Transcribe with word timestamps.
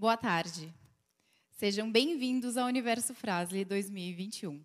Boa 0.00 0.16
tarde. 0.16 0.72
Sejam 1.50 1.92
bem-vindos 1.92 2.56
ao 2.56 2.66
Universo 2.66 3.12
Frasle 3.12 3.66
2021. 3.66 4.64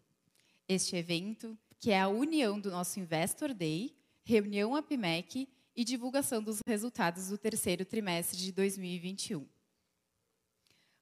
Este 0.66 0.96
evento, 0.96 1.58
que 1.78 1.92
é 1.92 2.00
a 2.00 2.08
união 2.08 2.58
do 2.58 2.72
nosso 2.72 3.02
Investor 3.02 3.54
Day, 3.54 3.94
reunião 4.24 4.78
APMEC 4.78 5.50
e 5.76 5.84
divulgação 5.84 6.42
dos 6.42 6.60
resultados 6.66 7.28
do 7.28 7.38
terceiro 7.38 7.84
trimestre 7.84 8.38
de 8.38 8.54
2021. 8.54 9.46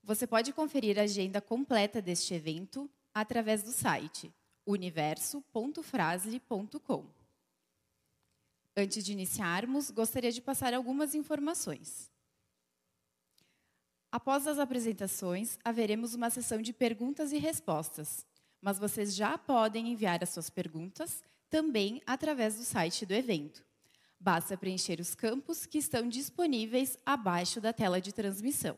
Você 0.04 0.26
pode 0.26 0.52
conferir 0.52 0.98
a 0.98 1.04
agenda 1.04 1.40
completa 1.40 2.02
deste 2.02 2.34
evento 2.34 2.90
através 3.14 3.62
do 3.62 3.72
site 3.72 4.34
universo.frasle.com. 4.66 7.06
Antes 8.76 9.06
de 9.06 9.12
iniciarmos, 9.12 9.92
gostaria 9.92 10.32
de 10.32 10.42
passar 10.42 10.74
algumas 10.74 11.14
informações. 11.14 12.12
Após 14.14 14.46
as 14.46 14.60
apresentações, 14.60 15.58
haveremos 15.66 16.14
uma 16.14 16.30
sessão 16.30 16.62
de 16.62 16.72
perguntas 16.72 17.32
e 17.32 17.40
respostas, 17.40 18.24
mas 18.62 18.78
vocês 18.78 19.16
já 19.16 19.40
podem 19.40 19.92
enviar 19.92 20.22
as 20.22 20.30
suas 20.30 20.52
perguntas 20.52 21.24
também 21.50 22.00
através 22.06 22.56
do 22.56 22.64
site 22.64 23.08
do 23.08 23.14
evento. 23.16 23.66
Basta 24.20 24.56
preencher 24.56 25.00
os 25.00 25.16
campos 25.16 25.66
que 25.66 25.80
estão 25.80 26.08
disponíveis 26.08 26.96
abaixo 27.04 27.60
da 27.60 27.74
tela 27.74 28.00
de 28.00 28.14
transmissão. 28.14 28.78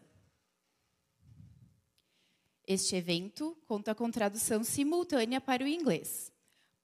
Este 2.66 2.96
evento 2.96 3.58
conta 3.68 3.94
com 3.94 4.10
tradução 4.10 4.64
simultânea 4.64 5.42
para 5.42 5.66
o 5.66 5.68
inglês. 5.68 6.32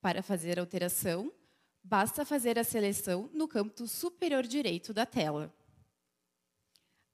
Para 0.02 0.22
fazer 0.22 0.59
alteração, 0.59 1.31
basta 1.81 2.26
fazer 2.26 2.59
a 2.59 2.66
seleção 2.66 3.30
no 3.34 3.48
canto 3.48 3.88
superior 3.88 4.45
direito 4.45 4.94
da 4.94 5.06
tela. 5.06 5.56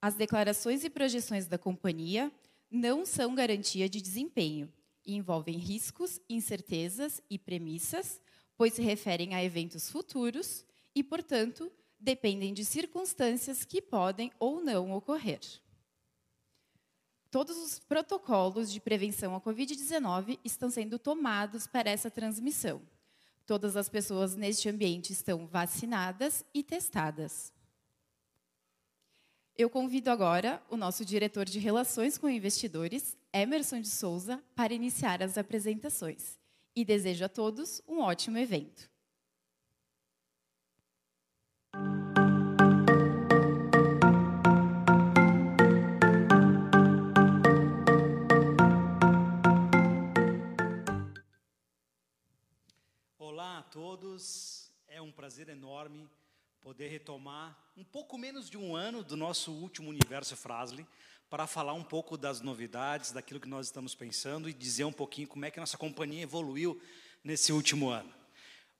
As 0.07 0.13
declarações 0.13 0.85
e 0.85 0.89
projeções 0.89 1.47
da 1.47 1.57
companhia 1.57 2.31
não 2.71 3.05
são 3.05 3.35
garantia 3.35 3.89
de 3.89 4.02
desempenho 4.02 4.71
e 5.05 5.13
envolvem 5.13 5.58
riscos, 5.58 6.17
incertezas 6.30 7.22
e 7.30 7.38
premissas, 7.38 8.22
pois 8.55 8.72
se 8.72 8.81
referem 8.81 9.36
a 9.36 9.44
eventos 9.44 9.91
futuros 9.91 10.64
e, 10.95 11.03
portanto, 11.03 11.69
dependem 11.99 12.53
de 12.53 12.64
circunstâncias 12.64 13.66
que 13.66 13.81
podem 13.81 14.31
ou 14.39 14.61
não 14.64 14.94
ocorrer. 14.94 15.41
Todos 17.30 17.58
os 17.58 17.77
protocolos 17.77 18.71
de 18.71 18.80
prevenção 18.80 19.36
à 19.36 19.42
Covid-19 19.42 20.39
estão 20.42 20.69
sendo 20.69 20.97
tomados 20.97 21.67
para 21.67 21.89
essa 21.89 22.09
transmissão. 22.09 22.81
Todas 23.45 23.75
as 23.75 23.89
pessoas 23.89 24.38
neste 24.38 24.69
ambiente 24.69 25.11
estão 25.11 25.45
vacinadas 25.45 26.45
e 26.53 26.64
testadas. 26.64 27.52
Eu 29.59 29.72
convido 29.72 30.11
agora 30.11 30.61
o 30.69 30.77
nosso 30.77 31.03
diretor 31.03 31.45
de 31.45 31.58
Relações 31.58 32.16
com 32.16 32.30
Investidores, 32.30 33.17
Emerson 33.33 33.81
de 33.81 33.88
Souza, 33.88 34.39
para 34.55 34.72
iniciar 34.72 35.23
as 35.23 35.36
apresentações. 35.36 36.38
E 36.75 36.86
desejo 36.86 37.25
a 37.25 37.27
todos 37.27 37.81
um 37.88 37.99
ótimo 37.99 38.38
evento. 38.38 38.88
Olá 53.17 53.58
a 53.58 53.64
todos, 53.64 54.71
é 54.88 55.02
um 55.02 55.11
prazer 55.11 55.49
enorme 55.49 56.08
poder 56.68 56.90
retomar 56.90 57.58
um 57.78 57.84
pouco 57.86 58.18
menos 58.18 58.50
de 58.50 58.58
um 58.58 58.76
ano 58.76 59.02
do 59.02 59.16
nosso 59.16 59.54
último 59.54 59.90
Universo 59.90 60.36
Frasle 60.36 60.86
para 61.30 61.48
falar 61.48 61.72
um 61.72 61.82
pouco 61.82 62.18
das 62.18 62.42
novidades, 62.42 63.14
daquilo 63.14 63.40
que 63.40 63.48
nós 63.48 63.68
estamos 63.68 63.96
pensando 63.96 64.50
e 64.50 64.54
dizer 64.54 64.84
um 64.84 64.92
pouquinho 64.92 65.30
como 65.30 65.45
é 65.45 65.50
que 65.50 65.58
a 65.60 65.62
nossa 65.62 65.78
companhia 65.78 66.23
evoluiu 66.23 66.78
nesse 67.23 67.54
último 67.54 67.90
ano. 67.90 68.14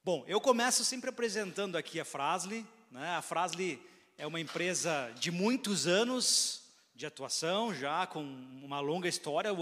Bom, 0.04 0.26
eu 0.28 0.42
começo 0.42 0.84
sempre 0.84 1.10
apresentando 1.10 1.78
aqui 1.78 1.98
a 1.98 2.04
Frasle. 2.04 2.68
Né? 2.92 3.16
A 3.16 3.22
Frasle 3.22 3.82
é 4.18 4.28
uma 4.28 4.42
empresa 4.42 5.10
de 5.18 5.32
muitos 5.32 5.88
anos 5.88 6.64
de 6.94 7.06
atuação, 7.06 7.74
já 7.74 8.06
com 8.06 8.22
uma 8.22 8.82
longa 8.82 9.08
história, 9.08 9.54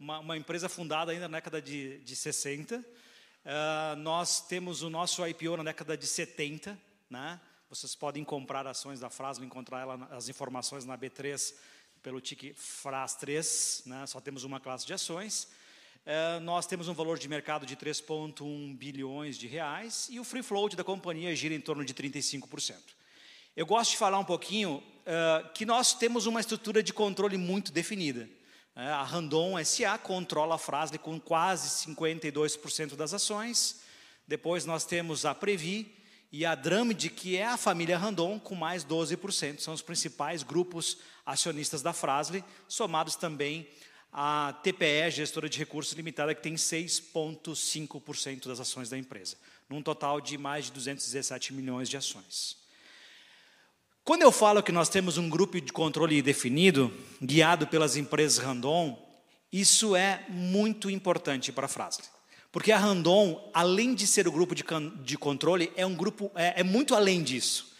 uma, 0.00 0.18
uma 0.18 0.36
empresa 0.36 0.68
fundada 0.68 1.12
ainda 1.12 1.28
na 1.28 1.38
década 1.38 1.62
de, 1.62 1.98
de 1.98 2.16
60. 2.16 2.76
Uh, 2.76 2.84
ah, 3.44 3.94
nós 3.96 4.40
temos 4.40 4.82
o 4.82 4.90
nosso 4.90 5.24
IPO 5.24 5.58
na 5.58 5.62
década 5.62 5.96
de 5.96 6.08
70, 6.08 6.76
né? 7.08 7.40
Vocês 7.70 7.94
podem 7.94 8.24
comprar 8.24 8.66
ações 8.66 8.98
da 8.98 9.10
Frasle, 9.10 9.44
encontrar 9.44 9.82
ela, 9.82 10.08
as 10.10 10.30
informações 10.30 10.86
na 10.86 10.96
B3 10.96 11.52
pelo 12.02 12.18
tique 12.18 12.54
FRAS3, 12.54 13.82
né? 13.84 14.06
só 14.06 14.20
temos 14.20 14.42
uma 14.42 14.58
classe 14.58 14.86
de 14.86 14.94
ações. 14.94 15.46
É, 16.06 16.40
nós 16.40 16.66
temos 16.66 16.88
um 16.88 16.94
valor 16.94 17.18
de 17.18 17.28
mercado 17.28 17.66
de 17.66 17.76
3,1 17.76 18.74
bilhões 18.74 19.36
de 19.36 19.46
reais 19.46 20.08
e 20.10 20.18
o 20.18 20.24
free 20.24 20.42
float 20.42 20.76
da 20.76 20.82
companhia 20.82 21.36
gira 21.36 21.54
em 21.54 21.60
torno 21.60 21.84
de 21.84 21.92
35%. 21.92 22.74
Eu 23.54 23.66
gosto 23.66 23.90
de 23.90 23.98
falar 23.98 24.18
um 24.18 24.24
pouquinho 24.24 24.82
é, 25.04 25.44
que 25.52 25.66
nós 25.66 25.92
temos 25.92 26.24
uma 26.24 26.40
estrutura 26.40 26.82
de 26.82 26.94
controle 26.94 27.36
muito 27.36 27.70
definida. 27.70 28.26
É, 28.74 28.86
a 28.86 29.02
Randon 29.02 29.62
SA 29.62 29.98
controla 29.98 30.54
a 30.54 30.58
Frasle 30.58 30.96
com 30.96 31.20
quase 31.20 31.86
52% 31.86 32.96
das 32.96 33.12
ações. 33.12 33.82
Depois 34.26 34.64
nós 34.64 34.86
temos 34.86 35.26
a 35.26 35.34
Previ, 35.34 35.97
e 36.30 36.44
a 36.44 36.54
Dramid, 36.54 37.08
que 37.10 37.36
é 37.36 37.46
a 37.46 37.56
família 37.56 37.96
Randon, 37.96 38.38
com 38.38 38.54
mais 38.54 38.84
12%. 38.84 39.60
São 39.60 39.72
os 39.72 39.82
principais 39.82 40.42
grupos 40.42 40.98
acionistas 41.24 41.82
da 41.82 41.92
Frasle, 41.92 42.44
somados 42.68 43.16
também 43.16 43.68
a 44.12 44.58
TPE, 44.62 45.10
gestora 45.10 45.48
de 45.48 45.58
recursos 45.58 45.92
limitada, 45.94 46.34
que 46.34 46.42
tem 46.42 46.54
6,5% 46.54 48.46
das 48.46 48.60
ações 48.60 48.88
da 48.88 48.98
empresa, 48.98 49.36
num 49.68 49.82
total 49.82 50.20
de 50.20 50.36
mais 50.38 50.66
de 50.66 50.72
217 50.72 51.52
milhões 51.52 51.88
de 51.88 51.96
ações. 51.96 52.56
Quando 54.04 54.22
eu 54.22 54.32
falo 54.32 54.62
que 54.62 54.72
nós 54.72 54.88
temos 54.88 55.18
um 55.18 55.28
grupo 55.28 55.60
de 55.60 55.72
controle 55.72 56.22
definido, 56.22 56.90
guiado 57.22 57.66
pelas 57.66 57.96
empresas 57.96 58.38
Randon, 58.38 59.06
isso 59.52 59.94
é 59.94 60.24
muito 60.28 60.88
importante 60.88 61.52
para 61.52 61.66
a 61.66 61.68
Frasle. 61.68 62.04
Porque 62.50 62.72
a 62.72 62.78
Randon, 62.78 63.50
além 63.52 63.94
de 63.94 64.06
ser 64.06 64.26
o 64.26 64.32
grupo 64.32 64.54
de, 64.54 64.64
de 65.02 65.18
controle, 65.18 65.70
é 65.76 65.84
um 65.84 65.94
grupo, 65.94 66.30
é, 66.34 66.60
é, 66.60 66.62
muito 66.62 66.94
além 66.94 67.22
disso. 67.22 67.72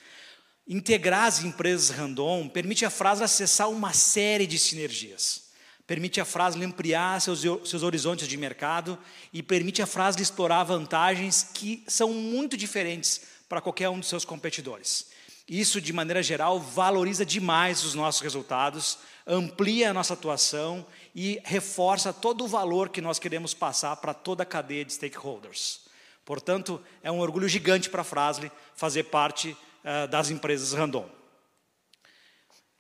Integrar 0.67 1.25
as 1.25 1.43
empresas 1.43 1.89
Randon 1.89 2.49
permite 2.49 2.85
a 2.85 2.91
frase 2.91 3.25
acessar 3.25 3.71
uma 3.71 3.95
série 3.95 4.47
de 4.47 4.59
sinergias. 4.59 5.49
Permite 5.87 6.21
a 6.21 6.25
frase 6.27 6.63
ampliar 6.63 7.19
seus, 7.23 7.41
seus 7.41 7.83
horizontes 7.83 8.29
de 8.29 8.37
mercado 8.37 8.99
e 9.33 9.43
permite 9.43 9.81
a 9.81 9.87
frase 9.87 10.21
explorar 10.21 10.65
vantagens 10.65 11.49
que 11.55 11.83
são 11.89 12.13
muito 12.13 12.55
diferentes 12.59 13.23
para 13.49 13.63
qualquer 13.63 13.89
um 13.89 13.99
dos 13.99 14.09
seus 14.11 14.27
competidores. 14.27 15.07
Isso, 15.49 15.81
de 15.81 15.95
maneira 15.95 16.23
geral, 16.23 16.61
valoriza 16.61 17.25
demais 17.25 17.83
os 17.83 17.95
nossos 17.95 18.21
resultados, 18.21 18.99
amplia 19.27 19.89
a 19.89 19.95
nossa 19.95 20.13
atuação 20.13 20.87
e 21.21 21.41
reforça 21.43 22.13
todo 22.13 22.45
o 22.45 22.47
valor 22.47 22.91
que 22.91 23.01
nós 23.01 23.19
queremos 23.19 23.53
passar 23.53 23.97
para 23.97 24.15
toda 24.15 24.45
a 24.45 24.47
cadeia 24.47 24.85
de 24.85 24.93
stakeholders. 24.93 25.81
Portanto, 26.25 26.81
é 27.03 27.11
um 27.11 27.19
orgulho 27.19 27.49
gigante 27.49 27.91
para 27.91 28.03
a 28.03 28.05
Frasle 28.05 28.53
fazer 28.77 29.03
parte 29.03 29.51
uh, 29.51 30.07
das 30.07 30.31
empresas 30.31 30.73
Randon. 30.73 31.11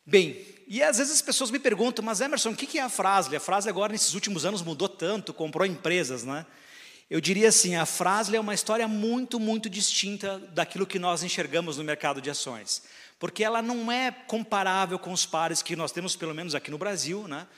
Bem, 0.06 0.47
e 0.69 0.81
às 0.81 0.98
vezes 0.98 1.15
as 1.15 1.21
pessoas 1.21 1.50
me 1.50 1.59
perguntam, 1.59 2.04
mas 2.04 2.21
Emerson, 2.21 2.50
o 2.50 2.54
que 2.56 2.78
é 2.78 2.82
a 2.82 2.88
Frasle? 2.88 3.34
A 3.34 3.41
Frasle 3.41 3.71
agora, 3.71 3.91
nesses 3.91 4.15
últimos 4.15 4.44
anos, 4.47 4.62
mudou 4.62 4.88
tanto, 4.88 5.34
comprou 5.34 5.66
empresas, 5.66 6.22
né? 6.22 6.47
Eu 7.10 7.21
diria 7.21 7.48
assim, 7.48 7.75
a 7.75 7.84
Frasle 7.84 8.37
é 8.37 8.41
uma 8.41 8.54
história 8.54 8.87
muito, 8.87 9.41
muito 9.41 9.69
distinta 9.69 10.38
daquilo 10.53 10.87
que 10.87 11.00
nós 11.00 11.25
enxergamos 11.25 11.77
no 11.77 11.82
mercado 11.82 12.22
de 12.22 12.31
ações. 12.31 12.84
Porque 13.19 13.43
ela 13.43 13.60
não 13.60 13.91
é 13.91 14.12
comparável 14.12 14.97
com 14.97 15.12
os 15.12 15.27
pares 15.27 15.60
que 15.60 15.75
nós 15.75 15.91
temos, 15.91 16.15
pelo 16.15 16.32
menos 16.32 16.54
aqui 16.54 16.71
no 16.71 16.78
Brasil, 16.78 17.27
né? 17.27 17.48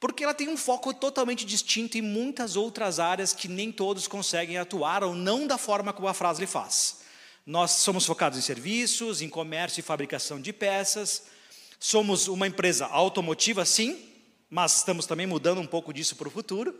Porque 0.00 0.22
ela 0.22 0.34
tem 0.34 0.48
um 0.48 0.56
foco 0.56 0.94
totalmente 0.94 1.44
distinto 1.44 1.98
em 1.98 2.02
muitas 2.02 2.54
outras 2.54 3.00
áreas 3.00 3.32
que 3.32 3.48
nem 3.48 3.72
todos 3.72 4.06
conseguem 4.06 4.56
atuar 4.56 5.02
ou 5.02 5.14
não 5.14 5.46
da 5.46 5.58
forma 5.58 5.92
como 5.92 6.06
a 6.06 6.14
Frasle 6.14 6.46
faz. 6.46 6.98
Nós 7.44 7.72
somos 7.72 8.06
focados 8.06 8.38
em 8.38 8.42
serviços, 8.42 9.22
em 9.22 9.28
comércio 9.28 9.80
e 9.80 9.82
fabricação 9.82 10.40
de 10.40 10.52
peças. 10.52 11.24
Somos 11.80 12.28
uma 12.28 12.46
empresa 12.46 12.86
automotiva, 12.86 13.64
sim, 13.64 13.98
mas 14.50 14.76
estamos 14.76 15.06
também 15.06 15.26
mudando 15.26 15.60
um 15.60 15.66
pouco 15.66 15.92
disso 15.92 16.14
para 16.14 16.28
o 16.28 16.30
futuro. 16.30 16.74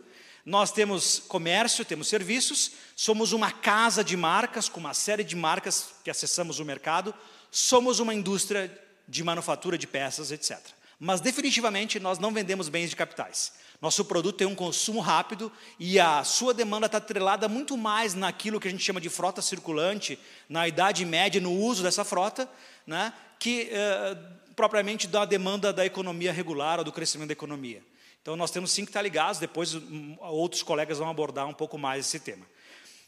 Nós 0.45 0.71
temos 0.71 1.19
comércio, 1.19 1.83
temos 1.83 2.07
serviços, 2.07 2.71
somos 2.95 3.33
uma 3.33 3.51
casa 3.51 4.03
de 4.03 4.15
marcas, 4.15 4.69
com 4.69 4.79
uma 4.79 4.93
série 4.93 5.23
de 5.23 5.35
marcas 5.35 5.89
que 6.03 6.09
acessamos 6.09 6.59
o 6.59 6.65
mercado, 6.65 7.13
somos 7.51 7.99
uma 7.99 8.13
indústria 8.13 8.71
de 9.07 9.23
manufatura 9.23 9.77
de 9.77 9.87
peças, 9.87 10.31
etc. 10.31 10.57
Mas 10.99 11.21
definitivamente 11.21 11.99
nós 11.99 12.19
não 12.19 12.33
vendemos 12.33 12.67
bens 12.67 12.89
de 12.89 12.95
capitais. 12.95 13.53
Nosso 13.81 14.03
produto 14.03 14.35
tem 14.35 14.47
um 14.47 14.55
consumo 14.55 14.99
rápido 14.99 15.49
e 15.79 15.97
a 15.97 16.23
sua 16.25 16.53
demanda 16.53 16.87
está 16.87 16.97
atrelada 16.97 17.47
muito 17.47 17.77
mais 17.77 18.13
naquilo 18.13 18.59
que 18.59 18.67
a 18.67 18.71
gente 18.71 18.83
chama 18.83 18.99
de 18.99 19.09
frota 19.09 19.41
circulante, 19.41 20.19
na 20.49 20.67
idade 20.67 21.05
média, 21.05 21.39
no 21.39 21.53
uso 21.53 21.81
dessa 21.81 22.03
frota, 22.03 22.49
né, 22.85 23.13
que 23.39 23.69
eh, 23.71 24.17
propriamente 24.53 25.07
da 25.07 25.23
demanda 25.23 25.71
da 25.71 25.85
economia 25.85 26.33
regular 26.33 26.79
ou 26.79 26.83
do 26.83 26.91
crescimento 26.91 27.29
da 27.29 27.33
economia. 27.33 27.81
Então 28.21 28.35
nós 28.35 28.51
temos 28.51 28.71
sim 28.71 28.83
que 28.83 28.89
estar 28.89 29.01
ligados, 29.01 29.39
depois 29.39 29.73
hum, 29.73 30.17
outros 30.19 30.61
colegas 30.61 30.97
vão 30.97 31.09
abordar 31.09 31.47
um 31.47 31.53
pouco 31.53 31.77
mais 31.77 32.05
esse 32.05 32.19
tema. 32.19 32.45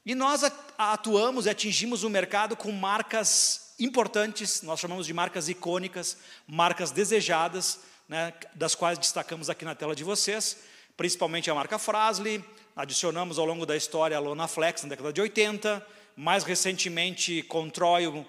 E 0.06 0.16
nós 0.16 0.50
atuamos 0.78 1.46
e 1.46 1.50
atingimos 1.50 2.04
o 2.04 2.10
mercado 2.10 2.56
com 2.56 2.72
marcas 2.72 3.61
importantes, 3.86 4.62
nós 4.62 4.80
chamamos 4.80 5.08
de 5.08 5.14
marcas 5.14 5.50
icônicas, 5.50 6.18
marcas 6.48 6.92
desejadas, 6.92 7.80
né, 8.08 8.34
das 8.54 8.76
quais 8.76 9.00
destacamos 9.00 9.50
aqui 9.50 9.66
na 9.66 9.74
tela 9.74 9.96
de 9.96 10.04
vocês, 10.04 10.58
principalmente 10.98 11.50
a 11.50 11.56
marca 11.56 11.80
Frasle, 11.80 12.44
adicionamos 12.76 13.40
ao 13.40 13.46
longo 13.46 13.66
da 13.66 13.76
história 13.76 14.18
a 14.18 14.20
Lona 14.20 14.48
Flex 14.48 14.84
na 14.84 14.90
década 14.90 15.12
de 15.12 15.22
80, 15.22 15.86
mais 16.16 16.44
recentemente 16.44 17.42
Controil, 17.44 18.26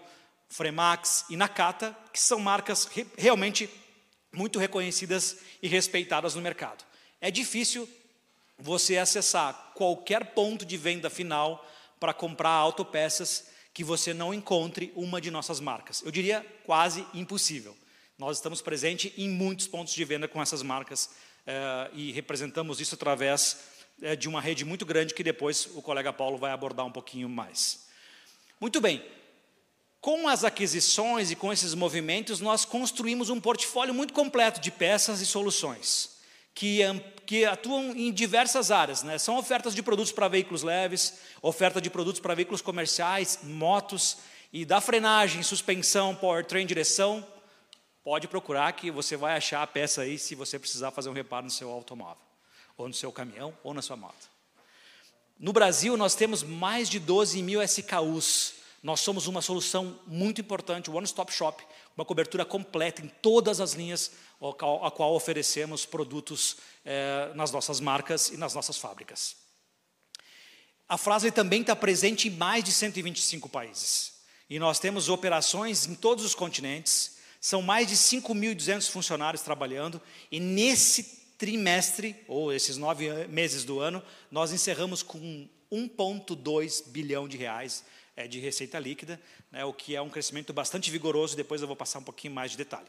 Fremax 0.49 1.27
e 1.31 1.37
Nakata, 1.37 1.97
que 2.13 2.21
são 2.21 2.39
marcas 2.39 2.85
re 2.87 3.07
realmente 3.17 3.69
muito 4.33 4.59
reconhecidas 4.59 5.39
e 5.63 5.69
respeitadas 5.69 6.35
no 6.35 6.41
mercado. 6.41 6.85
É 7.21 7.31
difícil 7.31 7.89
você 8.59 8.97
acessar 8.97 9.73
qualquer 9.75 10.27
ponto 10.27 10.65
de 10.65 10.77
venda 10.77 11.11
final 11.11 11.69
para 11.99 12.15
comprar 12.15 12.51
autopeças 12.51 13.52
que 13.75 13.83
você 13.83 14.13
não 14.13 14.35
encontre 14.35 14.93
uma 14.95 15.21
de 15.21 15.31
nossas 15.31 15.61
marcas. 15.61 16.03
Eu 16.03 16.11
diria 16.11 16.45
quase 16.65 17.07
impossível. 17.15 17.77
Nós 18.19 18.37
estamos 18.37 18.61
presentes 18.61 19.13
em 19.17 19.29
muitos 19.29 19.67
pontos 19.67 19.95
de 19.95 20.05
venda 20.05 20.29
com 20.29 20.41
essas 20.41 20.63
marcas 20.63 21.11
eh, 21.47 21.91
e 21.95 22.13
representamos 22.13 22.81
isso 22.81 22.95
através 22.95 23.61
eh, 24.03 24.15
de 24.15 24.29
uma 24.29 24.41
rede 24.41 24.65
muito 24.65 24.85
grande 24.85 25.15
que 25.15 25.25
depois 25.25 25.67
o 25.75 25.81
colega 25.81 26.13
Paulo 26.13 26.37
vai 26.37 26.53
abordar 26.53 26.85
um 26.85 26.93
pouquinho 26.93 27.29
mais. 27.29 27.87
Muito 28.61 28.81
bem. 28.81 29.03
Com 30.01 30.29
as 30.29 30.45
aquisições 30.45 31.31
e 31.31 31.37
com 31.37 31.53
esses 31.53 31.75
movimentos, 31.75 32.41
nós 32.41 32.65
construímos 32.65 33.31
um 33.31 33.41
portfólio 33.41 33.95
muito 33.95 34.13
completo 34.13 34.61
de 34.61 34.71
peças 34.71 35.21
e 35.21 35.27
soluções 35.27 36.12
que, 36.55 36.81
que 37.27 37.45
atuam 37.45 37.93
em 37.93 38.13
diversas 38.13 38.71
áreas. 38.71 39.03
Né? 39.03 39.19
São 39.19 39.37
ofertas 39.39 39.75
de 39.75 39.83
produtos 39.83 40.13
para 40.13 40.29
veículos 40.29 40.63
leves, 40.63 41.19
oferta 41.41 41.81
de 41.81 41.91
produtos 41.91 42.21
para 42.21 42.35
veículos 42.35 42.61
comerciais, 42.61 43.41
motos, 43.43 44.19
e 44.53 44.67
da 44.67 44.81
frenagem, 44.81 45.43
suspensão, 45.43 46.15
powertrain, 46.15 46.67
direção. 46.67 47.27
Pode 48.05 48.29
procurar 48.29 48.73
que 48.73 48.91
você 48.91 49.17
vai 49.17 49.37
achar 49.37 49.63
a 49.63 49.67
peça 49.67 50.03
aí 50.03 50.19
se 50.19 50.35
você 50.35 50.59
precisar 50.59 50.91
fazer 50.91 51.09
um 51.09 51.15
reparo 51.15 51.45
no 51.45 51.51
seu 51.51 51.71
automóvel, 51.71 52.23
ou 52.77 52.87
no 52.87 52.93
seu 52.93 53.11
caminhão, 53.11 53.57
ou 53.63 53.73
na 53.73 53.81
sua 53.81 53.97
moto. 53.97 54.31
No 55.39 55.53
Brasil, 55.53 55.97
nós 55.97 56.15
temos 56.15 56.43
mais 56.43 56.89
de 56.91 57.01
12 57.01 57.43
mil 57.43 57.63
SKUs. 57.63 58.55
Nós 58.83 59.01
somos 59.01 59.27
uma 59.27 59.41
solução 59.41 59.99
muito 60.07 60.41
importante, 60.41 60.91
One 60.91 61.07
Stop 61.07 61.33
Shop, 61.33 61.65
uma 61.97 62.05
cobertura 62.05 62.45
completa 62.45 63.03
em 63.03 63.09
todas 63.09 63.61
as 63.61 63.73
linhas 63.73 64.11
a 64.41 64.91
qual 64.91 65.15
oferecemos 65.15 65.87
produtos 65.87 66.57
é, 66.85 67.33
nas 67.35 67.53
nossas 67.53 67.81
marcas 67.81 68.29
e 68.29 68.37
nas 68.37 68.55
nossas 68.55 68.77
fábricas. 68.77 69.37
A 70.89 70.99
frase 70.99 71.31
também 71.31 71.61
está 71.61 71.77
presente 71.77 72.29
em 72.29 72.31
mais 72.33 72.65
de 72.65 72.73
125 72.73 73.49
países. 73.49 74.13
E 74.51 74.59
nós 74.59 74.79
temos 74.79 75.09
operações 75.09 75.87
em 75.87 75.95
todos 75.95 76.25
os 76.25 76.35
continentes, 76.35 77.17
são 77.41 77.63
mais 77.63 77.89
de 77.89 77.97
5.200 77.97 78.91
funcionários 78.91 79.43
trabalhando, 79.43 80.01
e 80.31 80.39
nesse 80.39 81.23
trimestre, 81.39 82.15
ou 82.29 82.53
esses 82.53 82.77
nove 82.77 83.09
meses 83.29 83.65
do 83.65 83.81
ano, 83.81 84.03
nós 84.31 84.53
encerramos 84.53 85.03
com 85.03 85.49
1,2 85.73 86.89
bilhão 86.89 87.27
de 87.27 87.37
reais 87.37 87.85
é, 88.17 88.27
de 88.27 88.39
receita 88.39 88.79
líquida, 88.79 89.21
né, 89.51 89.65
o 89.65 89.73
que 89.73 89.97
é 89.97 90.03
um 90.03 90.11
crescimento 90.11 90.53
bastante 90.53 90.91
vigoroso, 90.91 91.37
depois 91.37 91.61
eu 91.61 91.67
vou 91.67 91.77
passar 91.77 91.99
um 91.99 92.05
pouquinho 92.05 92.35
mais 92.35 92.51
de 92.51 92.57
detalhe. 92.57 92.89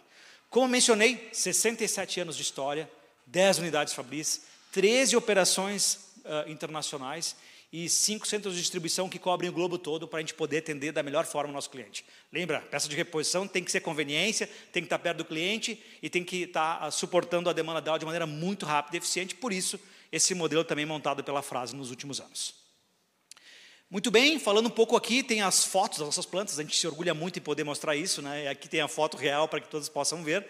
Como 0.49 0.67
mencionei, 0.67 1.29
67 1.31 2.19
anos 2.19 2.35
de 2.35 2.41
história, 2.41 2.89
10 3.25 3.59
unidades 3.59 3.93
Fabris, 3.93 4.43
13 4.71 5.15
operações 5.15 6.13
uh, 6.25 6.49
internacionais 6.49 7.35
e 7.71 7.89
cinco 7.89 8.27
centros 8.27 8.53
de 8.53 8.61
distribuição 8.61 9.09
que 9.09 9.17
cobrem 9.17 9.49
o 9.49 9.53
globo 9.53 9.79
todo 9.79 10.07
para 10.07 10.19
a 10.19 10.21
gente 10.21 10.35
poder 10.35 10.59
atender 10.59 10.91
da 10.91 11.01
melhor 11.01 11.25
forma 11.25 11.49
o 11.49 11.53
nosso 11.53 11.71
cliente. 11.71 12.05
Lembra, 12.31 12.61
peça 12.61 12.87
de 12.87 12.95
reposição 12.95 13.47
tem 13.47 13.63
que 13.63 13.71
ser 13.71 13.81
conveniência, 13.81 14.47
tem 14.71 14.83
que 14.83 14.85
estar 14.85 14.99
perto 14.99 15.17
do 15.17 15.25
cliente 15.25 15.81
e 16.01 16.09
tem 16.09 16.23
que 16.23 16.43
estar 16.43 16.87
uh, 16.87 16.91
suportando 16.91 17.49
a 17.49 17.53
demanda 17.53 17.81
dela 17.81 17.97
de 17.97 18.05
maneira 18.05 18.27
muito 18.27 18.65
rápida 18.65 18.97
e 18.97 18.99
eficiente. 18.99 19.33
Por 19.33 19.51
isso, 19.51 19.79
esse 20.11 20.35
modelo 20.35 20.63
também 20.63 20.85
montado 20.85 21.23
pela 21.23 21.41
Frase 21.41 21.75
nos 21.75 21.89
últimos 21.89 22.19
anos. 22.19 22.62
Muito 23.93 24.09
bem, 24.09 24.39
falando 24.39 24.65
um 24.65 24.71
pouco 24.71 24.95
aqui, 24.95 25.21
tem 25.21 25.43
as 25.43 25.63
fotos 25.63 25.99
das 25.99 26.07
nossas 26.07 26.25
plantas, 26.25 26.57
a 26.57 26.63
gente 26.63 26.75
se 26.75 26.87
orgulha 26.87 27.13
muito 27.13 27.37
em 27.37 27.41
poder 27.43 27.63
mostrar 27.63 27.95
isso, 27.95 28.23
né? 28.23 28.47
Aqui 28.47 28.67
tem 28.67 28.81
a 28.81 28.87
foto 28.87 29.15
real 29.15 29.47
para 29.47 29.61
que 29.61 29.67
todos 29.67 29.87
possam 29.87 30.23
ver. 30.23 30.47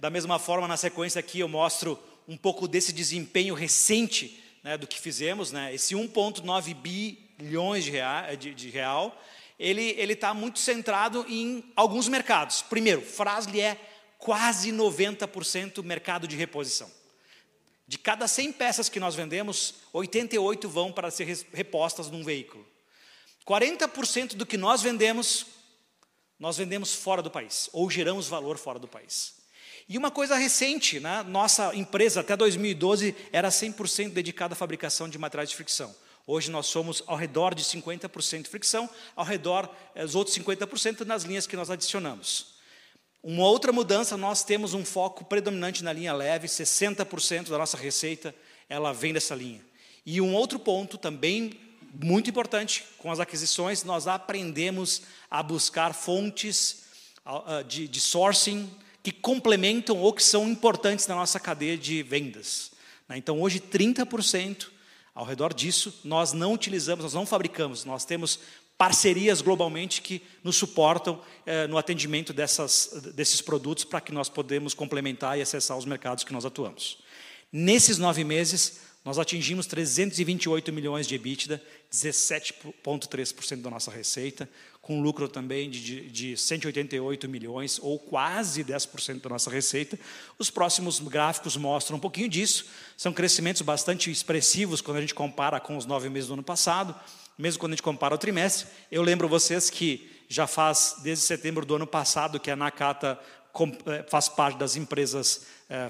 Da 0.00 0.08
mesma 0.08 0.38
forma, 0.38 0.66
na 0.66 0.78
sequência 0.78 1.18
aqui 1.18 1.40
eu 1.40 1.46
mostro 1.46 2.02
um 2.26 2.38
pouco 2.38 2.66
desse 2.66 2.94
desempenho 2.94 3.54
recente 3.54 4.42
né, 4.64 4.78
do 4.78 4.86
que 4.86 4.98
fizemos, 4.98 5.52
né? 5.52 5.74
Esse 5.74 5.94
1,9 5.94 6.74
bilhões 6.74 7.84
de 7.84 7.90
real, 7.90 8.34
de, 8.34 8.54
de 8.54 8.70
real 8.70 9.22
ele 9.58 10.14
está 10.14 10.32
muito 10.32 10.58
centrado 10.58 11.26
em 11.28 11.70
alguns 11.76 12.08
mercados. 12.08 12.62
Primeiro, 12.62 13.02
Frasle 13.02 13.60
é 13.60 13.78
quase 14.16 14.72
90% 14.72 15.84
mercado 15.84 16.26
de 16.26 16.34
reposição. 16.34 16.90
De 17.86 17.98
cada 17.98 18.26
100 18.26 18.52
peças 18.52 18.88
que 18.88 18.98
nós 18.98 19.14
vendemos, 19.14 19.74
88 19.92 20.66
vão 20.66 20.90
para 20.90 21.10
ser 21.10 21.26
repostas 21.52 22.10
num 22.10 22.24
veículo. 22.24 22.66
40% 23.46 24.34
do 24.34 24.44
que 24.44 24.56
nós 24.56 24.82
vendemos, 24.82 25.46
nós 26.38 26.56
vendemos 26.56 26.92
fora 26.94 27.22
do 27.22 27.30
país, 27.30 27.70
ou 27.72 27.88
geramos 27.88 28.26
valor 28.26 28.58
fora 28.58 28.78
do 28.78 28.88
país. 28.88 29.36
E 29.88 29.96
uma 29.96 30.10
coisa 30.10 30.34
recente, 30.34 30.98
né? 30.98 31.22
nossa 31.22 31.72
empresa 31.74 32.20
até 32.20 32.36
2012 32.36 33.14
era 33.32 33.48
100% 33.48 34.10
dedicada 34.10 34.54
à 34.54 34.56
fabricação 34.56 35.08
de 35.08 35.16
materiais 35.16 35.50
de 35.50 35.54
fricção. 35.54 35.94
Hoje 36.26 36.50
nós 36.50 36.66
somos 36.66 37.04
ao 37.06 37.16
redor 37.16 37.54
de 37.54 37.62
50% 37.62 38.48
fricção, 38.48 38.90
ao 39.14 39.24
redor 39.24 39.70
eh, 39.94 40.04
os 40.04 40.16
outros 40.16 40.36
50% 40.36 41.02
nas 41.02 41.22
linhas 41.22 41.46
que 41.46 41.54
nós 41.54 41.70
adicionamos. 41.70 42.56
Uma 43.22 43.44
outra 43.44 43.72
mudança, 43.72 44.16
nós 44.16 44.42
temos 44.42 44.74
um 44.74 44.84
foco 44.84 45.24
predominante 45.24 45.84
na 45.84 45.92
linha 45.92 46.12
leve, 46.12 46.48
60% 46.48 47.48
da 47.48 47.58
nossa 47.58 47.76
receita 47.76 48.34
ela 48.68 48.92
vem 48.92 49.12
dessa 49.12 49.36
linha. 49.36 49.64
E 50.04 50.20
um 50.20 50.34
outro 50.34 50.58
ponto 50.58 50.98
também 50.98 51.52
muito 52.02 52.30
importante, 52.30 52.84
com 52.98 53.10
as 53.10 53.20
aquisições, 53.20 53.84
nós 53.84 54.06
aprendemos 54.06 55.02
a 55.30 55.42
buscar 55.42 55.94
fontes 55.94 56.84
de, 57.66 57.88
de 57.88 58.00
sourcing 58.00 58.70
que 59.02 59.12
complementam 59.12 59.98
ou 59.98 60.12
que 60.12 60.22
são 60.22 60.48
importantes 60.48 61.06
na 61.06 61.14
nossa 61.14 61.38
cadeia 61.38 61.78
de 61.78 62.02
vendas. 62.02 62.72
Né? 63.08 63.16
Então, 63.16 63.40
hoje, 63.40 63.60
30% 63.60 64.68
ao 65.14 65.24
redor 65.24 65.54
disso, 65.54 66.00
nós 66.04 66.32
não 66.32 66.52
utilizamos, 66.52 67.04
nós 67.04 67.14
não 67.14 67.24
fabricamos, 67.24 67.84
nós 67.84 68.04
temos 68.04 68.40
parcerias 68.76 69.40
globalmente 69.40 70.02
que 70.02 70.22
nos 70.44 70.56
suportam 70.56 71.20
eh, 71.46 71.66
no 71.66 71.78
atendimento 71.78 72.32
dessas, 72.32 72.90
desses 73.14 73.40
produtos 73.40 73.84
para 73.84 74.00
que 74.00 74.12
nós 74.12 74.28
podemos 74.28 74.74
complementar 74.74 75.38
e 75.38 75.42
acessar 75.42 75.78
os 75.78 75.86
mercados 75.86 76.24
que 76.24 76.32
nós 76.32 76.44
atuamos. 76.44 76.98
Nesses 77.50 77.96
nove 77.96 78.24
meses, 78.24 78.80
nós 79.06 79.20
atingimos 79.20 79.66
328 79.66 80.72
milhões 80.72 81.06
de 81.06 81.14
EBITDA, 81.14 81.62
17,3% 81.92 83.62
da 83.62 83.70
nossa 83.70 83.88
receita, 83.88 84.50
com 84.82 85.00
lucro 85.00 85.28
também 85.28 85.70
de, 85.70 86.10
de 86.10 86.36
188 86.36 87.28
milhões, 87.28 87.78
ou 87.80 88.00
quase 88.00 88.64
10% 88.64 89.20
da 89.20 89.30
nossa 89.30 89.48
receita. 89.48 89.96
Os 90.40 90.50
próximos 90.50 90.98
gráficos 90.98 91.56
mostram 91.56 91.98
um 91.98 92.00
pouquinho 92.00 92.28
disso. 92.28 92.66
São 92.96 93.12
crescimentos 93.12 93.62
bastante 93.62 94.10
expressivos 94.10 94.80
quando 94.80 94.96
a 94.96 95.00
gente 95.00 95.14
compara 95.14 95.60
com 95.60 95.76
os 95.76 95.86
nove 95.86 96.08
meses 96.08 96.26
do 96.26 96.34
ano 96.34 96.42
passado, 96.42 96.92
mesmo 97.38 97.60
quando 97.60 97.74
a 97.74 97.76
gente 97.76 97.84
compara 97.84 98.12
o 98.12 98.18
trimestre. 98.18 98.66
Eu 98.90 99.02
lembro 99.04 99.28
vocês 99.28 99.70
que 99.70 100.10
já 100.28 100.48
faz 100.48 100.96
desde 101.04 101.24
setembro 101.24 101.64
do 101.64 101.76
ano 101.76 101.86
passado 101.86 102.40
que 102.40 102.50
a 102.50 102.56
Nakata 102.56 103.20
eh, 103.86 104.04
faz 104.08 104.28
parte 104.28 104.58
das 104.58 104.74
empresas 104.74 105.46
é, 105.68 105.88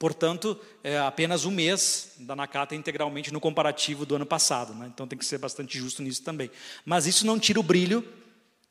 Portanto, 0.00 0.58
é 0.82 0.98
apenas 0.98 1.44
um 1.44 1.50
mês 1.50 2.14
da 2.20 2.34
Nakata 2.34 2.74
integralmente 2.74 3.30
no 3.30 3.38
comparativo 3.38 4.06
do 4.06 4.16
ano 4.16 4.24
passado. 4.24 4.72
Né? 4.72 4.90
Então 4.90 5.06
tem 5.06 5.18
que 5.18 5.26
ser 5.26 5.36
bastante 5.36 5.78
justo 5.78 6.02
nisso 6.02 6.22
também. 6.22 6.50
Mas 6.86 7.06
isso 7.06 7.26
não 7.26 7.38
tira 7.38 7.60
o 7.60 7.62
brilho 7.62 8.02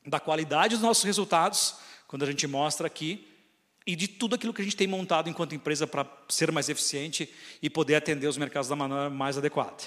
da 0.04 0.18
qualidade 0.18 0.74
dos 0.74 0.82
nossos 0.82 1.04
resultados, 1.04 1.76
quando 2.08 2.24
a 2.24 2.26
gente 2.26 2.48
mostra 2.48 2.88
aqui, 2.88 3.28
e 3.86 3.94
de 3.94 4.08
tudo 4.08 4.34
aquilo 4.34 4.52
que 4.52 4.60
a 4.60 4.64
gente 4.64 4.76
tem 4.76 4.88
montado 4.88 5.30
enquanto 5.30 5.54
empresa 5.54 5.86
para 5.86 6.04
ser 6.28 6.50
mais 6.50 6.68
eficiente 6.68 7.32
e 7.62 7.70
poder 7.70 7.94
atender 7.94 8.26
os 8.26 8.36
mercados 8.36 8.68
da 8.68 8.74
maneira 8.74 9.08
mais 9.08 9.38
adequada. 9.38 9.84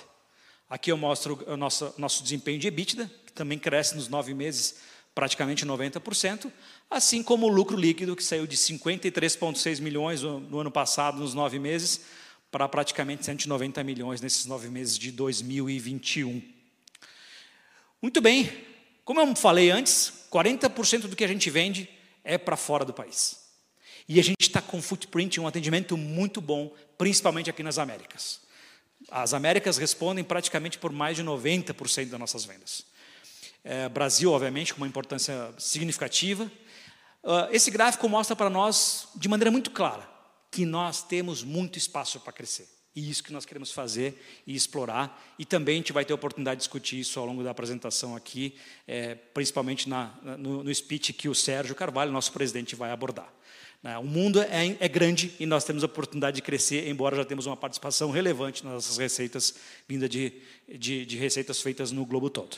Aqui 0.70 0.94
eu 0.94 0.98
mostro 0.98 1.44
o 1.46 1.58
nosso, 1.58 1.94
nosso 1.98 2.24
desempenho 2.24 2.58
de 2.58 2.70
EBITDA, 2.70 3.12
que 3.26 3.34
também 3.34 3.60
cresce 3.60 3.98
nos 3.98 4.08
nove 4.08 4.34
meses 4.34 4.78
praticamente 5.14 5.66
90%. 5.66 6.50
Assim 6.94 7.24
como 7.24 7.48
o 7.48 7.50
lucro 7.50 7.76
líquido, 7.76 8.16
que 8.16 8.24
saiu 8.24 8.46
de 8.46 8.56
53,6 8.56 9.82
milhões 9.82 10.22
no 10.22 10.60
ano 10.60 10.72
passado, 10.72 11.20
nos 11.20 11.34
nove 11.34 11.58
meses, 11.58 12.02
para 12.52 12.70
praticamente 12.70 13.26
190 13.26 13.84
milhões 13.84 14.22
nesses 14.22 14.46
nove 14.46 14.70
meses 14.70 14.98
de 14.98 15.12
2021. 15.12 16.42
Muito 18.00 18.22
bem, 18.22 18.52
como 19.04 19.20
eu 19.20 19.36
falei 19.36 19.72
antes, 19.72 20.14
40% 20.32 21.08
do 21.08 21.16
que 21.16 21.24
a 21.24 21.28
gente 21.28 21.50
vende 21.50 21.90
é 22.24 22.38
para 22.38 22.56
fora 22.56 22.86
do 22.86 22.94
país. 22.94 23.40
E 24.08 24.20
a 24.20 24.24
gente 24.24 24.42
está 24.42 24.62
com 24.62 24.82
footprint, 24.82 25.40
um 25.40 25.48
atendimento 25.48 25.98
muito 25.98 26.40
bom, 26.40 26.76
principalmente 26.98 27.50
aqui 27.50 27.64
nas 27.64 27.78
Américas. 27.80 28.42
As 29.10 29.34
Américas 29.34 29.78
respondem 29.78 30.24
praticamente 30.24 30.78
por 30.78 30.92
mais 30.92 31.18
de 31.18 31.24
90% 31.24 32.10
das 32.10 32.20
nossas 32.20 32.46
vendas. 32.46 32.86
É, 33.64 33.88
Brasil, 33.88 34.32
obviamente, 34.32 34.74
com 34.74 34.82
uma 34.82 34.88
importância 34.88 35.54
significativa. 35.58 36.52
Uh, 37.24 37.48
esse 37.52 37.72
gráfico 37.72 38.08
mostra 38.10 38.36
para 38.36 38.50
nós, 38.50 39.08
de 39.16 39.30
maneira 39.30 39.50
muito 39.50 39.72
clara, 39.72 40.08
que 40.52 40.66
nós 40.66 41.02
temos 41.02 41.44
muito 41.44 41.78
espaço 41.78 42.20
para 42.20 42.34
crescer. 42.34 42.68
E 42.96 43.10
isso 43.10 43.24
que 43.24 43.34
nós 43.34 43.46
queremos 43.46 43.72
fazer 43.72 44.22
e 44.46 44.56
explorar. 44.56 45.20
E 45.40 45.46
também 45.46 45.76
a 45.76 45.78
gente 45.78 45.94
vai 45.94 46.06
ter 46.06 46.14
a 46.14 46.16
oportunidade 46.16 46.58
de 46.58 46.62
discutir 46.62 47.00
isso 47.00 47.20
ao 47.20 47.26
longo 47.26 47.44
da 47.44 47.50
apresentação 47.50 48.16
aqui, 48.16 48.56
é, 48.88 49.16
principalmente 49.16 49.90
na, 49.90 50.14
no, 50.38 50.64
no 50.64 50.76
speech 50.76 51.12
que 51.14 51.28
o 51.28 51.34
Sérgio 51.34 51.74
Carvalho, 51.74 52.12
nosso 52.12 52.32
presidente, 52.32 52.76
vai 52.76 52.92
abordar. 52.92 53.34
Né, 53.82 53.98
o 53.98 54.04
mundo 54.04 54.42
é, 54.42 54.78
é, 54.80 54.88
grande 54.88 55.34
e 55.40 55.46
nós 55.46 55.64
temos 55.64 55.84
a 55.84 55.88
oportunidade 55.88 56.36
de 56.36 56.42
crescer, 56.42 56.88
embora 56.88 57.16
já 57.16 57.26
temos 57.26 57.46
uma 57.46 57.58
participação 57.58 58.12
relevante 58.12 58.64
nas 58.64 58.74
nossas 58.74 58.98
receitas, 58.98 59.56
vinda 59.88 60.08
de, 60.08 60.34
de, 60.70 61.06
de 61.06 61.18
receitas 61.18 61.62
feitas 61.62 61.92
no 61.92 62.06
globo 62.06 62.30
todo. 62.30 62.58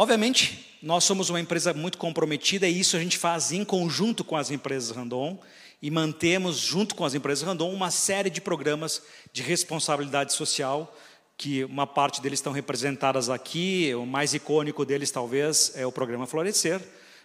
Obviamente, 0.00 0.78
nós 0.82 1.04
somos 1.04 1.28
uma 1.28 1.38
empresa 1.38 1.74
muito 1.74 1.98
comprometida 1.98 2.66
e 2.66 2.80
isso 2.80 2.96
a 2.96 2.98
gente 2.98 3.18
faz 3.18 3.52
em 3.52 3.62
conjunto 3.62 4.24
com 4.24 4.34
as 4.34 4.50
empresas 4.50 4.96
Randon 4.96 5.38
e 5.82 5.90
mantemos, 5.90 6.56
junto 6.56 6.94
com 6.94 7.04
as 7.04 7.12
empresas 7.12 7.46
Randon, 7.46 7.70
uma 7.70 7.90
série 7.90 8.30
de 8.30 8.40
programas 8.40 9.02
de 9.30 9.42
responsabilidade 9.42 10.32
social, 10.32 10.96
que 11.36 11.64
uma 11.64 11.86
parte 11.86 12.22
deles 12.22 12.38
estão 12.38 12.50
representadas 12.50 13.28
aqui, 13.28 13.94
o 13.94 14.06
mais 14.06 14.32
icônico 14.32 14.86
deles 14.86 15.10
talvez 15.10 15.72
é 15.74 15.84
o 15.84 15.92
programa 15.92 16.26
Florescer. 16.26 16.80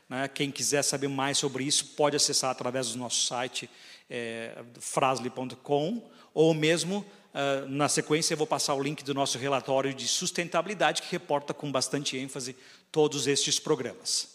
Né? 0.10 0.28
Quem 0.28 0.52
quiser 0.52 0.84
saber 0.84 1.08
mais 1.08 1.38
sobre 1.38 1.64
isso 1.64 1.94
pode 1.96 2.18
acessar 2.18 2.52
através 2.52 2.92
do 2.92 2.98
nosso 2.98 3.26
site 3.26 3.70
é, 4.10 4.52
frasle.com 4.82 6.04
ou 6.34 6.54
mesmo 6.54 7.06
uh, 7.36 7.70
na 7.70 7.90
sequência 7.90 8.34
eu 8.34 8.38
vou 8.38 8.48
passar 8.48 8.74
o 8.74 8.82
link 8.82 9.04
do 9.04 9.14
nosso 9.14 9.38
relatório 9.38 9.94
de 9.94 10.08
sustentabilidade 10.08 11.02
que 11.02 11.12
reporta 11.12 11.54
com 11.54 11.72
bastante 11.72 12.18
ênfase 12.18 12.56
todos 12.92 13.28
estes 13.28 13.60
programas. 13.60 14.34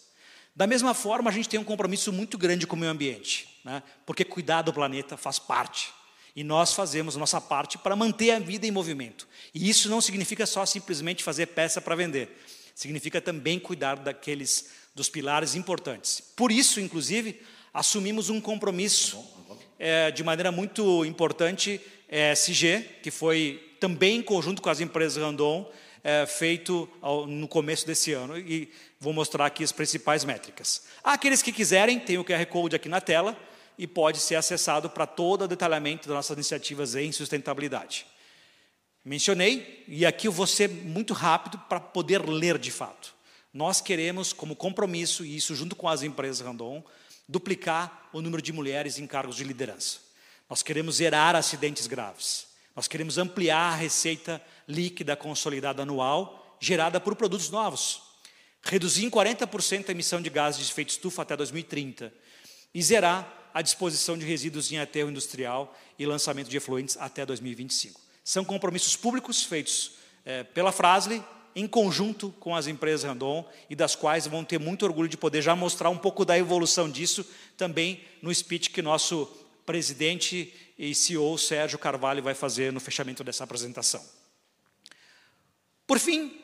Da 0.55 0.67
mesma 0.67 0.93
forma, 0.93 1.29
a 1.29 1.33
gente 1.33 1.49
tem 1.49 1.59
um 1.59 1.63
compromisso 1.63 2.13
muito 2.13 2.37
grande 2.37 2.67
com 2.67 2.75
o 2.75 2.79
meio 2.79 2.91
ambiente, 2.91 3.49
né? 3.63 3.81
porque 4.05 4.23
cuidar 4.23 4.61
do 4.61 4.73
planeta 4.73 5.17
faz 5.17 5.39
parte. 5.39 5.91
E 6.35 6.43
nós 6.43 6.73
fazemos 6.73 7.15
nossa 7.15 7.41
parte 7.41 7.77
para 7.77 7.95
manter 7.95 8.31
a 8.31 8.39
vida 8.39 8.65
em 8.65 8.71
movimento. 8.71 9.27
E 9.53 9.69
isso 9.69 9.89
não 9.89 9.99
significa 9.99 10.45
só 10.45 10.65
simplesmente 10.65 11.23
fazer 11.23 11.47
peça 11.47 11.81
para 11.81 11.95
vender. 11.95 12.41
Significa 12.73 13.19
também 13.19 13.59
cuidar 13.59 13.95
daqueles 13.95 14.69
dos 14.95 15.09
pilares 15.09 15.55
importantes. 15.55 16.21
Por 16.35 16.51
isso, 16.51 16.79
inclusive, 16.79 17.41
assumimos 17.73 18.29
um 18.29 18.39
compromisso 18.39 19.23
é, 19.79 20.11
de 20.11 20.23
maneira 20.23 20.51
muito 20.51 21.03
importante, 21.05 21.81
é, 22.11 22.33
SG, 22.33 22.85
que 23.01 23.09
foi 23.09 23.75
também 23.79 24.17
em 24.17 24.21
conjunto 24.21 24.61
com 24.61 24.69
as 24.69 24.79
empresas 24.79 25.23
Randon, 25.23 25.67
é, 26.03 26.25
feito 26.27 26.87
ao, 27.01 27.25
no 27.25 27.47
começo 27.47 27.87
desse 27.87 28.11
ano. 28.11 28.37
E 28.37 28.69
Vou 29.01 29.13
mostrar 29.13 29.47
aqui 29.47 29.63
as 29.63 29.71
principais 29.71 30.23
métricas. 30.23 30.83
Aqueles 31.03 31.41
que 31.41 31.51
quiserem, 31.51 31.99
tem 31.99 32.19
o 32.19 32.23
QR 32.23 32.45
Code 32.45 32.75
aqui 32.75 32.87
na 32.87 33.01
tela 33.01 33.35
e 33.75 33.87
pode 33.87 34.19
ser 34.19 34.35
acessado 34.35 34.91
para 34.91 35.07
todo 35.07 35.41
o 35.41 35.47
detalhamento 35.47 36.07
das 36.07 36.15
nossas 36.15 36.37
iniciativas 36.37 36.93
em 36.93 37.11
sustentabilidade. 37.11 38.05
Mencionei, 39.03 39.83
e 39.87 40.05
aqui 40.05 40.27
eu 40.27 40.31
vou 40.31 40.45
ser 40.45 40.69
muito 40.69 41.15
rápido 41.15 41.57
para 41.67 41.79
poder 41.79 42.23
ler 42.29 42.59
de 42.59 42.69
fato. 42.69 43.15
Nós 43.51 43.81
queremos, 43.81 44.31
como 44.33 44.55
compromisso, 44.55 45.25
e 45.25 45.35
isso 45.35 45.55
junto 45.55 45.75
com 45.75 45.89
as 45.89 46.03
empresas 46.03 46.45
Randon, 46.45 46.83
duplicar 47.27 48.07
o 48.13 48.21
número 48.21 48.39
de 48.39 48.53
mulheres 48.53 48.99
em 48.99 49.07
cargos 49.07 49.35
de 49.35 49.43
liderança. 49.43 49.97
Nós 50.51 50.61
queremos 50.61 50.97
zerar 50.97 51.33
acidentes 51.33 51.87
graves. 51.87 52.45
Nós 52.75 52.85
queremos 52.85 53.17
ampliar 53.17 53.71
a 53.71 53.75
receita 53.75 54.39
líquida 54.67 55.15
consolidada 55.15 55.81
anual 55.81 56.57
gerada 56.59 56.99
por 56.99 57.15
produtos 57.15 57.49
novos 57.49 58.11
reduzir 58.61 59.05
em 59.05 59.09
40% 59.09 59.87
a 59.87 59.91
emissão 59.91 60.21
de 60.21 60.29
gases 60.29 60.65
de 60.65 60.69
efeito 60.69 60.89
estufa 60.89 61.21
até 61.21 61.37
2030 61.37 62.13
e 62.73 62.83
zerar 62.83 63.49
a 63.53 63.61
disposição 63.61 64.17
de 64.17 64.25
resíduos 64.25 64.69
em 64.73 64.77
aterro 64.77 65.09
industrial 65.09 65.73
e 65.97 66.05
lançamento 66.05 66.49
de 66.49 66.57
efluentes 66.57 66.97
até 66.99 67.25
2025. 67.25 67.99
São 68.21 68.43
compromissos 68.43 68.97
públicos 68.97 69.43
feitos 69.43 69.93
é, 70.25 70.43
pela 70.43 70.73
Frasle 70.73 71.23
em 71.55 71.65
conjunto 71.65 72.29
com 72.41 72.53
as 72.53 72.67
empresas 72.67 73.03
Randon 73.03 73.49
e 73.69 73.75
das 73.75 73.95
quais 73.95 74.27
vão 74.27 74.43
ter 74.43 74.59
muito 74.59 74.83
orgulho 74.83 75.07
de 75.07 75.17
poder 75.17 75.41
já 75.41 75.55
mostrar 75.55 75.89
um 75.89 75.97
pouco 75.97 76.25
da 76.25 76.37
evolução 76.37 76.89
disso 76.89 77.25
também 77.57 78.03
no 78.21 78.33
speech 78.33 78.69
que 78.69 78.81
nosso 78.81 79.29
presidente 79.71 80.53
e 80.77 80.93
CEO 80.93 81.37
Sérgio 81.37 81.79
Carvalho 81.79 82.21
vai 82.21 82.33
fazer 82.33 82.73
no 82.73 82.79
fechamento 82.81 83.23
dessa 83.23 83.45
apresentação. 83.45 84.03
Por 85.87 85.97
fim, 85.97 86.37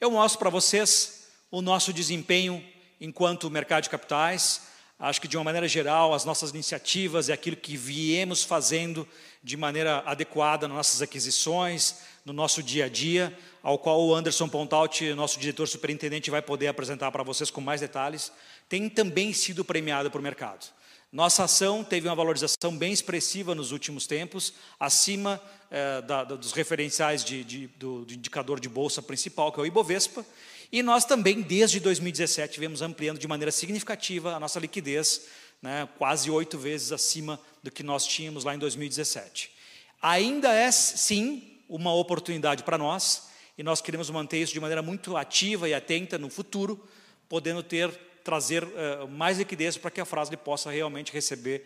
eu 0.00 0.10
mostro 0.10 0.40
para 0.40 0.50
vocês 0.50 1.28
o 1.48 1.62
nosso 1.62 1.92
desempenho 1.92 2.60
enquanto 3.00 3.48
mercado 3.48 3.84
de 3.84 3.90
capitais. 3.90 4.62
Acho 4.98 5.20
que, 5.20 5.28
de 5.28 5.36
uma 5.36 5.44
maneira 5.44 5.68
geral, 5.68 6.12
as 6.12 6.24
nossas 6.24 6.50
iniciativas 6.50 7.28
e 7.28 7.32
aquilo 7.32 7.56
que 7.56 7.76
viemos 7.76 8.42
fazendo 8.42 9.06
de 9.44 9.56
maneira 9.56 10.02
adequada 10.04 10.66
nas 10.66 10.76
nossas 10.76 11.02
aquisições, 11.02 11.98
no 12.24 12.32
nosso 12.32 12.64
dia 12.64 12.86
a 12.86 12.88
dia, 12.88 13.38
ao 13.62 13.78
qual 13.78 14.04
o 14.04 14.12
Anderson 14.12 14.48
Pontaut, 14.48 15.14
nosso 15.14 15.38
diretor 15.38 15.68
superintendente, 15.68 16.32
vai 16.32 16.42
poder 16.42 16.66
apresentar 16.66 17.12
para 17.12 17.22
vocês 17.22 17.48
com 17.48 17.60
mais 17.60 17.80
detalhes, 17.80 18.32
tem 18.68 18.88
também 18.88 19.32
sido 19.32 19.64
premiado 19.64 20.10
por 20.10 20.20
mercado. 20.20 20.66
Nossa 21.12 21.44
ação 21.44 21.84
teve 21.84 22.08
uma 22.08 22.14
valorização 22.14 22.74
bem 22.74 22.90
expressiva 22.90 23.54
nos 23.54 23.70
últimos 23.70 24.06
tempos, 24.06 24.54
acima 24.80 25.38
eh, 25.70 26.00
da, 26.00 26.24
dos 26.24 26.52
referenciais 26.52 27.22
de, 27.22 27.44
de, 27.44 27.66
do, 27.66 28.06
do 28.06 28.14
indicador 28.14 28.58
de 28.58 28.66
bolsa 28.66 29.02
principal, 29.02 29.52
que 29.52 29.60
é 29.60 29.62
o 29.62 29.66
Ibovespa, 29.66 30.24
e 30.72 30.82
nós 30.82 31.04
também, 31.04 31.42
desde 31.42 31.80
2017, 31.80 32.58
vemos 32.58 32.80
ampliando 32.80 33.18
de 33.18 33.28
maneira 33.28 33.52
significativa 33.52 34.34
a 34.34 34.40
nossa 34.40 34.58
liquidez, 34.58 35.26
né, 35.60 35.86
quase 35.98 36.30
oito 36.30 36.56
vezes 36.56 36.92
acima 36.92 37.38
do 37.62 37.70
que 37.70 37.82
nós 37.82 38.06
tínhamos 38.06 38.42
lá 38.42 38.54
em 38.54 38.58
2017. 38.58 39.52
Ainda 40.00 40.50
é, 40.54 40.72
sim, 40.72 41.58
uma 41.68 41.92
oportunidade 41.92 42.62
para 42.62 42.78
nós, 42.78 43.28
e 43.58 43.62
nós 43.62 43.82
queremos 43.82 44.08
manter 44.08 44.38
isso 44.38 44.54
de 44.54 44.60
maneira 44.60 44.80
muito 44.80 45.14
ativa 45.14 45.68
e 45.68 45.74
atenta 45.74 46.16
no 46.16 46.30
futuro, 46.30 46.82
podendo 47.28 47.62
ter, 47.62 47.90
trazer 48.22 48.64
uh, 48.64 49.08
mais 49.08 49.38
liquidez 49.38 49.76
para 49.76 49.90
que 49.90 50.00
a 50.00 50.04
frase 50.04 50.36
possa 50.36 50.70
realmente 50.70 51.12
receber 51.12 51.64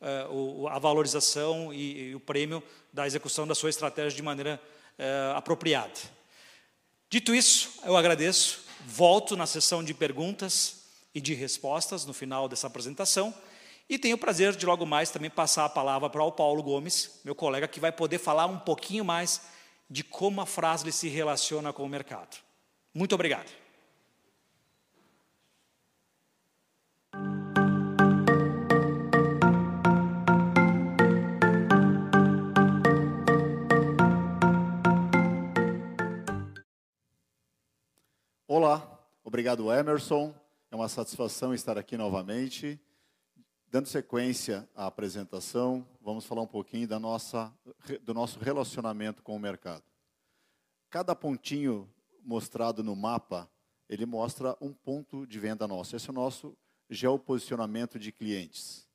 uh, 0.00 0.32
o, 0.32 0.68
a 0.68 0.78
valorização 0.78 1.72
e, 1.72 2.10
e, 2.10 2.14
o 2.14 2.20
prêmio 2.20 2.62
da 2.92 3.06
execução 3.06 3.46
da 3.46 3.54
sua 3.54 3.70
estratégia 3.70 4.16
de 4.16 4.22
maneira 4.22 4.60
uh, 4.98 5.36
apropriada. 5.36 5.92
Dito 7.10 7.34
isso, 7.34 7.80
eu 7.84 7.96
agradeço, 7.96 8.64
volto 8.86 9.36
na 9.36 9.46
sessão 9.46 9.82
de 9.82 9.94
perguntas 9.94 10.84
e 11.14 11.20
de 11.20 11.34
respostas 11.34 12.04
no 12.04 12.12
final 12.12 12.48
dessa 12.48 12.66
apresentação 12.66 13.34
e 13.88 13.98
tenho 13.98 14.16
o 14.16 14.18
prazer 14.18 14.54
de 14.54 14.66
logo 14.66 14.84
mais 14.84 15.10
também 15.10 15.30
passar 15.30 15.64
a 15.64 15.68
palavra 15.68 16.10
para 16.10 16.22
o 16.22 16.30
Paulo 16.30 16.62
Gomes, 16.62 17.20
meu 17.24 17.34
colega, 17.34 17.66
que 17.66 17.80
vai 17.80 17.90
poder 17.90 18.18
falar 18.18 18.44
um 18.44 18.58
pouquinho 18.58 19.04
mais 19.04 19.40
de 19.88 20.04
como 20.04 20.42
a 20.42 20.46
Frasle 20.46 20.92
se 20.92 21.08
relaciona 21.08 21.72
com 21.72 21.82
o 21.84 21.88
mercado. 21.88 22.36
Muito 22.92 23.14
obrigado. 23.14 23.50
Olá, 38.50 38.98
obrigado 39.22 39.70
Emerson. 39.70 40.34
É 40.70 40.74
uma 40.74 40.88
satisfação 40.88 41.52
estar 41.52 41.76
aqui 41.76 41.98
novamente. 41.98 42.80
Dando 43.66 43.88
sequência 43.88 44.66
à 44.74 44.86
apresentação, 44.86 45.86
vamos 46.00 46.24
falar 46.24 46.40
um 46.40 46.46
pouquinho 46.46 46.88
da 46.88 46.98
nossa, 46.98 47.54
do 48.00 48.14
nosso 48.14 48.38
relacionamento 48.38 49.22
com 49.22 49.36
o 49.36 49.38
mercado. 49.38 49.84
Cada 50.88 51.14
pontinho 51.14 51.92
mostrado 52.24 52.82
no 52.82 52.96
mapa, 52.96 53.50
ele 53.86 54.06
mostra 54.06 54.56
um 54.62 54.72
ponto 54.72 55.26
de 55.26 55.38
venda 55.38 55.68
nosso. 55.68 55.94
Esse 55.94 56.08
é 56.08 56.10
o 56.10 56.14
nosso 56.14 56.56
geoposicionamento 56.88 57.98
de 57.98 58.10
clientes. 58.10 58.88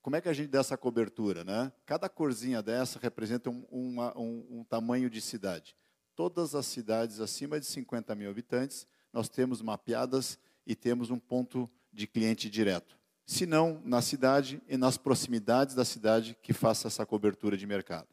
Como 0.00 0.14
é 0.14 0.20
que 0.20 0.28
a 0.28 0.32
gente 0.32 0.50
dá 0.50 0.60
essa 0.60 0.78
cobertura? 0.78 1.42
Né? 1.42 1.72
Cada 1.84 2.08
corzinha 2.08 2.62
dessa 2.62 2.96
representa 3.00 3.50
um, 3.50 3.66
uma, 3.72 4.16
um, 4.16 4.46
um 4.60 4.62
tamanho 4.62 5.10
de 5.10 5.20
cidade. 5.20 5.76
Todas 6.14 6.54
as 6.54 6.66
cidades 6.66 7.18
acima 7.18 7.58
de 7.58 7.66
50 7.66 8.14
mil 8.14 8.30
habitantes 8.30 8.86
nós 9.12 9.28
temos 9.28 9.62
mapeadas 9.62 10.38
e 10.66 10.74
temos 10.74 11.10
um 11.10 11.18
ponto 11.18 11.68
de 11.92 12.06
cliente 12.06 12.48
direto. 12.48 12.96
Se 13.26 13.46
não 13.46 13.80
na 13.84 14.02
cidade 14.02 14.60
e 14.68 14.76
nas 14.76 14.96
proximidades 14.96 15.74
da 15.74 15.84
cidade 15.84 16.36
que 16.42 16.52
faça 16.52 16.88
essa 16.88 17.06
cobertura 17.06 17.56
de 17.56 17.66
mercado. 17.66 18.08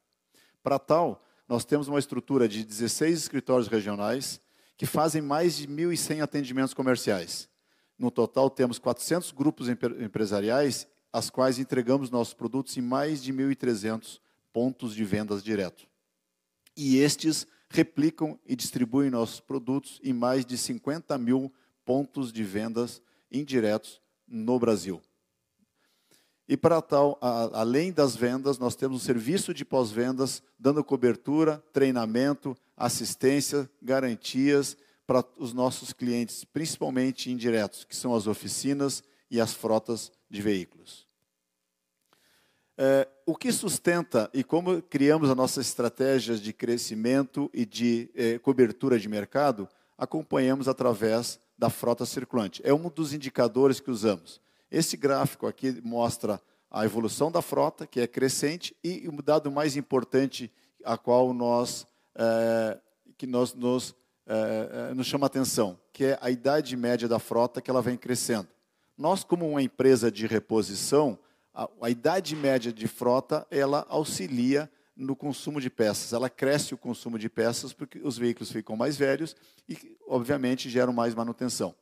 Para 0.62 0.78
tal, 0.78 1.24
nós 1.48 1.66
temos 1.66 1.88
uma 1.88 2.00
estrutura 2.00 2.48
de 2.48 2.64
16 2.64 3.18
escritórios 3.18 3.68
regionais 3.68 4.42
que 4.76 4.86
fazem 4.86 5.22
mais 5.22 5.56
de 5.56 5.68
1.100 5.68 6.22
atendimentos 6.22 6.74
comerciais. 6.74 7.50
No 7.98 8.12
total, 8.12 8.50
temos 8.50 8.78
400 8.78 9.32
grupos 9.32 9.68
empresariais, 9.70 10.88
as 11.12 11.30
quais 11.30 11.58
entregamos 11.58 12.12
nossos 12.12 12.34
produtos 12.34 12.78
em 12.78 12.82
mais 12.82 13.24
de 13.24 13.34
1.300 13.34 14.20
pontos 14.54 14.94
de 14.94 15.04
vendas 15.04 15.44
direto. 15.44 15.88
E 16.76 16.98
estes 16.98 17.48
replicam 17.70 18.40
e 18.46 18.56
distribuem 18.56 19.10
nossos 19.10 19.40
produtos 19.40 20.00
em 20.04 20.14
mais 20.14 20.46
de 20.46 20.58
50 20.58 21.18
mil 21.18 21.52
pontos 21.86 22.32
de 22.32 22.44
vendas 22.44 23.02
indiretos 23.32 24.02
no 24.28 24.60
Brasil. 24.60 25.02
E 26.48 26.56
para 26.56 26.82
tal, 26.82 27.18
a, 27.22 27.60
além 27.60 27.92
das 27.92 28.16
vendas, 28.16 28.58
nós 28.58 28.76
temos 28.76 28.98
um 28.98 29.06
serviço 29.06 29.54
de 29.54 29.66
pós-vendas, 29.66 30.42
dando 30.58 30.84
cobertura, 30.84 31.62
treinamento, 31.74 32.56
assistência, 32.76 33.70
garantias 33.82 34.78
para 35.06 35.26
os 35.38 35.54
nossos 35.54 35.92
clientes, 35.92 36.46
principalmente 36.46 37.32
indiretos, 37.32 37.84
que 37.84 37.96
são 37.96 38.16
as 38.16 38.28
oficinas 38.28 39.04
e 39.30 39.42
as 39.42 39.54
frotas 39.54 40.12
de 40.30 40.42
veículos. 40.42 41.07
É, 42.78 43.08
o 43.26 43.36
que 43.36 43.52
sustenta 43.52 44.30
e 44.32 44.44
como 44.44 44.82
criamos 44.84 45.30
as 45.30 45.36
nossas 45.36 45.66
estratégias 45.66 46.40
de 46.40 46.54
crescimento 46.54 47.50
e 47.52 47.66
de 47.66 48.10
é, 48.16 48.38
cobertura 48.38 49.00
de 49.00 49.10
mercado, 49.10 49.68
acompanhamos 49.98 50.68
através 50.68 51.40
da 51.58 51.72
frota 51.72 52.06
circulante. 52.06 52.62
É 52.64 52.72
um 52.72 52.88
dos 52.90 53.14
indicadores 53.14 53.80
que 53.80 53.90
usamos. 53.90 54.40
Esse 54.70 54.96
gráfico 54.96 55.48
aqui 55.48 55.82
mostra 55.84 56.40
a 56.70 56.86
evolução 56.86 57.32
da 57.32 57.42
frota, 57.42 57.88
que 57.88 58.00
é 58.00 58.06
crescente, 58.06 58.76
e 58.84 59.08
o 59.08 59.22
dado 59.24 59.52
mais 59.52 59.76
importante 59.76 60.52
a 60.86 60.98
qual 60.98 61.34
nós, 61.34 61.88
é, 62.14 62.78
que 63.18 63.26
nós 63.26 63.56
nos, 63.56 63.96
é, 64.28 64.94
nos 64.94 65.08
chama 65.08 65.26
atenção, 65.26 65.80
que 65.92 66.06
é 66.06 66.20
a 66.22 66.30
idade 66.30 66.78
média 66.78 67.08
da 67.08 67.18
frota, 67.18 67.60
que 67.60 67.72
ela 67.72 67.82
vem 67.82 67.98
crescendo. 67.98 68.48
Nós, 68.96 69.24
como 69.24 69.50
uma 69.50 69.64
empresa 69.64 70.12
de 70.12 70.28
reposição, 70.28 71.18
a, 71.58 71.68
a 71.82 71.90
idade 71.90 72.36
média 72.36 72.72
de 72.72 72.88
frota, 72.88 73.48
ela 73.50 73.84
auxilia 73.90 74.70
no 74.96 75.16
consumo 75.16 75.60
de 75.60 75.72
peças. 75.72 76.14
Ela 76.14 76.30
cresce 76.30 76.76
o 76.76 76.78
consumo 76.78 77.18
de 77.18 77.28
peças 77.28 77.74
porque 77.74 78.00
os 78.04 78.16
veículos 78.16 78.52
ficam 78.52 78.76
mais 78.76 78.96
velhos 78.96 79.36
e, 79.68 79.98
obviamente, 80.08 80.70
geram 80.70 80.94
mais 80.94 81.16
manutenção. 81.16 81.74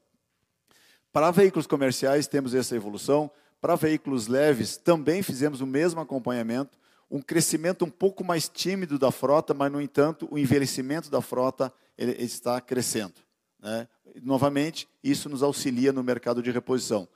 Para 1.12 1.30
veículos 1.30 1.68
comerciais, 1.68 2.26
temos 2.26 2.56
essa 2.56 2.74
evolução. 2.74 3.30
Para 3.60 3.76
veículos 3.76 4.28
leves, 4.28 4.78
também 4.78 5.22
fizemos 5.22 5.60
o 5.60 5.68
mesmo 5.68 6.00
acompanhamento. 6.00 6.78
Um 7.12 7.22
crescimento 7.22 7.84
um 7.84 7.90
pouco 7.90 8.24
mais 8.24 8.48
tímido 8.48 8.98
da 8.98 9.12
frota, 9.12 9.54
mas, 9.54 9.72
no 9.72 9.82
entanto, 9.82 10.26
o 10.32 10.38
envelhecimento 10.38 11.10
da 11.10 11.22
frota 11.22 11.72
está 11.98 12.62
crescendo. 12.62 13.16
Né? 13.60 13.88
Novamente, 14.24 14.88
isso 15.04 15.28
nos 15.28 15.44
auxilia 15.44 15.92
no 15.92 16.02
mercado 16.02 16.42
de 16.42 16.50
reposição. 16.50 17.08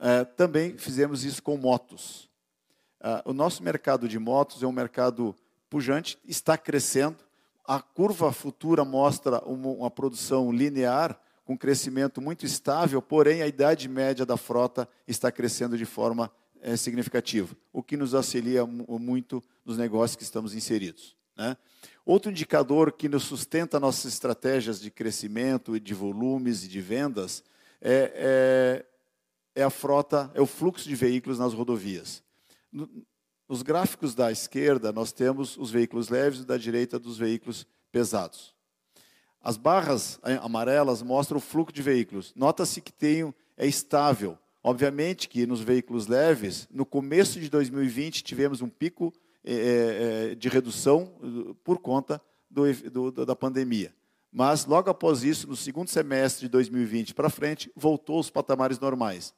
É, 0.00 0.24
também 0.24 0.78
fizemos 0.78 1.24
isso 1.24 1.42
com 1.42 1.58
motos. 1.58 2.30
Uh, 3.00 3.30
o 3.30 3.32
nosso 3.34 3.62
mercado 3.62 4.08
de 4.08 4.18
motos 4.18 4.62
é 4.62 4.66
um 4.66 4.72
mercado 4.72 5.36
pujante, 5.68 6.18
está 6.26 6.56
crescendo. 6.56 7.18
A 7.66 7.80
curva 7.80 8.32
futura 8.32 8.82
mostra 8.82 9.42
uma, 9.44 9.68
uma 9.68 9.90
produção 9.90 10.50
linear, 10.50 11.20
com 11.44 11.56
crescimento 11.56 12.20
muito 12.20 12.46
estável, 12.46 13.02
porém 13.02 13.42
a 13.42 13.46
idade 13.46 13.88
média 13.88 14.24
da 14.24 14.36
frota 14.36 14.88
está 15.06 15.30
crescendo 15.30 15.76
de 15.76 15.84
forma 15.84 16.30
é, 16.62 16.76
significativa, 16.76 17.54
o 17.72 17.82
que 17.82 17.96
nos 17.96 18.14
auxilia 18.14 18.64
muito 18.64 19.42
nos 19.64 19.76
negócios 19.76 20.16
que 20.16 20.22
estamos 20.22 20.54
inseridos. 20.54 21.16
Né? 21.36 21.56
Outro 22.06 22.30
indicador 22.30 22.92
que 22.92 23.08
nos 23.08 23.24
sustenta 23.24 23.80
nossas 23.80 24.12
estratégias 24.12 24.80
de 24.80 24.90
crescimento 24.90 25.76
e 25.76 25.80
de 25.80 25.92
volumes 25.92 26.64
e 26.64 26.68
de 26.68 26.80
vendas 26.80 27.42
é, 27.80 28.12
é 28.14 28.89
é 29.54 29.62
a 29.62 29.70
frota, 29.70 30.30
é 30.34 30.40
o 30.40 30.46
fluxo 30.46 30.88
de 30.88 30.94
veículos 30.94 31.38
nas 31.38 31.52
rodovias. 31.52 32.22
Nos 33.48 33.62
gráficos 33.62 34.14
da 34.14 34.30
esquerda, 34.30 34.92
nós 34.92 35.12
temos 35.12 35.56
os 35.56 35.70
veículos 35.70 36.08
leves 36.08 36.40
e 36.40 36.46
da 36.46 36.56
direita 36.56 36.98
dos 36.98 37.18
veículos 37.18 37.66
pesados. 37.90 38.54
As 39.42 39.56
barras 39.56 40.20
amarelas 40.42 41.02
mostram 41.02 41.38
o 41.38 41.40
fluxo 41.40 41.74
de 41.74 41.82
veículos. 41.82 42.32
Nota-se 42.36 42.80
que 42.80 42.92
tem, 42.92 43.34
é 43.56 43.66
estável. 43.66 44.38
Obviamente 44.62 45.28
que 45.28 45.46
nos 45.46 45.60
veículos 45.60 46.06
leves, 46.06 46.68
no 46.70 46.84
começo 46.84 47.40
de 47.40 47.48
2020, 47.48 48.22
tivemos 48.22 48.60
um 48.60 48.68
pico 48.68 49.12
é, 49.42 50.32
é, 50.32 50.34
de 50.34 50.48
redução 50.48 51.06
por 51.64 51.78
conta 51.78 52.20
do, 52.50 53.10
do, 53.10 53.24
da 53.24 53.34
pandemia. 53.34 53.94
Mas 54.30 54.66
logo 54.66 54.90
após 54.90 55.24
isso, 55.24 55.48
no 55.48 55.56
segundo 55.56 55.88
semestre 55.88 56.42
de 56.42 56.50
2020 56.50 57.14
para 57.14 57.30
frente, 57.30 57.72
voltou 57.74 58.18
aos 58.18 58.30
patamares 58.30 58.78
normais. 58.78 59.34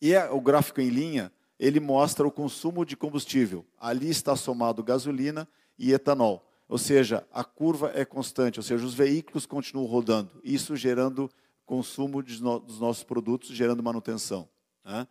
E 0.00 0.14
é, 0.14 0.30
o 0.30 0.40
gráfico 0.40 0.80
em 0.80 0.88
linha, 0.88 1.32
ele 1.58 1.80
mostra 1.80 2.26
o 2.26 2.30
consumo 2.30 2.84
de 2.84 2.96
combustível. 2.96 3.66
Ali 3.78 4.08
está 4.10 4.36
somado 4.36 4.82
gasolina 4.82 5.48
e 5.78 5.92
etanol. 5.92 6.46
Ou 6.68 6.78
seja, 6.78 7.26
a 7.32 7.42
curva 7.42 7.90
é 7.94 8.04
constante, 8.04 8.58
ou 8.58 8.62
seja, 8.62 8.84
os 8.84 8.94
veículos 8.94 9.46
continuam 9.46 9.86
rodando. 9.86 10.40
Isso 10.44 10.76
gerando 10.76 11.30
consumo 11.64 12.22
dos 12.22 12.80
nossos 12.80 13.02
produtos, 13.02 13.50
gerando 13.50 13.82
manutenção. 13.82 14.48
Né? 14.84 15.06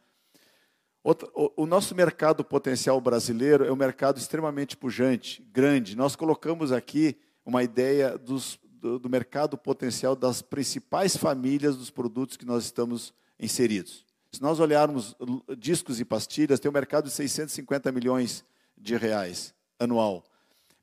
o, 1.56 1.66
nosso 1.66 1.96
mercado 1.96 2.44
potencial 2.44 3.00
brasileiro 3.00 3.64
é 3.64 3.72
um 3.72 3.78
mercado 3.78 4.18
extremamente 4.18 4.76
pujante, 4.76 5.42
grande. 5.54 5.96
Nós 5.96 6.18
colocamos 6.18 6.72
aqui 6.72 7.18
uma 7.46 7.64
ideia 7.64 8.18
dos, 8.18 8.60
do, 8.64 9.00
do 9.00 9.10
mercado 9.10 9.58
potencial 9.58 10.18
das 10.18 10.42
principais 10.42 11.16
famílias 11.16 11.78
dos 11.78 11.90
produtos 11.90 12.36
que 12.36 12.46
nós 12.46 12.66
estamos 12.66 13.14
inseridos. 13.40 14.07
Se 14.32 14.42
nós 14.42 14.60
olharmos 14.60 15.16
discos 15.58 16.00
e 16.00 16.06
pastilhas, 16.06 16.60
tem 16.60 16.70
um 16.70 16.74
mercado 16.74 17.06
de 17.06 17.12
650 17.12 17.92
milhões 17.92 18.44
de 18.78 18.96
reais 18.96 19.54
anual. 19.80 20.24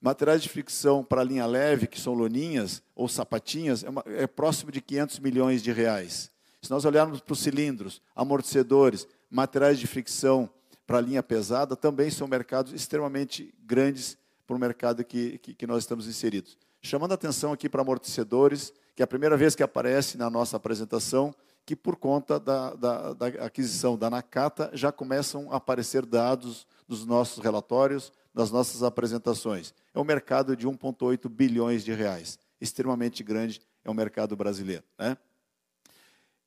Materiais 0.00 0.42
de 0.42 0.48
fricção 0.48 1.02
para 1.02 1.24
linha 1.24 1.46
leve, 1.46 1.86
que 1.86 2.00
são 2.00 2.12
loninhas 2.12 2.82
ou 2.94 3.08
sapatinhas, 3.08 3.82
é, 3.84 3.88
uma, 3.88 4.04
é 4.06 4.26
próximo 4.26 4.70
de 4.70 4.80
500 4.80 5.18
milhões 5.18 5.62
de 5.62 5.72
reais. 5.72 6.30
Se 6.60 6.70
nós 6.70 6.84
olharmos 6.84 7.20
para 7.20 7.32
os 7.32 7.38
cilindros, 7.38 8.02
amortecedores, 8.14 9.06
materiais 9.30 9.78
de 9.78 9.86
fricção 9.86 10.48
para 10.86 11.00
linha 11.00 11.22
pesada, 11.22 11.74
também 11.74 12.10
são 12.10 12.28
mercados 12.28 12.72
extremamente 12.72 13.54
grandes 13.64 14.18
para 14.46 14.56
o 14.56 14.58
mercado 14.58 15.04
que, 15.04 15.38
que, 15.38 15.54
que 15.54 15.66
nós 15.66 15.84
estamos 15.84 16.06
inseridos. 16.06 16.58
Chamando 16.82 17.12
a 17.12 17.14
atenção 17.14 17.52
aqui 17.52 17.68
para 17.68 17.80
amortecedores, 17.80 18.72
que 18.94 19.02
é 19.02 19.04
a 19.04 19.06
primeira 19.06 19.36
vez 19.36 19.54
que 19.54 19.62
aparece 19.62 20.18
na 20.18 20.28
nossa 20.28 20.56
apresentação, 20.56 21.34
que 21.66 21.74
por 21.74 21.96
conta 21.96 22.38
da, 22.38 22.74
da, 22.74 23.12
da, 23.14 23.26
aquisição 23.44 23.96
da 23.96 24.10
Nakata 24.10 24.70
já 24.74 24.92
começam 24.92 25.50
a 25.50 25.56
aparecer 25.56 26.04
dados 26.04 26.66
dos 26.86 27.06
nossos 27.06 27.42
relatórios, 27.42 28.12
das 28.34 28.50
nossas 28.50 28.82
apresentações. 28.82 29.72
É 29.94 29.98
um 29.98 30.04
mercado 30.04 30.56
de 30.56 30.66
1,8 30.68 31.28
bilhões 31.28 31.84
de 31.84 31.92
reais, 31.92 32.38
extremamente 32.60 33.22
grande, 33.22 33.62
é 33.84 33.90
um 33.90 33.94
mercado 33.94 34.36
brasileiro. 34.36 34.84
Né? 34.98 35.16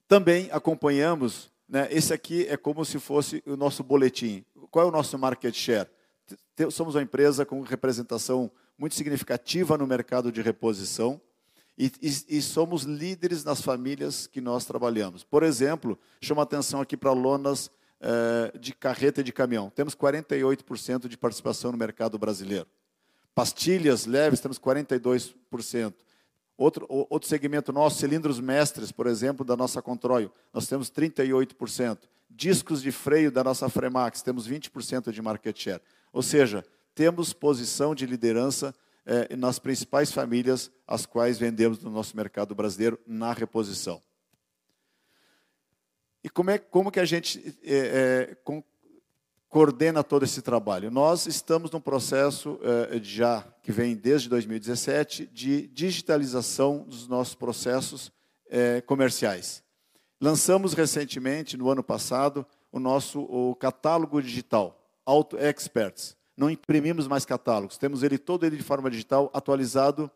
Também 0.07 0.49
acompanhamos, 0.51 1.51
né, 1.67 1.87
esse 1.91 2.13
aqui 2.13 2.45
é 2.47 2.55
como 2.55 2.85
se 2.85 2.99
fosse 2.99 3.43
o 3.45 3.57
nosso 3.57 3.83
boletim. 3.83 4.45
Qual 4.69 4.85
é 4.85 4.87
o 4.87 4.91
nosso 4.91 5.17
market 5.17 5.53
share? 5.55 5.89
Somos 6.71 6.95
uma 6.95 7.01
empresa 7.01 7.45
com 7.45 7.61
representação 7.61 8.51
muito 8.77 8.95
significativa 8.95 9.77
no 9.77 9.87
mercado 9.87 10.31
de 10.31 10.41
reposição, 10.41 11.19
e, 11.77 11.91
e, 12.01 12.37
e, 12.37 12.41
somos 12.41 12.83
líderes 12.83 13.43
nas 13.43 13.61
famílias 13.61 14.25
que 14.25 14.41
nós 14.41 14.65
trabalhamos. 14.65 15.23
Por 15.23 15.43
exemplo, 15.43 15.97
chama 16.19 16.41
atenção 16.41 16.81
aqui 16.81 16.97
para 16.97 17.11
lonas 17.11 17.69
eh, 17.99 18.51
de 18.59 18.73
carreta 18.73 19.21
e 19.21 19.23
de 19.23 19.31
caminhão. 19.31 19.71
Temos 19.71 19.95
48% 19.95 21.07
de 21.07 21.17
participação 21.17 21.71
no 21.71 21.77
mercado 21.77 22.17
brasileiro. 22.17 22.67
Pastilhas 23.33 24.05
leves, 24.05 24.39
temos 24.39 24.59
42%. 24.59 25.93
Outro, 26.55 26.85
outro 26.89 27.27
segmento 27.29 27.71
nosso, 27.73 27.99
cilindros 27.99 28.39
mestres, 28.39 28.91
por 28.91 29.05
exemplo, 29.05 29.45
da 29.45 29.55
nossa 29.55 29.81
Controil, 29.81 30.31
nós 30.53 30.67
temos 30.67 30.91
38%. 30.91 31.99
Discos 32.29 32.81
de 32.81 32.91
freio 32.91 33.31
da 33.31 33.43
nossa 33.43 33.69
Fremax, 33.69 34.21
temos 34.21 34.47
20% 34.47 35.11
de 35.11 35.21
market 35.21 35.57
share. 35.57 35.81
Ou 36.13 36.21
seja, 36.21 36.65
temos 36.93 37.33
posição 37.33 37.93
de 37.93 38.05
liderança 38.05 38.73
é, 39.07 39.37
nas 39.37 39.57
principais 39.57 40.11
famílias 40.11 40.69
as 40.85 41.05
quais 41.05 41.39
vendemos 41.39 41.81
no 41.81 41.89
nosso 41.89 42.15
mercado 42.15 42.53
brasileiro 42.53 42.99
na 43.07 43.31
reposição. 43.31 44.03
E 46.21 46.29
como, 46.29 46.51
é, 46.51 46.57
como 46.57 46.91
que 46.91 46.99
a 46.99 47.05
gente 47.05 47.57
é, 47.63 47.75
é, 48.31 48.35
com, 48.43 48.61
coordena 49.47 50.03
todo 50.03 50.25
esse 50.25 50.41
trabalho? 50.41 50.91
Nós 50.91 51.25
estamos 51.25 51.71
num 51.71 51.79
processo 51.79 52.59
é, 52.91 52.99
já 53.01 53.47
que 53.63 53.71
vem 53.71 53.95
desde 53.95 54.27
2017 54.27 55.25
de 55.27 55.67
digitalização 55.67 56.79
dos 56.79 57.07
nossos 57.07 57.33
processos 57.33 58.11
comerciais. 58.85 59.61
Lançamos 60.21 60.73
recentemente, 60.73 61.57
no 61.57 61.69
ano 61.69 61.83
passado, 61.83 62.47
o 62.71 62.79
nosso 62.79 63.21
o 63.23 63.53
catálogo 63.55 64.21
digital, 64.21 64.81
Auto 65.05 65.37
Experts. 65.37 66.16
Não 66.37 66.49
imprimimos 66.49 67.07
mais 67.07 67.25
catálogos, 67.25 67.77
temos 67.77 68.03
ele 68.03 68.17
todo 68.17 68.45
ele 68.45 68.55
de 68.55 68.63
forma 68.63 68.89
digital, 68.91 69.29
atualizado 69.33 70.09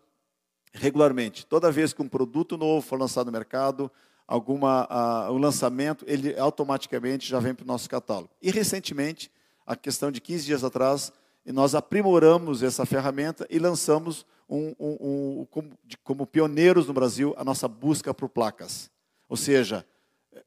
regularmente. 0.71 1.45
Toda 1.45 1.71
vez 1.71 1.91
que 1.91 2.01
um 2.01 2.07
produto 2.07 2.57
novo 2.57 2.85
for 2.85 2.99
lançado 2.99 3.25
no 3.25 3.31
mercado, 3.31 3.91
alguma 4.27 4.87
uh, 5.27 5.33
um 5.33 5.37
lançamento, 5.37 6.05
ele 6.07 6.37
automaticamente 6.39 7.27
já 7.27 7.39
vem 7.39 7.53
para 7.53 7.63
o 7.63 7.67
nosso 7.67 7.89
catálogo. 7.89 8.29
E 8.41 8.51
recentemente, 8.51 9.31
a 9.65 9.75
questão 9.75 10.11
de 10.11 10.21
15 10.21 10.45
dias 10.45 10.63
atrás, 10.63 11.11
nós 11.45 11.75
aprimoramos 11.75 12.61
essa 12.61 12.85
ferramenta 12.85 13.47
e 13.49 13.57
lançamos 13.57 14.25
um, 14.47 14.75
um, 14.79 14.97
um, 15.41 15.47
como, 15.49 15.71
como 16.03 16.27
pioneiros 16.27 16.87
no 16.87 16.93
Brasil 16.93 17.33
a 17.37 17.43
nossa 17.43 17.67
busca 17.67 18.13
por 18.13 18.29
placas. 18.29 18.91
Ou 19.27 19.37
seja, 19.37 19.85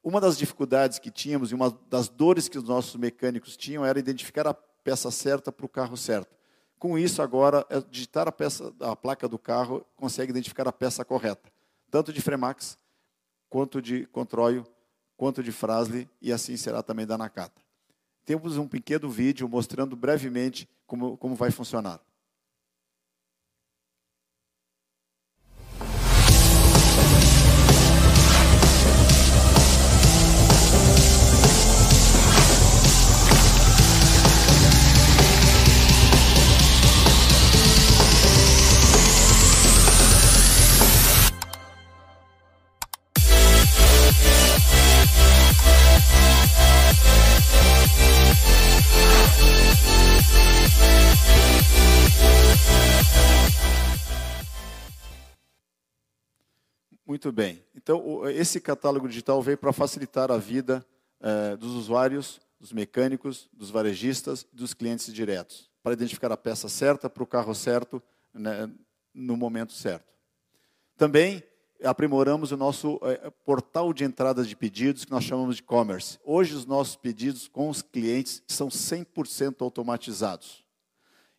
uma 0.03 0.21
das 0.21 0.37
dificuldades 0.37 0.99
que 0.99 1.11
tínhamos 1.11 1.51
e 1.51 1.55
uma 1.55 1.75
das 1.89 2.07
dores 2.07 2.47
que 2.47 2.57
os 2.57 2.63
nossos 2.63 2.95
mecânicos 2.95 3.57
tinham 3.57 3.85
era 3.85 3.99
identificar 3.99 4.47
a 4.47 4.55
peça 4.85 5.09
certa 5.09 5.51
para 5.51 5.65
o 5.65 5.69
carro 5.69 5.97
certo. 5.97 6.37
Com 6.77 6.95
isso, 6.95 7.19
agora, 7.23 7.65
é 7.71 7.81
digitar 7.81 8.27
a, 8.27 8.31
peça, 8.31 8.71
a 8.79 8.95
placa 8.95 9.27
do 9.27 9.39
carro 9.39 9.83
consegue 9.95 10.29
identificar 10.29 10.67
a 10.67 10.71
peça 10.71 11.03
correta, 11.03 11.51
tanto 11.89 12.13
de 12.13 12.21
Fremax 12.21 12.77
quanto 13.49 13.81
de 13.81 14.05
Controio, 14.07 14.63
quanto 15.17 15.41
de 15.41 15.51
Frasle, 15.51 16.07
e 16.21 16.31
assim 16.31 16.55
será 16.55 16.83
também 16.83 17.05
da 17.05 17.17
Nakata. 17.17 17.59
Temos 18.23 18.57
um 18.57 18.67
pequeno 18.67 19.09
vídeo 19.09 19.49
mostrando 19.49 19.95
brevemente 19.95 20.69
como, 20.85 21.17
como 21.17 21.33
vai 21.33 21.49
funcionar. 21.49 21.99
Muito 57.05 57.31
bem. 57.31 57.63
Então, 57.75 58.27
esse 58.29 58.59
catálogo 58.59 59.07
digital 59.07 59.41
veio 59.41 59.57
para 59.57 59.71
facilitar 59.71 60.31
a 60.31 60.37
vida 60.37 60.85
eh, 61.21 61.55
dos 61.55 61.71
usuários, 61.71 62.41
dos 62.59 62.73
mecânicos, 62.73 63.47
dos 63.53 63.69
varejistas, 63.69 64.45
dos 64.51 64.73
clientes 64.73 65.13
diretos, 65.13 65.69
para 65.81 65.93
identificar 65.93 66.31
a 66.31 66.37
peça 66.37 66.67
certa 66.67 67.09
para 67.09 67.23
o 67.23 67.27
carro 67.27 67.53
certo 67.55 68.01
né, 68.33 68.69
no 69.13 69.37
momento 69.37 69.71
certo. 69.71 70.11
Também 70.97 71.43
aprimoramos 71.83 72.51
o 72.51 72.57
nosso 72.57 72.99
eh, 73.03 73.31
portal 73.45 73.93
de 73.93 74.03
entrada 74.03 74.43
de 74.43 74.55
pedidos, 74.55 75.05
que 75.05 75.11
nós 75.11 75.23
chamamos 75.23 75.55
de 75.55 75.61
e-commerce. 75.61 76.17
Hoje, 76.23 76.53
os 76.53 76.65
nossos 76.65 76.95
pedidos 76.95 77.47
com 77.47 77.69
os 77.69 77.81
clientes 77.81 78.41
são 78.47 78.69
100% 78.69 79.61
automatizados. 79.61 80.63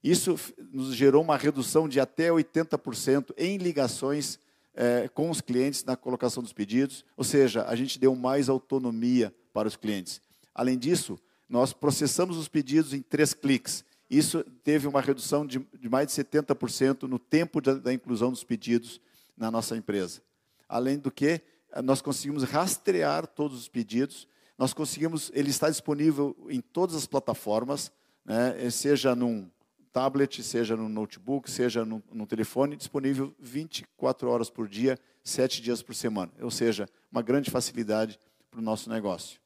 Isso 0.03 0.39
nos 0.73 0.95
gerou 0.95 1.23
uma 1.23 1.37
redução 1.37 1.89
de 1.89 1.99
até 1.99 2.29
80% 2.29 3.33
em 3.37 3.57
ligações 3.57 4.39
é, 4.75 5.09
com 5.09 5.31
os 5.31 5.41
clientes 5.41 5.85
na 5.85 5.97
colocação 5.97 6.43
dos 6.43 6.53
pedidos, 6.53 7.05
ou 7.17 7.25
seja, 7.25 7.65
a 7.65 7.75
gente 7.75 7.99
deu 7.99 8.15
mais 8.15 8.49
autonomia 8.49 9.35
para 9.53 9.67
os 9.67 9.75
clientes. 9.75 10.21
Além 10.55 10.79
disso, 10.79 11.19
nós 11.49 11.73
processamos 11.73 12.37
os 12.37 12.47
pedidos 12.47 12.93
em 12.93 13.01
três 13.01 13.33
cliques. 13.33 13.85
Isso 14.09 14.45
teve 14.63 14.87
uma 14.87 15.01
redução 15.01 15.47
de, 15.47 15.59
de 15.59 15.89
mais 15.89 16.07
de 16.07 16.13
70% 16.13 17.03
no 17.05 17.19
tempo 17.19 17.61
da, 17.61 17.75
da 17.75 17.93
inclusão 17.93 18.31
dos 18.31 18.45
pedidos 18.45 19.01
na 19.37 19.51
nossa 19.51 19.77
empresa. 19.77 20.23
Além 20.69 20.99
do 20.99 21.11
que, 21.11 21.41
nós 21.83 22.01
conseguimos 22.01 22.43
rastrear 22.45 23.27
todos 23.27 23.59
os 23.59 23.69
pedidos, 23.69 24.27
nós 24.57 24.73
conseguimos, 24.73 25.31
ele 25.35 25.51
está 25.51 25.69
disponível 25.69 26.35
em 26.49 26.61
todas 26.61 26.97
as 26.97 27.07
plataformas, 27.07 27.93
né, 28.25 28.71
seja 28.71 29.15
num 29.15 29.51
tablet, 29.93 30.43
seja 30.43 30.77
no 30.77 30.89
notebook, 30.89 31.51
seja 31.51 31.85
no, 31.85 32.03
no, 32.13 32.27
telefone, 32.27 32.77
disponível 32.77 33.35
24 33.39 34.29
horas 34.29 34.51
por 34.51 34.69
dia, 34.69 34.99
7 35.23 35.63
dias 35.63 35.83
por 35.83 35.95
semana. 35.95 36.33
Ou 36.41 36.51
seja, 36.51 36.89
uma 37.11 37.23
grande 37.23 37.51
facilidade 37.51 38.19
para 38.51 38.61
o 38.61 38.63
nosso 38.63 38.91
negócio. 38.91 39.41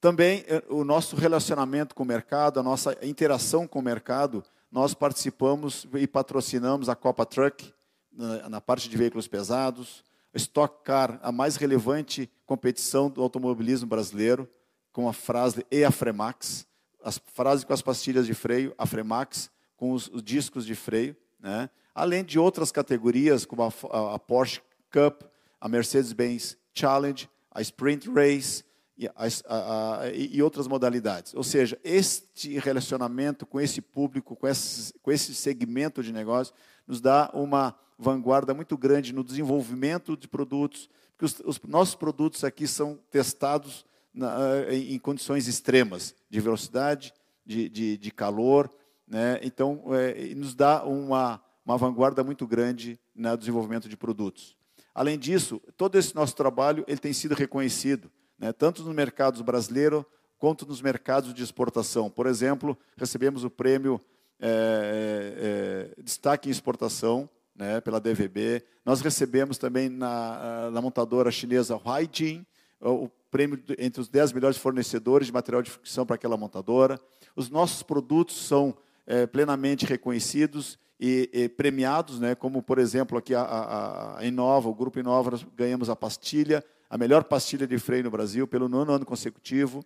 Também 0.00 0.44
eh, 0.46 0.62
o 0.68 0.84
nosso 0.84 1.16
relacionamento 1.16 1.94
com 1.94 2.04
o 2.04 2.06
mercado, 2.06 2.60
a 2.60 2.62
nossa 2.62 2.96
interação 3.04 3.66
com 3.66 3.80
o 3.80 3.82
mercado, 3.82 4.44
nós 4.70 4.94
participamos 4.94 5.86
e 5.94 6.06
patrocinamos 6.06 6.88
a 6.88 6.94
Copa 6.94 7.24
Truck 7.24 7.72
na, 8.12 8.48
na 8.48 8.60
parte 8.60 8.88
de 8.88 8.96
veículos 8.96 9.28
pesados, 9.28 10.04
Stock 10.34 10.84
Car, 10.84 11.18
a 11.22 11.32
mais 11.32 11.56
relevante 11.56 12.30
competição 12.44 13.08
do 13.08 13.22
automobilismo 13.22 13.88
brasileiro, 13.88 14.48
com 14.92 15.08
a 15.08 15.12
Frasle 15.12 15.64
e 15.70 15.84
a 15.84 15.90
Fremax 15.90 16.66
as 17.06 17.20
frases 17.34 17.64
com 17.64 17.72
as 17.72 17.80
pastilhas 17.80 18.26
de 18.26 18.34
freio, 18.34 18.74
a 18.76 18.84
Fremax, 18.84 19.48
com 19.76 19.92
os, 19.92 20.08
os 20.08 20.20
discos 20.24 20.66
de 20.66 20.74
freio, 20.74 21.16
né? 21.38 21.70
além 21.94 22.24
de 22.24 22.36
outras 22.36 22.72
categorias, 22.72 23.44
como 23.44 23.62
a, 23.62 23.72
a, 23.92 24.14
a 24.16 24.18
Porsche 24.18 24.60
Cup, 24.90 25.22
a 25.60 25.68
Mercedes-Benz 25.68 26.58
Challenge, 26.74 27.30
a 27.52 27.60
Sprint 27.60 28.10
Race 28.10 28.64
e, 28.98 30.42
outras 30.42 30.66
modalidades. 30.66 31.34
Ou 31.34 31.44
seja, 31.44 31.78
este 31.84 32.58
relacionamento 32.58 33.44
com 33.44 33.60
esse 33.60 33.82
público, 33.82 34.34
com 34.34 34.48
esse, 34.48 34.94
com 35.02 35.12
esse 35.12 35.34
segmento 35.34 36.02
de 36.02 36.12
negócio, 36.12 36.54
nos 36.86 37.00
dá 37.00 37.30
uma 37.34 37.74
vanguarda 37.98 38.54
muito 38.54 38.76
grande 38.76 39.12
no 39.12 39.22
desenvolvimento 39.22 40.16
de 40.16 40.28
produtos, 40.28 40.88
porque 41.16 41.24
os, 41.24 41.40
os 41.44 41.60
nossos 41.68 41.94
produtos 41.94 42.44
aqui 42.44 42.66
são 42.66 42.98
testados 43.10 43.84
na, 44.12 44.72
em 44.72 44.98
condições 44.98 45.46
extremas 45.46 46.14
de 46.30 46.40
velocidade, 46.40 47.12
de, 47.44 47.68
de, 47.68 47.96
de 47.98 48.10
calor. 48.10 48.70
Né? 49.06 49.38
Então, 49.42 49.82
é, 49.94 50.34
nos 50.34 50.54
dá 50.54 50.84
uma, 50.84 51.42
uma 51.64 51.76
vanguarda 51.76 52.24
muito 52.24 52.46
grande 52.46 52.98
no 53.14 53.36
desenvolvimento 53.36 53.88
de 53.88 53.96
produtos. 53.96 54.56
Além 54.94 55.18
disso, 55.18 55.60
todo 55.76 55.96
esse 55.96 56.14
nosso 56.14 56.34
trabalho 56.34 56.82
ele 56.88 56.98
tem 56.98 57.12
sido 57.12 57.34
reconhecido, 57.34 58.10
né? 58.38 58.52
tanto 58.52 58.82
no 58.82 58.92
mercado 58.92 59.42
brasileiro 59.42 60.04
quanto 60.38 60.66
nos 60.66 60.80
mercados 60.80 61.32
de 61.32 61.42
exportação. 61.42 62.10
Por 62.10 62.26
exemplo, 62.26 62.76
recebemos 62.96 63.44
o 63.44 63.50
prêmio 63.50 64.00
é, 64.38 65.92
é, 65.96 66.02
Destaque 66.02 66.48
em 66.48 66.52
Exportação 66.52 67.28
né, 67.54 67.80
pela 67.80 68.00
DVB. 68.00 68.62
Nós 68.84 69.00
recebemos 69.00 69.58
também 69.58 69.88
na, 69.88 70.70
na 70.70 70.82
montadora 70.82 71.30
chinesa 71.30 71.76
Huaijin 71.76 72.44
o 72.80 73.08
prêmio 73.30 73.62
entre 73.78 74.00
os 74.00 74.08
10 74.08 74.32
melhores 74.32 74.56
fornecedores 74.58 75.26
de 75.26 75.32
material 75.32 75.62
de 75.62 75.70
fricção 75.70 76.04
para 76.04 76.16
aquela 76.16 76.36
montadora. 76.36 77.00
Os 77.34 77.48
nossos 77.48 77.82
produtos 77.82 78.46
são 78.46 78.76
é, 79.06 79.26
plenamente 79.26 79.86
reconhecidos 79.86 80.78
e, 80.98 81.28
e, 81.32 81.48
premiados, 81.48 82.18
né? 82.18 82.34
como, 82.34 82.62
por 82.62 82.78
exemplo, 82.78 83.18
aqui 83.18 83.34
a, 83.34 83.42
a, 83.42 84.18
a 84.18 84.24
Inova, 84.24 84.68
o 84.68 84.74
Grupo 84.74 84.98
Inova, 84.98 85.38
ganhamos 85.54 85.90
a 85.90 85.96
pastilha, 85.96 86.64
a 86.88 86.98
melhor 86.98 87.24
pastilha 87.24 87.66
de 87.66 87.78
freio 87.78 88.04
no 88.04 88.10
Brasil, 88.10 88.46
pelo 88.46 88.68
nono 88.68 88.92
ano 88.92 89.04
consecutivo. 89.04 89.84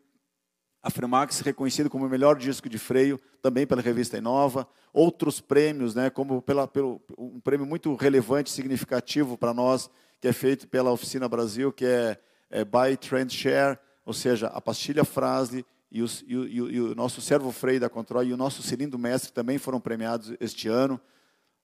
A 0.82 0.90
Fremax 0.90 1.40
reconhecido 1.40 1.90
como 1.90 2.06
o 2.06 2.08
melhor 2.08 2.36
disco 2.36 2.68
de 2.68 2.78
freio, 2.78 3.20
também 3.42 3.66
pela 3.66 3.82
revista 3.82 4.16
Inova. 4.16 4.66
Outros 4.92 5.40
prêmios, 5.40 5.94
né, 5.94 6.10
como 6.10 6.40
pela, 6.40 6.66
pelo, 6.66 7.00
um 7.18 7.40
prêmio 7.40 7.66
muito 7.66 7.94
relevante, 7.94 8.50
significativo 8.50 9.36
para 9.36 9.52
nós, 9.52 9.90
que 10.20 10.28
é 10.28 10.32
feito 10.32 10.66
pela 10.68 10.90
Oficina 10.90 11.28
Brasil, 11.28 11.72
que 11.72 11.84
é 11.84 12.18
é, 12.50 12.64
Buy 12.64 12.96
Trend 12.96 13.32
Share, 13.32 13.78
ou 14.04 14.12
seja, 14.12 14.48
a 14.48 14.60
pastilha 14.60 15.04
Frasle 15.04 15.64
e, 15.90 16.02
os, 16.02 16.22
e, 16.22 16.34
e, 16.34 16.56
e 16.56 16.80
o 16.80 16.94
nosso 16.94 17.20
servo 17.20 17.52
freio 17.52 17.80
da 17.80 17.88
Control 17.88 18.24
e 18.24 18.32
o 18.32 18.36
nosso 18.36 18.62
cilindro 18.62 18.98
mestre 18.98 19.32
também 19.32 19.56
foram 19.56 19.80
premiados 19.80 20.34
este 20.40 20.68
ano. 20.68 21.00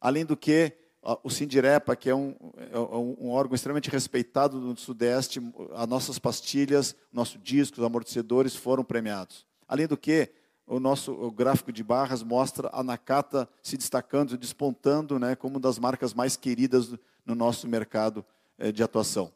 Além 0.00 0.24
do 0.24 0.36
que, 0.36 0.72
o 1.22 1.30
Sindirepa, 1.30 1.94
que 1.94 2.10
é 2.10 2.14
um, 2.14 2.34
é 2.72 2.78
um, 2.78 3.30
órgão 3.30 3.54
extremamente 3.54 3.90
respeitado 3.90 4.58
no 4.58 4.76
Sudeste, 4.76 5.40
as 5.74 5.86
nossas 5.86 6.18
pastilhas, 6.18 6.96
nosso 7.12 7.38
disco, 7.38 7.78
os 7.78 7.86
amortecedores 7.86 8.56
foram 8.56 8.82
premiados. 8.82 9.46
Além 9.68 9.86
do 9.86 9.96
que, 9.96 10.30
o 10.66 10.80
nosso 10.80 11.12
o 11.12 11.30
gráfico 11.30 11.70
de 11.70 11.84
barras 11.84 12.24
mostra 12.24 12.68
a 12.72 12.82
Nakata 12.82 13.48
se 13.62 13.76
destacando, 13.76 14.36
despontando 14.36 15.18
né, 15.18 15.36
como 15.36 15.54
uma 15.54 15.60
das 15.60 15.78
marcas 15.78 16.12
mais 16.12 16.36
queridas 16.36 16.92
no 17.24 17.36
nosso 17.36 17.68
mercado 17.68 18.24
eh, 18.58 18.72
de 18.72 18.82
atuação 18.82 19.32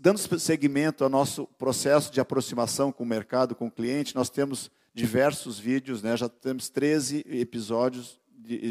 dando 0.00 0.18
seguimento 0.38 1.02
ao 1.02 1.10
nosso 1.10 1.46
processo 1.58 2.12
de 2.12 2.20
aproximação 2.20 2.92
com 2.92 3.02
o 3.02 3.06
mercado, 3.06 3.56
com 3.56 3.66
o 3.66 3.70
cliente, 3.70 4.14
nós 4.14 4.30
temos 4.30 4.70
diversos 4.94 5.58
vídeos, 5.58 6.00
né? 6.00 6.16
já 6.16 6.28
temos 6.28 6.68
13 6.68 7.24
episódios 7.28 8.20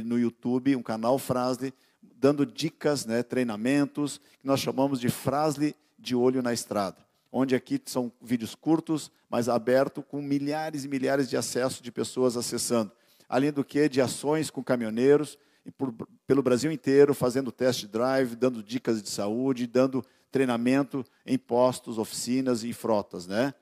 no 0.04 0.20
YouTube, 0.20 0.76
um 0.76 0.84
canal 0.84 1.18
Frasle, 1.18 1.74
dando 2.16 2.46
dicas, 2.46 3.06
né, 3.06 3.24
treinamentos, 3.24 4.20
que 4.40 4.48
nós 4.48 4.60
chamamos 4.60 5.00
de 5.00 5.10
frasle 5.10 5.76
de 5.98 6.16
olho 6.16 6.42
na 6.42 6.54
estrada. 6.54 6.98
Onde 7.32 7.56
aqui 7.56 7.82
são 7.86 8.12
vídeos 8.22 8.56
curtos, 8.56 9.12
mas 9.30 9.50
aberto, 9.50 10.04
com 10.04 10.22
milhares 10.22 10.86
e 10.86 10.88
milhares 10.88 11.30
de 11.30 11.36
acessos 11.36 11.82
de 11.82 11.92
pessoas 11.92 12.38
acessando. 12.38 12.92
Além 13.28 13.52
do 13.52 13.64
que, 13.64 13.90
de 13.90 14.00
ações 14.00 14.50
com 14.50 14.64
caminhoneiros, 14.64 15.38
e 15.66 15.72
por, 15.72 15.94
pelo 16.28 16.44
Brasil 16.44 16.72
inteiro, 16.72 17.14
fazendo 17.14 17.52
test 17.52 17.86
drive, 17.88 18.36
dando 18.36 18.62
dicas 18.62 19.02
de 19.02 19.10
saúde, 19.10 19.66
dando 19.66 20.06
treinamento 20.32 21.06
em 21.26 21.38
postos, 21.38 21.98
oficinas 21.98 22.64
e 22.64 22.74
frotas. 22.74 23.28
Né? 23.28 23.54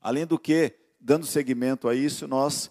Além 0.00 0.26
do 0.26 0.38
que, 0.38 0.74
dando 1.00 1.26
seguimento 1.26 1.88
a 1.88 1.94
isso, 1.94 2.28
nós 2.28 2.70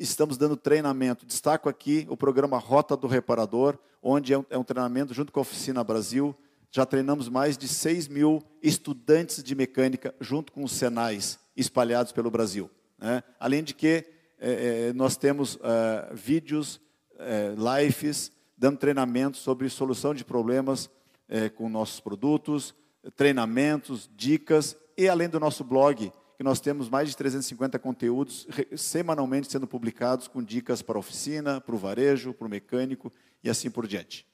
estamos 0.00 0.38
dando 0.38 0.56
treinamento. 0.56 1.26
Destaco 1.26 1.68
aqui 1.68 2.06
o 2.08 2.16
programa 2.16 2.58
Rota 2.58 2.96
do 2.96 3.06
Reparador, 3.06 3.78
onde 4.02 4.32
é 4.32 4.38
um, 4.38 4.44
é 4.48 4.56
um 4.56 4.64
treinamento 4.64 5.12
junto 5.12 5.30
com 5.30 5.38
a 5.38 5.42
Oficina 5.42 5.84
Brasil. 5.84 6.34
Já 6.70 6.86
treinamos 6.86 7.28
mais 7.28 7.58
de 7.58 7.68
6 7.68 8.08
mil 8.08 8.42
estudantes 8.62 9.42
de 9.42 9.54
mecânica 9.54 10.14
junto 10.18 10.52
com 10.52 10.64
os 10.64 10.72
Senais 10.72 11.38
espalhados 11.54 12.12
pelo 12.12 12.30
Brasil. 12.30 12.70
Né? 12.98 13.22
Além 13.38 13.62
de 13.62 13.74
que 13.74 14.06
é, 14.38 14.88
é 14.88 14.92
nós 14.94 15.16
temos 15.16 15.58
é, 15.62 16.14
vídeos, 16.14 16.80
é, 17.18 17.54
lives, 17.82 18.32
dando 18.56 18.78
treinamento 18.78 19.36
sobre 19.36 19.68
solução 19.68 20.14
de 20.14 20.24
problemas 20.24 20.88
é, 21.28 21.50
com 21.50 21.68
nossos 21.68 22.00
produtos, 22.00 22.74
treinamentos, 23.16 24.08
dicas 24.16 24.76
e 24.96 25.08
além 25.08 25.28
do 25.28 25.38
nosso 25.38 25.62
blog, 25.62 26.10
que 26.40 26.44
nós 26.44 26.58
temos 26.58 26.88
mais 26.88 27.10
de 27.10 27.16
350 27.18 27.78
conteúdos 27.78 28.48
semanalmente 28.74 29.52
sendo 29.52 29.66
publicados 29.66 30.26
com 30.26 30.42
dicas 30.42 30.80
para 30.80 30.96
a 30.96 30.98
oficina, 30.98 31.60
para 31.60 31.74
o 31.74 31.78
varejo, 31.78 32.32
para 32.32 32.46
o 32.46 32.50
mecânico 32.50 33.12
e 33.44 33.50
assim 33.50 33.70
por 33.70 33.86
diante. 33.86 34.26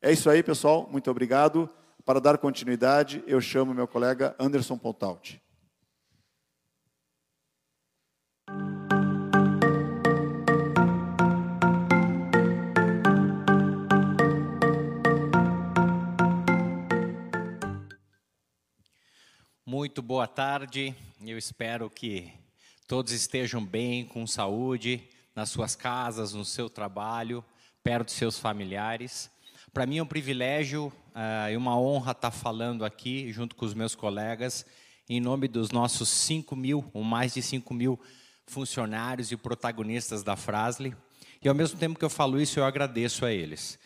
É 0.00 0.12
isso 0.12 0.30
aí, 0.30 0.44
pessoal. 0.44 0.88
Muito 0.92 1.10
obrigado. 1.10 1.68
Para 2.04 2.20
dar 2.20 2.38
continuidade, 2.38 3.24
eu 3.26 3.40
chamo 3.40 3.74
meu 3.74 3.88
colega 3.88 4.36
Anderson 4.38 4.78
Pontalti. 4.78 5.42
Muito 19.84 20.00
boa 20.00 20.26
tarde. 20.26 20.96
Eu 21.20 21.36
espero 21.36 21.90
que 21.90 22.32
todos 22.88 23.12
estejam 23.12 23.62
bem, 23.62 24.02
com 24.02 24.26
saúde, 24.26 25.06
nas 25.36 25.50
suas 25.50 25.76
casas, 25.76 26.32
no 26.32 26.42
seu 26.42 26.70
trabalho, 26.70 27.44
perto 27.82 28.06
de 28.06 28.12
seus 28.12 28.38
familiares. 28.38 29.30
Para 29.74 29.84
mim 29.84 29.98
é 29.98 30.02
um 30.02 30.06
privilégio 30.06 30.86
uh, 30.86 31.50
e 31.52 31.56
uma 31.58 31.78
honra 31.78 32.12
estar 32.12 32.30
falando 32.30 32.82
aqui, 32.82 33.30
junto 33.30 33.54
com 33.54 33.66
os 33.66 33.74
meus 33.74 33.94
colegas, 33.94 34.64
em 35.06 35.20
nome 35.20 35.48
dos 35.48 35.70
nossos 35.70 36.08
5 36.08 36.56
mil, 36.56 36.90
ou 36.94 37.04
mais 37.04 37.34
de 37.34 37.42
5 37.42 37.74
mil 37.74 38.00
funcionários 38.46 39.32
e 39.32 39.36
protagonistas 39.36 40.22
da 40.22 40.34
Frasle. 40.34 40.96
E 41.42 41.46
ao 41.46 41.54
mesmo 41.54 41.78
tempo 41.78 41.98
que 41.98 42.04
eu 42.06 42.08
falo 42.08 42.40
isso, 42.40 42.58
eu 42.58 42.64
agradeço 42.64 43.26
a 43.26 43.30
eles 43.30 43.78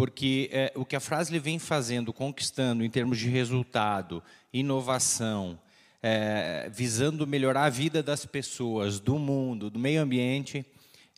porque 0.00 0.48
é, 0.50 0.72
o 0.74 0.82
que 0.82 0.96
a 0.96 1.00
Frasle 1.00 1.38
vem 1.38 1.58
fazendo, 1.58 2.10
conquistando 2.10 2.82
em 2.82 2.88
termos 2.88 3.18
de 3.18 3.28
resultado, 3.28 4.22
inovação, 4.50 5.60
é, 6.02 6.70
visando 6.72 7.26
melhorar 7.26 7.64
a 7.64 7.68
vida 7.68 8.02
das 8.02 8.24
pessoas, 8.24 8.98
do 8.98 9.18
mundo, 9.18 9.68
do 9.68 9.78
meio 9.78 10.00
ambiente, 10.00 10.64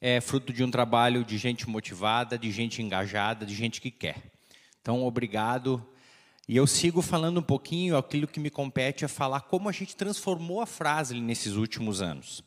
é 0.00 0.20
fruto 0.20 0.52
de 0.52 0.64
um 0.64 0.68
trabalho 0.68 1.24
de 1.24 1.38
gente 1.38 1.70
motivada, 1.70 2.36
de 2.36 2.50
gente 2.50 2.82
engajada, 2.82 3.46
de 3.46 3.54
gente 3.54 3.80
que 3.80 3.88
quer. 3.88 4.16
Então, 4.80 5.04
obrigado. 5.04 5.80
E 6.48 6.56
eu 6.56 6.66
sigo 6.66 7.00
falando 7.00 7.38
um 7.38 7.44
pouquinho, 7.44 7.96
aquilo 7.96 8.26
que 8.26 8.40
me 8.40 8.50
compete 8.50 9.04
é 9.04 9.08
falar 9.08 9.42
como 9.42 9.68
a 9.68 9.72
gente 9.72 9.94
transformou 9.94 10.60
a 10.60 10.66
Frasle 10.66 11.20
nesses 11.20 11.54
últimos 11.54 12.02
anos. 12.02 12.42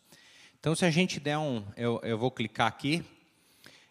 Então, 0.60 0.76
se 0.76 0.84
a 0.84 0.92
gente 0.92 1.18
der 1.18 1.38
um. 1.38 1.64
Eu, 1.78 2.02
eu 2.04 2.18
vou 2.18 2.30
clicar 2.30 2.68
aqui 2.68 3.06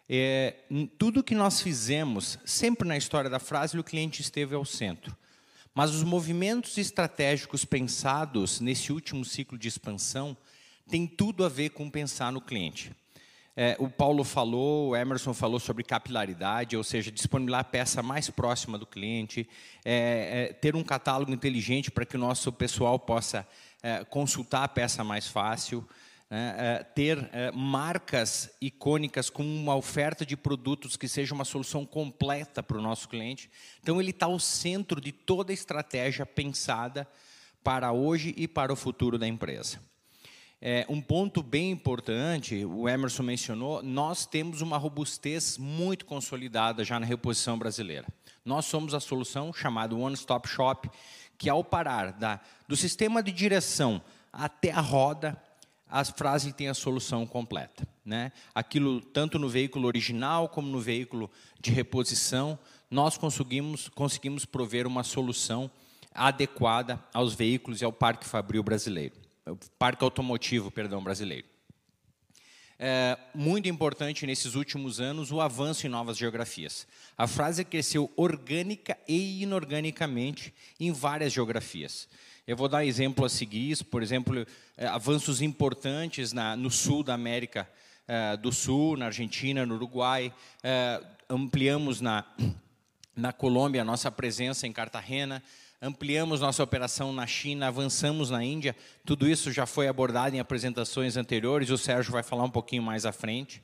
é, 0.09 0.55
tudo 0.97 1.23
que 1.23 1.33
nós 1.33 1.61
fizemos, 1.61 2.37
sempre 2.45 2.87
na 2.87 2.97
história 2.97 3.29
da 3.29 3.39
frase, 3.39 3.77
o 3.77 3.83
cliente 3.83 4.21
esteve 4.21 4.55
ao 4.55 4.65
centro. 4.65 5.15
Mas 5.73 5.93
os 5.93 6.03
movimentos 6.03 6.77
estratégicos 6.77 7.65
pensados 7.65 8.59
nesse 8.59 8.93
último 8.93 9.25
ciclo 9.25 9.57
de 9.57 9.67
expansão 9.67 10.37
têm 10.87 11.05
tudo 11.07 11.43
a 11.43 11.49
ver 11.49 11.71
com 11.71 11.89
pensar 11.89 12.31
no 12.31 12.39
cliente. 12.39 12.91
É, 13.57 13.75
o 13.79 13.89
Paulo 13.89 14.23
falou, 14.23 14.89
o 14.89 14.95
Emerson 14.95 15.33
falou 15.33 15.59
sobre 15.59 15.83
capilaridade, 15.83 16.75
ou 16.75 16.83
seja, 16.83 17.09
disponibilizar 17.09 17.61
a 17.61 17.63
peça 17.63 18.03
mais 18.03 18.29
próxima 18.29 18.77
do 18.77 18.85
cliente, 18.85 19.47
é, 19.83 20.49
é, 20.49 20.53
ter 20.53 20.75
um 20.75 20.83
catálogo 20.83 21.31
inteligente 21.31 21.89
para 21.89 22.05
que 22.05 22.17
o 22.17 22.19
nosso 22.19 22.51
pessoal 22.51 22.99
possa 22.99 23.47
é, 23.81 24.03
consultar 24.03 24.63
a 24.63 24.67
peça 24.67 25.03
mais 25.03 25.27
fácil 25.27 25.87
né, 26.29 26.55
é, 26.57 26.83
ter 26.83 27.29
é, 27.31 27.51
marcas 27.51 28.49
icônicas 28.61 29.29
com 29.29 29.43
uma 29.43 29.75
oferta 29.75 30.25
de 30.25 30.35
produtos 30.35 30.97
que 30.97 31.07
seja 31.07 31.33
uma 31.33 31.45
solução 31.45 31.85
completa 31.85 32.63
para 32.63 32.77
o 32.77 32.81
nosso 32.81 33.07
cliente. 33.07 33.49
Então, 33.81 33.99
ele 33.99 34.11
está 34.11 34.25
ao 34.25 34.39
centro 34.39 34.99
de 34.99 35.11
toda 35.11 35.51
a 35.51 35.53
estratégia 35.53 36.25
pensada 36.25 37.07
para 37.63 37.91
hoje 37.91 38.33
e 38.37 38.47
para 38.47 38.73
o 38.73 38.75
futuro 38.75 39.17
da 39.17 39.27
empresa. 39.27 39.79
É, 40.61 40.85
um 40.89 41.01
ponto 41.01 41.43
bem 41.43 41.69
importante, 41.69 42.65
o 42.65 42.87
Emerson 42.89 43.23
mencionou, 43.23 43.83
nós 43.83 44.25
temos 44.25 44.61
uma 44.61 44.77
robustez 44.77 45.57
muito 45.57 46.05
consolidada 46.05 46.83
já 46.83 46.99
na 46.99 47.05
reposição 47.05 47.57
brasileira. 47.57 48.07
Nós 48.43 48.65
somos 48.65 48.93
a 48.93 48.99
solução 48.99 49.53
chamada 49.53 49.95
One 49.95 50.15
Stop 50.15 50.47
Shop, 50.47 50.89
que 51.37 51.49
ao 51.49 51.63
parar 51.63 52.13
da, 52.13 52.39
do 52.67 52.75
sistema 52.75 53.21
de 53.21 53.31
direção 53.31 54.01
até 54.31 54.71
a 54.71 54.81
roda, 54.81 55.39
a 55.95 56.03
frase 56.03 56.51
tem 56.51 56.67
a 56.67 56.73
solução 56.73 57.25
completa. 57.25 57.87
Né? 58.03 58.33
Aquilo, 58.53 58.99
tanto 58.99 59.39
no 59.39 59.47
veículo 59.47 59.87
original 59.87 60.49
como 60.49 60.67
no 60.67 60.81
veículo 60.81 61.31
de 61.61 61.71
reposição, 61.71 62.59
nós 62.91 63.17
conseguimos, 63.17 63.87
conseguimos 63.87 64.43
prover 64.43 64.85
uma 64.85 65.03
solução 65.03 65.71
adequada 66.13 67.01
aos 67.13 67.33
veículos 67.33 67.81
e 67.81 67.85
ao 67.85 67.93
parque 67.93 68.25
fabril 68.25 68.61
brasileiro, 68.61 69.15
parque 69.79 70.03
automotivo, 70.03 70.69
perdão, 70.69 71.01
brasileiro. 71.01 71.47
É 72.77 73.17
muito 73.33 73.69
importante 73.69 74.25
nesses 74.25 74.53
últimos 74.53 74.99
anos 74.99 75.31
o 75.31 75.39
avanço 75.39 75.87
em 75.87 75.89
novas 75.89 76.17
geografias. 76.17 76.85
A 77.17 77.25
frase 77.25 77.63
cresceu 77.63 78.11
orgânica 78.17 78.97
e 79.07 79.41
inorganicamente 79.41 80.53
em 80.77 80.91
várias 80.91 81.31
geografias. 81.31 82.09
Eu 82.47 82.55
vou 82.55 82.67
dar 82.67 82.85
exemplo 82.85 83.25
a 83.25 83.29
seguir, 83.29 83.83
por 83.85 84.03
exemplo, 84.03 84.45
é, 84.77 84.85
avanços 84.85 85.41
importantes 85.41 86.31
na, 86.31 86.55
no 86.55 86.69
sul 86.69 87.01
da 87.01 87.15
América 87.15 87.67
é, 88.07 88.37
do 88.37 88.51
Sul, 88.51 88.95
na 88.95 89.07
Argentina, 89.07 89.65
no 89.65 89.73
Uruguai, 89.73 90.31
é, 90.61 91.01
ampliamos 91.27 92.01
na, 92.01 92.23
na 93.15 93.33
Colômbia 93.33 93.81
a 93.81 93.85
nossa 93.85 94.11
presença 94.11 94.67
em 94.67 94.71
Cartagena, 94.71 95.41
ampliamos 95.81 96.39
nossa 96.39 96.61
operação 96.61 97.11
na 97.11 97.25
China, 97.25 97.67
avançamos 97.67 98.29
na 98.29 98.43
Índia, 98.43 98.75
tudo 99.03 99.27
isso 99.27 99.51
já 99.51 99.65
foi 99.65 99.87
abordado 99.87 100.35
em 100.35 100.39
apresentações 100.39 101.17
anteriores, 101.17 101.71
o 101.71 101.79
Sérgio 101.79 102.11
vai 102.11 102.21
falar 102.21 102.43
um 102.43 102.51
pouquinho 102.51 102.83
mais 102.83 103.07
à 103.07 103.11
frente. 103.11 103.59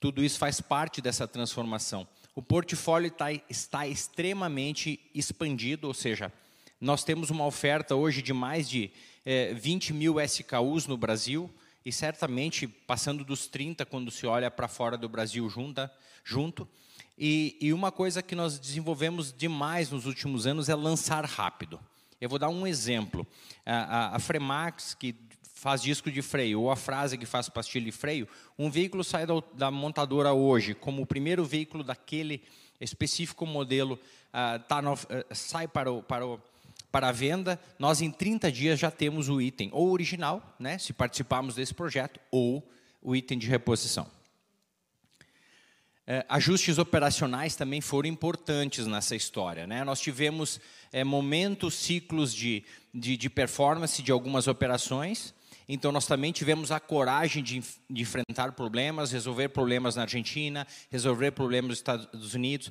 Tudo 0.00 0.24
isso 0.24 0.38
faz 0.38 0.62
parte 0.62 1.02
dessa 1.02 1.28
transformação. 1.28 2.08
O 2.34 2.40
portfólio 2.40 3.10
tá, 3.10 3.30
está 3.50 3.86
extremamente 3.86 4.98
expandido, 5.14 5.86
ou 5.86 5.92
seja, 5.92 6.32
nós 6.82 7.04
temos 7.04 7.30
uma 7.30 7.46
oferta 7.46 7.94
hoje 7.94 8.20
de 8.20 8.32
mais 8.32 8.68
de 8.68 8.90
é, 9.24 9.54
20 9.54 9.92
mil 9.92 10.20
SKUs 10.20 10.88
no 10.88 10.96
Brasil, 10.96 11.48
e 11.86 11.92
certamente 11.92 12.66
passando 12.66 13.24
dos 13.24 13.46
30 13.46 13.86
quando 13.86 14.10
se 14.10 14.26
olha 14.26 14.50
para 14.50 14.66
fora 14.66 14.96
do 14.96 15.08
Brasil 15.08 15.48
junta, 15.48 15.92
junto. 16.24 16.68
E, 17.16 17.56
e, 17.60 17.72
uma 17.72 17.92
coisa 17.92 18.20
que 18.20 18.34
nós 18.34 18.58
desenvolvemos 18.58 19.32
demais 19.32 19.90
nos 19.92 20.06
últimos 20.06 20.44
anos 20.44 20.68
é 20.68 20.74
lançar 20.74 21.24
rápido. 21.24 21.78
Eu 22.20 22.28
vou 22.28 22.38
dar 22.38 22.48
um 22.48 22.66
exemplo. 22.66 23.24
A, 23.64 23.74
a, 23.74 24.16
a 24.16 24.18
Fremax, 24.18 24.94
que 24.94 25.14
faz 25.54 25.82
disco 25.82 26.10
de 26.10 26.20
freio, 26.20 26.62
ou 26.62 26.70
a 26.70 26.74
Frase, 26.74 27.16
que 27.16 27.26
faz 27.26 27.48
pastilha 27.48 27.84
de 27.84 27.92
freio, 27.92 28.26
um 28.58 28.68
veículo 28.68 29.04
sai 29.04 29.24
da, 29.24 29.34
da 29.54 29.70
montadora 29.70 30.32
hoje 30.32 30.74
como 30.74 31.02
o 31.02 31.06
primeiro 31.06 31.44
veículo 31.44 31.84
daquele 31.84 32.42
específico 32.80 33.46
modelo, 33.46 33.94
uh, 33.94 34.58
tá 34.66 34.82
no, 34.82 34.94
uh, 34.94 34.98
sai 35.30 35.68
para 35.68 35.92
o, 35.92 36.02
para 36.02 36.26
o 36.26 36.40
para 36.92 37.10
venda, 37.10 37.58
nós 37.78 38.02
em 38.02 38.10
30 38.10 38.52
dias 38.52 38.78
já 38.78 38.90
temos 38.90 39.30
o 39.30 39.40
item 39.40 39.70
ou 39.72 39.90
original, 39.90 40.54
né, 40.58 40.76
se 40.76 40.92
participarmos 40.92 41.54
desse 41.54 41.72
projeto, 41.72 42.20
ou 42.30 42.70
o 43.00 43.16
item 43.16 43.38
de 43.38 43.48
reposição. 43.48 44.06
É, 46.06 46.26
ajustes 46.28 46.78
operacionais 46.78 47.56
também 47.56 47.80
foram 47.80 48.08
importantes 48.08 48.86
nessa 48.86 49.16
história. 49.16 49.66
Né? 49.66 49.82
Nós 49.84 50.00
tivemos 50.00 50.60
é, 50.92 51.02
momentos, 51.02 51.74
ciclos 51.74 52.34
de, 52.34 52.64
de, 52.92 53.16
de 53.16 53.30
performance 53.30 54.02
de 54.02 54.12
algumas 54.12 54.46
operações, 54.46 55.34
Então, 55.68 55.92
nós 55.92 56.06
também 56.06 56.32
tivemos 56.32 56.70
a 56.70 56.80
coragem 56.80 57.42
de, 57.42 57.62
de, 57.88 58.02
enfrentar 58.02 58.52
problemas, 58.52 59.12
resolver 59.12 59.48
problemas 59.50 59.96
na 59.96 60.02
Argentina, 60.02 60.66
resolver 60.90 61.30
problemas 61.30 61.68
nos 61.68 61.78
Estados 61.78 62.34
Unidos, 62.34 62.70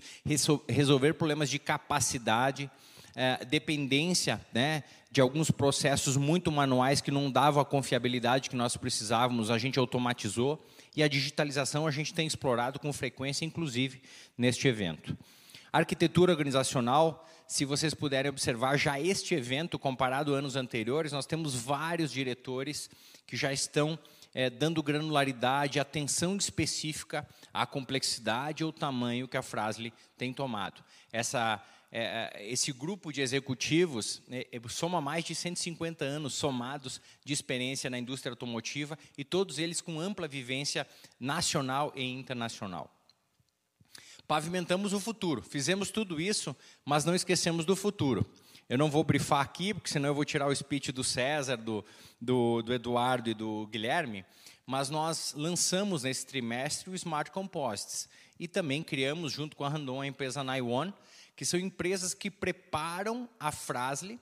resolver 0.68 1.14
problemas 1.14 1.50
de 1.50 1.58
capacidade, 1.58 2.70
é, 3.16 3.44
dependência 3.46 4.40
né, 4.54 4.84
de 5.12 5.22
alguns 5.22 5.52
processos 5.52 6.18
muito 6.18 6.52
manuais 6.52 7.02
que 7.02 7.12
não 7.12 7.30
davam 7.30 7.62
a 7.62 7.66
confiabilidade 7.66 8.50
que 8.50 8.56
nós 8.56 8.78
precisávamos, 8.78 9.52
a 9.52 9.58
gente 9.58 9.78
automatizou. 9.80 10.66
E 10.96 11.02
a 11.02 11.08
digitalização 11.08 11.88
a 11.88 11.92
gente 11.92 12.14
tem 12.14 12.28
explorado 12.28 12.80
com 12.80 12.92
frequência, 12.92 13.46
inclusive 13.46 14.02
neste 14.38 14.68
evento. 14.68 15.18
Arquitetura 15.72 16.32
organizacional 16.32 17.26
se 17.52 17.66
vocês 17.66 17.94
puderem 17.94 18.30
observar, 18.30 18.78
já 18.78 18.98
este 18.98 19.36
evento, 19.36 19.78
comparado 19.78 20.34
a 20.34 20.38
anos 20.38 20.56
anteriores, 20.56 21.12
nós 21.12 21.26
temos 21.26 21.54
vários 21.54 22.10
diretores 22.10 22.90
que 23.28 23.36
já 23.36 23.52
estão 23.52 24.00
é, 24.34 24.50
dando 24.50 24.82
granularidade, 24.82 25.78
atenção 25.78 26.38
específica 26.38 27.28
à 27.54 27.66
complexidade 27.66 28.64
ou 28.64 28.72
tamanho 28.72 29.28
que 29.28 29.36
a 29.36 29.42
Frasle 29.42 29.92
tem 30.18 30.32
tomado. 30.32 30.82
Essa, 31.12 31.62
é, 31.92 32.48
esse 32.48 32.72
grupo 32.72 33.12
de 33.12 33.22
executivos 33.22 34.22
é, 34.32 34.48
soma 34.70 35.02
mais 35.02 35.26
de 35.26 35.36
150 35.36 36.06
anos 36.06 36.34
somados 36.34 37.02
de 37.26 37.34
experiência 37.34 37.90
na 37.90 38.00
indústria 38.00 38.32
automotiva 38.32 38.98
e 39.18 39.24
todos 39.24 39.60
eles 39.60 39.82
com 39.82 40.00
ampla 40.00 40.28
vivência 40.28 40.88
nacional 41.20 41.92
e 41.96 42.04
internacional 42.04 42.90
pavimentamos 44.32 44.94
o 44.94 45.00
futuro. 45.02 45.42
Fizemos 45.42 45.92
tudo 45.92 46.22
isso, 46.22 46.56
mas 46.86 47.04
não 47.04 47.14
esquecemos 47.14 47.66
do 47.66 47.76
futuro. 47.76 48.26
Eu 48.70 48.78
não 48.78 48.90
vou 48.90 49.04
brifar 49.04 49.42
aqui, 49.42 49.74
porque 49.74 49.90
senão 49.90 50.08
eu 50.08 50.16
vou 50.16 50.24
tirar 50.24 50.48
o 50.48 50.56
speech 50.56 50.94
do 50.94 51.04
César, 51.04 51.58
do, 51.58 51.84
do, 52.22 52.62
do 52.62 52.74
Eduardo 52.74 53.30
e 53.30 53.34
do 53.34 53.68
Guilherme, 53.68 54.24
mas 54.66 54.90
nós 54.90 55.34
lançamos 55.36 56.04
nesse 56.04 56.26
trimestre 56.26 56.90
o 56.90 56.96
Smart 56.96 57.30
Composites 57.32 58.08
e 58.40 58.48
também 58.48 58.82
criamos, 58.82 59.34
junto 59.34 59.58
com 59.58 59.66
a 59.66 59.70
Randon, 59.70 60.00
a 60.00 60.08
empresa 60.08 60.46
Naiwan, 60.46 60.94
que 61.42 61.46
são 61.46 61.60
empresas 61.60 62.14
que 62.14 62.30
preparam 62.30 63.28
a 63.40 63.52
Frasle 63.52 64.20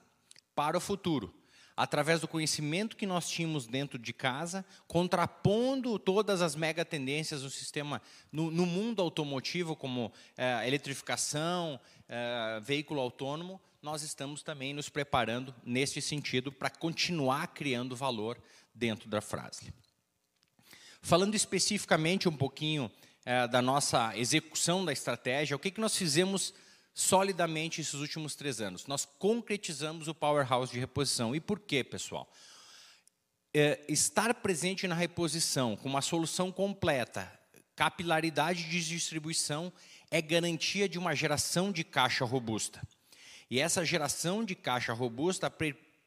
para 0.54 0.78
o 0.78 0.80
futuro 0.80 1.34
através 1.76 2.18
do 2.18 2.26
conhecimento 2.26 2.96
que 2.96 3.04
nós 3.04 3.28
tínhamos 3.28 3.66
dentro 3.66 3.98
de 3.98 4.14
casa, 4.14 4.64
contrapondo 4.88 5.98
todas 5.98 6.40
as 6.40 6.56
mega 6.56 6.82
tendências 6.82 7.42
do 7.42 7.50
sistema 7.50 8.00
no, 8.32 8.50
no 8.50 8.64
mundo 8.64 9.02
automotivo, 9.02 9.76
como 9.76 10.10
é, 10.34 10.66
eletrificação, 10.66 11.78
é, 12.08 12.58
veículo 12.62 13.02
autônomo, 13.02 13.60
nós 13.82 14.00
estamos 14.00 14.42
também 14.42 14.72
nos 14.72 14.88
preparando 14.88 15.54
nesse 15.62 16.00
sentido 16.00 16.50
para 16.50 16.70
continuar 16.70 17.48
criando 17.48 17.94
valor 17.94 18.40
dentro 18.74 19.10
da 19.10 19.20
frase. 19.20 19.74
Falando 21.02 21.34
especificamente 21.34 22.30
um 22.30 22.36
pouquinho 22.36 22.90
é, 23.26 23.46
da 23.46 23.60
nossa 23.60 24.16
execução 24.16 24.86
da 24.86 24.92
estratégia, 24.94 25.54
o 25.54 25.58
que, 25.58 25.70
que 25.70 25.82
nós 25.82 25.94
fizemos 25.94 26.54
solidamente 27.00 27.80
esses 27.80 27.94
últimos 27.94 28.34
três 28.34 28.60
anos. 28.60 28.86
Nós 28.86 29.06
concretizamos 29.18 30.06
o 30.06 30.14
powerhouse 30.14 30.70
de 30.70 30.78
reposição. 30.78 31.34
E 31.34 31.40
por 31.40 31.58
quê, 31.58 31.82
pessoal? 31.82 32.30
É, 33.54 33.80
estar 33.88 34.34
presente 34.34 34.86
na 34.86 34.94
reposição 34.94 35.76
com 35.76 35.88
uma 35.88 36.02
solução 36.02 36.52
completa, 36.52 37.32
capilaridade 37.74 38.68
de 38.68 38.86
distribuição, 38.86 39.72
é 40.10 40.20
garantia 40.20 40.86
de 40.86 40.98
uma 40.98 41.14
geração 41.14 41.72
de 41.72 41.82
caixa 41.82 42.24
robusta. 42.24 42.86
E 43.50 43.58
essa 43.58 43.82
geração 43.82 44.44
de 44.44 44.54
caixa 44.54 44.92
robusta 44.92 45.50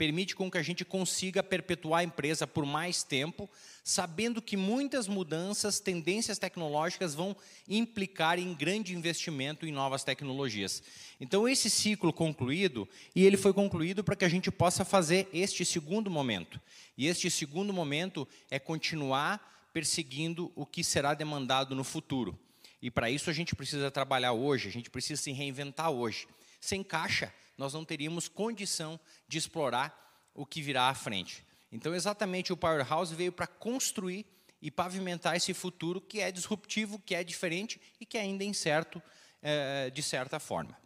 permite 0.03 0.35
com 0.35 0.51
que 0.51 0.57
a 0.57 0.61
gente 0.61 0.83
consiga 0.83 1.41
perpetuar 1.41 2.01
a 2.01 2.03
empresa 2.03 2.45
por 2.45 2.65
mais 2.65 3.03
tempo, 3.03 3.49
sabendo 3.85 4.41
que 4.41 4.57
muitas 4.57 5.07
mudanças, 5.07 5.79
tendências 5.79 6.37
tecnológicas 6.37 7.15
vão 7.15 7.33
implicar 7.69 8.37
em 8.37 8.53
grande 8.53 8.93
investimento 8.93 9.65
em 9.65 9.71
novas 9.71 10.03
tecnologias. 10.03 10.83
Então, 11.21 11.47
esse 11.47 11.69
ciclo 11.69 12.11
concluído, 12.11 12.85
e 13.15 13.25
ele 13.25 13.37
foi 13.37 13.53
concluído 13.53 14.03
para 14.03 14.17
que 14.17 14.25
a 14.25 14.29
gente 14.29 14.51
possa 14.51 14.83
fazer 14.83 15.29
este 15.31 15.63
segundo 15.63 16.11
momento. 16.11 16.59
E 16.97 17.07
este 17.07 17.31
segundo 17.31 17.71
momento 17.71 18.27
é 18.51 18.59
continuar 18.59 19.69
perseguindo 19.71 20.51
o 20.53 20.65
que 20.65 20.83
será 20.83 21.13
demandado 21.13 21.73
no 21.73 21.83
futuro. 21.85 22.37
E 22.81 22.91
para 22.91 23.09
isso 23.09 23.29
a 23.29 23.33
gente 23.33 23.55
precisa 23.55 23.89
trabalhar 23.89 24.33
hoje, 24.33 24.67
a 24.67 24.71
gente 24.71 24.89
precisa 24.89 25.21
se 25.21 25.31
reinventar 25.31 25.89
hoje. 25.91 26.27
Sem 26.59 26.83
caixa, 26.83 27.33
nós 27.57 27.73
não 27.73 27.85
teríamos 27.85 28.27
condição 28.27 28.99
de 29.27 29.37
explorar 29.37 30.29
o 30.33 30.45
que 30.45 30.61
virá 30.61 30.89
à 30.89 30.93
frente. 30.93 31.45
Então, 31.71 31.93
exatamente 31.93 32.53
o 32.53 32.57
Powerhouse 32.57 33.15
veio 33.15 33.31
para 33.31 33.47
construir 33.47 34.25
e 34.61 34.71
pavimentar 34.71 35.35
esse 35.35 35.53
futuro 35.53 35.99
que 35.99 36.21
é 36.21 36.31
disruptivo, 36.31 36.99
que 36.99 37.15
é 37.15 37.23
diferente 37.23 37.81
e 37.99 38.05
que 38.05 38.17
é 38.17 38.21
ainda 38.21 38.43
incerto 38.43 39.01
é, 39.41 39.89
de 39.89 40.01
certa 40.01 40.39
forma. 40.39 40.77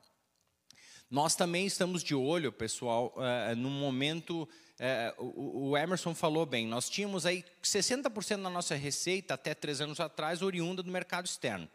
Nós 1.10 1.36
também 1.36 1.66
estamos 1.66 2.04
de 2.04 2.16
olho, 2.16 2.52
pessoal, 2.52 3.14
é, 3.18 3.56
no 3.56 3.70
momento. 3.70 4.48
É, 4.80 5.14
o, 5.18 5.70
o, 5.70 5.78
Emerson 5.78 6.14
falou 6.14 6.46
bem, 6.46 6.68
nós 6.68 6.90
tínhamos 6.90 7.26
aí 7.26 7.46
60% 7.64 8.44
da 8.44 8.50
nossa 8.50 8.76
receita 8.76 9.34
até 9.34 9.54
três 9.54 9.80
anos 9.80 10.00
atrás 10.00 10.42
oriunda 10.42 10.84
do 10.84 10.92
mercado 10.92 11.26
externo. 11.26 11.68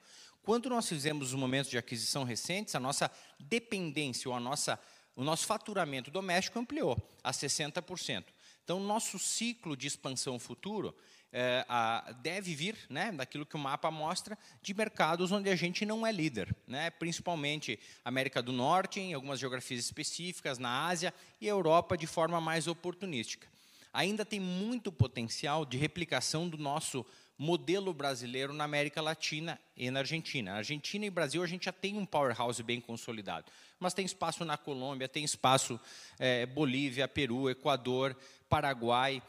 Quando 0.43 0.69
nós 0.69 0.89
fizemos 0.89 1.29
os 1.29 1.35
momentos 1.35 1.71
de 1.71 1.79
aquisição 1.79 2.25
recentes, 2.25 2.75
a 2.75 2.81
nossa 2.81 3.11
dependência 3.39 4.29
ou 4.29 4.37
a 4.37 4.41
nossa, 4.41 4.79
o 5.15 5.23
nosso 5.23 5.47
faturamento 5.47 6.11
doméstico 6.11 6.59
ampliou 6.59 6.97
a 7.23 7.31
60%. 7.31 8.25
Então, 8.65 8.81
nosso 8.81 9.19
ciclo 9.19 9.77
de 9.77 9.87
expansão 9.87 10.39
futuro 10.39 10.95
é, 11.33 11.65
a, 11.69 12.13
deve 12.21 12.55
vir, 12.55 12.77
né, 12.91 13.11
daquilo 13.13 13.47
que 13.47 13.57
o 13.57 13.59
mapa 13.59 13.91
mostra, 13.91 14.37
de 14.61 14.75
mercados 14.75 15.33
onde 15.33 15.49
a 15.49 15.57
gente 15.57 15.87
não 15.87 16.07
é 16.07 16.13
líder, 16.13 16.55
né, 16.67 16.91
principalmente 16.91 17.79
América 18.05 18.43
do 18.43 18.53
Norte, 18.53 19.01
em 19.01 19.15
algumas 19.15 19.39
geografias 19.39 19.85
específicas, 19.85 20.59
na 20.59 20.87
Ásia 20.87 21.15
e 21.41 21.47
Europa 21.47 21.97
de 21.97 22.07
forma 22.07 22.41
mais 22.41 22.67
oportunística. 22.67 23.49
Ainda 23.93 24.25
tem 24.25 24.41
muito 24.41 24.91
potencial 24.91 25.65
de 25.65 25.77
replicação 25.77 26.49
do 26.49 26.57
nosso 26.57 27.05
modelo 27.43 27.93
brasileiro 27.93 28.53
na 28.53 28.63
América 28.63 29.03
Latina 29.03 29.59
e 29.77 29.91
na 29.91 29.99
Argentina. 29.99 30.53
Argentina 30.53 31.05
e 31.05 31.11
Brasil 31.11 31.43
a 31.43 31.47
gente 31.47 31.65
já 31.65 31.73
tem 31.73 31.99
um 31.99 32.07
powerhouse 32.07 32.63
bem 32.63 32.81
consolidado, 32.81 33.51
mas 33.81 33.93
tem 33.93 34.07
espaço 34.07 34.45
na 34.45 34.57
Colômbia, 34.57 35.09
tem 35.09 35.25
espaço 35.25 35.81
é, 36.21 36.47
Bolívia, 36.47 37.09
Peru, 37.09 37.51
Equador, 37.51 38.17
Paraguai, 38.49 39.21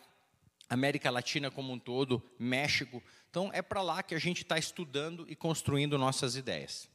América 0.70 1.10
Latina 1.10 1.50
como 1.50 1.74
um 1.74 1.80
todo, 1.80 2.22
México. 2.38 3.02
Então 3.32 3.50
é 3.52 3.64
para 3.64 3.82
lá 3.82 4.04
que 4.04 4.14
a 4.14 4.20
gente 4.20 4.44
está 4.44 4.60
estudando 4.60 5.26
e 5.28 5.36
construindo 5.36 5.98
nossas 5.98 6.36
ideias. 6.36 6.88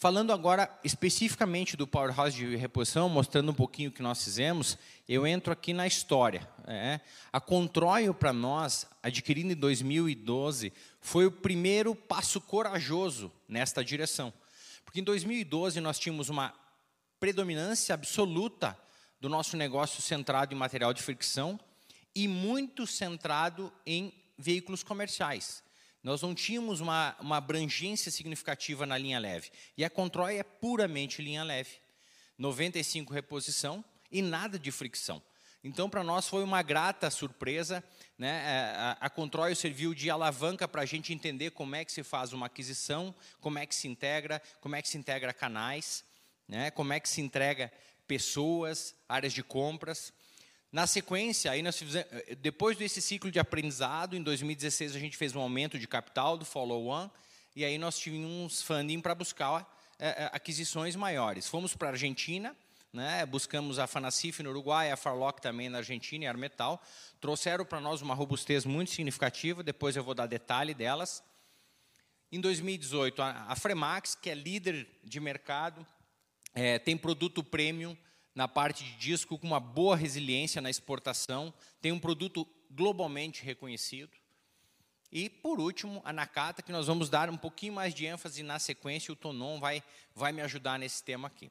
Falando 0.00 0.32
agora 0.32 0.70
especificamente 0.84 1.76
do 1.76 1.84
Powerhouse 1.84 2.36
de 2.36 2.54
reposição, 2.54 3.08
mostrando 3.08 3.50
um 3.50 3.54
pouquinho 3.54 3.90
o 3.90 3.92
que 3.92 4.00
nós 4.00 4.22
fizemos, 4.22 4.78
eu 5.08 5.26
entro 5.26 5.52
aqui 5.52 5.72
na 5.72 5.88
história. 5.88 6.48
É. 6.68 7.00
A 7.32 7.40
Controio, 7.40 8.14
para 8.14 8.32
nós, 8.32 8.86
adquirida 9.02 9.52
em 9.52 9.56
2012, 9.56 10.72
foi 11.00 11.26
o 11.26 11.32
primeiro 11.32 11.96
passo 11.96 12.40
corajoso 12.40 13.32
nesta 13.48 13.84
direção. 13.84 14.32
Porque 14.84 15.00
em 15.00 15.02
2012 15.02 15.80
nós 15.80 15.98
tínhamos 15.98 16.28
uma 16.28 16.54
predominância 17.18 17.92
absoluta 17.92 18.78
do 19.20 19.28
nosso 19.28 19.56
negócio 19.56 20.00
centrado 20.00 20.54
em 20.54 20.56
material 20.56 20.94
de 20.94 21.02
fricção 21.02 21.58
e 22.14 22.28
muito 22.28 22.86
centrado 22.86 23.72
em 23.84 24.14
veículos 24.38 24.84
comerciais. 24.84 25.60
Nós 26.08 26.22
não 26.22 26.34
tínhamos 26.34 26.80
uma, 26.80 27.14
uma 27.20 27.36
abrangência 27.36 28.10
significativa 28.10 28.86
na 28.86 28.96
linha 28.96 29.18
leve. 29.18 29.50
E 29.76 29.84
a 29.84 29.90
Controy 29.90 30.38
é 30.38 30.42
puramente 30.42 31.20
linha 31.20 31.44
leve. 31.44 31.72
95 32.38 33.12
reposição 33.12 33.84
e 34.10 34.22
nada 34.22 34.58
de 34.58 34.72
fricção. 34.72 35.22
Então, 35.62 35.90
para 35.90 36.02
nós 36.02 36.26
foi 36.26 36.42
uma 36.42 36.62
grata 36.62 37.10
surpresa. 37.10 37.84
Né? 38.16 38.42
É, 38.42 38.96
a, 38.98 39.10
Controy 39.10 39.54
serviu 39.54 39.92
de 39.92 40.08
alavanca 40.08 40.66
para 40.66 40.80
a 40.80 40.86
gente 40.86 41.12
entender 41.12 41.50
como 41.50 41.76
é 41.76 41.84
que 41.84 41.92
se 41.92 42.02
faz 42.02 42.32
uma 42.32 42.46
aquisição, 42.46 43.14
como 43.38 43.58
é 43.58 43.66
que 43.66 43.74
se 43.74 43.86
integra, 43.86 44.40
como 44.62 44.76
é 44.76 44.80
que 44.80 44.88
se 44.88 44.96
integra 44.96 45.34
canais, 45.34 46.06
né? 46.48 46.70
como 46.70 46.94
é 46.94 47.00
que 47.00 47.08
se 47.10 47.20
entrega 47.20 47.70
pessoas, 48.06 48.94
áreas 49.06 49.34
de 49.34 49.42
compras. 49.42 50.10
Na 50.70 50.86
sequência, 50.86 51.50
aí 51.50 51.62
nós 51.62 51.78
fizemos, 51.78 52.12
eh, 52.12 52.34
depois 52.34 52.76
desse 52.76 53.00
ciclo 53.00 53.30
de 53.30 53.38
aprendizado, 53.38 54.14
em 54.14 54.22
2016 54.22 54.94
a 54.94 54.98
gente 54.98 55.16
fez 55.16 55.34
um 55.34 55.40
aumento 55.40 55.78
de 55.78 55.88
capital 55.88 56.36
do 56.36 56.44
follow-on, 56.44 57.08
e 57.56 57.64
aí 57.64 57.78
nós 57.78 57.98
tínhamos 57.98 58.60
funding 58.60 59.00
para 59.00 59.14
buscar 59.14 59.66
é, 59.98 60.30
aquisições 60.32 60.94
maiores. 60.94 61.48
Fomos 61.48 61.74
para 61.74 61.88
a 61.88 61.90
Argentina, 61.92 62.54
né, 62.92 63.24
buscamos 63.24 63.78
a 63.78 63.86
Fanacif 63.86 64.42
no 64.42 64.50
Uruguai, 64.50 64.92
a 64.92 64.96
Farlock 64.96 65.40
também 65.40 65.70
na 65.70 65.78
Argentina 65.78 66.24
e 66.24 66.26
a 66.26 66.30
Armetal. 66.30 66.82
Trouxeram 67.18 67.64
para 67.64 67.80
nós 67.80 68.02
uma 68.02 68.14
robustez 68.14 68.64
muito 68.64 68.90
significativa, 68.90 69.62
depois 69.62 69.96
eu 69.96 70.04
vou 70.04 70.14
dar 70.14 70.26
detalhe 70.26 70.74
delas. 70.74 71.22
Em 72.30 72.40
2018, 72.40 73.22
a, 73.22 73.46
a 73.48 73.56
Fremax, 73.56 74.14
que 74.14 74.28
é 74.28 74.34
líder 74.34 74.86
de 75.02 75.18
mercado, 75.18 75.86
é, 76.54 76.78
tem 76.78 76.96
produto 76.96 77.42
premium, 77.42 77.96
na 78.38 78.46
parte 78.46 78.84
de 78.84 78.92
disco 78.98 79.36
com 79.36 79.48
uma 79.48 79.58
boa 79.58 79.96
resiliência 79.96 80.62
na 80.62 80.70
exportação, 80.70 81.52
tem 81.82 81.90
um 81.90 81.98
produto 81.98 82.46
globalmente 82.70 83.42
reconhecido. 83.42 84.16
E, 85.10 85.28
por 85.28 85.58
último, 85.58 86.00
a 86.04 86.12
Nakata, 86.12 86.62
que 86.62 86.70
nós 86.70 86.86
vamos 86.86 87.10
dar 87.10 87.28
um 87.28 87.36
pouquinho 87.36 87.72
mais 87.72 87.92
de 87.92 88.06
ênfase 88.06 88.44
na 88.44 88.60
sequência, 88.60 89.10
o 89.12 89.16
Tonon 89.16 89.58
vai, 89.58 89.82
vai 90.14 90.30
me 90.30 90.40
ajudar 90.40 90.78
nesse 90.78 91.02
tema 91.02 91.26
aqui. 91.26 91.50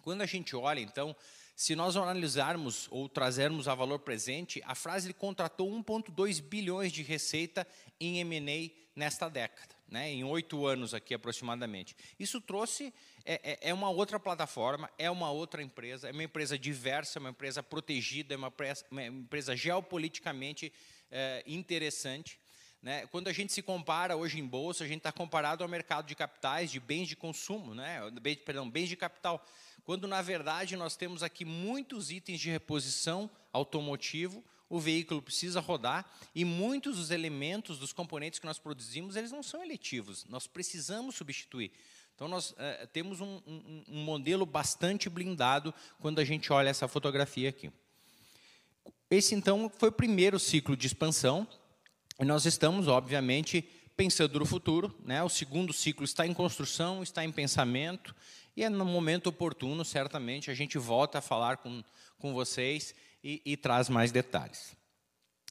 Quando 0.00 0.22
a 0.22 0.26
gente 0.26 0.56
olha, 0.56 0.80
então, 0.80 1.14
se 1.54 1.76
nós 1.76 1.96
analisarmos 1.96 2.88
ou 2.90 3.06
trazermos 3.06 3.68
a 3.68 3.74
valor 3.74 3.98
presente, 3.98 4.62
a 4.64 4.74
frase 4.74 5.08
ele 5.08 5.12
contratou 5.12 5.70
1,2 5.70 6.40
bilhões 6.40 6.92
de 6.92 7.02
receita 7.02 7.66
em 8.00 8.20
M&A 8.20 8.70
nesta 8.96 9.28
década, 9.28 9.74
né, 9.86 10.10
em 10.10 10.24
oito 10.24 10.66
anos 10.66 10.94
aqui 10.94 11.12
aproximadamente. 11.12 11.94
Isso 12.18 12.40
trouxe 12.40 12.90
é, 13.24 13.40
é, 13.42 13.70
é, 13.70 13.74
uma 13.74 13.88
outra 13.88 14.20
plataforma, 14.20 14.90
é 14.98 15.10
uma 15.10 15.30
outra 15.30 15.62
empresa, 15.62 16.08
é 16.08 16.12
uma 16.12 16.24
empresa 16.24 16.58
diversa, 16.58 17.18
é 17.18 17.20
uma 17.20 17.30
empresa 17.30 17.62
protegida, 17.62 18.34
é 18.34 18.36
uma 18.36 18.52
uma 18.90 19.02
empresa 19.02 19.56
geopoliticamente 19.56 20.72
é, 21.10 21.42
interessante. 21.46 22.38
Né? 22.82 23.06
Quando 23.06 23.28
a 23.28 23.32
gente 23.32 23.50
se 23.50 23.62
compara 23.62 24.14
hoje 24.14 24.38
em 24.38 24.46
bolsa, 24.46 24.84
a 24.84 24.86
gente 24.86 24.98
está 24.98 25.10
comparado 25.10 25.64
ao 25.64 25.68
mercado 25.70 26.06
de 26.06 26.14
capitais, 26.14 26.70
de 26.70 26.78
bens 26.78 27.08
de 27.08 27.16
consumo, 27.16 27.74
né? 27.74 27.98
Perdão, 28.44 28.68
bens 28.68 28.90
de 28.90 28.96
capital. 28.96 29.42
Quando, 29.84 30.06
na 30.06 30.20
verdade, 30.20 30.76
nós 30.76 30.94
temos 30.94 31.22
aqui 31.22 31.46
muitos 31.46 32.10
itens 32.10 32.38
de 32.38 32.50
reposição 32.50 33.30
automotivo, 33.54 34.44
o 34.68 34.78
veículo 34.78 35.22
precisa 35.22 35.60
rodar 35.60 36.04
e 36.34 36.44
muitos 36.44 36.96
dos 36.96 37.10
elementos, 37.10 37.78
dos 37.78 37.92
componentes 37.92 38.38
que 38.38 38.46
nós 38.46 38.58
produzimos, 38.58 39.16
eles 39.16 39.32
não 39.32 39.42
são 39.42 39.62
eletivos, 39.62 40.26
nós 40.26 40.46
precisamos 40.46 41.14
substituir. 41.14 41.72
Então, 42.14 42.28
nós 42.28 42.54
é, 42.58 42.86
temos 42.86 43.20
um, 43.20 43.40
um, 43.46 43.84
um 43.88 44.04
modelo 44.04 44.46
bastante 44.46 45.08
blindado 45.08 45.74
quando 45.98 46.20
a 46.20 46.24
gente 46.24 46.52
olha 46.52 46.68
essa 46.68 46.86
fotografia 46.86 47.48
aqui. 47.48 47.72
Esse, 49.10 49.34
então, 49.34 49.70
foi 49.78 49.88
o 49.88 49.92
primeiro 49.92 50.38
ciclo 50.38 50.76
de 50.76 50.86
expansão, 50.86 51.46
e 52.20 52.24
nós 52.24 52.46
estamos, 52.46 52.86
obviamente, 52.86 53.62
pensando 53.96 54.38
no 54.38 54.46
futuro. 54.46 54.94
Né? 55.04 55.22
O 55.22 55.28
segundo 55.28 55.72
ciclo 55.72 56.04
está 56.04 56.24
em 56.26 56.32
construção, 56.32 57.02
está 57.02 57.24
em 57.24 57.32
pensamento, 57.32 58.14
e 58.56 58.62
é 58.62 58.68
no 58.68 58.84
momento 58.84 59.26
oportuno, 59.28 59.84
certamente, 59.84 60.50
a 60.50 60.54
gente 60.54 60.78
volta 60.78 61.18
a 61.18 61.22
falar 61.22 61.56
com, 61.56 61.82
com 62.18 62.32
vocês 62.32 62.94
e, 63.22 63.42
e 63.44 63.56
traz 63.56 63.88
mais 63.88 64.12
detalhes. 64.12 64.76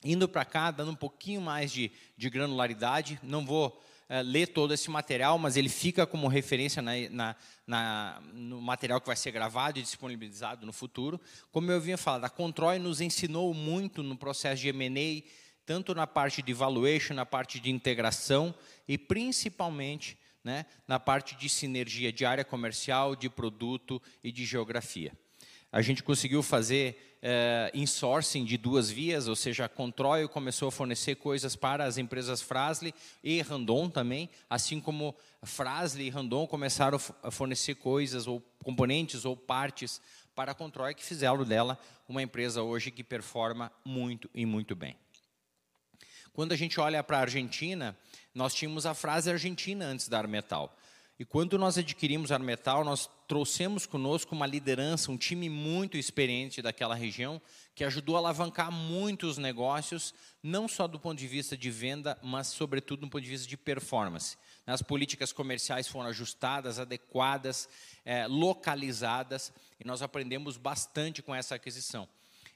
Indo 0.03 0.27
para 0.27 0.45
cá, 0.45 0.71
dando 0.71 0.91
um 0.91 0.95
pouquinho 0.95 1.41
mais 1.41 1.71
de, 1.71 1.91
de 2.17 2.29
granularidade, 2.29 3.19
não 3.21 3.45
vou 3.45 3.81
é, 4.13 4.21
ler 4.21 4.45
todo 4.45 4.75
esse 4.75 4.91
material, 4.91 5.39
mas 5.39 5.57
ele 5.57 5.69
fica 5.69 6.05
como 6.05 6.27
referência 6.27 6.83
na, 6.83 6.91
na, 7.09 7.35
na, 7.65 8.21
no 8.31 8.61
material 8.61 9.01
que 9.01 9.07
vai 9.07 9.15
ser 9.15 9.31
gravado 9.31 9.79
e 9.79 9.81
disponibilizado 9.81 10.67
no 10.67 10.71
futuro. 10.71 11.19
Como 11.51 11.71
eu 11.71 11.81
vinha 11.81 11.97
falando, 11.97 12.25
a 12.25 12.29
Control 12.29 12.77
nos 12.77 13.01
ensinou 13.01 13.51
muito 13.55 14.03
no 14.03 14.15
processo 14.15 14.61
de 14.61 14.67
M&A, 14.67 15.27
tanto 15.65 15.95
na 15.95 16.05
parte 16.05 16.43
de 16.43 16.53
valuation, 16.53 17.15
na 17.15 17.25
parte 17.25 17.59
de 17.59 17.71
integração 17.71 18.53
e 18.87 18.99
principalmente 18.99 20.15
né, 20.43 20.67
na 20.87 20.99
parte 20.99 21.35
de 21.35 21.49
sinergia 21.49 22.13
de 22.13 22.23
área 22.23 22.45
comercial, 22.45 23.15
de 23.15 23.31
produto 23.31 23.99
e 24.23 24.31
de 24.31 24.45
geografia. 24.45 25.11
A 25.71 25.81
gente 25.81 26.03
conseguiu 26.03 26.43
fazer 26.43 27.12
é, 27.25 27.71
insourcing 27.73 28.43
de 28.43 28.57
duas 28.57 28.89
vias, 28.89 29.29
ou 29.29 29.35
seja, 29.35 29.63
a 29.63 29.69
Controil 29.69 30.27
começou 30.27 30.67
a 30.67 30.71
fornecer 30.71 31.15
coisas 31.15 31.55
para 31.55 31.85
as 31.85 31.97
empresas 31.97 32.41
Frasle 32.41 32.93
e 33.23 33.41
Randon 33.41 33.89
também, 33.89 34.29
assim 34.49 34.81
como 34.81 35.15
Frasle 35.41 36.03
e 36.03 36.09
Randon 36.09 36.45
começaram 36.45 36.99
a 37.23 37.31
fornecer 37.31 37.75
coisas 37.75 38.27
ou 38.27 38.41
componentes 38.61 39.23
ou 39.23 39.37
partes 39.37 40.01
para 40.35 40.51
a 40.51 40.55
Controil 40.55 40.93
que 40.93 41.05
fizeram 41.05 41.45
dela 41.45 41.79
uma 42.09 42.21
empresa 42.21 42.61
hoje 42.61 42.91
que 42.91 43.05
performa 43.05 43.71
muito 43.85 44.29
e 44.35 44.45
muito 44.45 44.75
bem. 44.75 44.97
Quando 46.33 46.51
a 46.51 46.57
gente 46.57 46.77
olha 46.77 47.01
para 47.01 47.19
a 47.19 47.21
Argentina, 47.21 47.97
nós 48.35 48.53
tínhamos 48.53 48.85
a 48.85 48.93
frase 48.93 49.31
argentina 49.31 49.85
antes 49.85 50.09
da 50.09 50.17
Armetal. 50.17 50.75
E 51.23 51.25
quando 51.25 51.57
nós 51.57 51.77
adquirimos 51.77 52.33
Armetal, 52.33 52.83
nós 52.83 53.09
trouxemos 53.29 53.85
conosco 53.85 54.35
uma 54.35 54.45
liderança, 54.45 55.09
um 55.09 55.15
time 55.15 55.47
muito 55.47 55.95
experiente 55.95 56.61
daquela 56.61 56.95
região, 56.95 57.41
que 57.73 57.85
ajudou 57.85 58.17
a 58.17 58.19
alavancar 58.19 58.69
muitos 58.69 59.37
negócios, 59.37 60.13
não 60.43 60.67
só 60.67 60.85
do 60.85 60.99
ponto 60.99 61.17
de 61.17 61.25
vista 61.25 61.55
de 61.55 61.71
venda, 61.71 62.19
mas 62.21 62.47
sobretudo 62.47 62.99
do 62.99 63.09
ponto 63.09 63.23
de 63.23 63.29
vista 63.29 63.47
de 63.47 63.55
performance. 63.55 64.35
As 64.67 64.81
políticas 64.81 65.31
comerciais 65.31 65.87
foram 65.87 66.09
ajustadas, 66.09 66.77
adequadas, 66.77 67.69
é, 68.03 68.27
localizadas, 68.27 69.53
e 69.79 69.87
nós 69.87 70.01
aprendemos 70.01 70.57
bastante 70.57 71.21
com 71.21 71.33
essa 71.33 71.55
aquisição. 71.55 72.05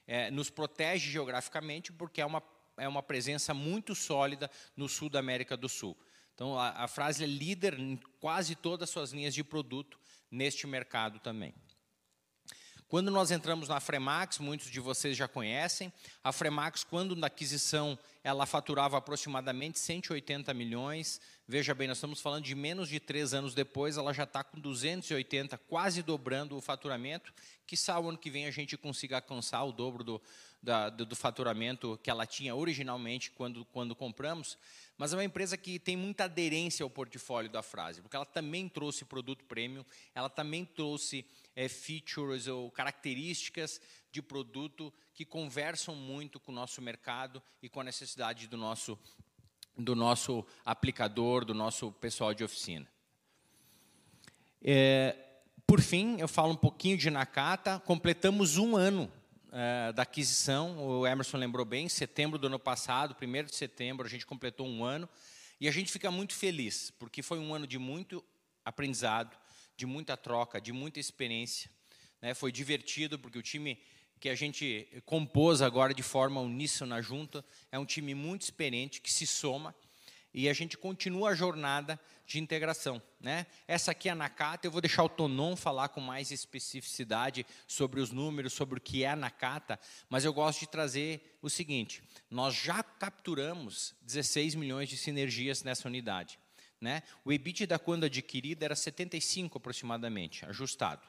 É, 0.06 0.30
nos 0.30 0.50
protege 0.50 1.10
geograficamente, 1.10 1.90
porque 1.90 2.20
é 2.20 2.26
uma 2.26 2.42
é 2.78 2.86
uma 2.86 3.02
presença 3.02 3.52
muito 3.52 3.94
sólida 3.94 4.50
no 4.76 4.88
sul 4.88 5.08
da 5.10 5.18
América 5.18 5.56
do 5.56 5.68
Sul. 5.68 5.96
Então, 6.38 6.56
a, 6.56 6.84
a 6.84 6.88
é 7.20 7.26
líder 7.26 7.76
em 7.80 7.98
quase 8.20 8.54
todas 8.54 8.88
as 8.88 8.90
suas 8.90 9.10
linhas 9.10 9.34
de 9.34 9.42
produto 9.42 9.98
neste 10.30 10.68
mercado 10.68 11.18
também. 11.18 11.52
Quando 12.86 13.10
nós 13.10 13.32
entramos 13.32 13.68
na 13.68 13.80
Fremax, 13.80 14.38
muitos 14.38 14.70
de 14.70 14.78
vocês 14.78 15.16
já 15.16 15.26
conhecem, 15.26 15.92
a 16.22 16.30
Fremax, 16.30 16.84
quando 16.84 17.16
na 17.16 17.26
aquisição, 17.26 17.98
ela 18.22 18.46
faturava 18.46 18.96
aproximadamente 18.96 19.80
180 19.80 20.54
milhões. 20.54 21.20
Veja 21.46 21.74
bem, 21.74 21.88
nós 21.88 21.96
estamos 21.96 22.20
falando 22.20 22.44
de 22.44 22.54
menos 22.54 22.88
de 22.88 23.00
três 23.00 23.34
anos 23.34 23.52
depois, 23.52 23.96
ela 23.96 24.14
já 24.14 24.22
está 24.22 24.44
com 24.44 24.60
280, 24.60 25.58
quase 25.58 26.04
dobrando 26.04 26.56
o 26.56 26.60
faturamento. 26.60 27.34
Que 27.66 27.74
o 27.74 28.08
ano 28.08 28.16
que 28.16 28.30
vem 28.30 28.46
a 28.46 28.50
gente 28.52 28.76
consiga 28.76 29.16
alcançar 29.16 29.64
o 29.64 29.72
dobro 29.72 30.04
do, 30.04 30.22
da, 30.62 30.88
do, 30.88 31.04
do, 31.04 31.16
faturamento 31.16 31.98
que 32.02 32.08
ela 32.08 32.26
tinha 32.26 32.54
originalmente 32.54 33.30
quando, 33.32 33.64
quando 33.66 33.94
compramos, 33.94 34.56
mas 34.98 35.12
é 35.12 35.16
uma 35.16 35.24
empresa 35.24 35.56
que 35.56 35.78
tem 35.78 35.96
muita 35.96 36.24
aderência 36.24 36.82
ao 36.82 36.90
portfólio 36.90 37.48
da 37.48 37.62
Frase, 37.62 38.02
porque 38.02 38.16
ela 38.16 38.26
também 38.26 38.68
trouxe 38.68 39.04
produto 39.04 39.44
premium, 39.44 39.84
ela 40.12 40.28
também 40.28 40.64
trouxe 40.64 41.24
é, 41.54 41.68
features 41.68 42.48
ou 42.48 42.68
características 42.72 43.80
de 44.10 44.20
produto 44.20 44.92
que 45.14 45.24
conversam 45.24 45.94
muito 45.94 46.40
com 46.40 46.50
o 46.50 46.54
nosso 46.54 46.82
mercado 46.82 47.40
e 47.62 47.68
com 47.68 47.80
a 47.80 47.84
necessidade 47.84 48.48
do 48.48 48.56
nosso, 48.56 48.98
do 49.76 49.94
nosso 49.94 50.44
aplicador, 50.64 51.44
do 51.44 51.54
nosso 51.54 51.92
pessoal 51.92 52.34
de 52.34 52.42
oficina. 52.42 52.88
É, 54.60 55.16
por 55.64 55.80
fim, 55.80 56.16
eu 56.18 56.26
falo 56.26 56.54
um 56.54 56.56
pouquinho 56.56 56.96
de 56.96 57.08
Nakata. 57.08 57.78
Completamos 57.80 58.56
um 58.56 58.74
ano 58.74 59.12
é, 59.52 59.92
da 59.92 60.02
aquisição, 60.02 60.78
o 60.78 61.06
Emerson 61.06 61.36
lembrou 61.36 61.64
bem, 61.64 61.86
em 61.86 61.88
setembro 61.88 62.38
do 62.38 62.46
ano 62.46 62.58
passado, 62.58 63.16
1 63.20 63.44
de 63.44 63.54
setembro, 63.54 64.06
a 64.06 64.10
gente 64.10 64.26
completou 64.26 64.66
um 64.66 64.84
ano, 64.84 65.08
e 65.60 65.66
a 65.68 65.70
gente 65.70 65.90
fica 65.90 66.10
muito 66.10 66.34
feliz, 66.34 66.90
porque 66.98 67.22
foi 67.22 67.38
um 67.38 67.54
ano 67.54 67.66
de 67.66 67.78
muito 67.78 68.24
aprendizado, 68.64 69.36
de 69.76 69.86
muita 69.86 70.16
troca, 70.16 70.60
de 70.60 70.72
muita 70.72 71.00
experiência. 71.00 71.70
Né? 72.20 72.34
Foi 72.34 72.52
divertido, 72.52 73.18
porque 73.18 73.38
o 73.38 73.42
time 73.42 73.78
que 74.20 74.28
a 74.28 74.34
gente 74.34 74.88
compôs 75.04 75.62
agora 75.62 75.94
de 75.94 76.02
forma 76.02 76.40
uníssona 76.40 76.96
na 76.96 77.02
junta 77.02 77.44
é 77.70 77.78
um 77.78 77.84
time 77.84 78.14
muito 78.14 78.42
experiente, 78.42 79.00
que 79.00 79.12
se 79.12 79.26
soma, 79.26 79.74
e 80.38 80.48
a 80.48 80.52
gente 80.52 80.78
continua 80.78 81.30
a 81.30 81.34
jornada 81.34 81.98
de 82.24 82.38
integração. 82.38 83.02
Né? 83.20 83.44
Essa 83.66 83.90
aqui 83.90 84.08
é 84.08 84.12
a 84.12 84.14
Nakata, 84.14 84.68
eu 84.68 84.70
vou 84.70 84.80
deixar 84.80 85.02
o 85.02 85.08
Tonon 85.08 85.56
falar 85.56 85.88
com 85.88 86.00
mais 86.00 86.30
especificidade 86.30 87.44
sobre 87.66 88.00
os 88.00 88.12
números, 88.12 88.52
sobre 88.52 88.78
o 88.78 88.80
que 88.80 89.02
é 89.02 89.10
a 89.10 89.16
Nakata, 89.16 89.80
mas 90.08 90.24
eu 90.24 90.32
gosto 90.32 90.60
de 90.60 90.68
trazer 90.68 91.36
o 91.42 91.50
seguinte, 91.50 92.04
nós 92.30 92.54
já 92.54 92.84
capturamos 92.84 93.96
16 94.02 94.54
milhões 94.54 94.88
de 94.88 94.96
sinergias 94.96 95.64
nessa 95.64 95.88
unidade. 95.88 96.38
Né? 96.80 97.02
O 97.24 97.32
EBITDA 97.32 97.76
quando 97.76 98.04
adquirida 98.04 98.64
era 98.64 98.76
75 98.76 99.58
aproximadamente, 99.58 100.46
ajustado. 100.46 101.02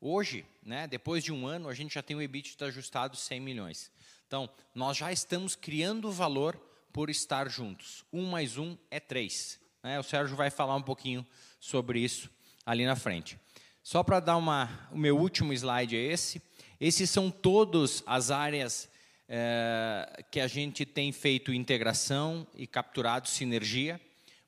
Hoje, 0.00 0.46
né, 0.62 0.86
depois 0.86 1.22
de 1.22 1.30
um 1.30 1.46
ano, 1.46 1.68
a 1.68 1.74
gente 1.74 1.92
já 1.92 2.02
tem 2.02 2.16
o 2.16 2.22
EBITDA 2.22 2.64
ajustado 2.64 3.14
100 3.14 3.40
milhões. 3.40 3.92
Então, 4.26 4.48
nós 4.74 4.96
já 4.96 5.12
estamos 5.12 5.54
criando 5.54 6.10
valor 6.10 6.58
por 6.92 7.10
estar 7.10 7.48
juntos. 7.48 8.04
Um 8.12 8.26
mais 8.26 8.58
um 8.58 8.76
é 8.90 9.00
três. 9.00 9.58
Né? 9.82 9.98
O 9.98 10.02
Sérgio 10.02 10.36
vai 10.36 10.50
falar 10.50 10.76
um 10.76 10.82
pouquinho 10.82 11.26
sobre 11.58 12.00
isso 12.00 12.30
ali 12.64 12.84
na 12.84 12.96
frente. 12.96 13.38
Só 13.82 14.02
para 14.02 14.20
dar 14.20 14.36
uma, 14.36 14.88
o 14.92 14.98
meu 14.98 15.18
último 15.18 15.52
slide 15.52 15.96
é 15.96 16.00
esse. 16.00 16.42
Esses 16.80 17.10
são 17.10 17.30
todas 17.30 18.02
as 18.06 18.30
áreas 18.30 18.88
é, 19.28 20.24
que 20.30 20.40
a 20.40 20.46
gente 20.46 20.84
tem 20.84 21.12
feito 21.12 21.52
integração 21.52 22.46
e 22.54 22.66
capturado 22.66 23.28
sinergia. 23.28 24.00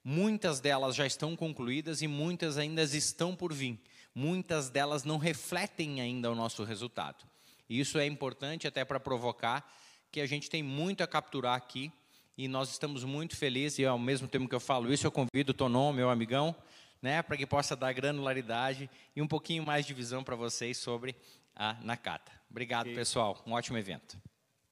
Muitas 0.04 0.60
delas 0.60 0.94
já 0.94 1.06
estão 1.06 1.36
concluídas 1.36 2.02
e 2.02 2.08
muitas 2.08 2.58
ainda 2.58 2.82
estão 2.82 3.36
por 3.36 3.52
vir. 3.52 3.78
Muitas 4.14 4.68
delas 4.68 5.04
não 5.04 5.16
refletem 5.16 6.00
ainda 6.00 6.30
o 6.30 6.34
nosso 6.34 6.64
resultado. 6.64 7.24
Isso 7.68 7.98
é 7.98 8.06
importante 8.06 8.66
até 8.66 8.84
para 8.84 9.00
provocar 9.00 9.66
que 10.10 10.20
a 10.20 10.26
gente 10.26 10.50
tem 10.50 10.62
muito 10.62 11.02
a 11.02 11.06
capturar 11.06 11.56
aqui 11.56 11.90
e 12.36 12.48
nós 12.48 12.70
estamos 12.70 13.04
muito 13.04 13.36
felizes, 13.36 13.78
e 13.78 13.84
ao 13.84 13.98
mesmo 13.98 14.26
tempo 14.26 14.48
que 14.48 14.54
eu 14.54 14.60
falo 14.60 14.92
isso, 14.92 15.06
eu 15.06 15.12
convido 15.12 15.50
o 15.50 15.54
Tonon, 15.54 15.92
meu 15.92 16.08
amigão, 16.08 16.54
né, 17.00 17.22
para 17.22 17.36
que 17.36 17.46
possa 17.46 17.76
dar 17.76 17.92
granularidade 17.92 18.88
e 19.14 19.20
um 19.20 19.28
pouquinho 19.28 19.64
mais 19.64 19.84
de 19.84 19.92
visão 19.92 20.22
para 20.24 20.36
vocês 20.36 20.78
sobre 20.78 21.14
a 21.54 21.74
Nakata. 21.82 22.32
Obrigado, 22.50 22.86
okay. 22.86 22.94
pessoal. 22.94 23.42
Um 23.46 23.52
ótimo 23.52 23.76
evento. 23.76 24.18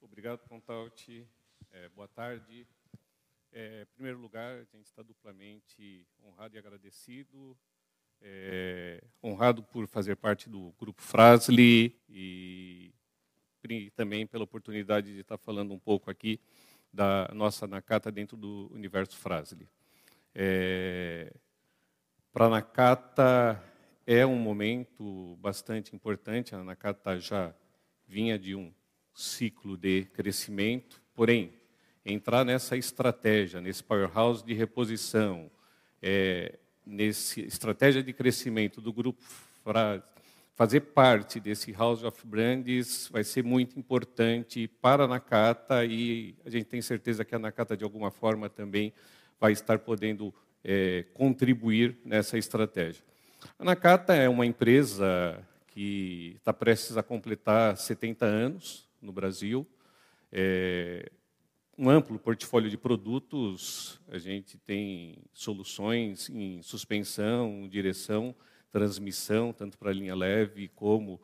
Obrigado, 0.01 0.41
Pontaut. 0.49 1.27
É, 1.73 1.89
boa 1.91 2.09
tarde. 2.09 2.67
É, 3.53 3.83
em 3.83 3.95
primeiro 3.95 4.19
lugar, 4.19 4.55
a 4.55 4.77
gente 4.77 4.87
está 4.87 5.03
duplamente 5.03 6.07
honrado 6.25 6.55
e 6.55 6.59
agradecido. 6.59 7.57
É, 8.23 9.03
honrado 9.25 9.63
por 9.63 9.87
fazer 9.89 10.15
parte 10.15 10.49
do 10.49 10.75
Grupo 10.79 11.01
Frasli 11.01 11.99
e, 12.09 12.93
e 13.69 13.91
também 13.93 14.27
pela 14.27 14.45
oportunidade 14.45 15.13
de 15.13 15.21
estar 15.21 15.39
falando 15.39 15.73
um 15.73 15.79
pouco 15.79 16.11
aqui 16.11 16.39
da 16.93 17.31
nossa 17.33 17.67
Nakata 17.67 18.11
dentro 18.11 18.37
do 18.37 18.71
universo 18.73 19.17
Frasli. 19.17 19.69
É, 20.35 21.33
Para 22.33 22.47
a 22.47 22.49
Nakata 22.49 23.63
é 24.07 24.27
um 24.27 24.37
momento 24.37 25.37
bastante 25.41 25.95
importante. 25.95 26.55
A 26.55 26.65
Nakata 26.65 27.19
já 27.19 27.55
vinha 28.07 28.39
de 28.39 28.55
um 28.55 28.73
ciclo 29.15 29.77
de 29.77 30.05
crescimento, 30.07 31.01
porém, 31.15 31.53
entrar 32.05 32.45
nessa 32.45 32.77
estratégia, 32.77 33.61
nesse 33.61 33.85
powerhouse 33.85 34.45
de 34.45 34.55
reposição, 34.55 35.51
é, 36.03 36.59
nessa 36.85 37.41
estratégia 37.41 38.03
de 38.03 38.13
crescimento 38.13 38.81
do 38.81 38.93
grupo 38.93 39.23
Frasli, 39.63 40.03
fazer 40.61 40.81
parte 40.81 41.41
desse 41.41 41.73
House 41.73 42.05
of 42.05 42.27
Brands 42.27 43.09
vai 43.11 43.25
ser 43.25 43.43
muito 43.43 43.79
importante 43.79 44.69
para 44.69 45.05
a 45.05 45.09
Nakata 45.09 45.87
e 45.87 46.35
a 46.45 46.51
gente 46.51 46.67
tem 46.67 46.83
certeza 46.83 47.25
que 47.25 47.35
a 47.35 47.39
Nakata, 47.39 47.75
de 47.75 47.83
alguma 47.83 48.11
forma, 48.11 48.47
também 48.51 48.93
vai 49.41 49.53
estar 49.53 49.79
podendo 49.79 50.35
é, 50.63 51.07
contribuir 51.15 51.97
nessa 52.05 52.37
estratégia. 52.37 53.03
A 53.59 53.65
Nakata 53.65 54.15
é 54.15 54.29
uma 54.29 54.45
empresa 54.45 55.43
que 55.69 56.35
está 56.37 56.53
prestes 56.53 56.99
a 56.99 57.03
completar 57.03 57.79
70 57.79 58.27
anos 58.27 58.87
no 59.01 59.13
Brasil. 59.13 59.67
É, 60.31 61.11
um 61.79 61.89
amplo 61.89 62.19
portfólio 62.19 62.69
de 62.69 62.77
produtos, 62.77 63.99
a 64.11 64.19
gente 64.19 64.59
tem 64.59 65.17
soluções 65.33 66.29
em 66.29 66.61
suspensão, 66.61 67.67
direção, 67.67 68.37
transmissão, 68.71 69.53
tanto 69.53 69.79
para 69.79 69.91
a 69.91 69.95
linha 69.95 70.15
leve 70.15 70.69
como 70.69 71.21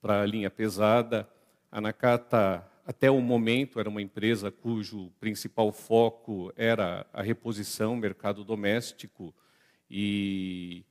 para 0.00 0.22
a 0.22 0.26
linha 0.26 0.50
pesada. 0.50 1.28
A 1.70 1.80
Nakata, 1.80 2.66
até 2.86 3.10
o 3.10 3.20
momento, 3.20 3.80
era 3.80 3.88
uma 3.88 4.02
empresa 4.02 4.50
cujo 4.50 5.10
principal 5.18 5.72
foco 5.72 6.52
era 6.56 7.06
a 7.12 7.22
reposição, 7.22 7.96
mercado 7.96 8.44
doméstico, 8.44 9.34
e 9.90 10.84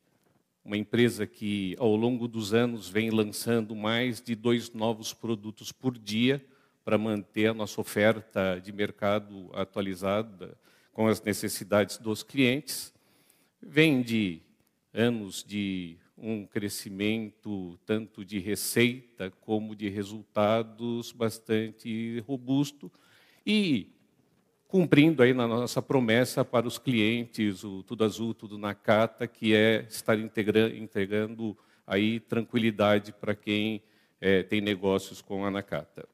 uma 0.64 0.78
empresa 0.78 1.28
que, 1.28 1.76
ao 1.78 1.96
longo 1.96 2.28
dos 2.28 2.54
anos, 2.54 2.90
vem 2.90 3.10
lançando 3.10 3.76
mais 3.76 4.22
de 4.22 4.36
dois 4.36 4.72
novos 4.72 5.14
produtos 5.14 5.72
por 5.72 5.98
dia 5.98 6.44
para 6.84 6.98
manter 6.98 7.48
a 7.48 7.54
nossa 7.54 7.80
oferta 7.80 8.60
de 8.60 8.72
mercado 8.72 9.50
atualizada 9.54 10.58
com 10.92 11.08
as 11.08 11.22
necessidades 11.22 11.98
dos 11.98 12.24
clientes. 12.24 12.94
Vem 13.62 14.02
de 14.02 14.42
anos 14.94 15.44
de 15.44 15.98
um 16.18 16.46
crescimento 16.46 17.78
tanto 17.86 18.24
de 18.24 18.40
receita 18.40 19.32
como 19.42 19.76
de 19.76 19.90
resultados 19.90 21.12
bastante 21.12 22.20
robusto 22.28 22.92
e 23.46 23.88
cumprindo 24.68 25.22
aí 25.22 25.34
na 25.34 25.48
nossa 25.48 25.82
promessa 25.82 26.46
para 26.46 26.68
os 26.68 26.78
clientes, 26.78 27.64
o 27.64 27.84
Tudo 27.84 28.04
Azul, 28.04 28.34
Tudo 28.34 28.58
na 28.58 28.74
Cata, 28.74 29.28
que 29.28 29.54
é 29.54 29.86
estar 29.90 30.18
entregando 30.18 31.58
aí 31.86 32.20
tranquilidade 32.20 33.12
para 33.12 33.36
quem 33.36 33.84
é, 34.20 34.42
tem 34.42 34.62
negócios 34.62 35.22
com 35.22 35.46
a 35.46 35.52
Nakata. 35.52 36.08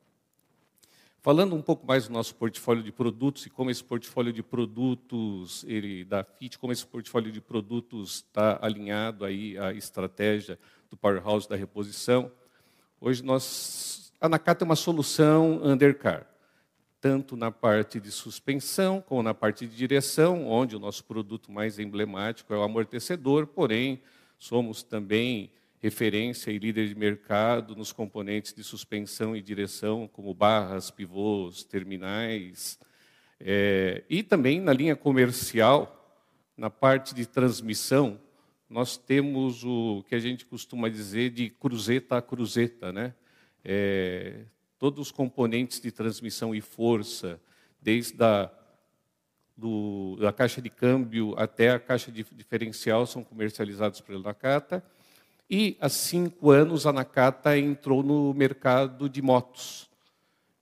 Falando 1.22 1.54
um 1.54 1.62
pouco 1.62 1.86
mais 1.86 2.08
do 2.08 2.14
nosso 2.14 2.34
portfólio 2.34 2.82
de 2.82 2.94
produtos 2.94 3.46
e 3.46 3.50
como 3.50 3.70
esse 3.70 3.84
portfólio 3.84 4.32
de 4.32 4.42
produtos 4.42 5.66
ele 5.68 6.06
da 6.06 6.24
FIT, 6.24 6.58
como 6.58 6.72
esse 6.72 6.88
portfólio 6.88 7.30
de 7.30 7.42
produtos 7.42 8.24
está 8.26 8.58
alinhado 8.62 9.26
aí 9.26 9.58
à 9.58 9.74
estratégia 9.74 10.58
do 10.90 10.96
powerhouse 10.96 11.48
da 11.48 11.58
reposição. 11.58 12.32
Hoje 13.02 13.22
nós 13.22 14.14
a 14.22 14.30
Nakata 14.30 14.64
é 14.64 14.66
uma 14.66 14.78
solução 14.78 15.62
undercar, 15.62 16.26
tanto 17.02 17.36
na 17.36 17.52
parte 17.52 18.00
de 18.00 18.12
suspensão 18.12 19.02
como 19.02 19.22
na 19.22 19.34
parte 19.34 19.68
de 19.68 19.76
direção, 19.76 20.48
onde 20.48 20.78
o 20.78 20.80
nosso 20.80 21.04
produto 21.04 21.52
mais 21.52 21.80
emblemático 21.80 22.54
é 22.54 22.58
o 22.58 22.64
amortecedor, 22.64 23.46
porém 23.46 24.02
somos 24.38 24.84
também 24.84 25.52
referência 25.82 26.52
e 26.52 26.60
líder 26.60 26.88
de 26.88 26.96
mercado 26.96 27.76
nos 27.76 27.92
componentes 27.92 28.54
de 28.54 28.64
suspensão 28.64 29.36
e 29.36 29.42
direção, 29.42 30.08
como 30.08 30.34
barras, 30.34 30.92
pivôs, 30.92 31.64
terminais, 31.64 32.80
é, 33.40 34.04
e 34.10 34.22
também 34.22 34.60
na 34.60 34.74
linha 34.74 34.96
comercial, 34.96 35.96
na 36.58 36.70
parte 36.70 37.16
de 37.16 37.26
transmissão, 37.26 38.20
nós 38.70 38.98
temos 38.98 39.64
o 39.64 40.04
que 40.08 40.14
a 40.14 40.20
gente 40.20 40.46
costuma 40.46 40.90
dizer 40.90 41.32
de 41.32 41.50
cruzeta 41.50 42.18
a 42.18 42.22
cruzeta, 42.22 42.92
né? 42.92 43.16
É, 43.64 44.42
todos 44.78 45.08
os 45.08 45.12
componentes 45.12 45.80
de 45.80 45.92
transmissão 45.92 46.54
e 46.54 46.62
força, 46.62 47.40
desde 47.82 48.22
a 48.24 48.52
do, 49.56 50.16
da 50.20 50.32
caixa 50.32 50.62
de 50.62 50.70
câmbio 50.70 51.34
até 51.38 51.72
a 51.72 51.80
caixa 51.80 52.12
de 52.12 52.26
diferencial, 52.32 53.06
são 53.06 53.24
comercializados 53.24 54.00
pela 54.00 54.20
Nakata. 54.20 54.84
E, 55.52 55.76
há 55.82 55.90
cinco 55.90 56.52
anos, 56.52 56.86
a 56.86 56.94
Nakata 56.94 57.58
entrou 57.58 58.04
no 58.04 58.32
mercado 58.36 59.10
de 59.10 59.20
motos, 59.20 59.90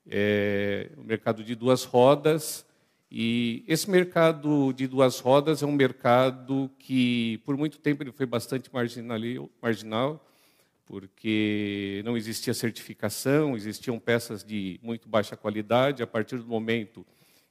é, 0.10 0.90
o 0.96 1.04
mercado 1.04 1.44
de 1.44 1.56
duas 1.56 1.84
rodas. 1.84 2.66
E 3.12 3.66
esse 3.68 3.90
mercado 3.90 4.72
de 4.72 4.88
duas 4.88 5.20
rodas 5.20 5.62
é 5.62 5.66
um 5.66 5.74
mercado 5.74 6.72
que, 6.80 7.42
por 7.44 7.58
muito 7.58 7.80
tempo, 7.80 8.02
ele 8.02 8.14
foi 8.14 8.26
bastante 8.26 8.70
marginal, 9.62 10.26
porque 10.86 12.02
não 12.06 12.16
existia 12.16 12.54
certificação, 12.54 13.58
existiam 13.58 14.00
peças 14.00 14.42
de 14.42 14.80
muito 14.82 15.10
baixa 15.10 15.36
qualidade. 15.36 16.02
A 16.02 16.08
partir 16.08 16.38
do 16.38 16.48
momento 16.48 17.06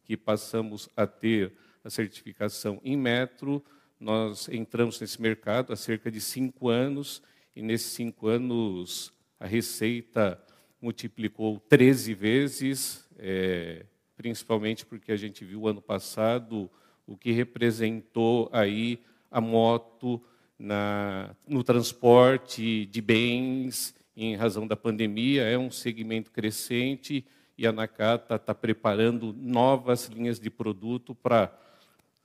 que 0.05 0.17
passamos 0.17 0.89
a 0.97 1.07
ter 1.07 1.53
a 1.85 1.91
certificação 1.91 2.81
em 2.83 2.97
metro, 2.97 3.63
nós 3.99 4.49
entramos 4.49 5.01
nesse 5.01 5.21
mercado 5.21 5.73
há 5.73 5.77
cerca 5.77 6.11
de 6.11 6.21
cinco 6.21 6.69
anos, 6.69 7.23
e 7.55 7.63
nesses 7.63 7.93
cinco 7.93 8.29
anos 8.29 9.13
a 9.41 9.47
receita 9.47 10.41
multiplicou 10.81 11.59
13 11.69 12.15
vezes, 12.15 13.09
é, 13.19 13.87
principalmente 14.17 14.85
porque 14.85 15.13
a 15.13 15.17
gente 15.17 15.45
viu 15.45 15.67
ano 15.67 15.81
passado 15.81 16.71
o 17.07 17.17
que 17.17 17.33
representou 17.33 18.49
aí 18.53 19.03
a 19.31 19.41
moto 19.41 20.23
na, 20.59 21.35
no 21.47 21.63
transporte 21.63 22.87
de 22.87 23.01
bens 23.01 23.95
em 24.17 24.35
razão 24.35 24.67
da 24.67 24.77
pandemia. 24.77 25.43
É 25.43 25.57
um 25.57 25.71
segmento 25.71 26.31
crescente 26.31 27.25
e 27.57 27.67
a 27.67 27.73
Nakata 27.73 28.37
está 28.37 28.55
preparando 28.55 29.33
novas 29.33 30.07
linhas 30.07 30.39
de 30.41 30.51
produto 30.51 31.15
para 31.15 31.57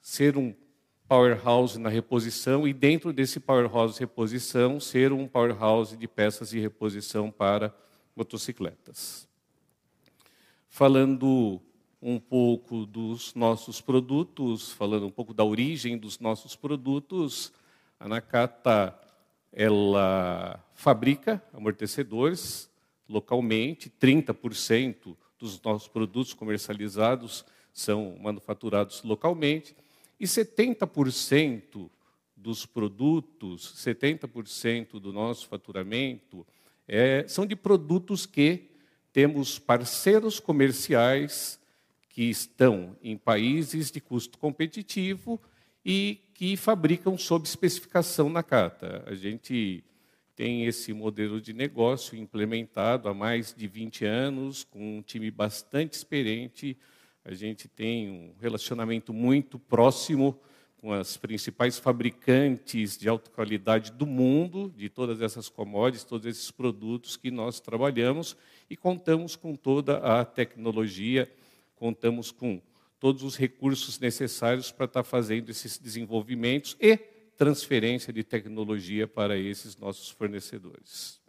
ser 0.01 0.37
um 0.37 0.53
powerhouse 1.11 1.77
na 1.77 1.89
reposição 1.89 2.65
e 2.65 2.71
dentro 2.71 3.11
desse 3.11 3.37
powerhouse 3.37 3.99
reposição 3.99 4.79
ser 4.79 5.11
um 5.11 5.27
powerhouse 5.27 5.97
de 5.97 6.07
peças 6.07 6.51
de 6.51 6.59
reposição 6.61 7.29
para 7.29 7.75
motocicletas. 8.15 9.27
Falando 10.69 11.61
um 12.01 12.17
pouco 12.17 12.85
dos 12.85 13.35
nossos 13.35 13.81
produtos, 13.81 14.71
falando 14.71 15.05
um 15.05 15.11
pouco 15.11 15.33
da 15.33 15.43
origem 15.43 15.97
dos 15.97 16.17
nossos 16.17 16.55
produtos, 16.55 17.51
a 17.99 18.07
Nakata 18.07 18.97
ela 19.51 20.63
fabrica 20.73 21.43
amortecedores 21.51 22.71
localmente, 23.09 23.89
30% 23.99 25.17
dos 25.37 25.61
nossos 25.61 25.89
produtos 25.89 26.33
comercializados 26.33 27.43
são 27.73 28.15
manufaturados 28.17 29.03
localmente 29.03 29.75
e 30.21 30.25
70% 30.25 31.89
dos 32.37 32.63
produtos, 32.63 33.73
70% 33.83 34.99
do 34.99 35.11
nosso 35.11 35.47
faturamento 35.47 36.45
é, 36.87 37.25
são 37.27 37.43
de 37.43 37.55
produtos 37.55 38.27
que 38.27 38.69
temos 39.11 39.57
parceiros 39.57 40.39
comerciais 40.39 41.59
que 42.07 42.29
estão 42.29 42.95
em 43.01 43.17
países 43.17 43.89
de 43.89 43.99
custo 43.99 44.37
competitivo 44.37 45.41
e 45.83 46.19
que 46.35 46.55
fabricam 46.55 47.17
sob 47.17 47.47
especificação 47.47 48.29
na 48.29 48.43
carta. 48.43 49.03
A 49.07 49.15
gente 49.15 49.83
tem 50.35 50.67
esse 50.67 50.93
modelo 50.93 51.41
de 51.41 51.51
negócio 51.51 52.15
implementado 52.15 53.09
há 53.09 53.13
mais 53.13 53.55
de 53.55 53.67
20 53.67 54.05
anos, 54.05 54.63
com 54.63 54.99
um 54.99 55.01
time 55.01 55.31
bastante 55.31 55.93
experiente 55.93 56.77
a 57.23 57.33
gente 57.33 57.67
tem 57.67 58.09
um 58.09 58.33
relacionamento 58.39 59.13
muito 59.13 59.59
próximo 59.59 60.39
com 60.77 60.91
as 60.91 61.15
principais 61.15 61.77
fabricantes 61.77 62.97
de 62.97 63.07
alta 63.07 63.29
qualidade 63.29 63.91
do 63.91 64.07
mundo, 64.07 64.73
de 64.75 64.89
todas 64.89 65.21
essas 65.21 65.47
commodities, 65.47 66.03
todos 66.03 66.25
esses 66.25 66.49
produtos 66.49 67.15
que 67.15 67.29
nós 67.29 67.59
trabalhamos, 67.59 68.35
e 68.67 68.75
contamos 68.75 69.35
com 69.35 69.55
toda 69.55 69.97
a 69.97 70.25
tecnologia, 70.25 71.31
contamos 71.75 72.31
com 72.31 72.59
todos 72.99 73.21
os 73.21 73.35
recursos 73.35 73.99
necessários 73.99 74.71
para 74.71 74.85
estar 74.85 75.03
fazendo 75.03 75.49
esses 75.49 75.77
desenvolvimentos 75.77 76.75
e 76.79 76.97
transferência 77.37 78.11
de 78.11 78.23
tecnologia 78.23 79.07
para 79.07 79.37
esses 79.37 79.77
nossos 79.77 80.09
fornecedores. 80.09 81.21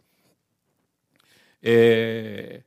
É, 1.61 2.63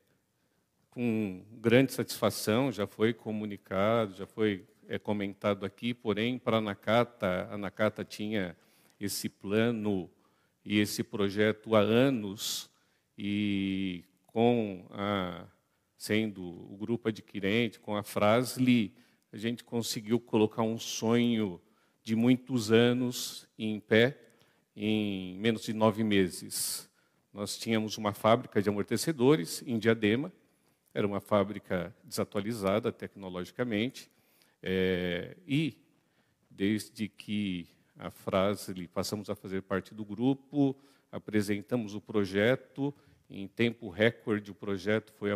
com 0.97 1.45
grande 1.61 1.93
satisfação, 1.93 2.73
já 2.73 2.87
foi 2.87 3.13
comunicado, 3.13 4.15
já 4.15 4.27
foi 4.27 4.65
é 4.89 4.99
comentado 4.99 5.67
aqui, 5.67 5.93
porém, 5.93 6.39
para 6.39 6.57
a 6.57 6.61
Nakata, 6.61 7.47
a 7.51 7.59
Nakata 7.59 8.03
tinha 8.03 8.57
esse 8.99 9.29
plano 9.29 10.09
e 10.65 10.79
esse 10.79 11.05
projeto 11.05 11.77
há 11.77 11.81
anos, 11.81 12.71
e 13.19 14.05
com 14.25 14.87
a, 14.91 15.45
sendo 15.99 16.43
o 16.43 16.79
grupo 16.79 17.11
adquirente, 17.11 17.79
com 17.79 17.95
a 17.95 18.03
Frasli, 18.03 18.95
a 19.31 19.37
gente 19.37 19.65
conseguiu 19.65 20.19
colocar 20.19 20.63
um 20.63 20.79
sonho 20.79 21.61
de 22.03 22.17
muitos 22.17 22.73
anos 22.73 23.47
em 23.59 23.79
pé 23.79 24.19
em 24.75 25.37
menos 25.37 25.65
de 25.65 25.75
nove 25.75 26.03
meses. 26.03 26.89
Nós 27.35 27.59
tínhamos 27.59 27.99
uma 27.99 28.15
fábrica 28.15 28.63
de 28.63 28.71
amortecedores 28.71 29.63
em 29.67 29.79
Diadema, 29.79 30.33
era 30.97 31.07
uma 31.07 31.21
fábrica 31.21 31.95
desatualizada 32.03 32.91
tecnologicamente, 32.91 34.11
é, 34.63 35.37
e, 35.47 35.77
desde 36.51 37.07
que 37.07 37.69
a 37.99 38.11
frase 38.11 38.89
passamos 38.89 39.29
a 39.29 39.35
fazer 39.35 39.61
parte 39.61 39.95
do 39.95 40.07
grupo, 40.07 40.75
apresentamos 41.13 41.95
o 41.95 42.01
projeto, 42.01 42.95
em 43.29 43.47
tempo 43.47 43.91
recorde 43.91 44.51
o 44.51 44.55
projeto 44.55 45.13
foi, 45.13 45.29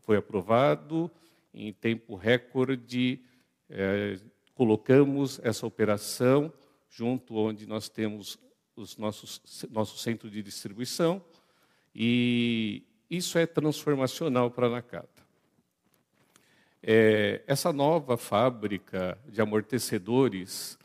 foi 0.00 0.16
aprovado, 0.16 1.08
em 1.54 1.72
tempo 1.72 2.16
recorde 2.16 3.22
é, 3.68 4.18
colocamos 4.56 5.38
essa 5.44 5.64
operação 5.68 6.52
junto 6.88 7.36
onde 7.36 7.64
nós 7.64 7.88
temos 7.88 8.36
os 8.74 8.96
nossos 8.96 9.40
nosso 9.70 9.96
centro 9.98 10.28
de 10.28 10.42
distribuição 10.42 11.24
e 11.94 12.89
isso 13.10 13.38
é 13.38 13.46
transformacional 13.46 14.50
para 14.50 14.68
a 14.68 14.70
Nakata. 14.70 15.20
É, 16.82 17.42
essa 17.46 17.72
nova 17.72 18.16
fábrica 18.16 19.18
de 19.28 19.40
amortecedores, 19.40 20.78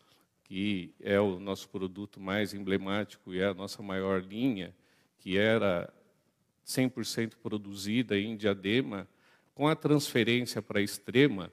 que 0.44 0.94
é 1.00 1.20
o 1.20 1.40
nosso 1.40 1.70
produto 1.70 2.20
mais 2.20 2.54
emblemático 2.54 3.34
e 3.34 3.40
é 3.40 3.46
a 3.46 3.54
nossa 3.54 3.82
maior 3.82 4.22
linha, 4.22 4.76
que 5.20 5.38
era 5.38 5.92
100% 6.66 7.36
produzida 7.42 8.18
em 8.18 8.36
Diadema, 8.36 9.08
com 9.54 9.68
a 9.68 9.76
transferência 9.76 10.62
para 10.62 10.80
a 10.80 10.84
Extrema, 10.84 11.52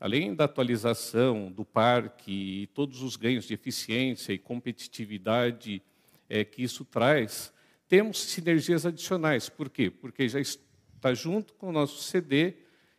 além 0.00 0.34
da 0.34 0.44
atualização 0.44 1.52
do 1.52 1.64
parque 1.64 2.62
e 2.62 2.66
todos 2.68 3.00
os 3.00 3.14
ganhos 3.14 3.44
de 3.44 3.54
eficiência 3.54 4.32
e 4.32 4.38
competitividade 4.38 5.80
é, 6.28 6.44
que 6.44 6.62
isso 6.62 6.84
traz, 6.84 7.53
temos 7.94 8.18
sinergias 8.18 8.84
adicionais. 8.84 9.48
Por 9.48 9.70
quê? 9.70 9.88
Porque 9.88 10.28
já 10.28 10.40
está 10.40 11.14
junto 11.14 11.54
com 11.54 11.68
o 11.68 11.72
nosso 11.72 12.02
CD 12.02 12.54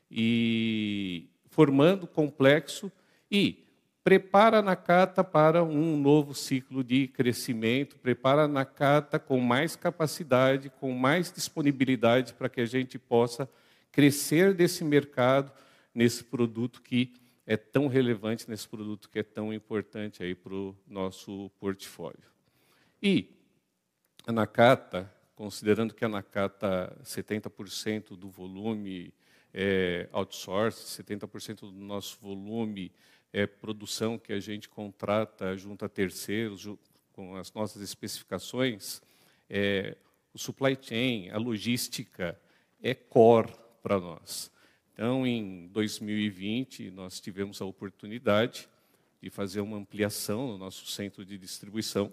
e 0.10 1.28
formando 1.50 2.08
complexo 2.08 2.90
e 3.30 3.66
prepara 4.06 4.60
a 4.60 4.62
Nakata 4.62 5.22
para 5.22 5.66
um 5.66 5.98
novo 5.98 6.34
ciclo 6.34 6.82
de 6.82 7.10
crescimento, 7.10 7.98
prepara 7.98 8.44
a 8.44 8.48
Nakata 8.48 9.20
com 9.20 9.38
mais 9.38 9.76
capacidade, 9.76 10.72
com 10.80 10.94
mais 10.94 11.30
disponibilidade 11.30 12.34
para 12.34 12.48
que 12.48 12.62
a 12.62 12.66
gente 12.66 12.98
possa 12.98 13.50
crescer 13.92 14.54
desse 14.54 14.86
mercado, 14.86 15.52
nesse 15.94 16.24
produto 16.24 16.82
que 16.82 17.12
é 17.46 17.58
tão 17.58 17.88
relevante, 17.88 18.50
nesse 18.50 18.66
produto 18.66 19.10
que 19.10 19.20
é 19.20 19.24
tão 19.24 19.54
importante 19.54 20.24
aí 20.24 20.34
para 20.34 20.54
o 20.54 20.74
nosso 20.88 21.52
portfólio. 21.60 22.32
E 23.04 23.35
a 24.26 24.32
Nakata, 24.32 25.12
considerando 25.36 25.94
que 25.94 26.04
a 26.04 26.10
Nakata 26.10 26.98
70% 27.04 28.18
do 28.18 28.28
volume 28.28 29.14
é 29.54 30.10
outsource, 30.12 31.02
70% 31.02 31.60
do 31.60 31.72
nosso 31.72 32.18
volume 32.20 32.92
é 33.32 33.46
produção 33.46 34.18
que 34.18 34.34
a 34.34 34.40
gente 34.40 34.68
contrata 34.68 35.56
junto 35.56 35.86
a 35.86 35.90
terceiros, 35.90 36.68
com 37.14 37.36
as 37.36 37.54
nossas 37.54 37.82
especificações. 37.82 39.02
É, 39.50 39.96
o 40.34 40.40
supply 40.40 40.78
chain, 40.80 41.30
a 41.30 41.38
logística, 41.38 42.40
é 42.82 42.94
core 42.96 43.54
para 43.84 44.00
nós. 44.00 44.52
Então, 44.94 45.26
em 45.28 45.68
2020, 45.68 46.90
nós 46.92 47.20
tivemos 47.20 47.62
a 47.62 47.66
oportunidade 47.66 48.68
de 49.22 49.30
fazer 49.30 49.62
uma 49.62 49.78
ampliação 49.78 50.48
no 50.48 50.58
nosso 50.58 50.88
centro 50.88 51.24
de 51.24 51.38
distribuição 51.38 52.12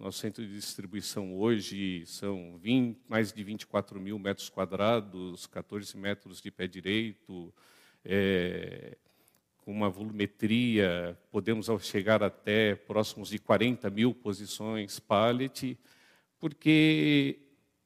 nosso 0.00 0.18
centro 0.18 0.42
de 0.42 0.54
distribuição 0.54 1.36
hoje 1.36 2.06
são 2.06 2.56
20, 2.56 2.98
mais 3.06 3.34
de 3.34 3.44
24 3.44 4.00
mil 4.00 4.18
metros 4.18 4.48
quadrados, 4.48 5.46
14 5.46 5.94
metros 5.98 6.40
de 6.40 6.50
pé 6.50 6.66
direito, 6.66 7.52
é, 8.02 8.96
com 9.58 9.70
uma 9.70 9.90
volumetria, 9.90 11.18
podemos 11.30 11.68
chegar 11.82 12.22
até 12.22 12.74
próximos 12.74 13.28
de 13.28 13.38
40 13.38 13.90
mil 13.90 14.14
posições 14.14 14.98
pallet, 14.98 15.78
porque 16.38 17.38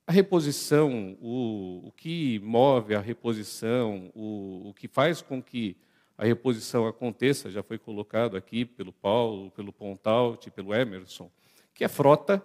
a 0.06 0.12
reposição, 0.12 1.18
o, 1.20 1.88
o 1.88 1.92
que 1.96 2.38
move 2.44 2.94
a 2.94 3.00
reposição, 3.00 4.12
o, 4.14 4.68
o 4.68 4.74
que 4.74 4.86
faz 4.86 5.20
com 5.20 5.42
que 5.42 5.76
a 6.16 6.24
reposição 6.24 6.86
aconteça, 6.86 7.50
já 7.50 7.64
foi 7.64 7.76
colocado 7.76 8.36
aqui 8.36 8.64
pelo 8.64 8.92
Paulo, 8.92 9.50
pelo 9.50 9.72
Pontaut, 9.72 10.48
pelo 10.52 10.72
Emerson, 10.72 11.28
que 11.74 11.84
é 11.84 11.88
frota, 11.88 12.44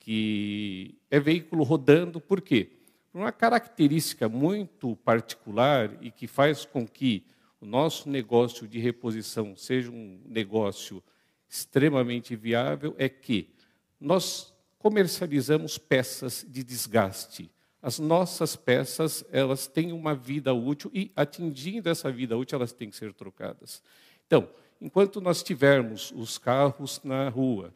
que 0.00 0.94
é 1.10 1.20
veículo 1.20 1.62
rodando, 1.62 2.20
por 2.20 2.40
quê? 2.40 2.70
Por 3.12 3.20
uma 3.20 3.32
característica 3.32 4.28
muito 4.28 4.96
particular 4.96 5.96
e 6.00 6.10
que 6.10 6.26
faz 6.26 6.64
com 6.64 6.86
que 6.86 7.24
o 7.60 7.66
nosso 7.66 8.08
negócio 8.08 8.66
de 8.66 8.78
reposição 8.78 9.56
seja 9.56 9.90
um 9.90 10.20
negócio 10.26 11.02
extremamente 11.48 12.34
viável, 12.34 12.94
é 12.98 13.08
que 13.08 13.48
nós 14.00 14.52
comercializamos 14.78 15.78
peças 15.78 16.44
de 16.48 16.62
desgaste. 16.62 17.50
As 17.80 17.98
nossas 17.98 18.56
peças, 18.56 19.24
elas 19.30 19.66
têm 19.66 19.92
uma 19.92 20.14
vida 20.14 20.52
útil 20.52 20.90
e, 20.92 21.12
atingindo 21.14 21.88
essa 21.88 22.10
vida 22.10 22.36
útil, 22.36 22.56
elas 22.56 22.72
têm 22.72 22.90
que 22.90 22.96
ser 22.96 23.12
trocadas. 23.14 23.82
Então, 24.26 24.48
enquanto 24.80 25.20
nós 25.20 25.42
tivermos 25.42 26.12
os 26.16 26.36
carros 26.36 27.00
na 27.04 27.28
rua, 27.28 27.72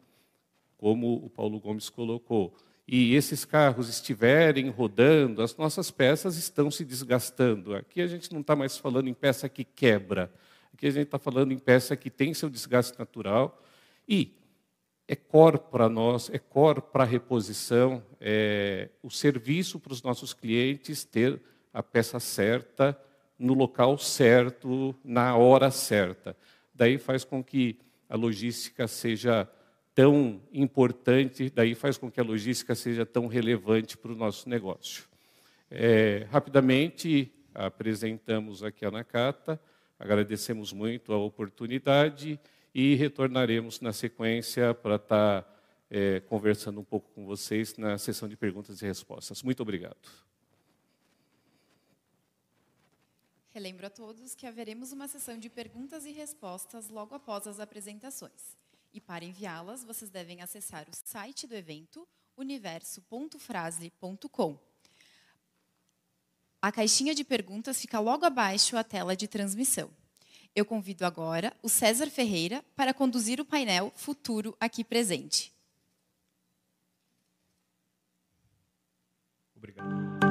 como 0.79 1.13
o 1.13 1.29
Paulo 1.29 1.59
Gomes 1.59 1.89
colocou, 1.89 2.55
e 2.87 3.13
esses 3.13 3.45
carros 3.45 3.89
estiverem 3.89 4.69
rodando, 4.69 5.43
as 5.43 5.55
nossas 5.55 5.91
peças 5.91 6.37
estão 6.37 6.71
se 6.71 6.83
desgastando. 6.83 7.75
Aqui 7.75 8.01
a 8.01 8.07
gente 8.07 8.33
não 8.33 8.41
está 8.41 8.55
mais 8.55 8.77
falando 8.77 9.07
em 9.07 9.13
peça 9.13 9.47
que 9.47 9.63
quebra, 9.63 10.33
aqui 10.73 10.87
a 10.87 10.91
gente 10.91 11.03
está 11.03 11.19
falando 11.19 11.51
em 11.51 11.59
peça 11.59 11.95
que 11.95 12.09
tem 12.09 12.33
seu 12.33 12.49
desgaste 12.49 12.97
natural 12.97 13.61
e 14.07 14.33
é 15.05 15.15
core 15.15 15.59
para 15.69 15.89
nós, 15.89 16.29
é 16.31 16.39
core 16.39 16.81
para 16.81 17.03
reposição, 17.03 18.01
é 18.21 18.89
o 19.03 19.09
serviço 19.11 19.79
para 19.79 19.93
os 19.93 20.01
nossos 20.01 20.33
clientes 20.33 21.03
ter 21.03 21.41
a 21.73 21.83
peça 21.83 22.19
certa, 22.19 22.99
no 23.37 23.53
local 23.53 23.97
certo, 23.97 24.95
na 25.03 25.35
hora 25.35 25.71
certa. 25.71 26.35
Daí 26.73 26.97
faz 26.97 27.23
com 27.23 27.43
que 27.43 27.77
a 28.07 28.15
logística 28.15 28.87
seja 28.87 29.47
tão 29.93 30.41
importante, 30.51 31.49
daí 31.49 31.75
faz 31.75 31.97
com 31.97 32.09
que 32.09 32.19
a 32.19 32.23
logística 32.23 32.75
seja 32.75 33.05
tão 33.05 33.27
relevante 33.27 33.97
para 33.97 34.11
o 34.11 34.15
nosso 34.15 34.47
negócio. 34.47 35.05
É, 35.69 36.27
rapidamente, 36.31 37.31
apresentamos 37.53 38.63
aqui 38.63 38.85
a 38.85 38.91
Nakata, 38.91 39.59
agradecemos 39.99 40.71
muito 40.71 41.13
a 41.13 41.17
oportunidade 41.17 42.39
e 42.73 42.95
retornaremos 42.95 43.81
na 43.81 43.91
sequência 43.91 44.73
para 44.73 44.95
estar 44.95 45.41
tá, 45.41 45.55
é, 45.89 46.19
conversando 46.21 46.79
um 46.79 46.83
pouco 46.83 47.09
com 47.11 47.25
vocês 47.25 47.75
na 47.77 47.97
sessão 47.97 48.27
de 48.29 48.37
perguntas 48.37 48.81
e 48.81 48.85
respostas. 48.85 49.43
Muito 49.43 49.61
obrigado. 49.61 49.97
Relembro 53.51 53.87
a 53.87 53.89
todos 53.89 54.35
que 54.35 54.45
haveremos 54.45 54.91
uma 54.91 55.07
sessão 55.07 55.37
de 55.37 55.49
perguntas 55.49 56.05
e 56.05 56.11
respostas 56.11 56.87
logo 56.87 57.15
após 57.15 57.47
as 57.47 57.59
apresentações. 57.59 58.55
E 58.93 58.99
para 58.99 59.23
enviá-las, 59.23 59.83
vocês 59.83 60.09
devem 60.09 60.41
acessar 60.41 60.87
o 60.89 60.93
site 60.93 61.45
do 61.45 61.55
evento, 61.55 62.07
universo.frasle.com. 62.35 64.57
A 66.61 66.71
caixinha 66.71 67.15
de 67.15 67.23
perguntas 67.23 67.79
fica 67.79 67.99
logo 67.99 68.25
abaixo 68.25 68.75
a 68.75 68.83
tela 68.83 69.15
de 69.15 69.27
transmissão. 69.27 69.89
Eu 70.55 70.65
convido 70.65 71.05
agora 71.05 71.53
o 71.61 71.69
César 71.69 72.09
Ferreira 72.09 72.63
para 72.75 72.93
conduzir 72.93 73.39
o 73.39 73.45
painel 73.45 73.93
Futuro 73.95 74.57
aqui 74.59 74.83
presente. 74.83 75.53
Obrigado. 79.55 80.28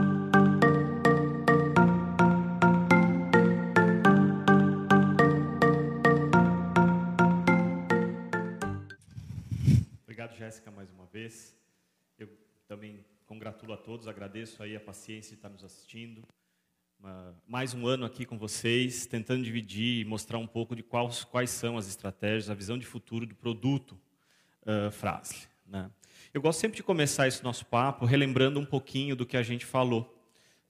Obrigado, 10.28 10.36
Jéssica, 10.36 10.70
mais 10.70 10.90
uma 10.90 11.06
vez. 11.06 11.56
Eu 12.18 12.28
também 12.66 13.04
congratulo 13.26 13.72
a 13.72 13.76
todos, 13.76 14.06
agradeço 14.06 14.62
aí 14.62 14.76
a 14.76 14.80
paciência 14.80 15.30
de 15.30 15.36
estar 15.36 15.48
nos 15.48 15.64
assistindo. 15.64 16.22
mais 17.46 17.72
um 17.72 17.86
ano 17.86 18.04
aqui 18.04 18.26
com 18.26 18.36
vocês, 18.36 19.06
tentando 19.06 19.42
dividir 19.42 20.00
e 20.00 20.04
mostrar 20.04 20.38
um 20.38 20.46
pouco 20.46 20.76
de 20.76 20.82
quais, 20.82 21.24
quais 21.24 21.50
são 21.50 21.78
as 21.78 21.88
estratégias, 21.88 22.50
a 22.50 22.54
visão 22.54 22.76
de 22.76 22.84
futuro 22.84 23.26
do 23.26 23.34
produto 23.34 23.98
uh, 24.66 24.90
Frasle. 24.90 25.46
Né? 25.66 25.90
Eu 26.34 26.42
gosto 26.42 26.60
sempre 26.60 26.76
de 26.76 26.82
começar 26.82 27.26
esse 27.26 27.42
nosso 27.42 27.64
papo 27.64 28.04
relembrando 28.04 28.60
um 28.60 28.66
pouquinho 28.66 29.16
do 29.16 29.24
que 29.24 29.36
a 29.36 29.42
gente 29.42 29.64
falou. 29.64 30.14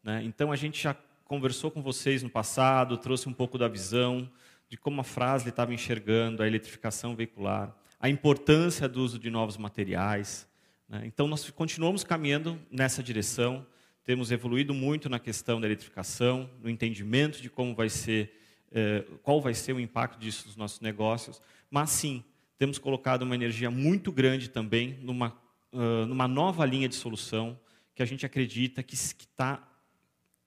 Né? 0.03 0.23
Então, 0.25 0.53
a 0.53 0.57
gente 0.57 0.81
já 0.81 0.95
conversou 1.25 1.71
com 1.71 1.83
vocês 1.83 2.23
no 2.23 2.31
passado, 2.31 2.97
trouxe 2.97 3.29
um 3.29 3.35
pouco 3.35 3.59
da 3.59 3.67
visão 3.67 4.31
de 4.69 4.77
como 4.77 5.01
a 5.01 5.05
Frasle 5.05 5.49
estava 5.49 5.75
enxergando 5.75 6.43
a 6.43 6.47
eletrificação 6.47 7.17
veicular, 7.17 7.75
a 8.01 8.09
importância 8.09 8.89
do 8.89 9.03
uso 9.03 9.19
de 9.19 9.31
novos 9.31 9.57
materiais. 9.57 10.49
Né? 10.89 11.03
Então, 11.07 11.27
nós 11.27 11.49
continuamos 11.51 12.05
caminhando 12.05 12.59
nessa 12.71 13.03
direção, 13.03 13.67
temos 14.05 14.31
evoluído 14.31 14.73
muito 14.73 15.09
na 15.09 15.19
questão 15.19 15.61
da 15.61 15.67
eletrificação, 15.67 16.49
no 16.63 16.71
entendimento 16.71 17.43
de 17.43 17.51
como 17.51 17.75
vai 17.75 17.89
ser, 17.89 18.33
eh, 18.73 19.05
qual 19.23 19.41
vai 19.41 19.53
ser 19.53 19.75
o 19.75 19.81
impacto 19.81 20.19
disso 20.19 20.47
nos 20.47 20.57
nossos 20.57 20.81
negócios, 20.81 21.43
mas 21.71 21.91
sim, 21.91 22.25
temos 22.59 22.79
colocado 22.79 23.23
uma 23.23 23.35
energia 23.35 23.71
muito 23.71 24.11
grande 24.11 24.51
também 24.51 24.99
numa, 25.01 25.29
uh, 25.73 26.05
numa 26.07 26.27
nova 26.27 26.67
linha 26.67 26.89
de 26.89 26.97
solução 26.97 27.59
que 27.95 28.03
a 28.03 28.07
gente 28.07 28.27
acredita 28.27 28.83
que 28.83 28.97
está 28.97 29.63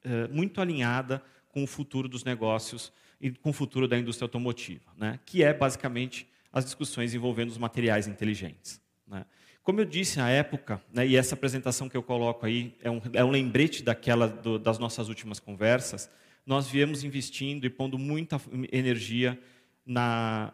uh, 0.03 0.33
muito 0.33 0.59
alinhada 0.59 1.23
com 1.47 1.63
o 1.63 1.67
futuro 1.67 2.09
dos 2.09 2.25
negócios 2.25 2.91
e 3.19 3.31
com 3.31 3.51
o 3.51 3.53
futuro 3.53 3.87
da 3.87 3.97
indústria 3.97 4.25
automotiva, 4.25 4.91
né? 4.97 5.19
que 5.25 5.41
é 5.41 5.53
basicamente 5.53 6.27
as 6.51 6.65
discussões 6.65 7.13
envolvendo 7.13 7.49
os 7.49 7.57
materiais 7.57 8.07
inteligentes. 8.07 8.81
Né? 9.07 9.25
Como 9.63 9.79
eu 9.79 9.85
disse 9.85 10.17
na 10.17 10.29
época, 10.29 10.81
né, 10.91 11.07
e 11.07 11.15
essa 11.15 11.35
apresentação 11.35 11.87
que 11.87 11.95
eu 11.95 12.03
coloco 12.03 12.45
aí 12.45 12.75
é 12.81 12.89
um, 12.89 13.01
é 13.13 13.23
um 13.23 13.29
lembrete 13.29 13.83
daquela 13.83 14.27
do, 14.27 14.57
das 14.57 14.79
nossas 14.79 15.07
últimas 15.07 15.39
conversas, 15.39 16.09
nós 16.45 16.67
viemos 16.67 17.03
investindo 17.03 17.65
e 17.65 17.69
pondo 17.69 17.97
muita 17.97 18.41
energia 18.71 19.39
na, 19.85 20.51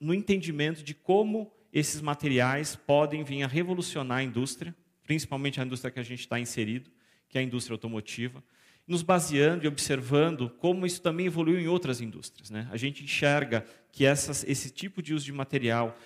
no 0.00 0.14
entendimento 0.14 0.82
de 0.82 0.94
como 0.94 1.52
esses 1.72 2.00
materiais 2.00 2.74
podem 2.74 3.22
vir 3.22 3.42
a 3.42 3.46
revolucionar 3.46 4.18
a 4.18 4.22
indústria, 4.22 4.74
principalmente 5.02 5.60
a 5.60 5.64
indústria 5.64 5.90
que 5.90 6.00
a 6.00 6.02
gente 6.02 6.20
está 6.20 6.40
inserido, 6.40 6.90
que 7.28 7.36
é 7.36 7.40
a 7.40 7.44
indústria 7.44 7.74
automotiva, 7.74 8.42
nos 8.86 9.02
baseando 9.02 9.64
e 9.64 9.68
observando 9.68 10.48
como 10.48 10.86
isso 10.86 11.02
também 11.02 11.26
evoluiu 11.26 11.60
em 11.60 11.66
outras 11.66 12.00
indústrias. 12.00 12.50
Né? 12.50 12.68
A 12.70 12.76
gente 12.76 13.02
enxerga 13.02 13.66
que 13.96 14.04
essas, 14.04 14.44
esse 14.46 14.68
tipo 14.68 15.00
de 15.00 15.14
uso 15.14 15.24
de 15.24 15.32
material, 15.32 15.98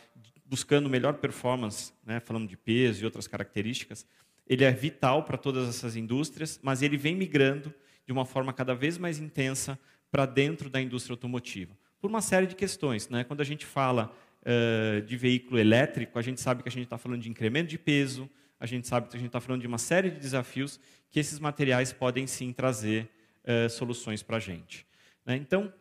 buscando 0.46 0.88
melhor 0.88 1.14
performance, 1.14 1.92
né, 2.06 2.20
falando 2.20 2.48
de 2.48 2.56
peso 2.56 3.02
e 3.02 3.04
outras 3.04 3.26
características, 3.26 4.06
ele 4.46 4.62
é 4.62 4.70
vital 4.70 5.24
para 5.24 5.36
todas 5.36 5.68
essas 5.68 5.96
indústrias, 5.96 6.60
mas 6.62 6.82
ele 6.82 6.96
vem 6.96 7.16
migrando 7.16 7.74
de 8.06 8.12
uma 8.12 8.24
forma 8.24 8.52
cada 8.52 8.76
vez 8.76 8.96
mais 8.96 9.18
intensa 9.18 9.76
para 10.08 10.24
dentro 10.24 10.70
da 10.70 10.80
indústria 10.80 11.14
automotiva, 11.14 11.76
por 12.00 12.08
uma 12.08 12.22
série 12.22 12.46
de 12.46 12.54
questões. 12.54 13.08
Né? 13.08 13.24
Quando 13.24 13.40
a 13.40 13.44
gente 13.44 13.66
fala 13.66 14.16
uh, 14.42 15.02
de 15.02 15.16
veículo 15.16 15.58
elétrico, 15.58 16.16
a 16.16 16.22
gente 16.22 16.40
sabe 16.40 16.62
que 16.62 16.68
a 16.68 16.72
gente 16.72 16.84
está 16.84 16.96
falando 16.96 17.22
de 17.22 17.28
incremento 17.28 17.70
de 17.70 17.78
peso, 17.78 18.30
a 18.60 18.66
gente 18.66 18.86
sabe 18.86 19.08
que 19.08 19.16
a 19.16 19.18
gente 19.18 19.30
está 19.30 19.40
falando 19.40 19.62
de 19.62 19.66
uma 19.66 19.78
série 19.78 20.10
de 20.10 20.20
desafios 20.20 20.78
que 21.10 21.18
esses 21.18 21.40
materiais 21.40 21.92
podem 21.92 22.24
sim 22.28 22.52
trazer 22.52 23.10
uh, 23.42 23.68
soluções 23.68 24.22
para 24.22 24.36
a 24.36 24.40
gente. 24.40 24.86
Né? 25.26 25.34
Então, 25.34 25.72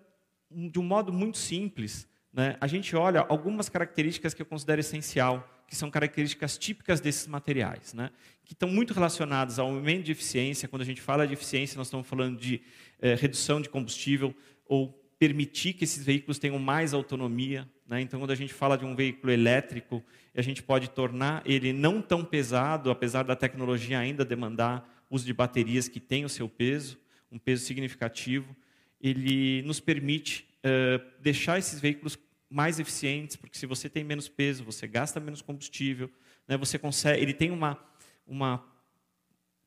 de 0.50 0.80
um 0.80 0.84
modo 0.84 1.12
muito 1.12 1.38
simples, 1.38 2.08
né, 2.34 2.58
a 2.60 2.68
gente 2.68 2.96
olha 2.96 3.26
algumas 3.28 3.70
características 3.70 4.34
que 4.34 4.42
eu 4.42 4.46
considero 4.46 4.80
essencial, 4.80 5.48
que 5.68 5.76
são 5.76 5.92
características 5.92 6.58
típicas 6.58 7.00
desses 7.00 7.28
materiais, 7.28 7.94
né, 7.94 8.10
que 8.44 8.54
estão 8.54 8.70
muito 8.70 8.94
relacionadas 8.94 9.60
ao 9.60 9.68
aumento 9.68 10.06
de 10.06 10.12
eficiência. 10.12 10.68
Quando 10.68 10.82
a 10.82 10.86
gente 10.86 11.02
fala 11.02 11.28
de 11.28 11.34
eficiência, 11.34 11.78
nós 11.78 11.88
estamos 11.88 12.08
falando 12.08 12.40
de 12.40 12.62
eh, 13.00 13.16
redução 13.16 13.62
de 13.62 13.70
combustível 13.70 14.36
ou 14.66 15.00
permitir 15.20 15.74
que 15.74 15.84
esses 15.84 16.04
veículos 16.04 16.40
tenham 16.40 16.58
mais 16.58 16.94
autonomia. 16.94 17.70
Né? 17.86 18.02
Então, 18.02 18.20
quando 18.20 18.32
a 18.32 18.36
gente 18.36 18.54
fala 18.54 18.78
de 18.78 18.86
um 18.86 18.96
veículo 18.96 19.32
elétrico, 19.32 20.04
a 20.34 20.42
gente 20.42 20.64
pode 20.64 20.90
tornar 20.90 21.44
ele 21.46 21.74
não 21.74 22.02
tão 22.02 22.24
pesado, 22.24 22.90
apesar 22.90 23.24
da 23.24 23.36
tecnologia 23.36 24.00
ainda 24.00 24.24
demandar 24.24 24.90
uso 25.10 25.26
de 25.26 25.34
baterias 25.34 25.88
que 25.88 26.00
têm 26.00 26.24
o 26.24 26.30
seu 26.30 26.48
peso, 26.48 26.98
um 27.32 27.38
peso 27.38 27.66
significativo. 27.66 28.56
Ele 29.02 29.62
nos 29.64 29.80
permite 29.80 30.48
uh, 30.60 31.04
deixar 31.22 31.58
esses 31.58 31.80
veículos 31.80 32.18
mais 32.50 32.80
eficientes, 32.80 33.36
porque 33.36 33.58
se 33.58 33.66
você 33.66 33.88
tem 33.88 34.04
menos 34.04 34.28
peso, 34.28 34.64
você 34.64 34.88
gasta 34.88 35.20
menos 35.20 35.42
combustível, 35.42 36.10
né? 36.48 36.58
você 36.58 36.80
consegue, 36.80 37.22
ele 37.22 37.34
tem 37.34 37.52
uma, 37.52 37.78
uma 38.26 38.66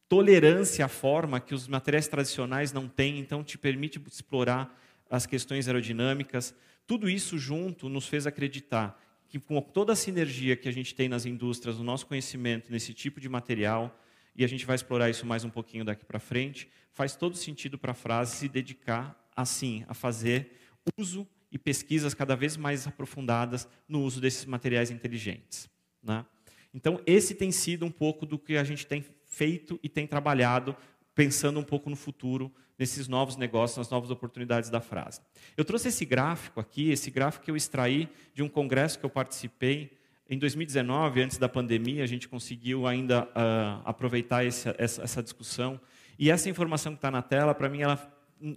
tolerância 0.08 0.84
à 0.84 0.88
forma 0.88 1.40
que 1.40 1.54
os 1.54 1.68
materiais 1.68 2.08
tradicionais 2.08 2.72
não 2.72 2.88
têm, 2.88 3.18
então 3.18 3.44
te 3.44 3.56
permite 3.56 4.00
explorar 4.06 4.78
as 5.08 5.26
questões 5.26 5.68
aerodinâmicas. 5.68 6.54
Tudo 6.86 7.08
isso 7.08 7.38
junto 7.38 7.88
nos 7.88 8.06
fez 8.06 8.26
acreditar 8.26 9.00
que 9.28 9.38
com 9.38 9.60
toda 9.62 9.94
a 9.94 9.96
sinergia 9.96 10.56
que 10.56 10.68
a 10.68 10.72
gente 10.72 10.94
tem 10.94 11.08
nas 11.08 11.24
indústrias, 11.24 11.78
no 11.78 11.84
nosso 11.84 12.06
conhecimento 12.06 12.70
nesse 12.70 12.92
tipo 12.92 13.18
de 13.18 13.28
material, 13.28 13.98
e 14.36 14.44
a 14.44 14.46
gente 14.46 14.66
vai 14.66 14.74
explorar 14.74 15.08
isso 15.08 15.24
mais 15.24 15.44
um 15.44 15.50
pouquinho 15.50 15.84
daqui 15.84 16.04
para 16.04 16.18
frente, 16.18 16.68
faz 16.90 17.16
todo 17.16 17.36
sentido 17.36 17.78
para 17.78 17.92
a 17.92 17.94
frase 17.94 18.36
se 18.36 18.48
dedicar 18.48 19.18
assim 19.34 19.84
a 19.88 19.94
fazer 19.94 20.58
uso 20.98 21.26
e 21.50 21.58
pesquisas 21.58 22.14
cada 22.14 22.34
vez 22.34 22.56
mais 22.56 22.86
aprofundadas 22.86 23.68
no 23.88 24.02
uso 24.02 24.20
desses 24.20 24.44
materiais 24.44 24.90
inteligentes. 24.90 25.68
Né? 26.02 26.24
Então, 26.72 27.00
esse 27.06 27.34
tem 27.34 27.52
sido 27.52 27.84
um 27.84 27.90
pouco 27.90 28.24
do 28.24 28.38
que 28.38 28.56
a 28.56 28.64
gente 28.64 28.86
tem 28.86 29.04
feito 29.26 29.78
e 29.82 29.88
tem 29.88 30.06
trabalhado, 30.06 30.74
pensando 31.14 31.60
um 31.60 31.64
pouco 31.64 31.90
no 31.90 31.96
futuro 31.96 32.52
nesses 32.78 33.06
novos 33.06 33.36
negócios, 33.36 33.76
nas 33.76 33.90
novas 33.90 34.10
oportunidades 34.10 34.70
da 34.70 34.80
frase. 34.80 35.20
Eu 35.56 35.64
trouxe 35.64 35.88
esse 35.88 36.04
gráfico 36.04 36.58
aqui, 36.58 36.90
esse 36.90 37.10
gráfico 37.10 37.44
que 37.44 37.50
eu 37.50 37.56
extraí 37.56 38.08
de 38.34 38.42
um 38.42 38.48
congresso 38.48 38.98
que 38.98 39.04
eu 39.04 39.10
participei 39.10 39.98
em 40.32 40.38
2019, 40.38 41.22
antes 41.22 41.36
da 41.36 41.48
pandemia, 41.48 42.02
a 42.02 42.06
gente 42.06 42.26
conseguiu 42.26 42.86
ainda 42.86 43.24
uh, 43.24 43.82
aproveitar 43.84 44.44
esse, 44.44 44.74
essa, 44.78 45.02
essa, 45.02 45.22
discussão. 45.22 45.78
E 46.18 46.30
essa 46.30 46.48
informação 46.48 46.92
que 46.92 46.98
está 46.98 47.10
na 47.10 47.20
tela, 47.20 47.54
para 47.54 47.68
mim, 47.68 47.82
ela, 47.82 47.96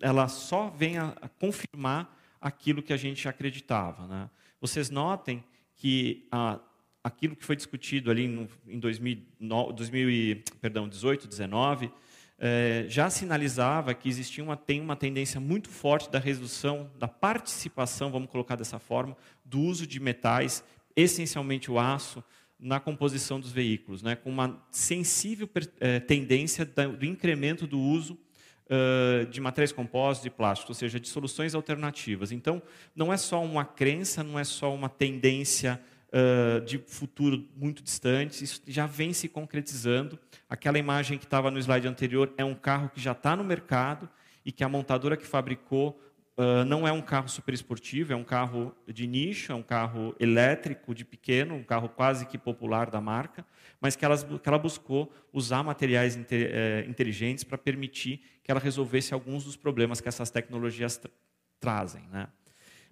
ela 0.01 0.27
só 0.27 0.69
vem 0.69 0.97
a, 0.97 1.15
a, 1.21 1.29
confirmar 1.29 2.17
aquilo 2.41 2.81
que 2.81 2.93
a 2.93 2.97
gente 2.97 3.27
acreditava. 3.27 4.07
Né? 4.07 4.29
Vocês 4.59 4.89
notem 4.89 5.43
que 5.75 6.27
uh, 6.33 6.59
aquilo 7.03 7.35
que 7.35 7.45
foi 7.45 7.55
discutido 7.55 8.09
ali 8.09 8.27
no, 8.27 8.49
em 8.67 8.79
2009, 8.79 9.73
2000, 9.73 10.43
perdão, 10.59 10.89
18, 10.89 11.27
19, 11.27 11.91
é, 12.37 12.85
já 12.89 13.09
sinalizava 13.09 13.93
que 13.93 14.09
existia 14.09 14.43
uma, 14.43 14.57
tem 14.57 14.81
uma 14.81 14.95
tendência 14.95 15.39
muito 15.39 15.69
forte 15.69 16.09
da 16.09 16.19
redução, 16.19 16.89
da 16.99 17.07
participação, 17.07 18.11
vamos 18.11 18.29
colocar 18.29 18.55
dessa 18.55 18.79
forma, 18.79 19.15
do 19.43 19.59
uso 19.59 19.87
de 19.87 19.99
metais, 19.99 20.63
essencialmente 20.95 21.71
o 21.71 21.79
aço, 21.79 22.23
na 22.59 22.79
composição 22.79 23.39
dos 23.39 23.51
veículos, 23.51 24.01
né, 24.01 24.15
com 24.15 24.29
uma 24.29 24.65
sensível 24.71 25.49
é, 25.79 25.99
tendência 25.99 26.65
do 26.65 27.05
incremento 27.05 27.67
do 27.67 27.79
uso 27.79 28.17
uh, 28.65 29.25
de 29.25 29.39
materiais 29.41 29.71
compostos 29.71 30.25
e 30.25 30.29
plásticos, 30.29 30.69
ou 30.69 30.75
seja, 30.75 30.99
de 30.99 31.07
soluções 31.07 31.55
alternativas. 31.55 32.31
Então, 32.31 32.61
não 32.95 33.11
é 33.11 33.17
só 33.17 33.43
uma 33.43 33.65
crença, 33.65 34.23
não 34.23 34.37
é 34.37 34.43
só 34.43 34.73
uma 34.73 34.89
tendência 34.89 35.81
uh, 36.09 36.63
de 36.65 36.77
futuro 36.77 37.47
muito 37.55 37.83
distante, 37.83 38.43
isso 38.43 38.61
já 38.67 38.85
vem 38.85 39.13
se 39.13 39.27
concretizando. 39.27 40.19
Aquela 40.49 40.77
imagem 40.77 41.17
que 41.17 41.25
estava 41.25 41.49
no 41.51 41.59
slide 41.59 41.87
anterior 41.87 42.33
é 42.37 42.45
um 42.45 42.55
carro 42.55 42.89
que 42.89 43.01
já 43.01 43.11
está 43.11 43.35
no 43.35 43.43
mercado 43.43 44.09
e 44.45 44.51
que 44.51 44.63
a 44.63 44.69
montadora 44.69 45.17
que 45.17 45.25
fabricou 45.25 45.99
Uh, 46.37 46.65
não 46.65 46.85
é 46.85 46.91
um 46.91 47.01
carro 47.01 47.29
super 47.29 47.53
esportivo, 47.53 48.11
é 48.11 48.15
um 48.15 48.23
carro 48.23 48.75
de 48.85 49.07
nicho, 49.07 49.53
é 49.53 49.55
um 49.55 49.63
carro 49.63 50.13
elétrico 50.19 50.93
de 50.93 51.05
pequeno, 51.05 51.55
um 51.55 51.63
carro 51.63 51.87
quase 51.87 52.25
que 52.25 52.37
popular 52.37 52.89
da 52.89 52.99
marca, 52.99 53.45
mas 53.85 53.95
que 53.95 54.03
ela, 54.03 54.17
que 54.17 54.49
ela 54.49 54.57
buscou 54.57 55.13
usar 55.31 55.61
materiais 55.61 56.17
eh, 56.31 56.85
inteligentes 56.89 57.43
para 57.43 57.55
permitir 57.55 58.19
que 58.43 58.49
ela 58.49 58.59
resolvesse 58.59 59.13
alguns 59.13 59.43
dos 59.43 59.55
problemas 59.55 60.01
que 60.01 60.09
essas 60.09 60.31
tecnologias 60.31 60.97
tra 60.97 61.11
trazem. 61.59 62.01
Né? 62.11 62.27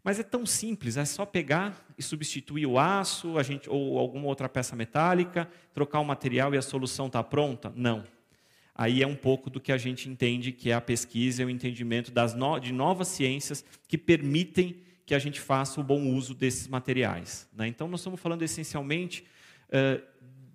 Mas 0.03 0.19
é 0.19 0.23
tão 0.23 0.45
simples, 0.45 0.95
é 0.95 1.03
só 1.03 1.25
pegar 1.25 1.83
e 1.97 2.03
substituir 2.03 2.67
o 2.67 2.77
aço 2.77 3.39
a 3.39 3.41
gente, 3.41 3.67
ou 3.67 3.97
alguma 3.97 4.27
outra 4.27 4.47
peça 4.47 4.75
metálica, 4.75 5.49
trocar 5.73 5.99
o 5.99 6.05
material 6.05 6.53
e 6.53 6.59
a 6.59 6.61
solução 6.61 7.07
está 7.07 7.23
pronta? 7.23 7.73
Não. 7.75 8.03
Aí 8.75 9.01
é 9.01 9.07
um 9.07 9.15
pouco 9.15 9.49
do 9.49 9.59
que 9.59 9.71
a 9.71 9.79
gente 9.79 10.07
entende 10.07 10.51
que 10.51 10.69
é 10.69 10.75
a 10.75 10.81
pesquisa 10.81 11.41
e 11.41 11.45
o 11.45 11.49
entendimento 11.49 12.11
das 12.11 12.35
no, 12.35 12.59
de 12.59 12.71
novas 12.71 13.07
ciências 13.07 13.65
que 13.87 13.97
permitem 13.97 14.79
que 15.07 15.15
a 15.15 15.19
gente 15.19 15.39
faça 15.39 15.81
o 15.81 15.83
bom 15.83 16.13
uso 16.13 16.35
desses 16.35 16.67
materiais. 16.67 17.49
Né? 17.51 17.67
Então, 17.67 17.87
nós 17.87 18.01
estamos 18.01 18.19
falando 18.19 18.43
essencialmente 18.43 19.25
uh, 19.69 20.12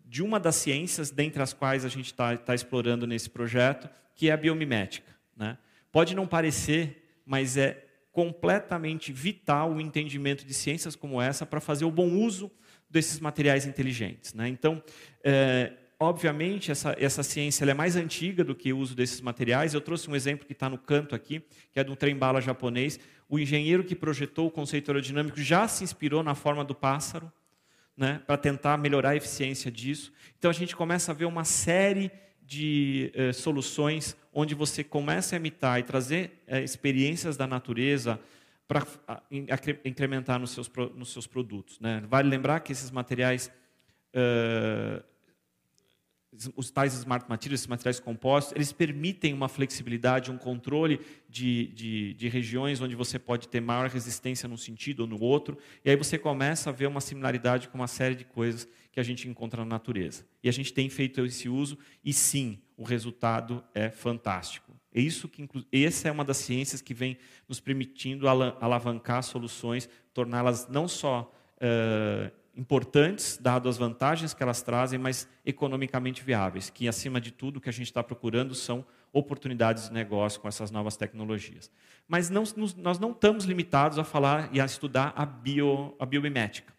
de 0.09 0.23
uma 0.23 0.41
das 0.41 0.57
ciências, 0.57 1.11
dentre 1.11 1.43
as 1.43 1.53
quais 1.53 1.85
a 1.85 1.89
gente 1.89 2.07
está 2.07 2.35
tá 2.37 2.55
explorando 2.55 3.07
nesse 3.07 3.29
projeto, 3.29 3.89
que 4.15 4.31
é 4.31 4.33
a 4.33 4.37
biomimética. 4.37 5.15
Né? 5.37 5.59
Pode 5.93 6.17
não 6.17 6.27
parecer, 6.27 7.21
mas 7.27 7.59
é 7.59 7.85
completamente 8.11 9.13
vital 9.13 9.73
o 9.73 9.81
entendimento 9.81 10.47
de 10.47 10.55
ciências 10.55 10.97
como 10.97 11.21
essa 11.21 11.45
para 11.45 11.61
fazer 11.61 11.85
o 11.85 11.91
bom 11.91 12.09
uso 12.09 12.51
desses 12.89 13.21
materiais 13.21 13.67
inteligentes. 13.67 14.33
Né? 14.33 14.49
Então, 14.49 14.83
é, 15.23 15.73
obviamente, 16.01 16.71
essa, 16.71 16.97
essa 16.99 17.23
ciência 17.23 17.67
é 17.67 17.75
mais 17.75 17.95
antiga 17.95 18.43
do 18.43 18.55
que 18.55 18.73
o 18.73 18.79
uso 18.79 18.97
desses 18.97 19.21
materiais. 19.21 19.75
Eu 19.75 19.81
trouxe 19.81 20.11
um 20.11 20.17
exemplo 20.17 20.47
que 20.47 20.55
está 20.55 20.71
no 20.71 20.79
canto 20.79 21.15
aqui, 21.15 21.43
que 21.71 21.79
é 21.79 21.85
de 21.85 21.91
um 21.91 21.95
trem-bala 21.95 22.41
japonês. 22.41 22.99
O 23.29 23.39
engenheiro 23.39 23.85
que 23.85 23.95
projetou 23.95 24.47
o 24.47 24.51
conceito 24.51 24.91
aerodinâmico 24.91 25.39
já 25.39 25.69
se 25.69 25.85
inspirou 25.85 26.23
na 26.23 26.35
forma 26.35 26.65
do 26.65 26.75
pássaro, 26.75 27.31
né, 27.99 28.23
para 28.25 28.37
tentar 28.37 28.79
melhorar 28.79 29.11
a 29.11 29.17
eficiência 29.17 29.73
disso. 29.73 30.13
Então, 30.39 30.49
a 30.49 30.55
gente 30.55 30.77
começa 30.77 31.11
a 31.11 31.15
ver 31.15 31.25
uma 31.25 31.45
série 31.45 32.13
de 32.41 33.11
eh, 33.13 33.33
soluções 33.33 34.17
onde 34.33 34.55
você 34.55 34.85
começa 34.85 35.35
a 35.35 35.37
imitar 35.37 35.81
e 35.81 35.83
trazer 35.83 36.43
eh, 36.47 36.63
experiências 36.63 37.37
da 37.37 37.47
natureza 37.47 38.21
para 38.69 38.87
incrementar 39.85 40.39
nos 40.39 40.53
seus, 40.53 40.71
nos 40.95 41.13
seus 41.13 41.27
produtos. 41.27 41.81
Né? 41.81 42.03
Vale 42.09 42.29
lembrar 42.29 42.61
que 42.61 42.71
esses 42.71 42.91
materiais 42.91 43.51
os 46.55 46.71
tais 46.71 46.93
smart 46.95 47.29
materials, 47.29 47.67
materiais 47.67 47.99
compostos, 47.99 48.55
eles 48.55 48.71
permitem 48.71 49.33
uma 49.33 49.49
flexibilidade, 49.49 50.31
um 50.31 50.37
controle 50.37 51.01
de, 51.29 51.69
de, 51.69 52.15
de, 52.15 52.29
regiões 52.29 52.81
onde 52.81 52.95
você 52.95 53.19
pode 53.19 53.49
ter 53.49 53.61
maior 53.61 53.89
resistência 53.89 54.49
num 54.49 54.57
sentido 54.57 55.01
ou 55.01 55.07
no 55.07 55.21
outro, 55.21 55.57
e 55.85 55.91
aí 55.91 55.97
você 55.97 56.19
começa 56.19 56.69
a 56.71 56.73
ver 56.73 56.87
uma 56.87 57.01
similaridade 57.01 57.69
com 57.69 57.79
uma 57.79 57.89
série 57.89 58.15
de 58.15 58.25
coisas 58.25 58.69
que 58.93 59.01
a 59.01 59.03
gente 59.03 59.27
encontra 59.29 59.65
na 59.65 59.71
natureza. 59.71 60.27
E 60.43 60.49
a 60.49 60.53
gente 60.53 60.73
tem 60.73 60.89
feito 60.91 61.25
esse 61.25 61.49
uso, 61.49 61.79
e 62.05 62.13
sim, 62.13 62.59
o 62.77 62.85
resultado 62.85 63.65
é 63.75 63.91
fantástico. 63.91 64.73
É 64.93 65.01
isso 65.01 65.29
que, 65.29 65.47
essa 65.73 66.09
é 66.09 66.13
uma 66.13 66.25
das 66.25 66.39
ciências 66.39 66.83
que 66.83 66.93
vem 66.93 67.17
nos 67.49 67.61
permitindo 67.61 68.29
alavancar 68.29 69.23
soluções, 69.23 69.89
torná-las 70.13 70.69
não 70.69 70.89
só 70.89 71.33
uh, 71.57 72.31
importantes, 72.59 73.39
dado 73.41 73.69
as 73.69 73.79
vantagens 73.79 74.35
que 74.35 74.43
elas 74.43 74.61
trazem, 74.61 74.99
mas 74.99 75.29
economicamente 75.47 76.25
viáveis, 76.25 76.69
que 76.69 76.89
acima 76.89 77.21
de 77.21 77.31
tudo 77.31 77.59
o 77.59 77.61
que 77.61 77.69
a 77.69 77.73
gente 77.73 77.87
está 77.87 78.03
procurando 78.03 78.53
são 78.53 78.85
oportunidades 79.13 79.89
de 79.89 79.95
negócio 79.95 80.41
com 80.41 80.49
essas 80.49 80.73
novas 80.73 80.97
tecnologias. 80.97 81.71
Mas 82.09 82.29
não, 82.29 82.43
nós 82.77 82.99
não 82.99 83.13
estamos 83.13 83.45
limitados 83.45 83.97
a 83.97 84.03
falar 84.03 84.51
e 84.53 84.61
a 84.61 84.65
estudar 84.65 85.13
a, 85.15 85.25
bio, 85.25 85.95
a 86.01 86.05
biomimética. 86.05 86.75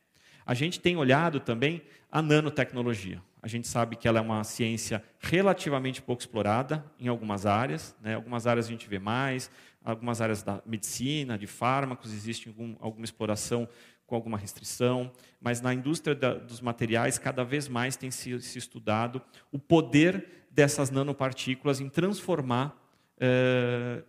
A 0.45 0.53
gente 0.53 0.81
tem 0.81 0.97
olhado 0.97 1.39
também 1.39 1.81
a 2.11 2.21
nanotecnologia. 2.21 3.21
A 3.41 3.47
gente 3.47 3.67
sabe 3.67 3.95
que 3.95 4.05
ela 4.05 4.19
é 4.19 4.21
uma 4.21 4.43
ciência 4.43 5.01
relativamente 5.17 6.01
pouco 6.01 6.21
explorada 6.21 6.83
em 6.99 7.07
algumas 7.07 7.45
áreas. 7.45 7.95
Né? 8.01 8.15
Algumas 8.15 8.45
áreas 8.45 8.65
a 8.65 8.69
gente 8.69 8.89
vê 8.89 8.99
mais, 8.99 9.49
algumas 9.81 10.19
áreas 10.19 10.43
da 10.43 10.61
medicina, 10.65 11.37
de 11.37 11.47
fármacos, 11.47 12.11
existe 12.11 12.49
algum, 12.49 12.75
alguma 12.81 13.05
exploração 13.05 13.67
com 14.09 14.15
alguma 14.15 14.37
restrição, 14.37 15.11
mas 15.39 15.61
na 15.61 15.71
indústria 15.71 16.15
da, 16.15 16.33
dos 16.33 16.59
materiais, 16.59 17.19
cada 17.19 17.43
vez 17.43 17.67
mais 17.67 17.95
tem 17.95 18.09
se, 18.09 18.41
se, 18.41 18.57
estudado 18.57 19.21
o 19.51 19.59
poder 19.59 20.47
dessas 20.49 20.89
nanopartículas 20.89 21.79
em 21.79 21.87
transformar 21.87 22.75
eh, 23.19 24.03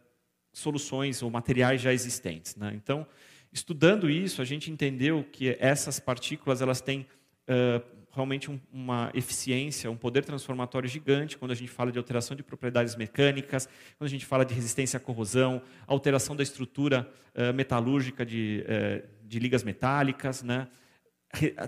soluções 0.53 1.23
ou 1.23 1.31
materiais 1.31 1.83
já 1.83 1.93
existentes. 1.93 2.57
Né? 2.57 2.73
Então, 2.75 3.07
estudando 3.53 4.09
isso, 4.09 4.41
a 4.41 4.45
gente 4.47 4.71
entendeu 4.71 5.23
que 5.31 5.55
essas 5.61 6.01
partículas 6.01 6.63
elas 6.63 6.81
têm 6.81 7.07
eh, 7.47 7.83
realmente 8.13 8.51
um, 8.51 8.59
uma 8.73 9.11
eficiência, 9.15 9.91
um 9.91 9.97
poder 9.97 10.25
transformatório 10.25 10.89
gigante 10.89 11.39
quando 11.39 11.53
a 11.53 11.55
gente 11.55 11.71
fala 11.71 11.93
de 11.93 11.99
alteração 11.99 12.37
de 12.37 12.43
propriedades 12.43 12.97
mecânicas, 12.97 13.69
quando 13.97 14.09
a 14.09 14.11
gente 14.11 14.27
fala 14.27 14.45
de 14.45 14.55
resistência 14.55 14.97
à 14.97 15.01
corrosão, 15.01 15.63
alteração 15.87 16.35
da 16.35 16.43
estrutura 16.43 17.09
uh, 17.35 17.55
metalúrgica 17.55 18.25
de, 18.27 18.65
uh, 18.65 19.09
de 19.27 19.39
ligas 19.39 19.63
metálicas, 19.63 20.43
né? 20.43 20.69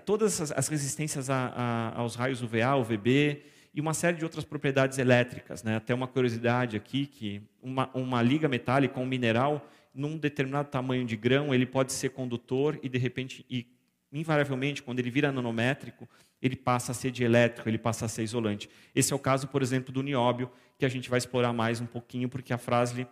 todas 0.04 0.50
as 0.52 0.68
resistências 0.68 1.30
a, 1.30 1.52
a, 1.54 1.98
aos 2.00 2.16
raios 2.16 2.42
UVA, 2.42 2.76
UVB 2.76 3.42
e 3.74 3.80
uma 3.80 3.94
série 3.94 4.16
de 4.16 4.24
outras 4.24 4.44
propriedades 4.44 4.98
elétricas. 4.98 5.62
Né? 5.62 5.76
Até 5.76 5.94
uma 5.94 6.06
curiosidade 6.06 6.76
aqui, 6.76 7.06
que 7.06 7.42
uma, 7.62 7.88
uma 7.94 8.20
liga 8.20 8.48
metálica, 8.48 8.98
um 8.98 9.06
mineral, 9.06 9.66
num 9.94 10.18
determinado 10.18 10.68
tamanho 10.68 11.04
de 11.04 11.16
grão, 11.16 11.54
ele 11.54 11.66
pode 11.66 11.92
ser 11.92 12.10
condutor 12.10 12.78
e, 12.82 12.88
de 12.88 12.98
repente, 12.98 13.46
e 13.48 13.66
invariavelmente, 14.12 14.82
quando 14.82 14.98
ele 14.98 15.10
vira 15.10 15.32
nanométrico, 15.32 16.08
ele 16.42 16.56
passa 16.56 16.90
a 16.90 16.94
ser 16.94 17.12
dielétrico, 17.12 17.68
ele 17.68 17.78
passa 17.78 18.06
a 18.06 18.08
ser 18.08 18.24
isolante. 18.24 18.68
Esse 18.94 19.12
é 19.12 19.16
o 19.16 19.18
caso, 19.18 19.46
por 19.46 19.62
exemplo, 19.62 19.92
do 19.92 20.02
nióbio, 20.02 20.50
que 20.76 20.84
a 20.84 20.88
gente 20.88 21.08
vai 21.08 21.18
explorar 21.18 21.52
mais 21.52 21.80
um 21.80 21.86
pouquinho, 21.86 22.28
porque 22.28 22.52
a 22.52 22.58
Frasle 22.58 23.04
uh, 23.04 23.08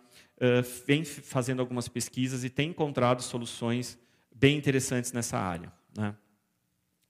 vem 0.85 1.05
fazendo 1.05 1.61
algumas 1.61 1.87
pesquisas 1.87 2.43
e 2.43 2.49
tem 2.49 2.71
encontrado 2.71 3.21
soluções 3.21 3.97
bem 4.35 4.57
interessantes 4.57 5.13
nessa 5.13 5.39
área. 5.39 5.71
Né? 5.97 6.13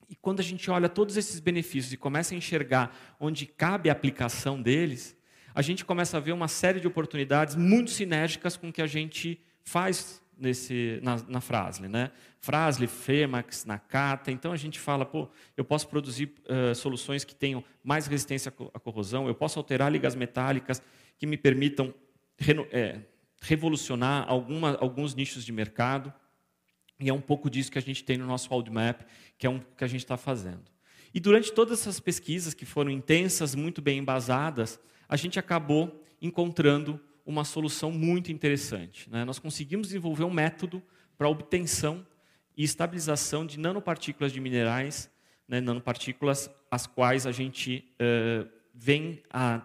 E 0.08 0.16
quando 0.16 0.42
a 0.42 0.44
gente 0.44 0.70
olha 0.70 0.88
todos 0.88 1.18
esses 1.18 1.40
benefícios 1.40 1.92
e 1.92 1.98
começa 1.98 2.36
a 2.36 2.38
enxergar 2.38 2.96
onde 3.20 3.48
cabe 3.48 3.90
a 3.90 3.94
aplicação 3.94 4.62
deles, 4.62 5.18
a 5.56 5.62
gente 5.64 5.84
começa 5.84 6.18
a 6.18 6.20
ver 6.20 6.34
uma 6.34 6.48
série 6.48 6.80
de 6.80 6.88
oportunidades 6.88 7.56
muito 7.56 7.90
sinérgicas 7.90 8.56
com 8.56 8.70
o 8.70 8.74
que 8.74 8.82
a 8.82 8.88
gente 8.88 9.42
faz 9.64 10.21
nesse, 10.42 11.00
na, 11.04 11.18
na 11.28 11.40
Frasle. 11.40 11.88
Né? 11.88 12.12
Frasle, 12.40 12.88
Femax, 12.88 13.64
Nakata. 13.66 14.32
Então 14.32 14.52
a 14.52 14.58
gente 14.58 14.80
fala, 14.80 15.06
pô, 15.06 15.30
eu 15.56 15.64
posso 15.64 15.88
produzir 15.88 16.34
uh, 16.50 16.74
soluções 16.76 17.24
que 17.24 17.36
tenham 17.36 17.64
mais 17.84 18.08
resistência 18.08 18.52
à 18.74 18.80
corrosão, 18.80 19.28
eu 19.28 19.36
posso 19.36 19.60
alterar 19.60 19.92
ligas 19.92 20.16
metálicas 20.16 20.82
que 21.18 21.28
me 21.28 21.38
permitam 21.38 21.94
é, 22.72 23.02
revolucionar 23.42 24.26
alguma, 24.28 24.76
alguns 24.78 25.14
nichos 25.14 25.46
de 25.46 25.52
mercado. 25.52 26.12
E 27.00 27.10
é 27.10 27.14
um 27.14 27.22
pouco 27.22 27.50
disso 27.50 27.72
que 27.72 27.78
a 27.78 27.82
gente 27.82 28.04
tem 28.04 28.18
no 28.18 28.26
nosso 28.26 28.50
roadmap, 28.50 29.02
que 29.38 29.46
é 29.46 29.50
um 29.50 29.60
que 29.60 29.84
a 29.84 29.88
gente 29.88 30.02
está 30.02 30.18
fazendo. 30.18 30.64
E 31.14 31.20
durante 31.20 31.52
todas 31.52 31.82
essas 31.82 32.00
pesquisas, 32.00 32.54
que 32.54 32.66
foram 32.66 32.90
intensas, 32.90 33.54
muito 33.54 33.82
bem 33.82 34.00
embasadas, 34.00 34.80
a 35.10 35.16
gente 35.16 35.38
acabou 35.38 36.04
encontrando 36.22 37.00
uma 37.32 37.44
solução 37.44 37.92
muito 37.92 38.32
interessante. 38.32 39.10
Né? 39.10 39.26
Nós 39.26 39.40
conseguimos 39.40 39.88
desenvolver 39.88 40.24
um 40.24 40.30
método 40.30 40.82
para 41.18 41.30
obtenção 41.30 42.06
e 42.56 42.64
estabilização 42.64 43.46
de 43.46 43.60
nanopartículas 43.60 44.32
de 44.32 44.40
minerais, 44.40 45.10
né? 45.48 45.62
nanopartículas 45.62 46.50
as 46.70 46.86
quais 46.86 47.26
a 47.26 47.32
gente 47.32 47.86
uh, 47.96 48.48
vem 48.74 49.24
a, 49.32 49.62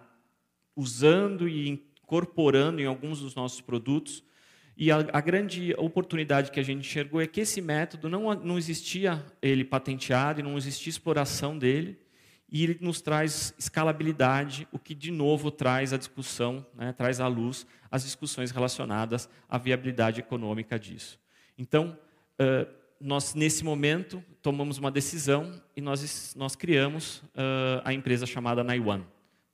usando 0.75 1.47
e 1.47 1.69
incorporando 1.69 2.81
em 2.81 2.85
alguns 2.85 3.19
dos 3.19 3.35
nossos 3.35 3.61
produtos 3.61 4.23
e 4.79 4.91
a, 4.91 4.97
a, 5.11 5.21
grande 5.21 5.73
oportunidade 5.75 6.51
que 6.51 6.59
a 6.59 6.63
gente 6.63 6.81
enxergou 6.87 7.19
é 7.19 7.25
que 7.25 7.41
esse 7.41 7.59
método 7.59 8.07
não, 8.07 8.31
não 8.35 8.59
existia 8.59 9.25
ele 9.41 9.65
patenteado 9.65 10.39
e 10.39 10.43
não 10.43 10.55
existia 10.55 10.91
exploração 10.91 11.57
dele, 11.57 11.97
e 12.49 12.63
ele 12.63 12.77
nos 12.79 13.01
traz 13.01 13.53
escalabilidade, 13.57 14.67
o 14.71 14.79
que 14.79 14.95
de 14.95 15.11
novo 15.11 15.51
traz 15.51 15.91
a 15.91 15.97
discussão, 15.97 16.65
né, 16.73 16.93
traz 16.93 17.19
à 17.19 17.27
luz 17.27 17.67
as 17.91 18.03
discussões 18.03 18.51
relacionadas 18.51 19.29
à 19.49 19.57
viabilidade 19.57 20.19
econômica 20.19 20.79
disso. 20.79 21.19
Então, 21.57 21.97
uh, 22.39 22.67
nós 22.99 23.35
nesse 23.35 23.63
momento 23.63 24.23
tomamos 24.41 24.77
uma 24.77 24.89
decisão 24.89 25.61
e 25.75 25.81
nós, 25.81 26.33
nós 26.35 26.55
criamos 26.55 27.17
uh, 27.17 27.81
a 27.83 27.93
empresa 27.93 28.25
chamada 28.25 28.63
Naiwan. 28.63 29.03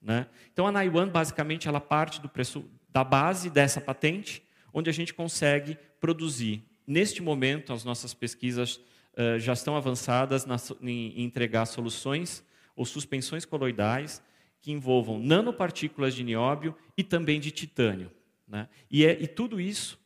Né? 0.02 0.28
Então, 0.52 0.68
a 0.68 0.72
Naiwan 0.72 1.08
basicamente 1.08 1.68
ela 1.68 1.82
parte 1.82 2.22
do 2.22 2.30
preço 2.30 2.64
da 2.90 3.04
base 3.04 3.50
dessa 3.50 3.82
patente 3.82 4.44
onde 4.72 4.90
a 4.90 4.94
gente 4.94 5.14
consegue 5.14 5.78
produzir. 6.00 6.64
Neste 6.86 7.24
momento, 7.24 7.74
as 7.74 7.84
nossas 7.84 8.14
pesquisas 8.14 8.76
uh, 8.76 9.40
já 9.40 9.54
estão 9.54 9.76
avançadas 9.76 10.46
na, 10.46 10.58
em, 10.82 11.22
em 11.22 11.24
entregar 11.24 11.66
soluções 11.66 12.44
ou 12.76 12.86
suspensões 12.86 13.46
coloidais 13.46 14.22
que 14.62 14.72
envolvam 14.72 15.20
nanopartículas 15.20 16.16
de 16.16 16.24
nióbio 16.24 16.76
e 16.98 17.04
também 17.04 17.40
de 17.40 17.52
titânio. 17.52 18.12
Né? 18.48 18.70
E, 18.90 19.06
é, 19.06 19.22
e 19.22 19.28
tudo 19.28 19.60
isso 19.60 20.00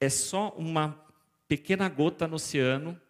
é 0.00 0.08
só 0.08 0.50
uma 0.56 1.00
pequena 1.46 1.88
gota 1.88 2.26
no 2.26 2.36
oceano 2.36 3.00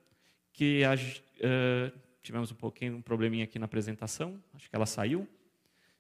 que 0.53 0.85
a, 0.85 0.95
uh, 0.95 1.99
tivemos 2.23 2.53
um 2.53 2.55
pouquinho 2.55 2.97
um 2.97 3.03
probleminha 3.03 3.45
aqui 3.45 3.59
na 3.59 3.65
apresentação, 3.65 4.43
acho 4.55 4.69
que 4.69 4.77
ela 4.77 4.87
saiu. 4.87 5.27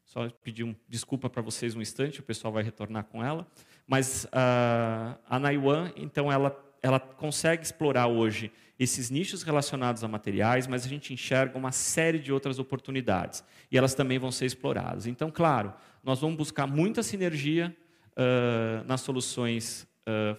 Só 0.04 0.28
pedir 0.28 0.64
um, 0.64 0.74
desculpa 0.88 1.30
para 1.30 1.40
vocês 1.40 1.76
um 1.76 1.80
instante, 1.80 2.20
o 2.20 2.22
pessoal 2.22 2.52
vai 2.52 2.62
retornar 2.62 3.04
com 3.04 3.24
ela. 3.24 3.46
Mas 3.86 4.24
uh, 4.24 5.18
a 5.28 5.38
Naiwan, 5.38 5.92
então, 5.96 6.30
ela, 6.30 6.58
ela 6.82 6.98
consegue 6.98 7.62
explorar 7.62 8.08
hoje 8.08 8.50
esses 8.80 9.10
nichos 9.10 9.42
relacionados 9.42 10.02
a 10.02 10.08
materiais, 10.08 10.66
mas 10.66 10.86
a 10.86 10.88
gente 10.88 11.12
enxerga 11.12 11.58
uma 11.58 11.70
série 11.70 12.18
de 12.18 12.32
outras 12.32 12.58
oportunidades. 12.58 13.44
E 13.70 13.76
elas 13.76 13.92
também 13.92 14.18
vão 14.18 14.32
ser 14.32 14.46
exploradas. 14.46 15.06
Então, 15.06 15.30
claro, 15.30 15.74
nós 16.02 16.18
vamos 16.18 16.38
buscar 16.38 16.66
muita 16.66 17.02
sinergia 17.02 17.76
uh, 18.12 18.82
nas 18.86 19.02
soluções 19.02 19.86
uh, 20.08 20.34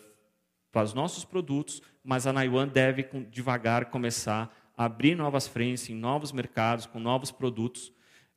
para 0.71 0.81
os 0.81 0.91
nossos 0.91 1.23
produtos, 1.23 1.83
mas 2.03 2.25
a 2.25 2.33
Naiwan 2.33 2.67
deve 2.67 3.07
devagar 3.29 3.91
começar 3.91 4.51
a 4.75 4.85
abrir 4.85 5.13
novas 5.13 5.47
frentes 5.47 5.87
em 5.91 5.95
novos 5.95 6.31
mercados, 6.31 6.87
com 6.87 6.99
novos 6.99 7.29
produtos, 7.29 7.89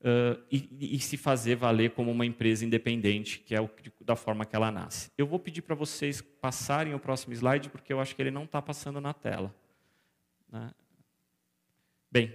uh, 0.03 0.39
e, 0.53 0.97
e, 0.97 0.99
se 0.99 1.17
fazer 1.17 1.57
valer 1.57 1.93
como 1.93 2.11
uma 2.11 2.27
empresa 2.27 2.63
independente, 2.63 3.39
que 3.39 3.55
é 3.55 3.61
o, 3.63 3.71
da 4.03 4.17
forma 4.17 4.45
que 4.45 4.55
ela 4.55 4.71
nasce. 4.71 5.11
Eu 5.17 5.27
vou 5.27 5.39
pedir 5.39 5.63
para 5.63 5.75
vocês 5.75 6.21
passarem 6.21 6.93
o 6.93 6.99
próximo 6.99 7.33
slide, 7.33 7.71
porque 7.71 7.91
eu 7.91 8.01
acho 8.01 8.15
que 8.15 8.21
ele 8.21 8.31
não 8.31 8.45
está 8.45 8.61
passando 8.61 9.01
na 9.01 9.15
tela. 9.15 9.64
Né? 10.55 10.73
Bem, 12.13 12.33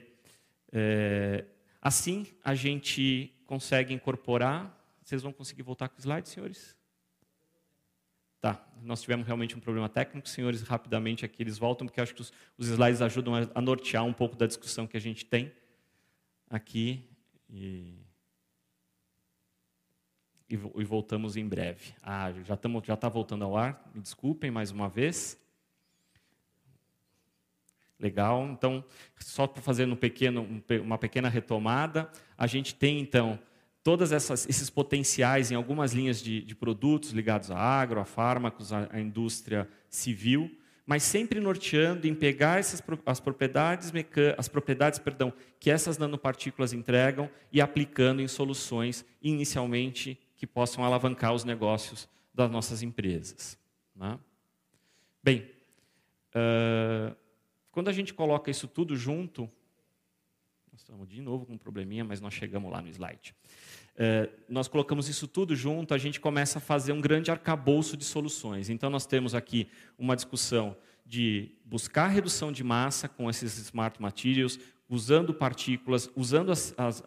é, 0.73 1.45
assim 1.81 2.27
a 2.43 2.53
gente 2.53 3.33
consegue 3.45 3.93
incorporar. 3.93 4.77
Vocês 5.01 5.21
vão 5.23 5.31
conseguir 5.31 5.61
voltar 5.61 5.87
com 5.87 5.95
o 5.97 6.01
slide, 6.01 6.27
senhores? 6.27 6.77
Tá, 8.41 8.61
nós 8.83 9.01
tivemos 9.01 9.25
realmente 9.25 9.55
um 9.55 9.59
problema 9.59 9.87
técnico, 9.87 10.27
senhores, 10.27 10.61
rapidamente 10.63 11.25
aqui 11.25 11.43
eles 11.43 11.57
voltam, 11.57 11.87
porque 11.87 11.99
acho 11.99 12.13
que 12.13 12.21
os, 12.21 12.31
os 12.57 12.67
slides 12.67 13.01
ajudam 13.01 13.35
a, 13.35 13.47
a, 13.55 13.61
nortear 13.61 14.03
um 14.03 14.13
pouco 14.13 14.35
da 14.35 14.45
discussão 14.45 14.85
que 14.85 14.97
a 14.97 14.99
gente 15.01 15.25
tem 15.25 15.51
aqui. 16.49 17.05
E, 17.49 17.99
e, 20.49 20.55
e 20.55 20.83
voltamos 20.83 21.37
em 21.37 21.47
breve. 21.47 21.93
Ah, 22.03 22.33
já 22.33 22.53
está 22.53 22.69
já 22.83 22.97
tá 22.97 23.07
voltando 23.07 23.45
ao 23.45 23.55
ar, 23.55 23.89
me 23.95 24.01
desculpem 24.01 24.51
mais 24.51 24.71
uma 24.71 24.89
vez. 24.89 25.37
Legal, 27.99 28.47
então, 28.47 28.83
só 29.19 29.45
para 29.45 29.61
fazer 29.61 29.85
um 29.85 29.95
pequeno, 29.95 30.63
uma 30.81 30.97
pequena 30.97 31.27
retomada, 31.27 32.09
a 32.37 32.47
gente 32.47 32.73
tem 32.73 32.99
então 32.99 33.37
todos 33.83 34.11
esses 34.11 34.69
potenciais 34.69 35.51
em 35.51 35.55
algumas 35.55 35.93
linhas 35.93 36.21
de, 36.21 36.41
de, 36.41 36.55
produtos 36.55 37.11
ligados 37.11 37.51
a 37.51 37.57
agro, 37.57 37.99
a 37.99 38.05
fármacos, 38.05 38.71
à, 38.71 38.87
à 38.91 39.01
indústria 39.01 39.67
civil, 39.89 40.49
mas 40.85 41.03
sempre 41.03 41.39
norteando 41.39 42.07
em 42.07 42.15
pegar 42.15 42.59
essas, 42.59 42.81
as 43.05 43.19
propriedades, 43.19 43.91
as 44.37 44.47
propriedades 44.47 44.97
perdão, 44.97 45.33
que 45.59 45.69
essas 45.69 45.97
nanopartículas 45.97 46.71
entregam 46.71 47.29
e 47.51 47.59
aplicando 47.59 48.21
em 48.21 48.27
soluções, 48.27 49.05
inicialmente, 49.21 50.17
que 50.35 50.47
possam 50.47 50.83
alavancar 50.85 51.33
os 51.33 51.43
negócios 51.43 52.07
das 52.33 52.49
nossas 52.49 52.81
empresas. 52.81 53.57
Né? 53.95 54.17
Bem, 55.21 55.51
uh, 56.33 57.15
quando 57.79 57.87
a 57.87 57.93
gente 57.93 58.13
coloca 58.13 58.51
isso 58.51 58.67
tudo 58.67 58.93
junto, 58.93 59.49
nós 60.69 60.81
estamos 60.81 61.07
de 61.07 61.21
novo 61.21 61.45
com 61.45 61.53
um 61.53 61.57
probleminha, 61.57 62.03
mas 62.03 62.19
nós 62.19 62.33
chegamos 62.33 62.69
lá 62.69 62.81
no 62.81 62.89
slide. 62.89 63.33
É, 63.95 64.29
nós 64.49 64.67
colocamos 64.67 65.07
isso 65.07 65.25
tudo 65.29 65.55
junto, 65.55 65.93
a 65.93 65.97
gente 65.97 66.19
começa 66.19 66.57
a 66.57 66.61
fazer 66.61 66.91
um 66.91 66.99
grande 66.99 67.31
arcabouço 67.31 67.95
de 67.95 68.03
soluções. 68.03 68.69
Então, 68.69 68.89
nós 68.89 69.05
temos 69.05 69.33
aqui 69.33 69.69
uma 69.97 70.13
discussão 70.13 70.75
de 71.05 71.53
buscar 71.63 72.07
redução 72.07 72.51
de 72.51 72.65
massa 72.65 73.07
com 73.07 73.29
esses 73.29 73.57
smart 73.57 74.01
materials, 74.01 74.59
usando 74.89 75.33
partículas, 75.33 76.11
usando 76.17 76.51
a, 76.51 76.55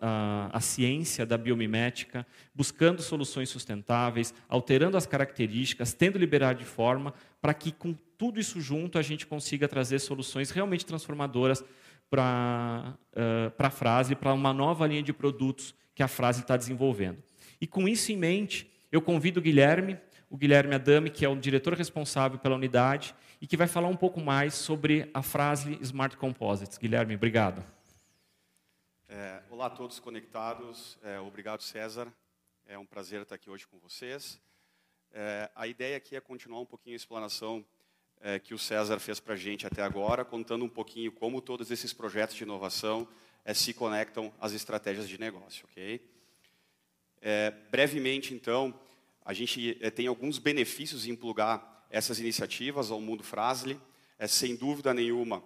a, 0.01 0.57
a, 0.57 0.61
ciência 0.61 1.27
da 1.27 1.37
biomimética, 1.37 2.27
buscando 2.55 3.03
soluções 3.03 3.51
sustentáveis, 3.51 4.33
alterando 4.49 4.97
as 4.97 5.05
características, 5.05 5.93
tendo 5.93 6.17
liberdade 6.17 6.61
de 6.61 6.65
forma, 6.65 7.13
para 7.43 7.53
que 7.53 7.73
com 7.73 7.95
tudo 8.23 8.39
isso 8.39 8.61
junto 8.61 9.01
a 9.01 9.03
gente 9.03 9.27
consiga 9.27 9.67
trazer 9.67 9.99
soluções 9.99 10.53
realmente 10.53 10.87
transformadoras 10.87 11.65
para 12.09 12.97
uh, 13.17 13.53
a 13.59 13.69
frase, 13.69 14.15
para 14.15 14.33
uma 14.33 14.53
nova 14.53 14.87
linha 14.87 15.03
de 15.03 15.13
produtos 15.13 15.75
que 15.93 16.05
a 16.05 16.07
frase 16.07 16.43
está 16.43 16.57
desenvolvendo. 16.57 17.21
E 17.61 17.67
com 17.67 17.89
isso 17.89 18.13
em 18.13 18.17
mente, 18.17 18.73
eu 18.93 19.03
convido 19.03 19.41
o 19.41 19.43
Guilherme, 19.43 19.99
o 20.31 20.37
Guilherme 20.37 20.73
Adame, 20.73 21.11
que 21.11 21.25
é 21.25 21.29
o 21.29 21.35
diretor 21.35 21.75
responsável 21.75 22.39
pela 22.39 22.55
unidade, 22.55 23.13
e 23.41 23.47
que 23.49 23.57
vai 23.57 23.67
falar 23.67 23.89
um 23.89 23.97
pouco 23.97 24.21
mais 24.21 24.55
sobre 24.55 25.11
a 25.13 25.21
frase 25.21 25.77
Smart 25.81 26.17
Composites. 26.17 26.79
Guilherme, 26.79 27.17
obrigado. 27.17 27.67
É, 29.09 29.43
olá 29.51 29.67
a 29.67 29.71
todos 29.71 29.99
conectados. 29.99 30.97
É, 31.03 31.19
obrigado, 31.19 31.61
César. 31.61 32.07
É 32.69 32.79
um 32.79 32.87
prazer 32.87 33.23
estar 33.23 33.35
aqui 33.35 33.51
hoje 33.51 33.67
com 33.67 33.81
vocês. 33.81 34.41
É, 35.11 35.51
a 35.57 35.67
ideia 35.67 35.97
aqui 35.97 36.15
é 36.15 36.21
continuar 36.21 36.61
um 36.61 36.67
pouquinho 36.67 36.95
a 36.95 36.97
explanação 36.97 37.67
é, 38.23 38.39
que 38.39 38.55
o 38.55 38.59
César 38.59 38.99
fez 39.01 39.19
para 39.19 39.35
a 39.35 39.37
gente 39.37 39.67
até 39.67 39.83
agora, 39.83 40.25
contando 40.25 40.65
um 40.65 40.69
pouquinho 40.69 41.11
como 41.11 41.41
todos 41.41 41.71
esses 41.71 41.93
projetos 41.93 42.37
de 42.37 42.45
inovação 42.45 43.07
é, 43.45 43.53
se 43.53 43.75
conectam 43.75 44.33
às 44.41 44.53
estratégias 44.53 45.09
de 45.09 45.19
negócio. 45.19 45.67
ok? 45.71 46.01
É, 47.21 47.51
brevemente, 47.71 48.33
então, 48.33 48.79
a 49.25 49.33
gente 49.33 49.77
é, 49.81 49.91
tem 49.91 50.07
alguns 50.07 50.39
benefícios 50.39 51.07
em 51.07 51.17
plugar 51.17 51.87
essas 51.91 52.21
iniciativas 52.21 52.91
ao 52.91 53.01
mundo 53.01 53.25
Frasle. 53.25 53.79
É, 54.19 54.29
sem 54.29 54.55
dúvida 54.55 54.95
nenhuma, 54.95 55.43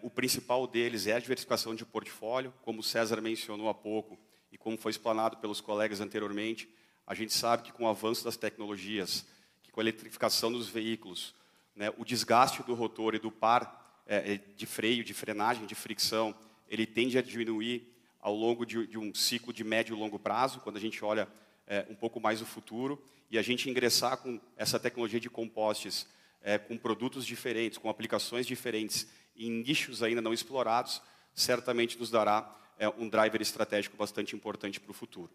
o 0.00 0.08
principal 0.08 0.64
deles 0.64 1.08
é 1.08 1.14
a 1.14 1.18
diversificação 1.18 1.74
de 1.74 1.84
portfólio, 1.84 2.54
como 2.62 2.78
o 2.78 2.84
César 2.84 3.20
mencionou 3.20 3.68
há 3.68 3.74
pouco 3.74 4.16
e 4.52 4.56
como 4.56 4.78
foi 4.78 4.92
explanado 4.92 5.38
pelos 5.38 5.60
colegas 5.60 6.00
anteriormente. 6.00 6.68
A 7.04 7.16
gente 7.16 7.32
sabe 7.32 7.64
que 7.64 7.72
com 7.72 7.82
o 7.82 7.88
avanço 7.88 8.22
das 8.22 8.36
tecnologias, 8.36 9.26
que 9.60 9.72
com 9.72 9.80
a 9.80 9.82
eletrificação 9.82 10.52
dos 10.52 10.68
veículos, 10.68 11.34
né, 11.74 11.92
o 11.98 12.04
desgaste 12.04 12.62
do 12.62 12.74
rotor 12.74 13.14
e 13.14 13.18
do 13.18 13.30
par 13.30 14.02
é, 14.06 14.34
é, 14.34 14.40
de 14.56 14.66
freio, 14.66 15.04
de 15.04 15.14
frenagem, 15.14 15.66
de 15.66 15.74
fricção, 15.74 16.34
ele 16.68 16.86
tende 16.86 17.18
a 17.18 17.22
diminuir 17.22 17.92
ao 18.20 18.34
longo 18.34 18.64
de, 18.64 18.86
de 18.86 18.98
um 18.98 19.14
ciclo 19.14 19.52
de 19.52 19.64
médio 19.64 19.96
e 19.96 19.98
longo 19.98 20.18
prazo, 20.18 20.60
quando 20.60 20.76
a 20.76 20.80
gente 20.80 21.04
olha 21.04 21.28
é, 21.66 21.86
um 21.88 21.94
pouco 21.94 22.20
mais 22.20 22.40
o 22.40 22.46
futuro, 22.46 23.02
e 23.30 23.38
a 23.38 23.42
gente 23.42 23.68
ingressar 23.68 24.18
com 24.18 24.40
essa 24.56 24.78
tecnologia 24.78 25.18
de 25.18 25.30
compostes, 25.30 26.06
é, 26.42 26.58
com 26.58 26.76
produtos 26.76 27.24
diferentes, 27.24 27.78
com 27.78 27.88
aplicações 27.88 28.46
diferentes, 28.46 29.08
em 29.36 29.50
nichos 29.50 30.02
ainda 30.02 30.20
não 30.20 30.32
explorados, 30.32 31.00
certamente 31.34 31.98
nos 31.98 32.10
dará 32.10 32.54
é, 32.78 32.88
um 32.88 33.08
driver 33.08 33.40
estratégico 33.40 33.96
bastante 33.96 34.36
importante 34.36 34.78
para 34.78 34.90
o 34.90 34.94
futuro. 34.94 35.30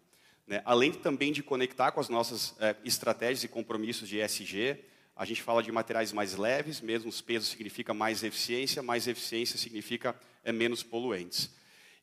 Né? 0.46 0.62
Além 0.64 0.92
também 0.92 1.32
de 1.32 1.42
conectar 1.42 1.92
com 1.92 2.00
as 2.00 2.08
nossas 2.08 2.54
é, 2.60 2.76
estratégias 2.84 3.44
e 3.44 3.48
compromissos 3.48 4.08
de 4.08 4.18
ESG, 4.18 4.78
a 5.18 5.24
gente 5.24 5.42
fala 5.42 5.64
de 5.64 5.72
materiais 5.72 6.12
mais 6.12 6.36
leves, 6.36 6.80
mesmo 6.80 7.08
os 7.08 7.20
pesos 7.20 7.48
significa 7.48 7.92
mais 7.92 8.22
eficiência, 8.22 8.84
mais 8.84 9.08
eficiência 9.08 9.58
significa 9.58 10.14
é, 10.44 10.52
menos 10.52 10.84
poluentes. 10.84 11.52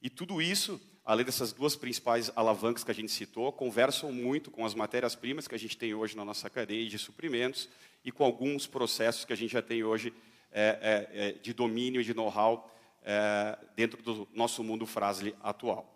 E 0.01 0.09
tudo 0.09 0.41
isso, 0.41 0.81
além 1.05 1.25
dessas 1.25 1.53
duas 1.53 1.77
principais 1.77 2.29
alavancas 2.35 2.83
que 2.83 2.91
a 2.91 2.93
gente 2.93 3.09
citou, 3.09 3.53
conversam 3.53 4.11
muito 4.11 4.51
com 4.51 4.65
as 4.65 4.75
matérias-primas 4.75 5.47
que 5.47 5.55
a 5.55 5.57
gente 5.57 5.77
tem 5.77 5.93
hoje 5.93 6.17
na 6.17 6.25
nossa 6.25 6.49
cadeia 6.49 6.85
de 6.89 6.99
suprimentos 6.99 7.69
e 8.03 8.11
com 8.11 8.25
alguns 8.25 8.67
processos 8.67 9.23
que 9.23 9.31
a 9.31 9.37
gente 9.37 9.53
já 9.53 9.61
tem 9.61 9.81
hoje 9.81 10.13
é, 10.51 11.07
é, 11.13 11.27
é 11.27 11.31
de 11.31 11.53
domínio 11.53 12.01
e 12.01 12.03
de 12.03 12.13
know-how 12.13 12.69
é, 13.01 13.57
dentro 13.77 14.03
do 14.03 14.27
nosso 14.33 14.61
mundo 14.61 14.85
Frasle 14.85 15.33
atual. 15.41 15.89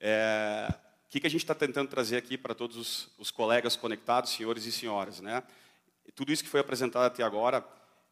É, 0.00 0.72
que, 1.14 1.20
que 1.20 1.26
a 1.28 1.30
gente 1.30 1.44
está 1.44 1.54
tentando 1.54 1.88
trazer 1.88 2.16
aqui 2.16 2.36
para 2.36 2.56
todos 2.56 2.76
os, 2.76 3.08
os, 3.16 3.30
colegas 3.30 3.76
conectados, 3.76 4.32
senhores 4.32 4.66
e 4.66 4.72
senhoras? 4.72 5.20
Né? 5.20 5.44
Tudo 6.12 6.32
isso 6.32 6.42
que 6.42 6.50
foi 6.50 6.58
apresentado 6.58 7.04
até 7.04 7.22
agora, 7.22 7.64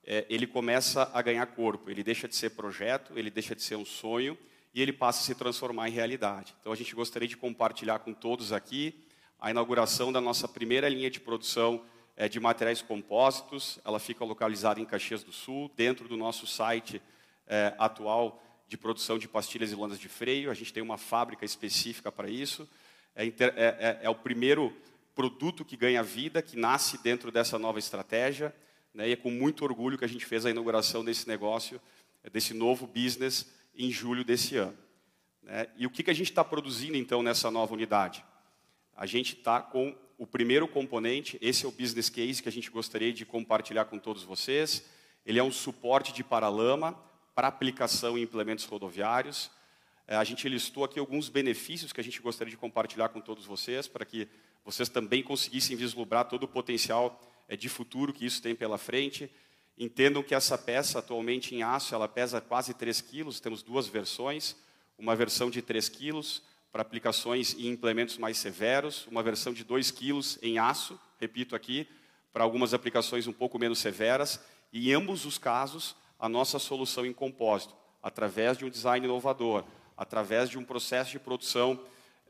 é, 0.04 0.24
ele 0.28 0.46
começa 0.46 1.10
a 1.12 1.20
ganhar 1.20 1.44
corpo. 1.46 1.90
Ele 1.90 2.04
deixa 2.04 2.28
de 2.28 2.36
ser 2.36 2.50
projeto, 2.50 3.18
ele 3.18 3.28
deixa 3.28 3.56
de 3.56 3.62
ser 3.62 3.74
um 3.74 3.84
sonho 3.84 4.38
e 4.72 4.80
ele 4.80 4.92
passa 4.92 5.18
a 5.18 5.22
se 5.24 5.34
transformar 5.34 5.88
em 5.88 5.90
realidade. 5.90 6.54
Então, 6.60 6.70
a 6.70 6.76
gente 6.76 6.94
gostaria 6.94 7.26
de 7.26 7.36
compartilhar 7.36 7.98
com 7.98 8.14
todos 8.14 8.52
aqui 8.52 9.04
a 9.36 9.50
inauguração 9.50 10.12
da 10.12 10.20
nossa 10.20 10.46
primeira 10.46 10.88
linha 10.88 11.10
de 11.10 11.18
produção 11.18 11.82
é, 12.16 12.28
de 12.28 12.38
materiais 12.38 12.82
compósitos. 12.82 13.80
Ela 13.84 13.98
fica 13.98 14.24
localizada 14.24 14.78
em 14.78 14.84
Caxias 14.84 15.24
do 15.24 15.32
Sul, 15.32 15.68
dentro 15.76 16.06
do 16.06 16.16
nosso 16.16 16.46
site 16.46 17.02
é, 17.48 17.74
atual 17.78 18.40
de 18.68 18.78
produção 18.78 19.18
de 19.18 19.26
pastilhas 19.26 19.72
e 19.72 19.74
lonas 19.74 19.98
de 19.98 20.08
freio. 20.08 20.52
A 20.52 20.54
gente 20.54 20.72
tem 20.72 20.84
uma 20.84 20.96
fábrica 20.96 21.44
específica 21.44 22.12
para 22.12 22.30
isso. 22.30 22.68
É, 23.14 23.26
é, 23.26 23.32
é, 23.38 23.98
é, 24.02 24.10
o 24.10 24.14
primeiro 24.14 24.74
produto 25.14 25.64
que 25.64 25.76
ganha 25.76 26.02
vida, 26.02 26.40
que 26.40 26.56
nasce 26.56 26.96
dentro 27.02 27.30
dessa 27.30 27.58
nova 27.58 27.78
estratégia. 27.78 28.54
Né, 28.94 29.08
e 29.08 29.12
é 29.12 29.16
com 29.16 29.30
muito 29.30 29.64
orgulho 29.64 29.98
que 29.98 30.04
a 30.04 30.08
gente 30.08 30.24
fez 30.24 30.44
a 30.46 30.50
inauguração 30.50 31.04
desse 31.04 31.28
negócio, 31.28 31.80
desse 32.32 32.54
novo 32.54 32.86
business, 32.86 33.50
em 33.74 33.90
julho 33.90 34.24
desse 34.24 34.56
ano. 34.56 34.76
Né, 35.42 35.66
e 35.76 35.86
o 35.86 35.90
que, 35.90 36.02
que 36.02 36.10
a 36.10 36.14
gente 36.14 36.30
está 36.30 36.44
produzindo, 36.44 36.96
então, 36.96 37.22
nessa 37.22 37.50
nova 37.50 37.74
unidade? 37.74 38.24
A 38.96 39.06
gente 39.06 39.36
está 39.36 39.60
com 39.60 39.94
o 40.18 40.26
primeiro 40.26 40.68
componente, 40.68 41.38
esse 41.40 41.64
é 41.64 41.68
o 41.68 41.72
business 41.72 42.08
case 42.08 42.42
que 42.42 42.48
a 42.48 42.52
gente 42.52 42.70
gostaria 42.70 43.12
de 43.12 43.24
compartilhar 43.24 43.86
com 43.86 43.98
todos 43.98 44.22
vocês. 44.22 44.84
Ele 45.26 45.38
é 45.38 45.42
um 45.42 45.50
suporte 45.50 46.12
de 46.12 46.22
paralama 46.22 46.98
para 47.34 47.48
aplicação 47.48 48.16
em 48.16 48.22
implementos 48.22 48.64
rodoviários. 48.64 49.50
É, 50.06 50.16
a 50.16 50.24
gente 50.24 50.48
listou 50.48 50.84
aqui 50.84 50.98
alguns 50.98 51.28
benefícios 51.28 51.92
que 51.92 52.00
a 52.00 52.04
gente 52.04 52.20
gostaria 52.20 52.50
de 52.50 52.56
compartilhar 52.56 53.08
com 53.10 53.20
todos 53.20 53.46
vocês, 53.46 53.86
para 53.86 54.04
que 54.04 54.28
vocês 54.64 54.88
também 54.88 55.22
conseguissem 55.22 55.76
vislumbrar 55.76 56.28
todo 56.28 56.44
o 56.44 56.48
potencial 56.48 57.20
é, 57.48 57.56
de 57.56 57.68
futuro 57.68 58.12
que 58.12 58.26
isso 58.26 58.42
tem 58.42 58.54
pela 58.54 58.78
frente. 58.78 59.30
Entendam 59.78 60.22
que 60.22 60.34
essa 60.34 60.58
peça, 60.58 60.98
atualmente 60.98 61.54
em 61.54 61.62
aço, 61.62 61.94
ela 61.94 62.08
pesa 62.08 62.40
quase 62.40 62.74
3 62.74 63.00
quilos, 63.00 63.40
temos 63.40 63.62
duas 63.62 63.86
versões, 63.86 64.56
uma 64.98 65.16
versão 65.16 65.50
de 65.50 65.62
3 65.62 65.88
quilos 65.88 66.42
para 66.70 66.82
aplicações 66.82 67.54
em 67.54 67.68
implementos 67.68 68.16
mais 68.18 68.38
severos, 68.38 69.06
uma 69.06 69.22
versão 69.22 69.52
de 69.52 69.64
2 69.64 69.90
quilos 69.90 70.38
em 70.42 70.58
aço, 70.58 70.98
repito 71.20 71.54
aqui, 71.54 71.86
para 72.32 72.44
algumas 72.44 72.72
aplicações 72.72 73.26
um 73.26 73.32
pouco 73.32 73.58
menos 73.58 73.78
severas, 73.78 74.40
e 74.72 74.90
em 74.90 74.94
ambos 74.94 75.26
os 75.26 75.36
casos, 75.36 75.94
a 76.18 76.28
nossa 76.28 76.58
solução 76.58 77.04
em 77.04 77.12
compósito, 77.12 77.74
através 78.02 78.56
de 78.56 78.64
um 78.64 78.70
design 78.70 79.04
inovador, 79.04 79.64
através 79.96 80.48
de 80.48 80.58
um 80.58 80.64
processo 80.64 81.10
de 81.10 81.18
produção 81.18 81.80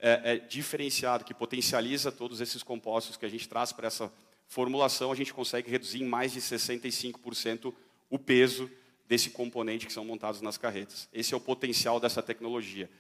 é, 0.01 0.33
é, 0.33 0.37
diferenciado, 0.39 1.25
que 1.25 1.33
potencializa 1.33 2.11
todos 2.11 2.41
esses 2.41 2.63
compostos 2.63 3.17
que 3.17 3.25
a 3.25 3.29
gente 3.29 3.49
traz 3.49 3.73
para 3.73 3.87
essa 3.87 4.13
formulação, 4.49 5.13
a 5.13 5.15
gente 5.15 5.33
consegue 5.33 5.71
reduzir 5.71 6.03
em 6.03 6.07
mais 6.07 6.33
de 6.33 6.41
65% 6.41 7.73
o 8.11 8.19
peso 8.19 8.71
desse 9.09 9.31
componente 9.31 9.87
que 9.87 9.93
são 9.93 10.05
montados 10.05 10.41
nas 10.41 10.59
carretas. 10.59 11.09
Esse 11.13 11.35
é 11.35 11.37
o 11.37 11.41
potencial 11.41 12.01
dessa 12.01 12.23
tecnologia. 12.23 12.91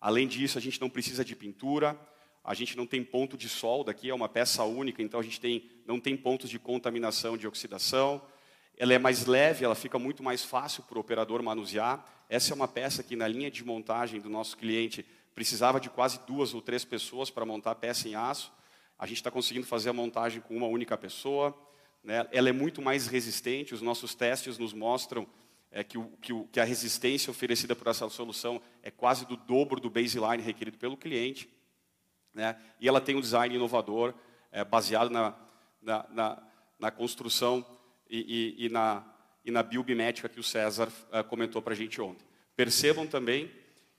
Além 0.00 0.28
disso, 0.28 0.58
a 0.58 0.60
gente 0.60 0.80
não 0.80 0.90
precisa 0.90 1.24
de 1.24 1.34
pintura, 1.34 1.98
a 2.44 2.54
gente 2.54 2.76
não 2.76 2.86
tem 2.86 3.04
ponto 3.04 3.36
de 3.36 3.48
solda 3.48 3.92
aqui, 3.92 4.10
é 4.10 4.14
uma 4.14 4.28
peça 4.28 4.64
única, 4.64 5.02
então 5.02 5.20
a 5.20 5.22
gente 5.22 5.40
tem, 5.40 5.70
não 5.86 6.00
tem 6.00 6.16
pontos 6.16 6.50
de 6.50 6.58
contaminação, 6.58 7.36
de 7.36 7.46
oxidação. 7.46 8.20
Ela 8.76 8.94
é 8.94 8.98
mais 8.98 9.26
leve, 9.26 9.64
ela 9.64 9.76
fica 9.76 9.98
muito 9.98 10.22
mais 10.22 10.44
fácil 10.44 10.82
para 10.82 10.98
o 10.98 11.00
operador 11.00 11.42
manusear. 11.42 12.04
Essa 12.32 12.54
é 12.54 12.56
uma 12.56 12.66
peça 12.66 13.02
que 13.02 13.14
na 13.14 13.28
linha 13.28 13.50
de 13.50 13.62
montagem 13.62 14.18
do 14.18 14.30
nosso 14.30 14.56
cliente 14.56 15.04
precisava 15.34 15.78
de 15.78 15.90
quase 15.90 16.18
duas 16.26 16.54
ou 16.54 16.62
três 16.62 16.82
pessoas 16.82 17.28
para 17.28 17.44
montar 17.44 17.72
a 17.72 17.74
peça 17.74 18.08
em 18.08 18.14
aço. 18.14 18.50
A 18.98 19.04
gente 19.04 19.18
está 19.18 19.30
conseguindo 19.30 19.66
fazer 19.66 19.90
a 19.90 19.92
montagem 19.92 20.40
com 20.40 20.56
uma 20.56 20.66
única 20.66 20.96
pessoa. 20.96 21.54
Né? 22.02 22.26
Ela 22.32 22.48
é 22.48 22.52
muito 22.52 22.80
mais 22.80 23.06
resistente, 23.06 23.74
os 23.74 23.82
nossos 23.82 24.14
testes 24.14 24.56
nos 24.56 24.72
mostram 24.72 25.26
é, 25.70 25.84
que, 25.84 25.98
o, 25.98 26.06
que, 26.22 26.32
o, 26.32 26.44
que 26.44 26.58
a 26.58 26.64
resistência 26.64 27.30
oferecida 27.30 27.76
por 27.76 27.86
essa 27.86 28.08
solução 28.08 28.62
é 28.82 28.90
quase 28.90 29.26
do 29.26 29.36
dobro 29.36 29.78
do 29.78 29.90
baseline 29.90 30.42
requerido 30.42 30.78
pelo 30.78 30.96
cliente. 30.96 31.50
Né? 32.32 32.56
E 32.80 32.88
ela 32.88 33.02
tem 33.02 33.14
um 33.14 33.20
design 33.20 33.54
inovador, 33.54 34.14
é, 34.50 34.64
baseado 34.64 35.10
na, 35.10 35.36
na, 35.82 36.06
na, 36.08 36.42
na 36.78 36.90
construção 36.90 37.62
e, 38.08 38.56
e, 38.58 38.64
e, 38.64 38.68
na, 38.70 39.04
e 39.44 39.50
na 39.50 39.62
biomimética 39.62 40.28
que 40.28 40.40
o 40.40 40.42
César 40.42 40.88
é, 41.10 41.22
comentou 41.22 41.60
para 41.60 41.72
a 41.72 41.76
gente 41.76 42.00
ontem. 42.00 42.24
Percebam 42.56 43.06
também 43.06 43.50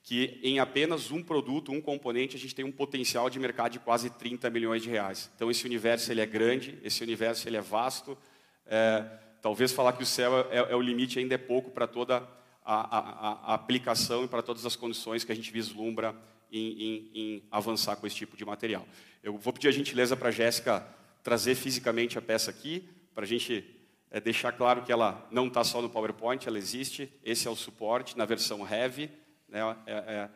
que 0.04 0.38
em 0.44 0.60
apenas 0.60 1.12
um 1.12 1.24
produto, 1.24 1.72
um 1.72 1.80
componente, 1.80 2.36
a 2.36 2.40
gente 2.40 2.54
tem 2.54 2.66
um 2.66 2.72
potencial 2.72 3.30
de 3.30 3.40
mercado 3.40 3.72
de 3.72 3.80
quase 3.80 4.10
30 4.10 4.50
milhões 4.50 4.84
de 4.84 4.90
reais. 4.90 5.32
Então 5.36 5.50
esse 5.50 5.66
universo 5.66 6.12
ele 6.12 6.20
é 6.20 6.26
grande, 6.26 6.78
esse 6.84 7.02
universo 7.02 7.48
ele 7.48 7.56
é 7.56 7.62
vasto. 7.62 8.18
É, 8.66 9.06
talvez 9.42 9.72
falar 9.72 9.94
que 9.94 10.04
o 10.04 10.06
céu 10.06 10.48
é, 10.52 10.58
é, 10.58 10.76
o 10.76 10.82
limite 10.82 11.20
ainda 11.20 11.36
é 11.36 11.38
pouco 11.38 11.72
para 11.72 11.88
toda 11.88 12.18
a, 12.18 12.98
a, 12.98 13.52
a, 13.52 13.54
aplicação 13.54 14.26
e 14.26 14.28
para 14.28 14.42
todas 14.42 14.66
as 14.66 14.76
condições 14.76 15.24
que 15.24 15.32
a 15.32 15.36
gente 15.36 15.52
vislumbra 15.52 16.14
em, 16.52 16.84
em, 16.84 17.12
em 17.14 17.44
avançar 17.50 17.96
com 17.96 18.06
esse 18.06 18.16
tipo 18.16 18.36
de 18.36 18.46
material. 18.46 18.86
Eu 19.24 19.38
vou 19.38 19.54
pedir 19.54 19.70
a 19.70 19.72
gentileza 19.72 20.18
para 20.18 20.30
a 20.30 20.32
Jéssica 20.32 20.86
trazer 21.24 21.56
fisicamente 21.56 22.18
a 22.18 22.22
peça 22.22 22.52
aqui, 22.52 22.88
para 23.16 23.24
a 23.24 23.28
gente 23.28 23.73
é, 24.14 24.22
deixar 24.22 24.52
claro 24.52 24.84
que 24.84 24.92
ela 24.92 25.28
não 25.32 25.48
está 25.48 25.64
só 25.64 25.82
no 25.82 25.90
PowerPoint, 25.90 26.48
ela 26.48 26.60
existe. 26.60 27.12
Esse 27.24 27.48
é 27.48 27.52
o 27.52 27.56
suporte 27.56 28.16
na 28.16 28.26
versão 28.26 28.66
Heavy 28.66 29.12
está 29.54 29.74
né, 29.74 29.78
é, 29.88 29.94
é, 29.94 30.30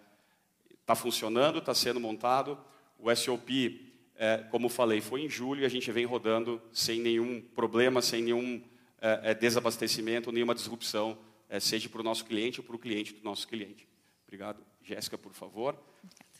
tá 0.86 0.96
funcionando, 0.96 1.60
está 1.60 1.76
sendo 1.76 2.00
montado. 2.00 2.58
O 2.98 3.14
SOP, 3.16 3.94
é, 4.16 4.38
como 4.50 4.68
falei, 4.68 5.00
foi 5.00 5.22
em 5.22 5.30
julho 5.30 5.62
e 5.62 5.66
a 5.66 5.70
gente 5.70 5.92
vem 5.92 6.06
rodando 6.06 6.60
sem 6.72 7.00
nenhum 7.00 7.40
problema, 7.40 8.02
sem 8.02 8.24
nenhum 8.24 8.64
é, 9.00 9.32
é, 9.32 9.34
desabastecimento, 9.36 10.32
nenhuma 10.32 10.56
disrupção, 10.56 11.16
é, 11.48 11.60
seja 11.60 11.88
para 11.88 12.02
o 12.02 12.04
nosso 12.04 12.26
cliente 12.26 12.60
ou 12.60 12.66
para 12.66 12.76
o 12.76 12.80
cliente 12.80 13.14
do 13.14 13.24
nosso 13.24 13.48
cliente. 13.48 13.88
Obrigado. 14.26 14.64
Jéssica, 14.82 15.20
por 15.20 15.34
favor. 15.34 15.78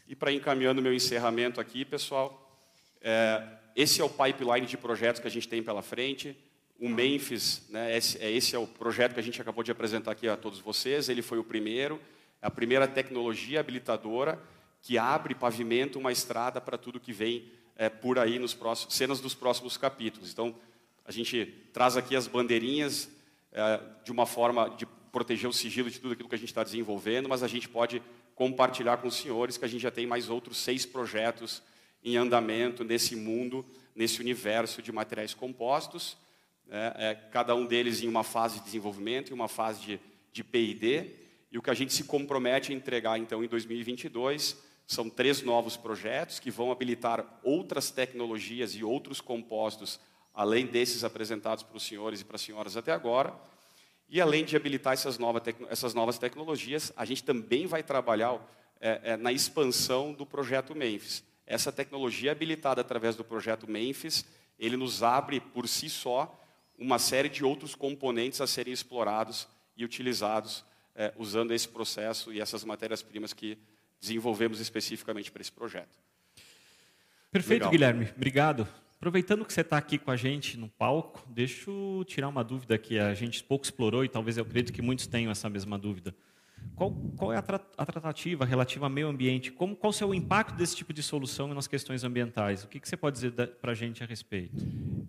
E 0.08 0.16
para 0.16 0.32
encaminhando 0.32 0.82
meu 0.82 0.94
encerramento 0.94 1.62
aqui, 1.62 1.84
pessoal, 1.86 2.44
esse 3.76 4.02
é 4.02 4.04
o 4.04 4.10
pipeline 4.10 4.66
de 4.66 4.78
projetos 4.78 5.22
que 5.22 5.28
a 5.28 5.32
gente 5.32 5.48
tem 5.48 5.62
pela 5.62 5.82
frente. 5.82 6.36
O 6.80 6.88
Memphis, 6.88 7.64
né, 7.70 7.98
esse, 7.98 8.18
esse 8.24 8.56
é 8.56 8.60
o 8.60 8.68
projeto 8.68 9.14
que 9.14 9.20
a 9.20 9.24
gente 9.24 9.42
acabou 9.42 9.64
de 9.64 9.72
apresentar 9.72 10.12
aqui 10.12 10.28
a 10.28 10.38
todos 10.38 10.60
vocês. 10.60 11.10
Ele 11.10 11.22
foi 11.22 11.40
o 11.40 11.44
primeiro. 11.44 12.00
É 12.42 12.48
a 12.48 12.52
primeira 12.52 12.88
tecnologia 12.88 13.60
habilitadora 13.60 14.40
que 14.82 14.98
abre 14.98 15.34
pavimento 15.34 15.98
uma 15.98 16.12
estrada 16.12 16.62
para 16.62 16.78
tudo 16.78 17.00
que 17.00 17.12
vem 17.12 17.52
é, 17.76 17.90
por 17.90 18.20
aí 18.20 18.40
nos 18.40 18.54
próximos 18.54 18.94
cenas 18.96 19.20
dos 19.20 19.34
próximos 19.34 19.76
capítulos. 19.76 20.32
Então, 20.32 20.56
a 21.04 21.12
gente 21.12 21.46
traz 21.74 21.98
aqui 21.98 22.16
as 22.16 22.28
bandeirinhas 22.28 23.10
é, 23.52 23.80
de 24.04 24.12
uma 24.12 24.26
forma 24.26 24.70
de 24.78 24.86
proteger 25.12 25.50
o 25.50 25.54
sigilo 25.54 25.90
de 25.90 26.00
tudo 26.00 26.14
aquilo 26.14 26.30
que 26.30 26.36
a 26.36 26.38
gente 26.38 26.50
está 26.50 26.64
desenvolvendo, 26.64 27.28
mas 27.28 27.42
a 27.42 27.48
gente 27.48 27.68
pode 27.68 28.02
compartilhar 28.36 28.98
com 28.98 29.08
os 29.08 29.16
senhores 29.16 29.58
que 29.58 29.66
a 29.66 29.68
gente 29.68 29.82
já 29.82 29.90
tem 29.90 30.06
mais 30.06 30.30
outros 30.30 30.58
seis 30.58 30.86
projetos 30.86 31.64
em 32.04 32.18
andamento 32.18 32.84
nesse 32.84 33.16
mundo, 33.16 33.66
nesse 33.96 34.22
universo 34.22 34.82
de 34.82 34.92
materiais 34.92 35.34
compostos, 35.34 36.16
é, 36.70 36.94
é, 37.10 37.16
cada 37.32 37.56
um 37.56 37.66
deles 37.66 38.02
em 38.02 38.08
uma 38.08 38.24
fase 38.24 38.60
de 38.60 38.66
desenvolvimento 38.66 39.30
e 39.30 39.34
uma 39.34 39.48
fase 39.48 39.82
de, 39.82 40.00
de 40.32 40.44
P&D, 40.44 41.16
e 41.52 41.58
o 41.58 41.62
que 41.62 41.70
a 41.70 41.74
gente 41.74 41.94
se 41.94 42.04
compromete 42.04 42.72
a 42.72 42.76
entregar, 42.76 43.18
então, 43.18 43.44
em 43.44 43.48
2022, 43.48 44.58
são 44.86 45.10
três 45.10 45.42
novos 45.42 45.76
projetos 45.76 46.40
que 46.40 46.52
vão 46.52 46.72
habilitar 46.72 47.40
outras 47.44 47.92
tecnologias 47.92 48.76
e 48.76 48.84
outros 48.84 49.20
compostos, 49.20 50.00
além 50.34 50.66
desses 50.66 51.04
apresentados 51.04 51.64
para 51.64 51.78
os 51.78 51.84
senhores 51.84 52.22
e 52.22 52.26
para 52.26 52.36
as 52.36 52.42
senhoras 52.42 52.78
até 52.78 52.92
agora. 52.92 53.34
E 54.10 54.22
além 54.22 54.46
de 54.46 54.56
habilitar 54.56 54.94
essas, 54.94 55.18
nova 55.18 55.42
essas 55.70 55.94
novas 55.94 56.18
tecnologias, 56.18 56.94
a 56.96 57.04
gente 57.04 57.24
também 57.24 57.66
vai 57.66 57.84
trabalhar 57.84 58.40
é, 58.80 59.02
é, 59.04 59.18
na 59.18 59.34
expansão 59.34 60.14
do 60.14 60.26
projeto 60.26 60.74
Memphis. 60.74 61.24
Essa 61.46 61.72
tecnologia 61.72 62.32
habilitada 62.32 62.80
através 62.80 63.16
do 63.16 63.24
projeto 63.24 63.70
Memphis, 63.70 64.26
ele 64.58 64.78
nos 64.78 65.04
abre 65.04 65.40
por 65.40 65.68
si 65.68 65.90
só 65.90 66.40
uma 66.78 67.00
série 67.00 67.30
de 67.30 67.44
outros 67.44 67.76
componentes 67.76 68.40
a 68.42 68.48
serem 68.48 68.74
explorados 68.74 69.48
e 69.76 69.84
utilizados 69.84 70.64
é, 70.96 71.14
usando 71.18 71.54
esse 71.54 71.68
processo 71.68 72.34
e 72.34 72.42
essas 72.42 72.64
matérias-primas 72.64 73.34
que 73.34 73.58
desenvolvemos 74.00 74.60
especificamente 74.60 75.32
para 75.32 75.42
esse 75.42 75.52
projeto. 75.52 75.98
Perfeito, 77.32 77.62
Legal. 77.62 77.72
Guilherme. 77.72 78.10
Obrigado. 78.16 78.68
Aproveitando 78.96 79.46
que 79.46 79.54
você 79.54 79.62
está 79.62 79.78
aqui 79.78 79.98
com 79.98 80.10
a 80.10 80.16
gente 80.16 80.58
no 80.58 80.68
palco, 80.68 81.24
deixa 81.30 81.70
eu 81.70 82.04
tirar 82.08 82.28
uma 82.28 82.44
dúvida 82.44 82.78
que 82.80 82.98
a 82.98 83.14
gente 83.14 83.44
pouco 83.44 83.64
explorou 83.64 84.04
e 84.04 84.10
talvez 84.10 84.38
eu 84.38 84.44
acredito 84.44 84.74
que 84.74 84.82
muitos 84.82 85.06
tenham 85.06 85.32
essa 85.32 85.48
mesma 85.48 85.78
dúvida. 85.78 86.16
Qual, 86.76 86.92
qual 87.18 87.34
é 87.34 87.38
a, 87.38 87.42
tra 87.42 87.60
a, 87.78 87.86
tratativa 87.86 88.46
relativa 88.46 88.86
ao 88.86 88.90
meio 88.90 89.08
ambiente? 89.08 89.52
Como, 89.52 89.76
qual 89.76 89.94
é 90.00 90.06
o 90.06 90.14
impacto 90.14 90.56
desse 90.56 90.76
tipo 90.76 90.94
de 90.94 91.02
solução 91.02 91.48
nas 91.54 91.68
questões 91.68 92.04
ambientais? 92.04 92.64
O 92.64 92.68
que, 92.68 92.80
que 92.80 92.88
você 92.88 92.96
pode 92.96 93.16
dizer 93.16 93.32
para 93.32 93.72
a 93.72 93.76
gente 93.76 94.04
a 94.04 94.06
respeito? 94.06 94.56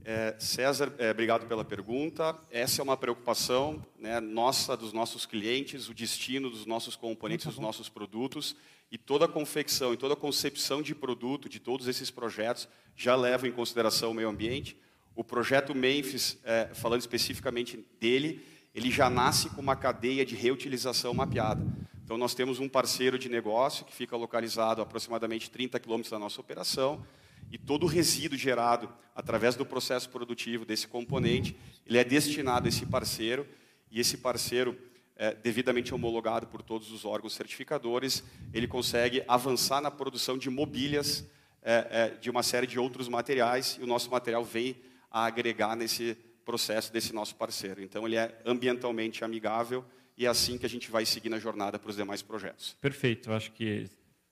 É, 0.05 0.35
César, 0.39 0.93
é, 0.99 1.11
obrigado 1.11 1.47
pela 1.47 1.65
pergunta. 1.65 2.39
Essa 2.51 2.81
é 2.81 2.83
uma 2.83 2.97
preocupação 2.97 3.85
né, 3.99 4.21
nossa, 4.21 4.77
dos 4.77 4.93
nossos 4.93 5.27
clientes, 5.27 5.89
o 5.89 5.95
destino 5.95 6.49
dos 6.49 6.65
nossos 6.65 6.97
componentes, 6.97 7.47
dos 7.47 7.59
nossos 7.59 7.89
produtos. 7.89 8.57
E 8.91 8.97
toda 8.97 9.27
a 9.27 9.29
confecção 9.29 9.93
e 9.93 9.99
toda 9.99 10.15
a 10.15 10.17
concepção 10.17 10.81
de 10.81 10.95
produto 10.95 11.49
de 11.49 11.61
todos 11.61 11.87
esses 11.89 12.11
projetos 12.11 12.67
já 12.97 13.15
levam 13.15 13.49
em 13.49 13.53
consideração 13.53 14.13
o 14.13 14.15
meio 14.15 14.29
ambiente. 14.29 14.79
O 15.15 15.23
projeto 15.23 15.75
Memphis, 15.75 16.39
é, 16.45 16.71
falando 16.73 17.01
especificamente 17.01 17.85
dele, 18.01 18.41
ele 18.75 18.91
já 18.91 19.09
nasce 19.09 19.49
com 19.51 19.61
uma 19.61 19.77
cadeia 19.77 20.25
de 20.25 20.35
reutilização 20.35 21.13
mapeada. 21.15 21.67
Então, 22.05 22.17
nós 22.17 22.35
temos 22.35 22.59
um 22.59 22.69
parceiro 22.69 23.19
de 23.19 23.29
negócio 23.29 23.85
que 23.85 23.95
fica 23.95 24.17
localizado 24.17 24.81
a 24.81 24.85
aproximadamente 24.85 25.51
30 25.51 25.79
quilômetros 25.79 26.11
da 26.11 26.19
nossa 26.19 26.41
operação, 26.41 27.05
e 27.51 27.59
todo 27.59 27.85
o 27.85 27.87
resíduo 27.87 28.39
gerado 28.39 28.89
através 29.15 29.57
do 29.57 29.65
processo 29.65 30.09
produtivo 30.09 30.65
desse 30.65 30.87
componente, 30.87 31.57
ele 31.87 31.99
é 31.99 32.05
destinado 32.05 32.67
a 32.67 32.69
esse 32.69 32.87
parceiro, 32.87 33.47
e 33.91 34.01
esse 34.01 34.19
parceiro, 34.19 34.79
é, 35.17 35.35
devidamente 35.35 35.95
homologado 35.95 36.47
por 36.47 36.63
todos 36.63 36.93
os 36.93 37.05
órgãos 37.05 37.35
certificadores, 37.35 38.23
ele 38.53 38.67
consegue 38.67 39.23
avançar 39.27 39.81
na 39.81 39.91
produção 39.91 40.39
de 40.39 40.49
mobílias 40.49 41.27
é, 41.63 41.87
é, 41.91 42.09
de 42.21 42.31
uma 42.31 42.43
série 42.43 42.67
de 42.67 42.79
outros 42.79 43.09
materiais, 43.09 43.77
e 43.81 43.85
o 43.85 43.87
nosso 43.87 44.11
material 44.11 44.45
vem 44.45 44.77
a 45.11 45.25
agregar 45.25 45.75
nesse 45.75 46.17
processo 46.49 46.91
desse 46.91 47.13
nosso 47.13 47.35
parceiro. 47.37 47.83
Então, 47.83 48.07
ele 48.07 48.17
é 48.17 48.35
ambientalmente 48.47 49.23
amigável 49.23 49.85
e 50.17 50.25
é 50.25 50.29
assim 50.31 50.57
que 50.57 50.65
a 50.65 50.69
gente 50.69 50.91
vai 50.91 51.05
seguir 51.05 51.29
na 51.29 51.39
jornada 51.39 51.79
para 51.79 51.91
os 51.91 51.97
demais 51.97 52.23
projetos. 52.23 52.75
Perfeito. 52.81 53.29
Eu 53.29 53.35
acho 53.35 53.53
que 53.53 53.87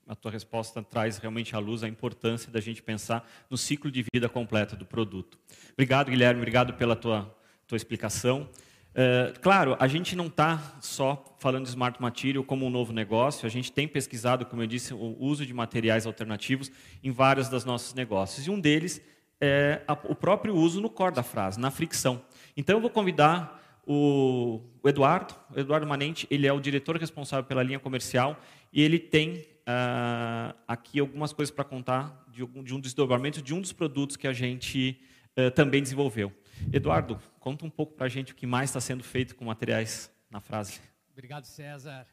a 0.07 0.15
tua 0.15 0.31
resposta 0.31 0.81
traz 0.81 1.19
realmente 1.19 1.55
à 1.55 1.59
luz 1.59 1.83
a 1.83 1.87
importância 1.87 2.51
da 2.51 2.59
gente 2.59 2.81
pensar 2.81 3.29
no 3.51 3.55
ciclo 3.55 3.91
de 3.91 4.03
vida 4.11 4.27
completo 4.27 4.75
do 4.75 4.83
produto. 4.83 5.37
Obrigado, 5.73 6.09
Guilherme. 6.09 6.39
Obrigado 6.39 6.73
pela 6.73 6.95
tua, 6.95 7.31
tua 7.67 7.75
explicação. 7.75 8.49
Uh, 8.93 9.39
claro, 9.39 9.77
a 9.79 9.87
gente 9.87 10.15
não 10.15 10.25
está 10.25 10.79
só 10.81 11.37
falando 11.37 11.65
de 11.65 11.69
Smart 11.69 12.01
Material 12.01 12.43
como 12.43 12.65
um 12.65 12.69
novo 12.71 12.91
negócio, 12.91 13.45
a 13.45 13.49
gente 13.49 13.71
tem 13.71 13.87
pesquisado, 13.87 14.43
como 14.43 14.63
eu 14.63 14.67
disse, 14.67 14.91
o 14.91 15.15
uso 15.19 15.45
de 15.45 15.53
materiais 15.53 16.07
alternativos 16.07 16.71
em 17.03 17.11
vários 17.11 17.47
dos 17.47 17.63
nossos 17.63 17.93
negócios. 17.93 18.47
E 18.47 18.49
um 18.49 18.59
deles 18.59 18.99
é, 19.39 19.81
a, 19.87 19.93
o 19.93 20.15
próprio 20.15 20.55
uso 20.55 20.81
no 20.81 20.89
core 20.89 21.15
da 21.15 21.23
frase, 21.23 21.59
na 21.59 21.71
fricção. 21.71 22.21
Então, 22.55 22.77
eu 22.77 22.81
vou 22.81 22.89
convidar 22.89 23.61
o, 23.85 24.61
o 24.83 24.89
Eduardo, 24.89 25.33
o 25.55 25.59
Eduardo 25.59 25.87
Manente, 25.87 26.27
ele 26.29 26.45
é 26.45 26.51
o 26.51 26.59
diretor 26.59 26.97
responsável 26.97 27.45
pela 27.45 27.63
linha 27.63 27.79
comercial 27.79 28.37
e 28.73 28.81
ele 28.81 28.99
tem 28.99 29.45
uh, 29.67 30.55
aqui 30.67 30.99
algumas 30.99 31.31
coisas 31.31 31.53
para 31.53 31.63
contar 31.63 32.25
de, 32.29 32.45
de, 32.45 32.73
um 32.73 32.79
desdobramento 32.79 33.41
de 33.41 33.53
um 33.53 33.61
dos 33.61 33.71
produtos 33.71 34.17
que 34.17 34.27
a 34.27 34.33
gente 34.33 34.99
uh, 35.37 35.51
também 35.51 35.81
desenvolveu. 35.81 36.33
Eduardo, 36.73 37.19
conta 37.39 37.65
um 37.65 37.69
pouco 37.69 37.93
para 37.93 38.07
a 38.07 38.09
gente 38.09 38.33
o 38.33 38.35
que 38.35 38.45
mais 38.45 38.69
está 38.69 38.81
sendo 38.81 39.03
feito 39.03 39.35
com 39.35 39.45
materiais 39.45 40.11
na 40.29 40.41
frase. 40.41 40.81
Obrigado, 41.13 41.45
César. 41.45 42.05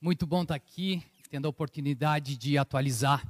Muito 0.00 0.26
bom 0.26 0.42
estar 0.42 0.54
aqui, 0.54 1.02
tendo 1.30 1.46
a 1.46 1.50
oportunidade 1.50 2.36
de 2.36 2.56
atualizar 2.56 3.22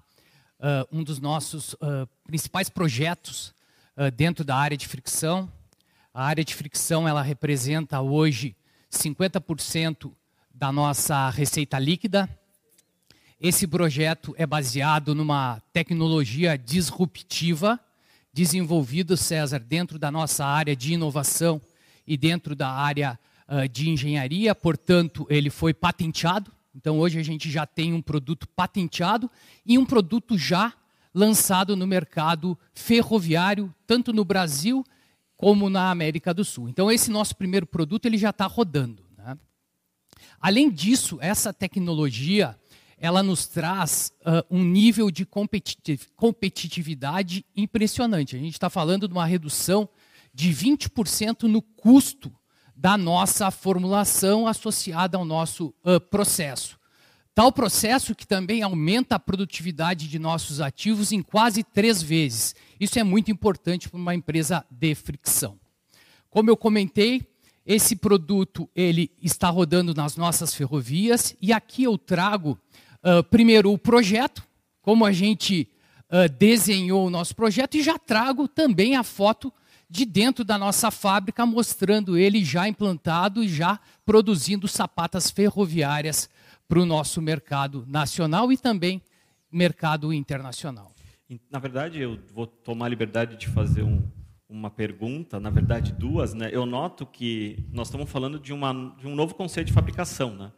uh, 0.63 0.87
um 0.97 1.03
dos 1.03 1.19
nossos 1.19 1.75
uh, 1.75 2.09
principais 2.25 2.71
projetos 2.71 3.53
uh, 3.97 4.11
dentro 4.13 4.45
da 4.45 4.57
área 4.57 4.77
de 4.77 4.87
fricção. 4.87 5.51
A 6.15 6.25
área 6.25 6.45
de 6.45 6.55
fricção 6.55 7.09
ela 7.09 7.21
representa 7.21 8.01
hoje 8.01 8.55
50% 8.91 10.13
da 10.55 10.71
nossa 10.71 11.29
receita 11.31 11.79
líquida. 11.79 12.29
Esse 13.41 13.67
projeto 13.67 14.35
é 14.39 14.47
baseado 14.47 15.15
numa 15.15 15.61
tecnologia 15.73 16.57
disruptiva 16.57 17.81
desenvolvida, 18.33 19.17
César, 19.17 19.59
dentro 19.59 19.99
da 19.99 20.11
nossa 20.11 20.45
área 20.45 20.77
de 20.77 20.95
inovação 20.95 21.61
e 22.07 22.17
dentro 22.17 22.55
da 22.55 22.69
área 22.69 23.19
de 23.71 23.91
engenharia, 23.91 24.55
portanto, 24.55 25.27
ele 25.29 25.51
foi 25.51 25.75
patenteado. 25.75 26.51
Então, 26.75 26.99
hoje 26.99 27.19
a 27.19 27.23
gente 27.23 27.51
já 27.51 27.67
tem 27.67 27.93
um 27.93 28.01
produto 28.01 28.49
patenteado 28.49 29.31
e 29.65 29.79
um 29.79 29.85
produto 29.85 30.39
já 30.39 30.73
lançado 31.15 31.77
no 31.77 31.87
mercado 31.87 32.59
ferroviário, 32.75 33.73
tanto 33.87 34.13
no 34.13 34.25
Brasil 34.25 34.85
como 35.37 35.69
na 35.69 35.91
América 35.91 36.33
do 36.33 36.45
Sul. 36.45 36.69
Então, 36.69 36.91
esse 36.91 37.11
nosso 37.11 37.37
primeiro 37.37 37.67
produto 37.67 38.07
ele 38.07 38.17
já 38.17 38.31
está 38.31 38.47
rodando. 38.47 39.05
Né? 39.19 39.37
Além 40.41 40.71
disso, 40.71 41.19
essa 41.21 41.53
tecnologia 41.53 42.59
ela 42.97 43.23
nos 43.23 43.47
traz 43.49 44.13
uh, 44.21 44.47
um 44.49 44.63
nível 44.63 45.11
de 45.11 45.27
competitividade 45.27 47.45
impressionante. 47.57 48.37
A 48.37 48.39
gente 48.39 48.53
está 48.53 48.71
falando 48.71 49.09
de 49.09 49.13
uma 49.13 49.27
redução 49.27 49.89
de 50.33 50.51
20% 50.51 51.43
no 51.43 51.61
custo 51.61 52.33
da 52.83 52.99
nossa 52.99 53.49
formulação 53.53 54.45
associada 54.45 55.17
ao 55.17 55.25
nosso 55.25 55.73
uh, 55.85 56.01
processo. 56.01 56.77
Tal 57.33 57.53
processo 57.53 58.13
que 58.13 58.27
também 58.27 58.61
aumenta 58.61 59.15
a 59.15 59.21
produtividade 59.21 60.09
de 60.09 60.19
nossos 60.19 60.61
ativos 60.61 61.13
em 61.13 61.23
quase 61.23 61.63
três 61.63 62.03
vezes. 62.03 62.57
Isso 62.81 62.99
é 62.99 63.05
muito 63.05 63.31
importante 63.31 63.89
para 63.89 64.01
uma 64.01 64.17
empresa 64.17 64.67
de 64.69 64.97
fricção. 64.97 65.61
Como 66.29 66.51
eu 66.51 66.57
comentei, 66.57 67.25
esse 67.65 67.95
produto 67.95 68.69
ele 68.75 69.13
está 69.23 69.49
rodando 69.49 69.95
nas 69.95 70.17
nossas 70.17 70.53
ferrovias 70.53 71.37
e 71.41 71.53
aqui 71.53 71.85
eu 71.85 71.97
trago 71.97 72.59
uh, 73.05 73.23
primeiro 73.23 73.73
o 73.73 73.79
projeto, 73.79 74.43
como 74.81 75.07
a 75.07 75.13
gente 75.13 75.69
uh, 76.11 76.29
desenhou 76.37 77.07
o 77.07 77.11
nosso 77.11 77.37
projeto, 77.37 77.77
e 77.77 77.83
já 77.83 77.97
trago 77.97 78.49
também 78.49 78.97
a 78.97 79.05
foto 79.05 79.53
de 79.93 80.07
dentro 80.07 80.43
da 80.43 80.57
nossa 80.57 80.91
fábrica, 80.91 81.45
mostrando 81.45 82.17
ele 82.17 82.43
já 82.43 82.67
implantado 82.67 83.45
e 83.45 83.49
já 83.49 83.79
produzindo 84.07 84.67
sapatas 84.67 85.31
ferroviárias 85.31 86.31
para 86.67 86.81
o 86.81 86.87
nosso 86.87 87.21
mercado 87.21 87.85
nacional 87.87 88.51
e 88.51 88.57
também 88.57 89.03
mercado 89.53 90.11
internacional. 90.11 90.91
Na 91.51 91.59
verdade, 91.59 92.01
eu 92.01 92.19
vou 92.33 92.47
tomar 92.47 92.87
a 92.87 92.89
liberdade 92.89 93.37
de 93.37 93.49
fazer 93.49 93.83
um, 93.83 94.03
uma 94.49 94.71
pergunta, 94.71 95.39
na 95.39 95.51
verdade 95.51 95.93
duas. 95.93 96.33
Né? 96.33 96.49
Eu 96.51 96.65
noto 96.65 97.05
que 97.05 97.63
nós 97.71 97.89
estamos 97.89 98.11
falando 98.11 98.41
de, 98.41 98.55
uma, 98.55 98.97
de 98.99 99.07
um 99.07 99.15
novo 99.15 99.35
conceito 99.35 99.67
de 99.67 99.75
fabricação. 99.75 100.35
Né? 100.35 100.51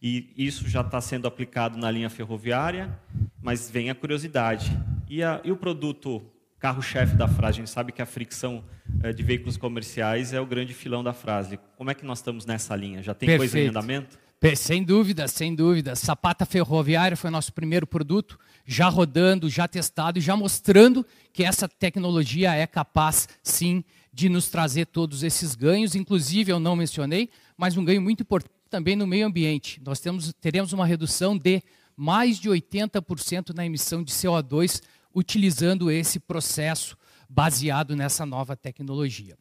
E 0.00 0.32
isso 0.34 0.66
já 0.66 0.80
está 0.80 0.98
sendo 0.98 1.28
aplicado 1.28 1.76
na 1.76 1.90
linha 1.90 2.08
ferroviária, 2.08 2.98
mas 3.42 3.70
vem 3.70 3.90
a 3.90 3.94
curiosidade. 3.94 4.70
E, 5.06 5.22
a, 5.22 5.42
e 5.44 5.52
o 5.52 5.58
produto 5.58 6.22
carro-chefe 6.58 7.16
da 7.16 7.28
frase? 7.28 7.58
A 7.58 7.60
gente 7.62 7.70
sabe 7.70 7.92
que 7.92 8.02
a 8.02 8.06
fricção 8.06 8.64
é, 9.02 9.12
de 9.12 9.22
veículos 9.22 9.56
comerciais 9.56 10.32
é 10.32 10.40
o 10.40 10.46
grande 10.46 10.74
filão 10.74 11.02
da 11.02 11.12
frase. 11.12 11.58
Como 11.76 11.90
é 11.90 11.94
que 11.94 12.04
nós 12.04 12.18
estamos 12.18 12.44
nessa 12.44 12.74
linha? 12.74 13.02
Já 13.02 13.14
tem 13.14 13.26
Perfeito. 13.26 13.52
coisa 13.52 13.66
em 13.66 13.68
andamento? 13.68 14.18
Sem 14.56 14.84
dúvida, 14.84 15.26
sem 15.26 15.52
dúvida. 15.52 15.96
Sapata 15.96 16.46
ferroviária 16.46 17.16
foi 17.16 17.28
nosso 17.28 17.52
primeiro 17.52 17.86
produto, 17.86 18.38
já 18.64 18.88
rodando, 18.88 19.50
já 19.50 19.66
testado 19.66 20.18
e 20.18 20.22
já 20.22 20.36
mostrando 20.36 21.04
que 21.32 21.42
essa 21.42 21.68
tecnologia 21.68 22.54
é 22.54 22.64
capaz, 22.64 23.28
sim, 23.42 23.82
de 24.12 24.28
nos 24.28 24.48
trazer 24.48 24.86
todos 24.86 25.24
esses 25.24 25.56
ganhos. 25.56 25.96
Inclusive, 25.96 26.52
eu 26.52 26.60
não 26.60 26.76
mencionei, 26.76 27.30
mas 27.56 27.76
um 27.76 27.84
ganho 27.84 28.00
muito 28.00 28.22
importante 28.22 28.52
também 28.70 28.94
no 28.94 29.06
meio 29.06 29.26
ambiente. 29.26 29.80
Nós 29.84 29.98
temos, 29.98 30.32
teremos 30.40 30.72
uma 30.72 30.86
redução 30.86 31.36
de 31.36 31.60
mais 31.96 32.38
de 32.38 32.48
80% 32.48 33.54
na 33.54 33.66
emissão 33.66 34.04
de 34.04 34.12
CO2 34.12 34.80
utilizando 35.14 35.90
esse 35.90 36.18
processo 36.20 36.96
baseado 37.28 37.94
nessa 37.94 38.24
nova 38.24 38.56
tecnologia. 38.56 39.36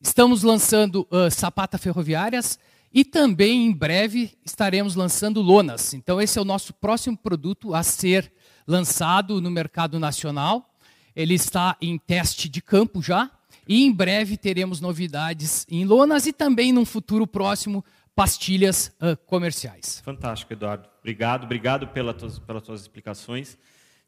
Estamos 0.00 0.42
lançando 0.42 1.08
uh, 1.10 1.30
sapata 1.30 1.76
ferroviárias 1.76 2.58
e 2.92 3.04
também 3.04 3.66
em 3.66 3.72
breve 3.72 4.38
estaremos 4.44 4.94
lançando 4.94 5.42
lonas. 5.42 5.92
Então 5.92 6.20
esse 6.20 6.38
é 6.38 6.42
o 6.42 6.44
nosso 6.44 6.72
próximo 6.72 7.16
produto 7.16 7.74
a 7.74 7.82
ser 7.82 8.32
lançado 8.66 9.40
no 9.40 9.50
mercado 9.50 9.98
nacional. 9.98 10.74
Ele 11.16 11.34
está 11.34 11.76
em 11.80 11.98
teste 11.98 12.48
de 12.48 12.62
campo 12.62 13.02
já 13.02 13.30
e 13.66 13.84
em 13.84 13.92
breve 13.92 14.36
teremos 14.36 14.80
novidades 14.80 15.66
em 15.68 15.84
lonas 15.84 16.26
e 16.26 16.32
também 16.32 16.72
num 16.72 16.84
futuro 16.84 17.26
próximo 17.26 17.84
pastilhas 18.14 18.92
uh, 19.00 19.16
comerciais. 19.26 20.00
Fantástico, 20.04 20.52
Eduardo. 20.52 20.88
Obrigado, 21.00 21.44
obrigado 21.44 21.88
pelas 21.88 22.16
tuas, 22.16 22.38
pelas 22.38 22.62
tuas 22.62 22.80
explicações. 22.80 23.58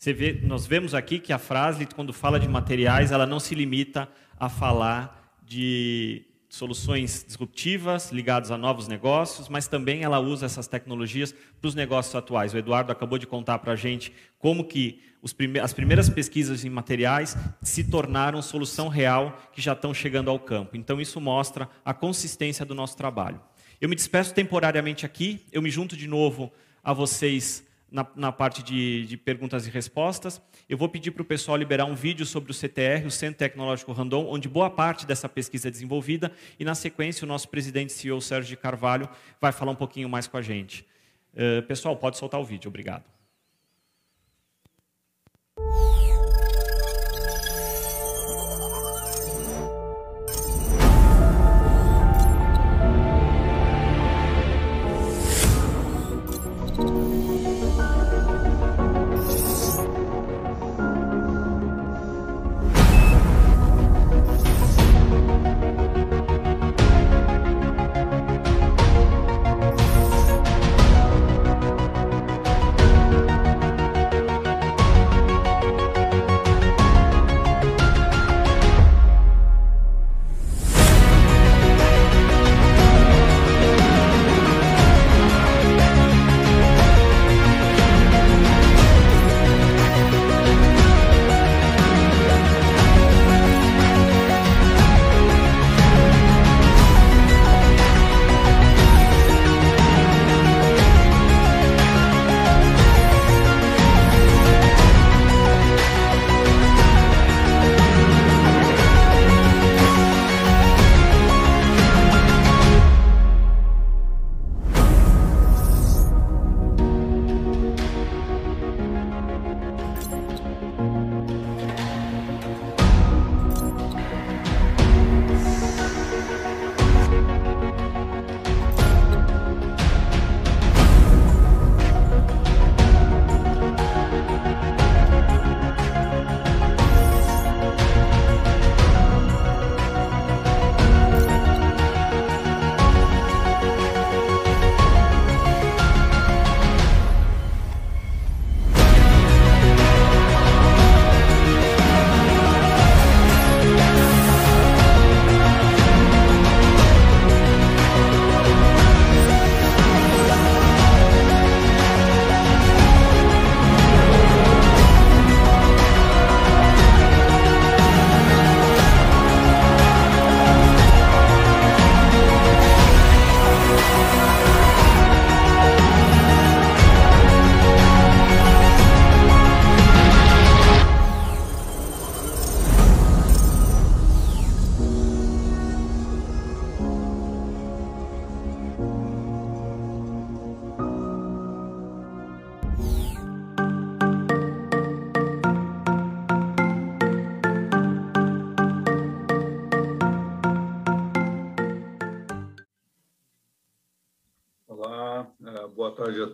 Vê, 0.02 0.40
nós 0.42 0.66
vemos 0.66 0.94
aqui 0.94 1.18
que 1.18 1.30
a 1.30 1.38
frase, 1.38 1.86
quando 1.86 2.10
fala 2.10 2.40
de 2.40 2.48
materiais, 2.48 3.12
ela 3.12 3.26
não 3.26 3.38
se 3.38 3.54
limita 3.54 4.08
a 4.38 4.48
falar 4.48 5.36
de 5.44 6.24
soluções 6.48 7.22
disruptivas 7.24 8.10
ligadas 8.10 8.50
a 8.50 8.56
novos 8.56 8.88
negócios, 8.88 9.48
mas 9.48 9.68
também 9.68 10.02
ela 10.02 10.18
usa 10.18 10.46
essas 10.46 10.66
tecnologias 10.66 11.32
para 11.60 11.68
os 11.68 11.74
negócios 11.74 12.14
atuais. 12.14 12.54
O 12.54 12.58
Eduardo 12.58 12.90
acabou 12.90 13.18
de 13.18 13.26
contar 13.26 13.58
para 13.58 13.74
a 13.74 13.76
gente 13.76 14.12
como 14.38 14.64
que 14.64 15.00
prime 15.36 15.60
as 15.60 15.74
primeiras 15.74 16.08
pesquisas 16.08 16.64
em 16.64 16.70
materiais 16.70 17.36
se 17.62 17.84
tornaram 17.84 18.40
solução 18.40 18.88
real 18.88 19.38
que 19.52 19.60
já 19.60 19.74
estão 19.74 19.92
chegando 19.92 20.30
ao 20.30 20.40
campo. 20.40 20.76
Então 20.76 20.98
isso 20.98 21.20
mostra 21.20 21.68
a 21.84 21.92
consistência 21.92 22.64
do 22.64 22.74
nosso 22.74 22.96
trabalho. 22.96 23.40
Eu 23.78 23.88
me 23.88 23.94
despeço 23.94 24.34
temporariamente 24.34 25.04
aqui, 25.04 25.44
eu 25.52 25.60
me 25.60 25.70
junto 25.70 25.94
de 25.94 26.08
novo 26.08 26.50
a 26.82 26.92
vocês 26.94 27.69
na, 27.90 28.06
na 28.14 28.32
parte 28.32 28.62
de, 28.62 29.06
de, 29.06 29.16
perguntas 29.16 29.66
e 29.66 29.70
respostas. 29.70 30.40
Eu 30.68 30.78
vou 30.78 30.88
pedir 30.88 31.10
para 31.10 31.22
o 31.22 31.24
pessoal 31.24 31.56
liberar 31.56 31.84
um 31.84 31.94
vídeo 31.94 32.24
sobre 32.24 32.50
o 32.50 32.54
CTR, 32.54 33.06
o 33.06 33.10
Centro 33.10 33.38
Tecnológico 33.38 33.92
Randon, 33.92 34.26
onde 34.28 34.48
boa 34.48 34.70
parte 34.70 35.06
dessa 35.06 35.28
pesquisa 35.28 35.68
é 35.68 35.70
desenvolvida, 35.70 36.32
e 36.58 36.64
na 36.64 36.74
sequência 36.74 37.24
o 37.24 37.28
nosso 37.28 37.48
presidente 37.48 37.92
CEO, 37.92 38.20
Sérgio 38.20 38.50
de 38.50 38.56
Carvalho, 38.56 39.08
vai 39.40 39.52
falar 39.52 39.72
um 39.72 39.76
pouquinho 39.76 40.08
mais 40.08 40.26
com 40.26 40.36
a 40.36 40.42
gente. 40.42 40.86
Uh, 41.34 41.62
pessoal, 41.62 41.96
pode 41.96 42.16
soltar 42.16 42.40
o 42.40 42.44
vídeo. 42.44 42.68
Obrigado. 42.68 43.19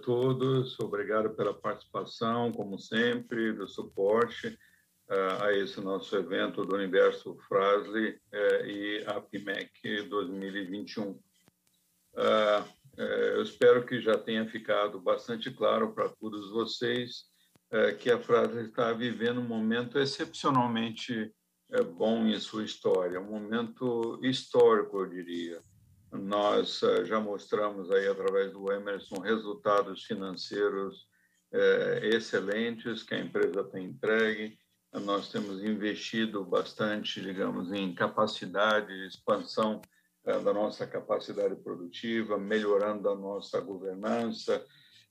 Todos. 0.07 0.79
Obrigado 0.79 1.31
pela 1.31 1.53
participação, 1.53 2.53
como 2.53 2.79
sempre, 2.79 3.53
do 3.53 3.67
suporte 3.67 4.47
uh, 4.47 5.43
a 5.43 5.53
esse 5.53 5.81
nosso 5.81 6.15
evento 6.17 6.65
do 6.65 6.77
Universo 6.77 7.37
Frasle 7.49 8.11
uh, 8.11 8.65
e 8.65 9.05
a 9.05 9.21
PIMEC 9.21 10.03
2021. 10.09 11.11
Uh, 11.11 11.21
eu 12.97 13.43
espero 13.43 13.85
que 13.85 14.01
já 14.01 14.17
tenha 14.17 14.49
ficado 14.49 15.01
bastante 15.01 15.51
claro 15.51 15.93
para 15.93 16.09
todos 16.09 16.51
vocês 16.51 17.25
que 17.99 18.11
a 18.11 18.19
Frasle 18.19 18.69
está 18.69 18.91
vivendo 18.93 19.39
um 19.39 19.47
momento 19.47 19.99
excepcionalmente 19.99 21.31
bom 21.99 22.25
em 22.25 22.41
sua 22.41 22.65
história, 22.65 23.21
um 23.21 23.31
momento 23.33 24.19
histórico, 24.23 25.01
eu 25.01 25.11
diria 25.11 25.61
nós 26.17 26.83
eh, 26.83 27.05
já 27.05 27.21
mostramos 27.21 27.91
aí 27.91 28.09
através 28.09 28.53
do 28.53 28.73
Emerson 28.73 29.21
resultados 29.21 30.05
financeiros 30.05 31.07
eh, 31.53 32.01
excelentes 32.15 33.03
que 33.03 33.15
a 33.15 33.21
empresa 33.21 33.65
tem 33.65 33.87
entregue. 33.87 34.59
Nós 34.93 35.31
temos 35.31 35.63
investido 35.63 36.45
bastante, 36.45 37.21
digamos, 37.21 37.73
em 37.73 37.95
capacidade, 37.95 38.93
expansão 39.07 39.81
eh, 40.25 40.39
da 40.41 40.53
nossa 40.53 40.87
capacidade 40.87 41.57
produtiva, 41.57 42.39
melhorando 42.39 43.09
a 43.09 43.15
nossa 43.15 43.61
governança. 43.61 44.65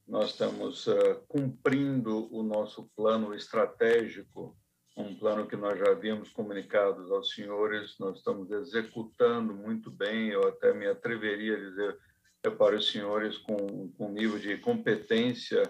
Nós 0.07 0.31
estamos 0.31 0.85
cumprindo 1.27 2.31
o 2.31 2.43
nosso 2.43 2.91
plano 2.95 3.33
estratégico 3.33 4.55
um 4.95 5.13
plano 5.13 5.45
que 5.45 5.55
nós 5.55 5.77
já 5.77 5.91
havíamos 5.91 6.29
comunicado 6.29 7.13
aos 7.13 7.31
senhores, 7.31 7.95
nós 7.99 8.17
estamos 8.17 8.49
executando 8.51 9.53
muito 9.53 9.91
bem, 9.91 10.29
eu 10.29 10.47
até 10.47 10.73
me 10.73 10.87
atreveria 10.87 11.55
a 11.55 11.59
dizer 11.59 11.97
para 12.57 12.75
os 12.75 12.91
senhores 12.91 13.37
com, 13.37 13.89
com 13.97 14.07
um 14.07 14.13
nível 14.13 14.39
de 14.39 14.57
competência 14.57 15.63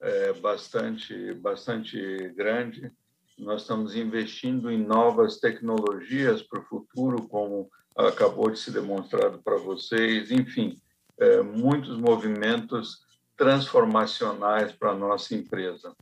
é, 0.00 0.32
bastante, 0.34 1.32
bastante 1.34 2.28
grande. 2.36 2.92
Nós 3.38 3.62
estamos 3.62 3.96
investindo 3.96 4.70
em 4.70 4.78
novas 4.78 5.38
tecnologias 5.38 6.42
para 6.42 6.60
o 6.60 6.64
futuro, 6.64 7.26
como 7.28 7.70
acabou 7.96 8.50
de 8.50 8.58
ser 8.58 8.72
demonstrado 8.72 9.42
para 9.42 9.56
vocês, 9.56 10.30
enfim, 10.30 10.76
é, 11.18 11.42
muitos 11.42 11.96
movimentos 11.98 13.00
transformacionais 13.36 14.72
para 14.72 14.90
a 14.90 14.96
nossa 14.96 15.34
empresa. 15.34 15.94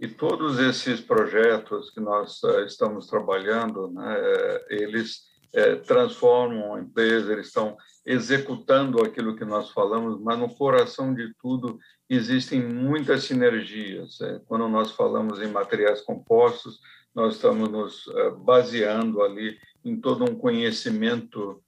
E 0.00 0.06
todos 0.06 0.58
esses 0.60 1.00
projetos 1.00 1.90
que 1.90 2.00
nós 2.00 2.40
uh, 2.44 2.60
estamos 2.60 3.08
trabalhando, 3.08 3.90
né, 3.90 4.16
eh, 4.16 4.66
eles 4.70 5.26
é, 5.52 5.74
transformam 5.76 6.74
a 6.74 6.80
empresa, 6.80 7.32
eles 7.32 7.48
estão 7.48 7.76
executando 8.06 9.02
aquilo 9.02 9.34
que 9.34 9.44
nós 9.44 9.70
falamos, 9.70 10.20
mas 10.20 10.38
no 10.38 10.54
coração 10.54 11.12
de 11.12 11.34
tudo 11.40 11.80
existem 12.08 12.62
muitas 12.62 13.24
sinergias. 13.24 14.20
É, 14.20 14.40
quando 14.46 14.68
nós 14.68 14.92
falamos 14.92 15.42
em 15.42 15.48
materiais 15.48 16.00
compostos, 16.00 16.78
nós 17.12 17.34
estamos 17.34 17.68
nos 17.68 18.04
baseando 18.44 19.22
ali 19.22 19.58
em 19.84 20.00
todo 20.00 20.22
um 20.24 20.36
conhecimento 20.36 21.60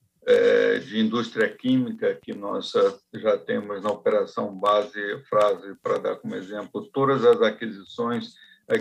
de 0.80 0.98
indústria 0.98 1.48
química 1.48 2.18
que 2.22 2.34
nós 2.34 2.72
já 3.14 3.38
temos 3.38 3.82
na 3.82 3.90
operação 3.90 4.54
base 4.54 5.22
frase 5.28 5.74
para 5.82 5.98
dar 5.98 6.16
como 6.16 6.34
exemplo 6.34 6.88
todas 6.92 7.24
as 7.24 7.40
aquisições 7.42 8.34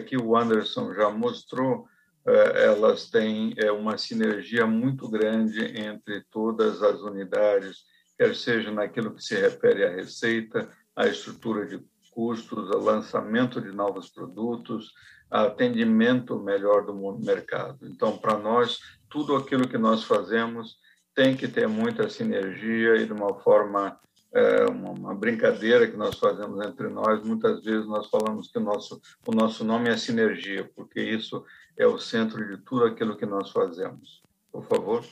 que 0.07 0.17
o 0.17 0.35
Anderson 0.35 0.93
já 0.93 1.09
mostrou 1.09 1.88
é, 2.27 2.65
elas 2.65 3.09
têm 3.09 3.53
é, 3.57 3.71
uma 3.71 3.97
sinergia 3.97 4.67
muito 4.67 5.09
grande 5.09 5.63
entre 5.80 6.23
todas 6.30 6.84
as 6.84 6.99
unidades 7.01 7.77
quer 8.17 8.35
seja 8.35 8.71
naquilo 8.71 9.15
que 9.15 9.23
se 9.23 9.35
refere 9.35 9.85
à 9.85 9.89
receita 9.89 10.69
à 10.95 11.07
estrutura 11.07 11.65
de 11.65 11.84
custos 12.11 12.69
ao 12.71 12.81
lançamento 12.81 13.61
de 13.61 13.71
novos 13.71 14.09
produtos 14.09 14.91
atendimento 15.31 16.39
melhor 16.39 16.85
do 16.85 16.93
mercado. 17.19 17.88
Então 17.88 18.17
para 18.17 18.38
nós 18.38 18.80
tudo 19.09 19.35
aquilo 19.35 19.67
que 19.67 19.77
nós 19.77 20.03
fazemos 20.03 20.77
tem 21.19 21.35
que 21.35 21.49
ter 21.49 21.67
muita 21.67 22.09
sinergia 22.09 22.95
e 22.95 23.05
de 23.05 23.11
uma 23.11 23.37
forma 23.41 23.99
é, 24.31 24.63
uma, 24.67 25.13
brincadeira 25.13 25.85
que 25.85 25.97
nós 25.97 26.17
fazemos 26.17 26.65
entre 26.65 26.87
nós. 26.87 27.21
Muitas 27.25 27.61
vezes 27.61 27.85
nós 27.85 28.07
falamos 28.07 28.49
que 28.49 28.57
o 28.57 28.61
nosso 28.61 29.01
o 29.27 29.33
nosso 29.33 29.65
nome 29.65 29.89
é 29.89 29.97
sinergia, 29.97 30.71
porque 30.73 31.01
isso 31.01 31.43
é 31.75 31.85
o 31.85 31.99
centro 31.99 32.47
de 32.47 32.63
tudo 32.63 32.85
aquilo 32.85 33.17
que 33.17 33.25
nós 33.25 33.51
fazemos. 33.51 34.21
Por 34.49 34.63
favor. 34.63 35.03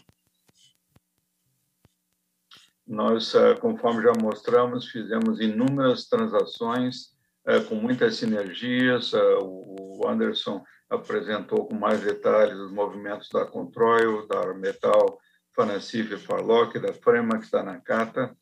Nós, 2.87 3.35
é, 3.35 3.55
conforme 3.55 4.01
já 4.01 4.13
mostramos, 4.13 4.87
fizemos 4.87 5.41
inúmeras 5.41 6.07
transações 6.07 7.17
é, 7.45 7.59
com 7.59 7.75
muitas 7.75 8.15
sinergias. 8.15 9.13
É, 9.13 9.37
o 9.41 10.07
Anderson 10.07 10.63
apresentou 10.89 11.67
com 11.67 11.75
mais 11.75 11.99
detalhes 11.99 12.57
os 12.57 12.71
movimentos 12.71 13.27
da 13.27 13.45
Controil, 13.45 14.25
da 14.25 14.53
Metal 14.53 15.19
Fanacif 15.57 16.15
Farlock, 16.19 16.77
da 16.77 16.93
Fremax, 16.93 17.49
da 17.49 17.63
Nakata, 17.63 18.37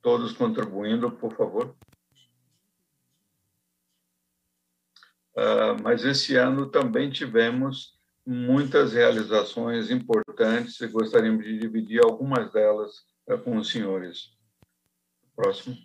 todos 0.00 0.32
contribuindo, 0.32 1.12
por 1.12 1.36
favor. 1.36 1.76
Uh, 5.36 5.76
mas 5.82 6.06
esse 6.06 6.34
ano 6.34 6.70
também 6.70 7.10
tivemos 7.10 8.00
muitas 8.24 8.94
realizações 8.94 9.90
importantes 9.90 10.80
e 10.80 10.86
gostaríamos 10.88 11.44
de 11.44 11.58
dividir 11.58 12.02
algumas 12.02 12.50
delas 12.50 13.04
uh, 13.28 13.36
com 13.36 13.58
os 13.58 13.70
senhores. 13.70 14.30
Próximo. 15.36 15.76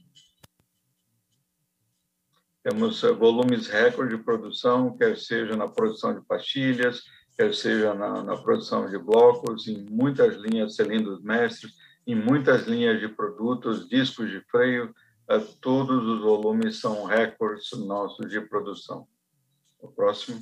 Temos 2.64 3.04
uh, 3.04 3.14
volumes 3.14 3.68
recorde 3.68 4.16
de 4.16 4.24
produção, 4.24 4.96
quer 4.96 5.18
seja 5.18 5.58
na 5.58 5.68
produção 5.68 6.18
de 6.18 6.26
pastilhas, 6.26 7.04
quer 7.42 7.56
seja 7.56 7.94
na, 7.96 8.22
na 8.22 8.38
produção 8.38 8.88
de 8.88 9.00
blocos, 9.00 9.68
em 9.68 9.84
muitas 9.90 10.36
linhas 10.36 10.76
cilindros 10.76 11.24
mestres, 11.24 11.74
em 12.06 12.14
muitas 12.14 12.68
linhas 12.68 13.00
de 13.00 13.08
produtos, 13.08 13.90
discos 13.90 14.30
de 14.30 14.42
freio, 14.42 14.94
eh, 15.28 15.40
todos 15.60 16.06
os 16.06 16.22
volumes 16.22 16.80
são 16.80 17.04
recordes 17.06 17.72
nossos 17.80 18.30
de 18.30 18.40
produção. 18.42 19.08
O 19.80 19.88
próximo. 19.88 20.40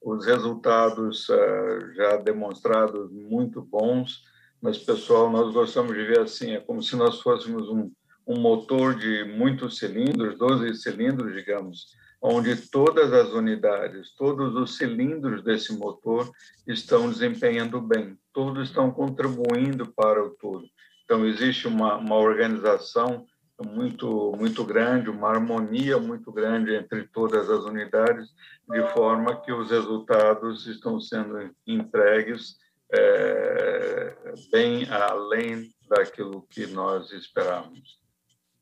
Os 0.00 0.24
resultados 0.24 1.28
eh, 1.30 1.92
já 1.96 2.16
demonstrados 2.16 3.10
muito 3.10 3.60
bons, 3.60 4.22
mas, 4.60 4.78
pessoal, 4.78 5.30
nós 5.30 5.52
gostamos 5.52 5.94
de 5.96 6.04
ver 6.04 6.20
assim, 6.20 6.52
é 6.52 6.60
como 6.60 6.80
se 6.80 6.94
nós 6.94 7.20
fôssemos 7.20 7.68
um, 7.68 7.90
um 8.24 8.38
motor 8.38 8.94
de 8.94 9.24
muitos 9.24 9.78
cilindros, 9.78 10.38
12 10.38 10.74
cilindros, 10.76 11.34
digamos, 11.34 11.88
onde 12.26 12.56
todas 12.56 13.12
as 13.12 13.34
unidades, 13.34 14.10
todos 14.16 14.54
os 14.56 14.78
cilindros 14.78 15.44
desse 15.44 15.76
motor 15.76 16.32
estão 16.66 17.10
desempenhando 17.10 17.82
bem, 17.82 18.18
todos 18.32 18.70
estão 18.70 18.90
contribuindo 18.90 19.92
para 19.92 20.24
o 20.24 20.30
todo. 20.30 20.64
Então, 21.04 21.26
existe 21.26 21.68
uma, 21.68 21.96
uma 21.96 22.16
organização 22.16 23.26
muito, 23.62 24.32
muito 24.38 24.64
grande, 24.64 25.10
uma 25.10 25.28
harmonia 25.28 25.98
muito 25.98 26.32
grande 26.32 26.74
entre 26.74 27.06
todas 27.08 27.50
as 27.50 27.62
unidades, 27.64 28.30
de 28.70 28.82
forma 28.94 29.38
que 29.42 29.52
os 29.52 29.70
resultados 29.70 30.66
estão 30.66 30.98
sendo 30.98 31.54
entregues 31.66 32.56
é, 32.90 34.16
bem 34.50 34.88
além 34.88 35.68
daquilo 35.86 36.46
que 36.48 36.66
nós 36.68 37.12
esperávamos. 37.12 37.98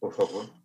Por 0.00 0.12
favor. 0.12 0.61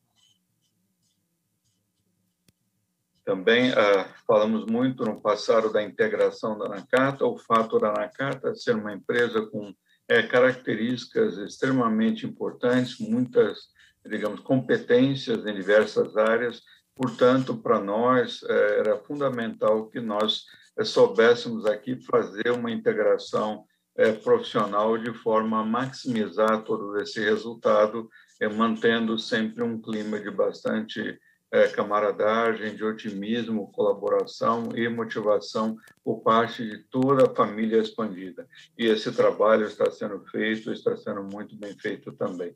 Também 3.28 3.74
ah, 3.74 4.08
falamos 4.26 4.66
muito 4.66 5.04
no 5.04 5.20
passado 5.20 5.70
da 5.70 5.84
integração 5.84 6.58
da 6.58 6.70
Nakata, 6.70 7.26
o 7.26 7.38
fato 7.38 7.78
da 7.78 7.91
Nakata 7.91 8.56
ser 8.56 8.74
uma 8.74 8.94
empresa 8.94 9.41
com 9.48 9.74
é, 10.08 10.24
características 10.24 11.38
extremamente 11.38 12.26
importantes, 12.26 12.98
muitas, 12.99 13.58
digamos, 14.06 14.40
competências 14.40 15.45
em 15.45 15.54
diversas 15.54 16.16
áreas. 16.16 16.62
Portanto, 16.95 17.58
para 17.58 17.82
nós 17.82 18.44
é, 18.44 18.80
era 18.80 18.98
fundamental 18.99 19.90
que 19.90 19.99
nós 19.99 20.45
é, 20.80 20.86
soubéssemos 20.86 21.66
aqui 21.66 22.02
fazer 22.06 22.52
uma 22.52 22.72
integração 22.72 23.66
é, 23.98 24.14
profissional 24.14 24.98
de 24.98 25.14
forma 25.14 25.60
a 25.60 25.66
maximizar 25.66 26.64
todo 26.64 26.98
esse 27.02 27.20
resultado, 27.20 28.10
mantendo 28.56 29.20
sempre 29.20 29.64
um 29.64 29.82
clima 29.82 30.18
de 30.18 30.32
bastante 30.32 31.20
é, 31.52 31.68
camaradagem, 31.69 32.76
de 32.76 32.84
otimismo, 32.84 33.72
colaboração 33.72 34.69
e 34.76 34.88
motivação 34.90 35.78
por 36.03 36.22
parte 36.22 36.68
de 36.68 36.80
toda 36.90 37.26
a 37.26 37.36
família 37.36 37.82
expandida. 37.82 38.48
E 38.78 38.86
esse 38.86 39.11
trabalho 39.11 39.65
está 39.65 39.90
sendo 39.90 40.19
feito, 40.26 40.72
está 40.72 40.95
sendo 40.98 41.24
muito 41.24 41.56
bem 41.56 41.78
feito 41.78 42.11
também. 42.14 42.56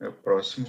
É, 0.00 0.10
próximo. 0.10 0.66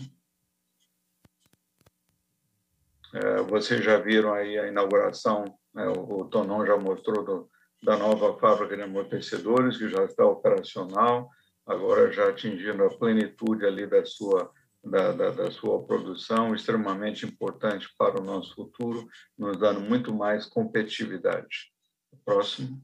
É, 3.13 3.41
vocês 3.43 3.83
já 3.83 3.97
viram 3.97 4.33
aí 4.33 4.57
a 4.57 4.67
inauguração, 4.67 5.45
né, 5.73 5.87
o, 5.87 6.21
o 6.21 6.25
Tonon 6.25 6.65
já 6.65 6.77
mostrou 6.77 7.23
do, 7.23 7.49
da 7.83 7.97
nova 7.97 8.37
fábrica 8.37 8.75
de 8.75 8.83
amortecedores, 8.83 9.77
que 9.77 9.89
já 9.89 10.03
está 10.05 10.25
operacional, 10.25 11.29
agora 11.65 12.11
já 12.11 12.29
atingindo 12.29 12.83
a 12.83 12.89
plenitude 12.89 13.65
ali 13.65 13.85
da 13.85 14.05
sua 14.05 14.51
da, 14.83 15.11
da, 15.11 15.29
da, 15.29 15.51
sua 15.51 15.85
produção, 15.85 16.55
extremamente 16.55 17.25
importante 17.25 17.87
para 17.97 18.19
o 18.19 18.23
nosso 18.23 18.55
futuro, 18.55 19.07
nos 19.37 19.57
dando 19.57 19.79
muito 19.79 20.13
mais 20.13 20.45
competitividade. 20.45 21.71
Próximo. 22.25 22.81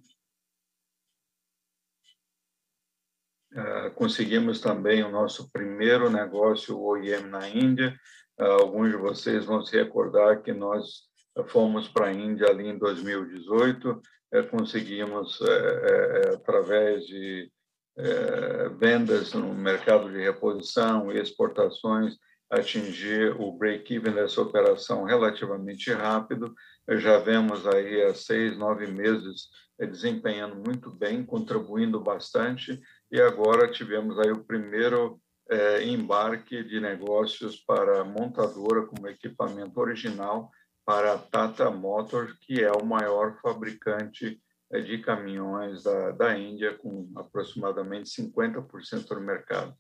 Uh, 3.52 3.92
conseguimos 3.96 4.62
também 4.62 5.04
o 5.04 5.10
nosso 5.10 5.52
primeiro 5.52 6.10
negócio 6.10 6.80
OEM 6.80 7.28
na 7.28 7.50
Índia. 7.50 7.98
Uh, 8.40 8.44
alguns 8.44 8.92
de 8.92 8.98
vocês 8.98 9.46
vão 9.46 9.66
se 9.66 9.76
recordar 9.76 10.44
que 10.44 10.54
nós 10.54 11.08
fomos 11.48 11.88
para 11.88 12.08
a 12.08 12.14
Índia 12.14 12.48
ali 12.48 12.68
em 12.68 12.78
2018, 12.78 13.92
uh, 13.92 14.02
eh, 14.32 14.44
conseguimos, 14.44 15.40
eh, 15.42 16.34
através 16.36 17.06
de 17.06 17.52
é, 17.98 18.70
vendas 18.70 19.34
no 19.34 19.54
mercado 19.54 20.12
de 20.12 20.20
reposição 20.20 21.12
e 21.12 21.20
exportações 21.20 22.16
atingir 22.50 23.36
o 23.40 23.52
break-even 23.52 24.14
dessa 24.14 24.42
operação 24.42 25.04
relativamente 25.04 25.92
rápido. 25.92 26.54
Já 26.90 27.18
vemos 27.18 27.68
aí 27.68 28.04
há 28.04 28.14
seis, 28.14 28.58
nove 28.58 28.88
meses 28.88 29.50
desempenhando 29.80 30.56
muito 30.56 30.90
bem, 30.90 31.24
contribuindo 31.24 32.00
bastante, 32.00 32.82
e 33.12 33.22
agora 33.22 33.72
tivemos 33.72 34.18
aí 34.18 34.32
o 34.32 34.44
primeiro 34.44 35.20
é, 35.50 35.84
embarque 35.84 36.64
de 36.64 36.80
negócios 36.80 37.58
para 37.58 38.04
montadora 38.04 38.86
como 38.88 39.08
equipamento 39.08 39.80
original 39.80 40.50
para 40.86 41.14
a 41.14 41.18
Tata 41.18 41.70
Motors, 41.70 42.34
que 42.42 42.64
é 42.64 42.72
o 42.72 42.86
maior 42.86 43.40
fabricante 43.42 44.42
de 44.72 44.98
caminhões 45.00 45.84
da, 45.84 46.12
da 46.12 46.38
Índia, 46.38 46.74
com 46.78 47.10
aproximadamente 47.16 48.10
50% 48.10 49.08
do 49.08 49.22
mercado. 49.22 49.74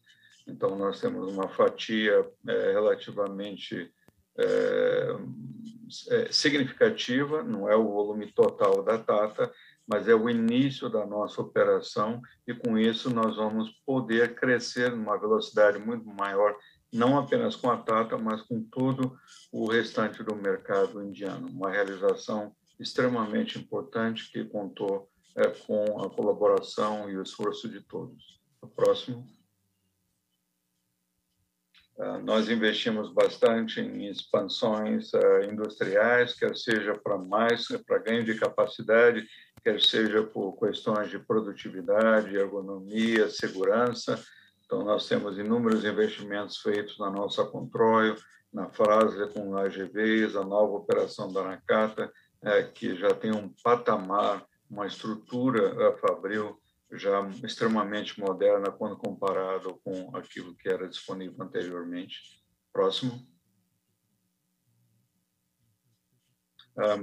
Então, 0.47 0.77
nós 0.77 1.01
temos 1.01 1.31
uma 1.31 1.49
fatia 1.49 2.25
é, 2.47 2.71
relativamente 2.71 3.91
é, 4.37 5.15
é, 6.09 6.31
significativa, 6.31 7.43
não 7.43 7.69
é 7.69 7.75
o 7.75 7.91
volume 7.91 8.31
total 8.31 8.83
da 8.83 8.97
Tata, 8.97 9.51
mas 9.87 10.07
é 10.07 10.13
o 10.13 10.29
início 10.29 10.89
da 10.89 11.05
nossa 11.05 11.41
operação 11.41 12.21
e 12.45 12.53
com 12.53 12.77
isso 12.77 13.09
nós 13.09 13.37
vamos 13.37 13.71
poder 13.85 14.35
crescer 14.35 14.91
numa 14.91 15.17
velocidade 15.17 15.79
muito 15.79 16.05
maior, 16.07 16.55
não 16.93 17.17
apenas 17.17 17.55
com 17.55 17.69
a 17.71 17.77
Tata, 17.77 18.17
mas 18.17 18.41
com 18.41 18.61
todo 18.63 19.17
o 19.51 19.67
restante 19.67 20.23
do 20.23 20.35
mercado 20.35 21.01
indiano. 21.01 21.47
Uma 21.47 21.71
realização 21.71 22.53
extremamente 22.79 23.57
importante 23.57 24.31
que 24.31 24.45
contou 24.45 25.09
é, 25.35 25.47
com 25.49 26.01
a 26.03 26.09
colaboração 26.09 27.09
e 27.09 27.17
o 27.17 27.21
esforço 27.21 27.69
de 27.69 27.81
todos. 27.81 28.41
O 28.61 28.67
próximo. 28.67 29.25
Uh, 31.95 32.19
nós 32.23 32.47
investimos 32.49 33.11
bastante 33.11 33.81
em 33.81 34.07
expansões 34.07 35.11
uh, 35.13 35.43
industriais, 35.51 36.35
quer 36.35 36.55
seja 36.55 36.95
para 36.95 37.17
mais, 37.17 37.67
para 37.87 37.97
ganho 37.97 38.23
de 38.23 38.35
capacidade, 38.39 39.27
quer 39.63 39.81
seja 39.81 40.23
por 40.23 40.57
questões 40.59 41.09
de 41.09 41.17
produtividade, 41.17 42.35
ergonomia, 42.35 43.29
segurança. 43.29 44.23
Então, 44.65 44.83
nós 44.83 45.07
temos 45.07 45.37
inúmeros 45.37 45.85
investimentos 45.85 46.57
feitos 46.57 46.99
na 46.99 47.09
nossa 47.09 47.43
Controil, 47.45 48.15
na 48.51 48.69
Frasle 48.69 49.27
com 49.33 49.57
AGVs, 49.57 50.35
a 50.35 50.43
nova 50.43 50.73
operação 50.73 51.31
da 51.31 51.43
Nakata, 51.43 52.11
é, 52.43 52.63
que 52.63 52.95
já 52.95 53.13
tem 53.13 53.31
um 53.31 53.49
patamar, 53.63 54.45
uma 54.69 54.85
estrutura 54.85 55.97
Fabril 55.97 56.59
já 56.91 57.27
extremamente 57.43 58.19
moderna 58.19 58.71
quando 58.71 58.97
comparado 58.97 59.79
com 59.83 60.15
aquilo 60.15 60.55
que 60.55 60.69
era 60.69 60.87
disponível 60.87 61.43
anteriormente. 61.43 62.17
Próximo. 62.71 63.27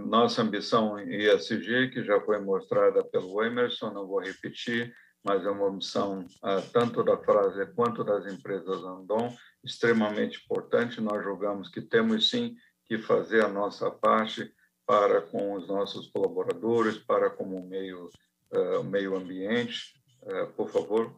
Nossa 0.06 0.40
ambição 0.40 0.98
em 1.00 1.16
ESG, 1.16 1.90
que 1.90 2.04
já 2.04 2.20
foi 2.20 2.38
mostrada 2.38 3.04
pelo 3.04 3.42
Emerson, 3.42 3.90
não 3.90 4.06
vou 4.06 4.20
repetir, 4.20 4.94
mas 5.24 5.44
é 5.44 5.50
uma 5.50 5.68
ambição 5.68 6.24
ah, 6.42 6.62
tanto 6.72 7.02
da 7.02 7.16
frase 7.16 7.66
quanto 7.74 8.04
das 8.04 8.24
empresas 8.32 8.84
Andon, 8.84 9.34
extremamente 9.64 10.40
importante. 10.44 11.00
Nós 11.00 11.24
julgamos 11.24 11.68
que 11.68 11.82
temos 11.82 12.30
sim 12.30 12.54
que 12.86 12.98
fazer 12.98 13.44
a 13.44 13.48
nossa 13.48 13.90
parte 13.90 14.54
para 14.86 15.22
com 15.22 15.54
os 15.54 15.66
nossos 15.66 16.08
colaboradores, 16.08 16.98
para 16.98 17.30
como 17.30 17.66
meio 17.66 18.10
uh, 18.54 18.84
meio 18.84 19.16
ambiente, 19.16 19.94
uh, 20.22 20.52
por 20.52 20.70
favor. 20.70 21.14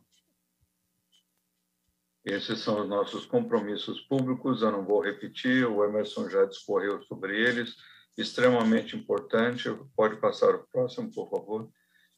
Esses 2.25 2.59
são 2.61 2.83
os 2.83 2.89
nossos 2.89 3.25
compromissos 3.25 4.01
públicos, 4.01 4.63
eu 4.63 4.73
não 4.73 4.85
vou 4.85 5.01
repetir, 5.01 5.65
o 5.65 5.85
Emerson 5.85 6.29
já 6.29 6.45
discorreu 6.45 7.01
sobre 7.03 7.41
eles, 7.41 7.77
extremamente 8.19 8.97
importante, 8.97 9.71
pode 9.95 10.17
passar 10.17 10.55
o 10.55 10.67
próximo, 10.67 11.13
por 11.13 11.31
favor. 11.31 11.71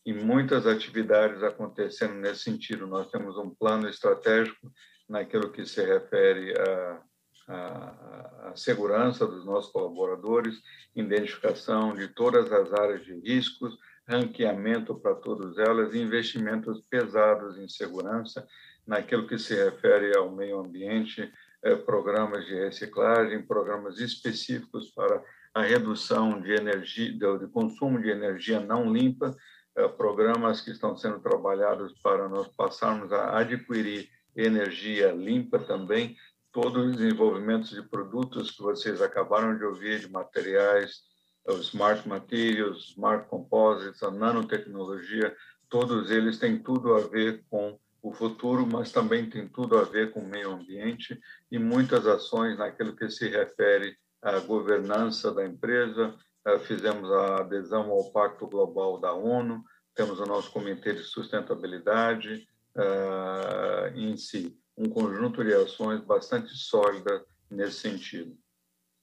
E 0.07 0.15
muitas 0.15 0.67
atividades 0.67 1.43
acontecendo 1.43 2.15
nesse 2.15 2.45
sentido. 2.45 2.87
Nós 2.87 3.11
temos 3.11 3.37
um 3.37 3.51
plano 3.51 3.87
estratégico 3.89 4.73
naquilo 5.07 5.53
que 5.53 5.67
se 5.67 5.85
refere 5.85 6.55
a 6.59 7.03
a, 7.49 8.53
segurança 8.55 9.27
dos 9.27 9.45
nossos 9.45 9.71
colaboradores, 9.71 10.61
identificação 10.95 11.95
de 11.95 12.09
todas 12.09 12.53
as 12.53 12.73
áreas 12.73 13.05
de 13.05 13.15
riscos, 13.21 13.77
ranqueamento 14.07 14.95
para 14.95 15.15
todas 15.15 15.59
elas, 15.59 15.95
investimentos 15.95 16.81
pesados 16.91 17.59
em 17.59 17.69
segurança, 17.69 18.47
naquilo 18.87 19.27
que 19.27 19.39
se 19.39 19.55
refere 19.55 20.17
ao 20.17 20.31
meio 20.31 20.61
ambiente, 20.61 21.31
eh, 21.63 21.77
programas 21.77 22.47
de 22.47 22.55
reciclagem, 22.55 23.47
programas 23.47 23.99
específicos 23.99 24.91
para 24.91 25.23
a 25.55 25.63
redução 25.63 26.41
de 26.41 26.53
energia, 26.53 27.13
de 27.13 27.47
consumo 27.49 28.01
de 28.01 28.11
energia 28.11 28.61
não 28.61 28.91
limpa, 28.91 29.37
eh, 29.77 29.89
programas 29.89 30.61
que 30.63 30.71
estão 30.71 30.97
sendo 30.97 31.21
trabalhados 31.21 31.93
para 32.03 32.29
nós 32.29 32.49
passarmos 32.49 33.13
a 33.13 33.39
adquirir 33.39 34.09
energia 34.37 35.13
limpa 35.13 35.59
também, 35.59 36.17
todos 36.61 36.87
os 36.89 36.97
desenvolvimentos 36.97 37.71
de 37.71 37.83
produtos 37.83 38.51
que 38.51 38.61
vocês 38.61 39.01
acabaram 39.01 39.57
de 39.57 39.65
ouvir, 39.65 40.01
de 40.01 40.11
materiais, 40.11 41.03
os 41.47 41.69
smart 41.69 42.07
materials, 42.09 42.91
smart 42.91 43.29
composites, 43.29 44.03
a 44.03 44.11
nanotecnologia, 44.11 45.37
todos 45.69 46.11
eles 46.11 46.37
têm 46.37 46.59
tudo 46.59 46.95
a 46.95 47.01
ver 47.07 47.45
com 47.49 47.79
o 48.03 48.13
futuro, 48.13 48.67
mas 48.67 48.91
também 48.91 49.31
tem 49.31 49.47
tudo 49.47 49.79
a 49.79 49.85
ver 49.85 50.11
com 50.11 50.19
o 50.19 50.29
meio 50.29 50.51
ambiente 50.51 51.21
e 51.49 51.61
muitas 51.61 52.09
ações 52.09 52.59
naquilo 52.59 52.97
que 52.97 53.09
se 53.09 53.29
refere 53.29 53.97
à 54.21 54.41
governança 54.41 55.33
da 55.33 55.47
empresa. 55.47 56.13
Eh, 56.45 56.59
fizemos 56.59 57.09
a 57.13 57.37
adesão 57.37 57.89
ao 57.89 58.11
Pacto 58.11 58.49
Global 58.49 58.99
da 58.99 59.13
ONU, 59.13 59.63
temos 59.95 60.19
o 60.19 60.27
nosso 60.27 60.51
Comitê 60.51 60.93
de 60.93 61.05
Sustentabilidade 61.05 62.49
uh, 62.75 63.97
em 63.97 64.17
si 64.17 64.58
um 64.79 64.89
conjunto 64.89 65.45
de 65.45 65.53
ações 65.53 66.01
bastante 66.01 66.55
sólida 66.57 67.25
nesse 67.51 67.81
sentido. 67.81 68.39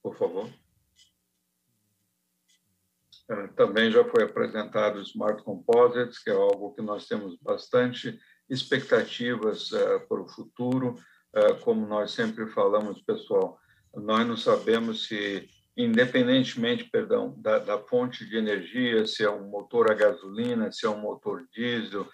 Por 0.02 0.16
favor. 0.16 0.50
É, 3.28 3.46
também 3.48 3.90
já 3.90 4.04
foi 4.04 4.24
apresentado 4.24 4.98
o 4.98 5.02
Smart 5.02 5.42
Composites, 5.42 6.22
que 6.22 6.30
é 6.30 6.32
algo 6.32 6.72
que 6.74 6.80
nós 6.80 7.06
temos 7.06 7.36
bastante 7.42 8.18
expectativas 8.48 9.70
uh, 9.72 10.00
para 10.08 10.22
o 10.22 10.28
futuro. 10.28 10.94
Uh, 11.34 11.60
como 11.62 11.86
nós 11.86 12.12
sempre 12.12 12.46
falamos, 12.46 13.02
pessoal, 13.02 13.58
nós 13.94 14.26
não 14.26 14.36
sabemos 14.36 15.06
se, 15.08 15.46
independentemente, 15.76 16.84
perdão, 16.84 17.34
da, 17.38 17.58
da 17.58 17.78
fonte 17.78 18.24
de 18.24 18.36
energia, 18.36 19.06
se 19.06 19.24
é 19.24 19.30
um 19.30 19.50
motor 19.50 19.90
a 19.90 19.94
gasolina, 19.94 20.70
se 20.70 20.86
é 20.86 20.88
um 20.88 21.00
motor 21.00 21.46
diesel, 21.52 22.08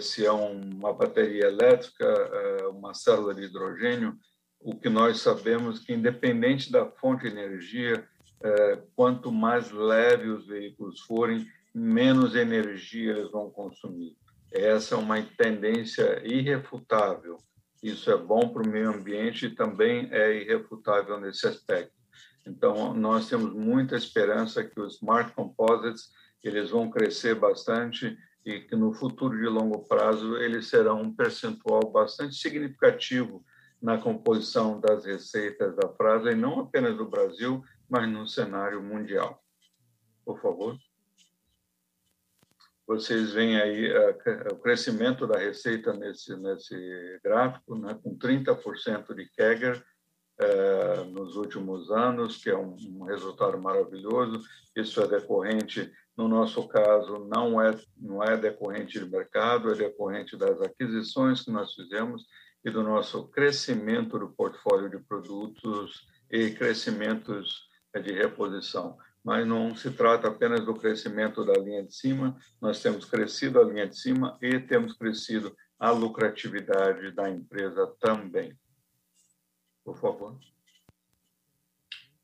se 0.00 0.26
é 0.26 0.32
uma 0.32 0.92
bateria 0.92 1.46
elétrica, 1.46 2.04
é, 2.04 2.66
uma 2.66 2.92
célula 2.92 3.34
de 3.34 3.44
hidrogênio, 3.44 4.16
o 4.60 4.74
que 4.74 4.88
nós 4.88 5.20
sabemos 5.20 5.78
que, 5.78 5.92
independente 5.92 6.72
da 6.72 6.86
fonte 6.86 7.22
de 7.22 7.36
energia, 7.36 8.06
é, 8.42 8.78
quanto 8.94 9.30
mais 9.30 9.70
leve 9.70 10.28
os 10.28 10.46
veículos 10.46 11.00
forem, 11.00 11.46
menos 11.74 12.34
energia 12.34 13.12
eles 13.12 13.30
vão 13.30 13.50
consumir. 13.50 14.16
Essa 14.52 14.94
é 14.94 14.98
uma 14.98 15.22
tendência 15.22 16.22
irrefutável. 16.24 17.38
Isso 17.82 18.10
é 18.10 18.16
bom 18.16 18.48
para 18.48 18.62
o 18.62 18.68
meio 18.68 18.90
ambiente 18.90 19.46
e 19.46 19.54
também 19.54 20.08
é 20.10 20.34
irrefutável 20.42 21.20
nesse 21.20 21.46
aspecto. 21.46 21.92
Então, 22.46 22.94
nós 22.94 23.28
temos 23.28 23.52
muita 23.52 23.96
esperança 23.96 24.64
que 24.64 24.80
os 24.80 24.94
smart 24.96 25.32
composites 25.32 26.10
eles 26.46 26.70
vão 26.70 26.88
crescer 26.88 27.34
bastante 27.34 28.16
e 28.46 28.60
que 28.60 28.76
no 28.76 28.94
futuro 28.94 29.36
de 29.36 29.46
longo 29.46 29.86
prazo 29.88 30.36
eles 30.36 30.68
serão 30.68 31.02
um 31.02 31.12
percentual 31.12 31.90
bastante 31.90 32.36
significativo 32.36 33.44
na 33.82 33.98
composição 33.98 34.80
das 34.80 35.04
receitas 35.04 35.74
da 35.74 35.88
frase, 35.88 36.30
e 36.30 36.34
não 36.34 36.60
apenas 36.60 36.96
do 36.96 37.08
Brasil, 37.08 37.62
mas 37.90 38.08
no 38.08 38.26
cenário 38.26 38.80
mundial. 38.80 39.42
Por 40.24 40.40
favor. 40.40 40.78
Vocês 42.86 43.32
veem 43.32 43.60
aí 43.60 43.92
uh, 43.92 44.54
o 44.54 44.58
crescimento 44.58 45.26
da 45.26 45.38
receita 45.38 45.92
nesse, 45.92 46.36
nesse 46.36 47.20
gráfico, 47.22 47.76
né, 47.76 47.98
com 48.00 48.16
30% 48.16 49.12
de 49.12 49.28
CAGR 49.36 49.84
é, 50.38 51.04
nos 51.04 51.34
últimos 51.34 51.90
anos, 51.90 52.36
que 52.36 52.50
é 52.50 52.56
um, 52.56 52.76
um, 52.90 53.04
resultado 53.04 53.58
maravilhoso. 53.58 54.40
Isso 54.76 55.00
é 55.02 55.08
decorrente, 55.08 55.90
no 56.16 56.26
nosso 56.28 56.66
caso, 56.66 57.18
não 57.28 57.60
é, 57.60 57.78
não 57.96 58.22
é 58.22 58.36
decorrente 58.36 58.98
de 58.98 59.04
mercado, 59.04 59.70
é 59.70 59.74
decorrente 59.74 60.36
das 60.36 60.60
aquisições 60.62 61.42
que 61.42 61.50
nós 61.50 61.74
fizemos 61.74 62.24
e 62.64 62.70
do 62.70 62.82
nosso 62.82 63.28
crescimento 63.28 64.18
do 64.18 64.30
portfólio 64.30 64.88
de 64.88 64.98
produtos 64.98 66.06
e 66.30 66.50
crescimentos 66.50 67.68
de 68.02 68.12
reposição. 68.12 68.96
Mas 69.22 69.46
não 69.46 69.74
se 69.74 69.90
trata 69.90 70.28
apenas 70.28 70.64
do 70.64 70.74
crescimento 70.74 71.44
da 71.44 71.54
linha 71.54 71.84
de 71.84 71.94
cima, 71.94 72.36
nós 72.60 72.80
temos 72.80 73.04
crescido 73.04 73.60
a 73.60 73.64
linha 73.64 73.86
de 73.86 73.98
cima 73.98 74.38
e 74.40 74.58
temos 74.58 74.94
crescido 74.94 75.54
a 75.78 75.90
lucratividade 75.90 77.10
da 77.12 77.28
empresa 77.28 77.86
também. 78.00 78.56
Por 79.84 79.96
favor. 79.96 80.38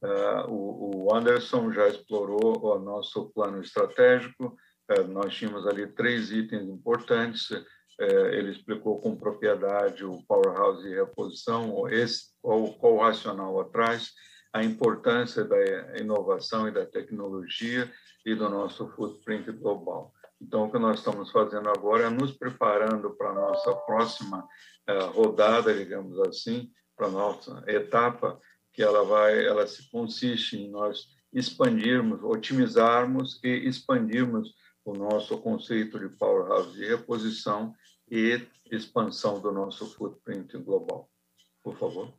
Uh, 0.02 0.50
o, 0.50 1.14
Anderson 1.14 1.72
já 1.72 1.88
explorou 1.88 2.60
o 2.60 2.78
nosso 2.80 3.30
plano 3.32 3.62
estratégico. 3.62 4.56
Uh, 4.90 5.06
nós 5.06 5.32
tínhamos 5.32 5.64
ali 5.64 5.86
três 5.86 6.32
itens 6.32 6.68
importantes. 6.68 7.50
Uh, 7.50 8.26
ele 8.32 8.50
explicou 8.50 9.00
com 9.00 9.16
propriedade 9.16 10.04
o 10.04 10.20
powerhouse 10.26 10.82
de 10.82 10.94
reposição, 10.94 11.88
esse, 11.88 12.32
qual, 12.42 12.72
qual 12.74 12.94
o 12.94 13.00
racional 13.00 13.60
atrás, 13.60 14.10
a 14.52 14.64
importância 14.64 15.44
da 15.44 15.96
inovação 15.96 16.66
e 16.66 16.72
da 16.72 16.84
tecnologia 16.84 17.88
e 18.26 18.34
do 18.34 18.48
nosso 18.48 18.88
footprint 18.88 19.52
global. 19.52 20.12
Então, 20.40 20.64
o 20.64 20.72
que 20.72 20.78
nós 20.78 20.98
estamos 20.98 21.30
fazendo 21.30 21.68
agora 21.68 22.06
é 22.06 22.10
nos 22.10 22.32
preparando 22.32 23.14
para 23.14 23.30
a 23.30 23.34
nossa 23.34 23.72
próxima 23.76 24.46
rodada, 25.14 25.72
digamos 25.72 26.18
assim, 26.18 26.68
para 26.96 27.06
a 27.06 27.10
nossa 27.10 27.62
etapa, 27.68 28.38
que 28.73 28.82
ela 28.82 29.05
vai, 29.05 29.44
ela 29.47 29.66
se 29.66 29.90
consiste 29.90 30.57
em 30.57 30.70
nós 30.70 31.09
expandirmos, 31.32 32.23
otimizarmos 32.23 33.40
e 33.43 33.49
expandirmos 33.49 34.55
o 34.85 34.93
nosso 34.93 35.39
conceito 35.39 35.99
de 35.99 36.09
powerhouse 36.09 36.73
de 36.73 36.86
reposição 36.86 37.74
e 38.11 38.47
expansão 38.70 39.40
do 39.40 39.53
nosso 39.53 39.86
footprint 39.94 40.57
global. 40.59 41.11
Por 41.62 41.78
favor. 41.78 42.12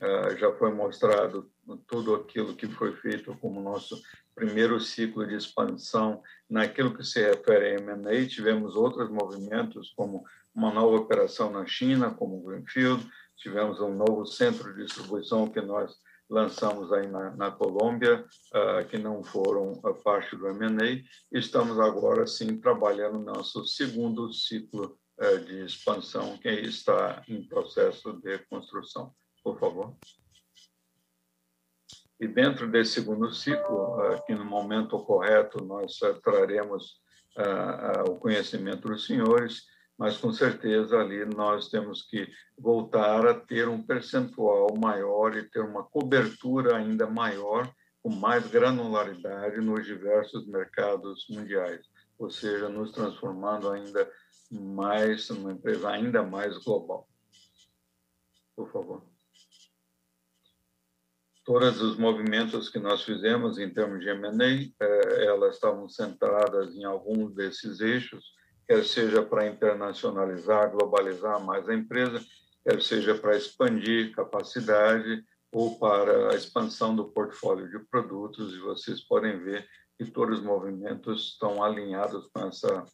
Uh, 0.00 0.36
já 0.36 0.52
foi 0.54 0.72
mostrado 0.72 1.50
tudo 1.86 2.14
aquilo 2.14 2.56
que 2.56 2.66
foi 2.66 2.94
feito 2.96 3.36
como 3.38 3.62
nosso 3.62 4.02
primeiro 4.34 4.80
ciclo 4.80 5.26
de 5.26 5.36
expansão 5.36 6.22
naquilo 6.50 6.94
que 6.94 7.04
se 7.04 7.20
refere 7.20 7.66
a 7.66 7.80
M&A. 7.80 8.26
Tivemos 8.26 8.74
outros 8.74 9.08
movimentos, 9.10 9.92
como 9.96 10.24
uma 10.54 10.72
nova 10.72 10.96
operação 10.96 11.50
na 11.50 11.64
China, 11.66 12.10
como 12.10 12.38
o 12.38 12.42
Greenfield, 12.42 13.08
tivemos 13.36 13.80
um 13.80 13.94
novo 13.94 14.26
centro 14.26 14.74
de 14.74 14.84
distribuição 14.84 15.48
que 15.48 15.60
nós 15.60 15.96
lançamos 16.28 16.92
aí 16.92 17.06
na, 17.06 17.30
na 17.36 17.50
Colômbia, 17.50 18.24
uh, 18.54 18.86
que 18.88 18.96
não 18.96 19.22
foram 19.22 19.80
a 19.84 19.92
parte 19.92 20.34
do 20.34 20.48
M&A. 20.48 21.02
Estamos 21.30 21.78
agora, 21.78 22.26
sim, 22.26 22.58
trabalhando 22.58 23.18
no 23.18 23.24
nosso 23.24 23.66
segundo 23.66 24.32
ciclo 24.32 24.98
uh, 25.18 25.38
de 25.44 25.64
expansão, 25.64 26.38
que 26.38 26.48
está 26.48 27.22
em 27.28 27.46
processo 27.46 28.14
de 28.14 28.38
construção. 28.46 29.12
Por 29.44 29.58
favor. 29.58 29.94
E 32.22 32.28
dentro 32.28 32.70
desse 32.70 32.92
segundo 32.92 33.34
ciclo, 33.34 34.00
ah, 34.00 34.22
que 34.24 34.32
no 34.32 34.44
momento 34.44 34.96
correto 35.00 35.64
nós 35.64 35.98
traremos 36.22 37.00
ah, 37.36 37.42
ah, 37.44 38.04
o 38.08 38.16
conhecimento 38.16 38.86
dos 38.86 39.06
senhores, 39.06 39.64
mas 39.98 40.16
com 40.16 40.32
certeza 40.32 40.98
ali 40.98 41.24
nós 41.24 41.68
temos 41.68 42.02
que 42.02 42.28
voltar 42.58 43.26
a 43.26 43.34
ter 43.34 43.68
um 43.68 43.82
percentual 43.82 44.74
maior 44.76 45.36
e 45.36 45.48
ter 45.48 45.60
uma 45.60 45.84
cobertura 45.84 46.76
ainda 46.76 47.06
maior, 47.06 47.72
com 48.02 48.10
mais 48.10 48.46
granularidade 48.48 49.60
nos 49.60 49.86
diversos 49.86 50.46
mercados 50.46 51.26
mundiais, 51.28 51.86
ou 52.18 52.30
seja, 52.30 52.68
nos 52.68 52.90
transformando 52.90 53.70
ainda 53.70 54.10
mais 54.50 55.28
numa 55.30 55.52
empresa 55.52 55.88
ainda 55.88 56.22
mais 56.22 56.58
global. 56.58 57.08
Por 58.56 58.70
favor 58.72 59.12
todos 61.44 61.80
os 61.80 61.96
movimentos 61.96 62.68
que 62.68 62.78
nós 62.78 63.02
fizemos 63.02 63.58
em 63.58 63.68
termos 63.68 64.00
de 64.00 64.08
M&A, 64.10 64.84
eh, 64.84 65.24
elas 65.24 65.56
estavam 65.56 65.88
centradas 65.88 66.74
em 66.74 66.84
alguns 66.84 67.34
desses 67.34 67.80
eixos, 67.80 68.32
quer 68.66 68.84
seja 68.84 69.22
para 69.22 69.46
internacionalizar, 69.46 70.70
globalizar 70.70 71.40
mais 71.44 71.68
a 71.68 71.74
empresa, 71.74 72.24
quer 72.64 72.80
seja 72.82 73.14
para 73.14 73.36
expandir 73.36 74.14
capacidade 74.14 75.24
ou 75.50 75.78
para 75.78 76.32
a 76.32 76.34
expansão 76.34 76.96
do 76.96 77.06
portfólio 77.06 77.68
de 77.68 77.78
produtos, 77.78 78.54
e 78.54 78.58
vocês 78.58 79.00
podem 79.02 79.38
ver 79.38 79.68
que 79.98 80.10
todos 80.10 80.38
os 80.38 80.44
movimentos 80.44 81.32
estão 81.32 81.62
alinhados 81.62 82.28
com 82.32 82.46
essa 82.46 82.84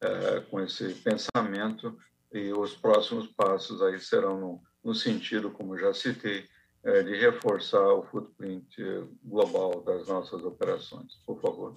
eh, 0.00 0.40
com 0.48 0.60
esse 0.60 0.94
pensamento 0.94 1.98
e 2.32 2.52
os 2.52 2.76
próximos 2.76 3.26
passos 3.26 3.82
aí 3.82 3.98
serão 3.98 4.38
no, 4.38 4.62
no 4.84 4.94
sentido, 4.94 5.50
como 5.50 5.76
já 5.76 5.92
citei, 5.92 6.48
é, 6.84 7.02
de 7.02 7.16
reforçar 7.16 7.92
o 7.92 8.04
footprint 8.04 8.76
global 9.24 9.82
das 9.82 10.06
nossas 10.06 10.44
operações. 10.44 11.16
Por 11.26 11.40
favor. 11.40 11.76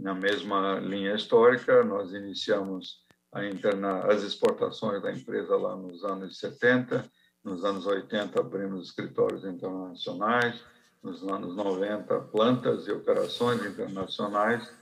Na 0.00 0.14
mesma 0.14 0.80
linha 0.80 1.14
histórica, 1.14 1.84
nós 1.84 2.14
iniciamos 2.14 3.04
interna, 3.50 4.06
as 4.06 4.22
exportações 4.22 5.02
da 5.02 5.12
empresa 5.12 5.54
lá 5.56 5.76
nos 5.76 6.02
anos 6.04 6.38
70, 6.38 7.04
nos 7.44 7.64
anos 7.66 7.86
80 7.86 8.40
abrimos 8.40 8.88
escritórios 8.88 9.44
internacionais, 9.44 10.58
nos 11.02 11.22
anos 11.22 11.54
90 11.54 12.18
plantas 12.32 12.88
e 12.88 12.92
operações 12.92 13.64
internacionais. 13.64 14.72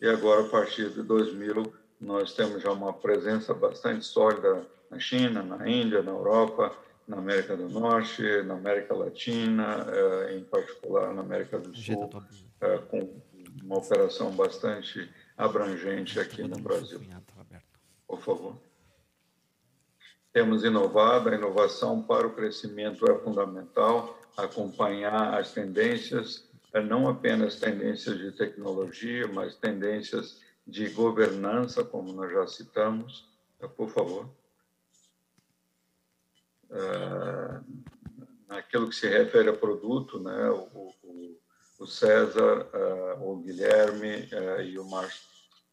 E 0.00 0.08
agora 0.08 0.44
a 0.44 0.48
partir 0.48 0.90
de 0.90 1.02
2000 1.02 1.72
nós 2.00 2.34
temos 2.34 2.60
já 2.60 2.72
uma 2.72 2.92
presença 2.92 3.54
bastante 3.54 4.04
sólida 4.04 4.66
na 4.90 4.98
China, 4.98 5.42
na 5.42 5.68
Índia, 5.68 6.02
na 6.02 6.10
Europa, 6.10 6.72
na 7.06 7.18
América 7.18 7.56
do 7.56 7.68
Norte, 7.68 8.22
na 8.42 8.54
América 8.54 8.92
Latina, 8.92 9.86
eh, 9.88 10.36
em 10.36 10.44
particular 10.44 11.14
na 11.14 11.22
América 11.22 11.58
do 11.58 11.74
Sul, 11.74 12.10
eh, 12.60 12.78
com 12.90 13.22
uma 13.62 13.78
operação 13.78 14.30
bastante 14.32 15.10
abrangente 15.36 16.18
aqui 16.18 16.42
no 16.42 16.58
Brasil. 16.58 17.00
Por 18.06 18.20
favor. 18.20 18.56
Temos 20.32 20.64
inovado, 20.64 21.28
a 21.28 21.34
inovação 21.34 22.02
para 22.02 22.26
o 22.26 22.34
crescimento 22.34 23.08
é 23.10 23.18
fundamental, 23.20 24.18
acompanhar 24.36 25.38
as 25.38 25.52
tendências, 25.52 26.48
eh, 26.72 26.82
não 26.82 27.08
apenas 27.08 27.60
tendências 27.60 28.18
de 28.18 28.32
tecnologia, 28.32 29.28
mas 29.28 29.54
tendências 29.54 30.40
de 30.66 30.88
governança, 30.88 31.84
como 31.84 32.12
nós 32.12 32.32
já 32.32 32.46
citamos. 32.48 33.32
Por 33.76 33.88
favor. 33.88 34.28
Ah, 36.70 37.62
naquilo 38.48 38.88
que 38.88 38.96
se 38.96 39.08
refere 39.08 39.48
a 39.48 39.52
produto, 39.52 40.18
né, 40.18 40.50
o, 40.50 40.92
o, 41.02 41.38
o 41.84 41.86
César, 41.86 42.66
uh, 42.74 43.30
o 43.30 43.36
Guilherme 43.36 44.28
uh, 44.32 44.60
e, 44.62 44.78
o 44.78 44.86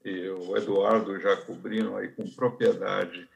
e 0.04 0.30
o 0.30 0.58
Eduardo 0.58 1.20
já 1.20 1.38
cobriram 1.38 1.96
aí 1.98 2.10
com 2.10 2.30
propriedade 2.30 3.30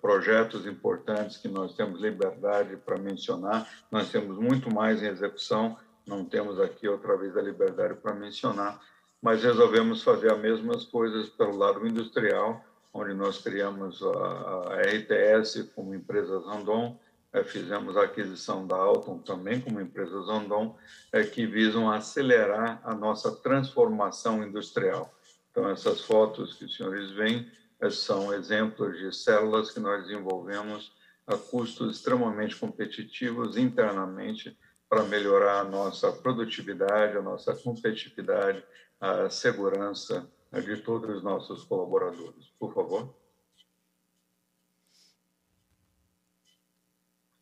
projetos 0.00 0.64
importantes 0.64 1.36
que 1.36 1.46
nós 1.46 1.74
temos 1.74 2.00
liberdade 2.00 2.74
para 2.78 2.96
mencionar. 2.96 3.68
Nós 3.90 4.10
temos 4.10 4.38
muito 4.38 4.72
mais 4.72 5.02
em 5.02 5.08
execução, 5.08 5.76
não 6.06 6.24
temos 6.24 6.58
aqui 6.58 6.88
outra 6.88 7.18
vez 7.18 7.36
a 7.36 7.42
liberdade 7.42 7.92
para 7.96 8.14
mencionar, 8.14 8.80
mas 9.20 9.44
resolvemos 9.44 10.02
fazer 10.02 10.32
as 10.32 10.40
mesmas 10.40 10.86
coisas 10.86 11.28
pelo 11.28 11.54
lado 11.54 11.86
industrial 11.86 12.64
onde 12.92 13.14
nós 13.14 13.38
criamos 13.38 14.02
a, 14.02 14.80
RTS 14.82 15.70
como 15.74 15.94
empresa 15.94 16.40
Zandon, 16.40 16.98
é, 16.98 17.11
fizemos 17.42 17.96
a 17.96 18.02
aquisição 18.02 18.66
da 18.66 18.76
Alton 18.76 19.18
também 19.18 19.60
como 19.60 19.80
empresa 19.80 20.20
Zandon, 20.22 20.76
é, 21.10 21.24
que 21.24 21.46
visam 21.46 21.90
acelerar 21.90 22.80
a 22.84 22.94
nossa 22.94 23.34
transformação 23.36 24.44
industrial. 24.44 25.12
Então, 25.50 25.68
essas 25.70 26.02
fotos 26.02 26.54
que 26.54 26.66
os 26.66 26.76
senhores 26.76 27.10
veem 27.12 27.50
é, 27.80 27.88
são 27.88 28.34
exemplos 28.34 28.98
de 28.98 29.14
células 29.14 29.70
que 29.70 29.80
nós 29.80 30.02
desenvolvemos 30.02 30.92
a 31.26 31.36
custos 31.36 31.96
extremamente 31.96 32.56
competitivos 32.56 33.56
internamente 33.56 34.58
para 34.88 35.04
melhorar 35.04 35.60
a 35.60 35.64
nossa 35.64 36.12
produtividade, 36.12 37.16
a 37.16 37.22
nossa 37.22 37.54
competitividade, 37.54 38.62
a 39.00 39.30
segurança 39.30 40.28
de 40.52 40.76
todos 40.76 41.16
os 41.16 41.22
nossos 41.22 41.64
colaboradores. 41.64 42.52
Por 42.58 42.74
favor. 42.74 43.21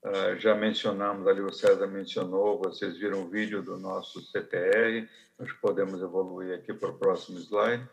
Uh, 0.02 0.38
já 0.38 0.54
mencionamos 0.54 1.26
ali, 1.26 1.40
o 1.40 1.52
César 1.52 1.86
mencionou, 1.86 2.58
vocês 2.58 2.96
viram 2.96 3.22
o 3.22 3.28
vídeo 3.28 3.62
do 3.62 3.76
nosso 3.78 4.20
CTR, 4.22 5.08
nós 5.38 5.52
podemos 5.52 6.00
evoluir 6.00 6.54
aqui 6.54 6.72
para 6.72 6.88
o 6.88 6.98
próximo 6.98 7.38
slide. 7.38 7.86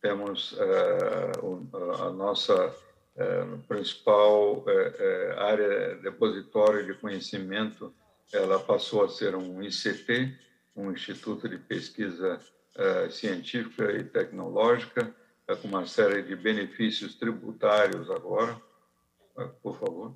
temos 0.00 0.56
a 2.00 2.10
nossa 2.10 2.74
principal 3.66 4.64
área 5.38 5.96
depositória 5.96 6.84
de 6.84 6.94
conhecimento, 6.94 7.92
ela 8.32 8.58
passou 8.60 9.04
a 9.04 9.08
ser 9.08 9.34
um 9.34 9.62
ICT, 9.62 10.36
um 10.76 10.92
Instituto 10.92 11.48
de 11.48 11.58
Pesquisa 11.58 12.40
Científica 13.10 13.90
e 13.92 14.04
Tecnológica, 14.04 15.14
com 15.56 15.68
uma 15.68 15.86
série 15.86 16.22
de 16.22 16.36
benefícios 16.36 17.14
tributários 17.14 18.10
agora. 18.10 18.60
Por 19.62 19.78
favor. 19.78 20.12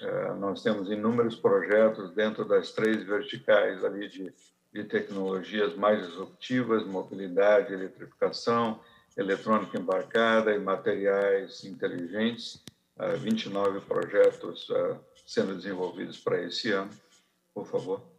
É, 0.00 0.34
nós 0.34 0.62
temos 0.62 0.90
inúmeros 0.90 1.36
projetos 1.36 2.12
dentro 2.12 2.44
das 2.44 2.70
três 2.72 3.02
verticais 3.02 3.82
ali 3.82 4.08
de, 4.08 4.32
de 4.72 4.84
tecnologias 4.84 5.74
mais 5.74 6.06
disruptivas, 6.06 6.84
mobilidade, 6.84 7.72
eletrificação, 7.72 8.78
eletrônica 9.16 9.78
embarcada 9.78 10.54
e 10.54 10.58
materiais 10.58 11.64
inteligentes. 11.64 12.62
29 13.18 13.78
é, 13.78 13.80
projetos 13.80 14.68
é, 14.70 14.96
sendo 15.26 15.54
desenvolvidos 15.54 16.18
para 16.18 16.40
esse 16.42 16.70
ano. 16.70 16.90
Por 17.52 17.66
favor. 17.66 18.15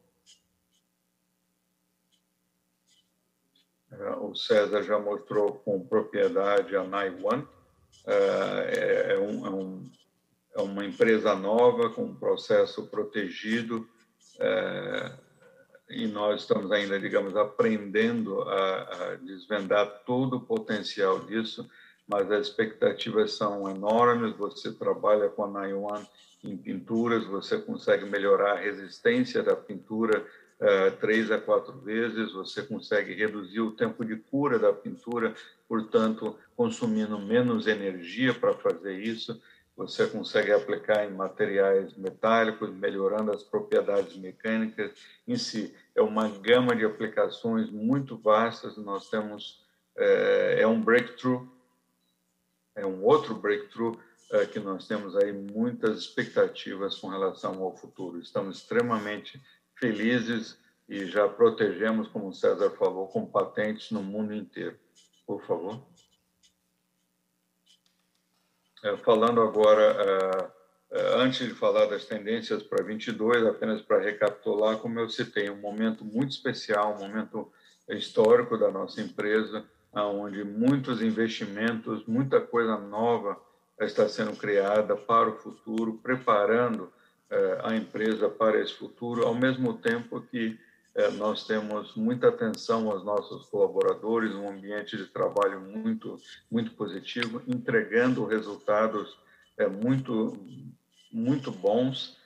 O 4.22 4.36
César 4.36 4.84
já 4.84 4.99
mostrou 4.99 5.53
com 5.53 5.86
propriedade 5.86 6.76
a 6.76 6.84
Naiwan. 6.84 7.44
É 8.06 9.18
um, 9.19 9.45
é 9.45 9.49
um 9.49 9.90
é 10.57 10.61
uma 10.61 10.84
empresa 10.84 11.36
nova, 11.36 11.91
com 11.91 12.06
um 12.06 12.15
processo 12.15 12.88
protegido, 12.88 13.88
é, 14.40 15.11
e 15.88 16.07
nós 16.07 16.41
estamos 16.41 16.72
ainda, 16.72 16.99
digamos, 16.99 17.36
aprendendo 17.36 18.41
a, 18.41 18.82
a, 18.82 19.15
desvendar 19.18 20.02
todo 20.03 20.38
o 20.38 20.41
potencial 20.41 21.19
disso, 21.19 21.69
mas 22.07 22.32
as 22.32 22.48
expectativas 22.48 23.34
são 23.34 23.69
enormes. 23.69 24.36
Você 24.36 24.72
trabalha 24.72 25.30
com 25.30 25.45
a 25.45 25.48
Naiwan 25.48 26.03
em 26.44 26.57
pinturas, 26.57 27.26
você 27.26 27.60
consegue 27.60 28.06
melhorar 28.06 28.53
a 28.53 28.60
resistência 28.60 29.44
da 29.44 29.56
pintura 29.56 30.18
é, 30.19 30.47
três 30.99 31.29
a 31.29 31.39
quatro 31.39 31.73
vezes, 31.79 32.34
você 32.34 32.63
consegue 32.63 33.13
reduzir 33.13 33.61
o 33.61 33.71
tempo 33.71 34.03
de 34.03 34.15
cura 34.15 34.57
da 34.57 34.73
pintura, 34.73 35.35
portanto, 35.67 36.35
consumindo 36.55 37.19
menos 37.19 37.67
energia 37.67 38.34
para 38.34 38.55
fazer 38.55 38.99
isso 38.99 39.39
você 39.77 40.07
consegue 40.07 40.51
aplicar 40.51 41.05
em 41.05 41.13
materiais 41.13 41.95
metálicos, 41.95 42.71
melhorando 42.71 43.31
as 43.31 43.43
propriedades 43.43 44.17
mecânicas 44.17 44.91
em 45.27 45.38
si. 45.38 45.71
É 45.93 46.01
uma 46.01 46.27
gama 46.27 46.75
de 46.75 46.84
aplicações 46.84 47.69
muito 47.69 48.17
vastas. 48.17 48.75
Nós 48.75 49.07
temos 49.07 49.63
é, 49.95 50.61
é 50.61 50.67
um 50.67 50.81
breakthrough, 50.81 51.47
é 52.75 52.84
um 52.88 53.03
outro 53.03 53.35
breakthrough 53.35 53.95
é, 54.31 54.47
que 54.47 54.59
nós 54.59 54.88
temos 54.88 55.15
aí 55.15 55.31
muitas 55.31 55.99
expectativas 55.99 56.97
com 56.97 57.09
relação 57.09 57.61
ao 57.61 57.77
futuro. 57.77 58.19
Estamos 58.19 58.57
extremamente 58.57 59.39
felizes 59.80 60.58
e 60.88 61.06
já 61.06 61.28
protegemos, 61.28 62.08
como 62.08 62.30
o 62.30 62.34
César 62.34 62.70
falou, 62.72 63.08
com 63.08 63.26
patentes 63.26 63.91
no 63.91 64.02
mundo 64.02 64.34
inteiro. 64.34 64.78
Por 65.26 65.44
favor. 65.45 65.86
É, 68.84 68.95
falando 68.98 69.41
agora, 69.41 70.52
é, 70.91 70.98
é, 70.98 71.16
antes 71.22 71.45
de 71.45 71.54
falar 71.54 71.88
das 71.88 72.06
tendências 72.06 72.64
para 72.64 72.84
22, 72.84 73.45
apenas 73.45 73.82
para 73.82 73.99
recapitular, 73.99 74.78
como 74.78 74.99
eu 74.99 75.10
citei, 75.10 75.49
um 75.49 75.60
momento 75.60 76.06
muito 76.06 76.32
especial, 76.32 76.95
um 76.95 76.99
momento 76.99 77.52
histórico 77.90 78.58
da 78.58 78.72
nossa 78.72 79.02
empresa, 79.02 79.66
onde 79.94 80.44
muitos 80.44 81.02
investimentos, 81.02 82.06
muita 82.06 82.40
coisa 82.40 82.78
nova 82.78 83.41
está 83.80 84.08
sendo 84.08 84.36
criada 84.36 84.95
para 84.95 85.30
o 85.30 85.38
futuro, 85.38 85.99
preparando 86.02 86.91
a 87.64 87.76
empresa 87.76 88.30
para 88.30 88.60
esse 88.60 88.74
futuro, 88.74 89.26
ao 89.26 89.36
mesmo 89.36 89.74
tempo 89.74 90.22
que 90.22 90.58
é, 90.98 91.12
nós 91.12 91.45
temos 91.45 91.95
muita 91.95 92.30
atenção 92.30 92.90
aos 92.90 93.04
nossos 93.04 93.45
colaboradores, 93.49 94.34
um 94.34 94.49
ambiente 94.49 94.98
de 94.98 95.06
trabalho 95.06 95.62
muito, 95.62 96.20
muito 96.49 96.72
positivo, 96.72 97.41
entregando 97.48 98.26
resultados 98.26 99.16
é, 99.58 99.68
muito, 99.68 100.36
muito 101.12 101.52
bons. 101.52 102.18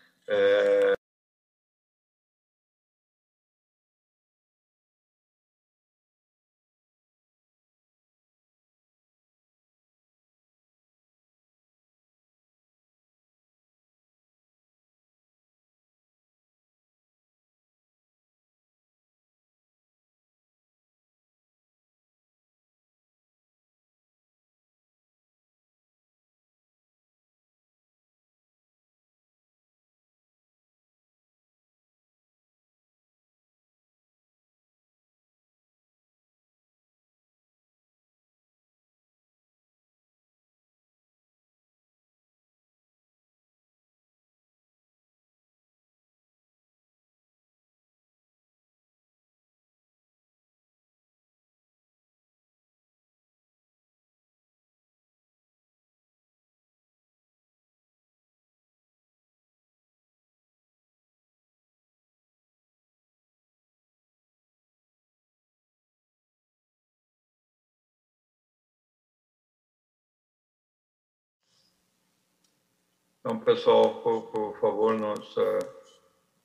Então, 73.31 73.39
pessoal, 73.45 74.01
por, 74.01 74.23
por 74.23 74.59
favor, 74.59 74.99
nós, 74.99 75.33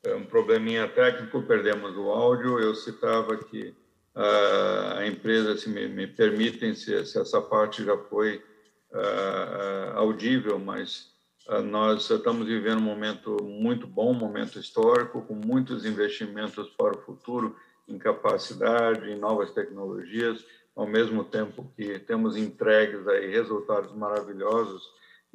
é 0.05 0.15
um 0.15 0.25
probleminha 0.25 0.87
técnico, 0.87 1.43
perdemos 1.43 1.97
o 1.97 2.13
áudio. 2.13 2.61
Eu 2.61 2.77
citava 2.77 3.37
que 3.37 3.75
uh, 4.15 4.99
a 4.99 5.05
empresa, 5.05 5.57
se 5.57 5.69
me, 5.69 5.89
me 5.89 6.07
permitem, 6.07 6.77
se, 6.77 7.05
se, 7.05 7.19
essa 7.19 7.43
parte 7.43 7.85
já 7.85 7.99
foi 7.99 8.37
uh, 8.93 9.97
audível, 9.97 10.61
mas 10.61 11.11
uh, 11.49 11.61
nós 11.61 12.09
estamos 12.09 12.47
vivendo 12.47 12.79
um 12.79 12.83
momento 12.83 13.37
muito 13.43 13.89
bom, 13.89 14.13
um 14.13 14.15
momento 14.15 14.57
histórico, 14.57 15.23
com 15.23 15.35
muitos 15.35 15.85
investimentos 15.85 16.69
para 16.71 16.97
o 16.97 17.03
futuro 17.03 17.57
em 17.89 17.99
capacidade, 17.99 19.11
em 19.11 19.19
novas 19.19 19.51
tecnologias, 19.51 20.45
ao 20.77 20.87
mesmo 20.87 21.25
tempo 21.25 21.69
que 21.75 21.99
temos 21.99 22.37
entregues 22.37 23.09
aí 23.09 23.29
resultados 23.29 23.93
maravilhosos 23.93 24.85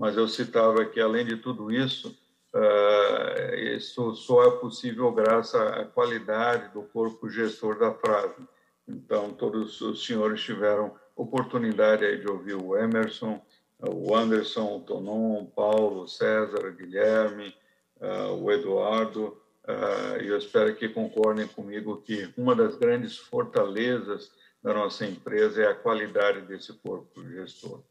mas 0.02 0.18
eu 0.18 0.28
citava 0.28 0.84
que, 0.84 1.00
além 1.00 1.24
de 1.24 1.38
tudo 1.38 1.72
isso, 1.72 2.08
uh, 2.56 3.56
isso 3.56 4.16
só 4.16 4.48
é 4.48 4.50
possível 4.58 5.12
graças 5.12 5.62
à 5.62 5.86
qualidade 5.86 6.74
do 6.74 6.82
corpo 6.82 7.30
gestor 7.30 7.78
da 7.78 7.94
frase. 7.94 8.48
Então, 8.88 9.30
todos 9.32 9.80
os 9.80 10.04
senhores 10.04 10.42
tiveram 10.42 10.96
oportunidade 11.16 12.18
de 12.18 12.28
ouvir 12.28 12.56
o 12.56 12.76
Emerson, 12.76 13.40
o 13.78 14.16
Anderson, 14.16 14.78
o 14.78 14.80
Tonon, 14.80 15.44
o 15.44 15.46
Paulo, 15.46 16.02
o 16.02 16.08
César, 16.08 16.66
o 16.66 16.74
Guilherme, 16.74 17.56
uh, 17.98 18.34
o 18.44 18.52
Eduardo, 18.52 19.38
uh, 19.68 20.20
e 20.20 20.30
eu 20.30 20.38
espero 20.40 20.76
que 20.76 20.90
concordem 20.90 21.48
comigo 21.48 22.02
que 22.02 22.28
uma 22.36 22.56
das 22.56 22.76
grandes 22.76 23.18
fortalezas 23.18 24.32
da 24.64 24.74
nossa 24.74 25.06
empresa 25.06 25.62
é 25.62 25.68
a 25.68 25.76
qualidade 25.76 26.42
desse 26.42 26.74
corpo 26.74 27.22
gestor. 27.30 27.84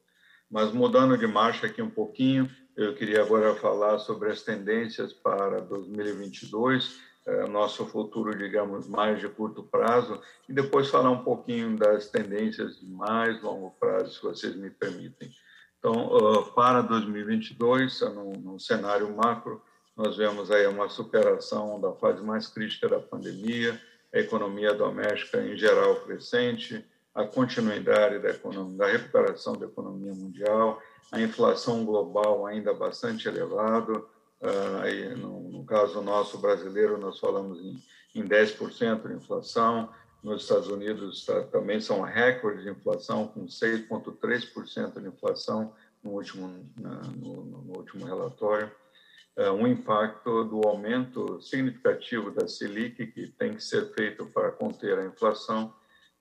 Mas 0.51 0.73
mudando 0.73 1.17
de 1.17 1.27
marcha 1.27 1.67
aqui 1.67 1.81
um 1.81 1.91
pouquinho, 1.91 2.51
eu 2.77 2.95
queria 2.95 3.23
agora 3.23 3.55
falar 3.55 3.99
sobre 3.99 4.31
as 4.31 4.43
tendências 4.43 5.13
para 5.13 5.61
2022, 5.61 6.99
é, 7.27 7.47
nosso 7.47 7.87
futuro, 7.87 8.37
digamos, 8.37 8.89
mais 8.89 9.21
de 9.21 9.29
curto 9.29 9.63
prazo, 9.63 10.21
e 10.49 10.53
depois 10.53 10.89
falar 10.89 11.11
um 11.11 11.23
pouquinho 11.23 11.77
das 11.77 12.09
tendências 12.09 12.81
de 12.81 12.87
mais 12.87 13.41
longo 13.43 13.71
prazo, 13.79 14.15
se 14.15 14.23
vocês 14.23 14.57
me 14.57 14.71
permitem. 14.71 15.31
Então, 15.79 16.11
para 16.55 16.83
2022, 16.83 18.01
no, 18.01 18.33
no 18.33 18.61
cenário 18.61 19.15
macro, 19.15 19.63
nós 19.97 20.17
vemos 20.17 20.51
aí 20.51 20.67
uma 20.67 20.89
superação 20.89 21.81
da 21.81 21.93
fase 21.93 22.23
mais 22.23 22.49
crítica 22.49 22.89
da 22.89 22.99
pandemia, 22.99 23.81
a 24.13 24.19
economia 24.19 24.75
doméstica 24.75 25.41
em 25.41 25.57
geral 25.57 25.97
crescente, 26.01 26.85
a 27.15 27.25
continuidade 27.25 28.19
da, 28.19 28.31
economia, 28.31 28.77
da 28.77 28.87
recuperação 28.87 29.55
da 29.55 29.67
economia 29.67 30.15
mundial, 30.15 30.81
a 31.11 31.21
inflação 31.21 31.85
global 31.85 32.47
ainda 32.47 32.73
bastante 32.73 33.27
elevada, 33.27 33.99
uh, 33.99 35.17
no, 35.17 35.51
no, 35.51 35.65
caso 35.65 36.01
nosso 36.01 36.39
brasileiro, 36.39 36.99
nós 36.99 37.19
falamos 37.19 37.59
em, 37.61 37.83
em 38.15 38.27
10% 38.27 39.09
de 39.09 39.15
inflação, 39.15 39.89
nos 40.23 40.43
Estados 40.43 40.69
Unidos 40.69 41.25
tá, 41.25 41.43
também 41.45 41.81
são 41.81 42.03
recordes 42.03 42.63
de 42.63 42.71
inflação, 42.71 43.27
com 43.27 43.47
6,3% 43.47 45.01
de 45.01 45.09
inflação 45.09 45.73
no 46.03 46.13
último, 46.13 46.71
no, 46.77 47.45
no 47.45 47.77
último 47.77 48.05
relatório. 48.05 48.71
É, 49.37 49.51
um 49.51 49.67
impacto 49.67 50.45
do 50.45 50.67
aumento 50.67 51.41
significativo 51.41 52.31
da 52.31 52.47
Selic, 52.47 53.07
que 53.07 53.29
tem 53.29 53.55
que 53.55 53.63
ser 53.63 53.93
feito 53.95 54.27
para 54.27 54.51
conter 54.51 54.99
a 54.99 55.07
inflação. 55.07 55.73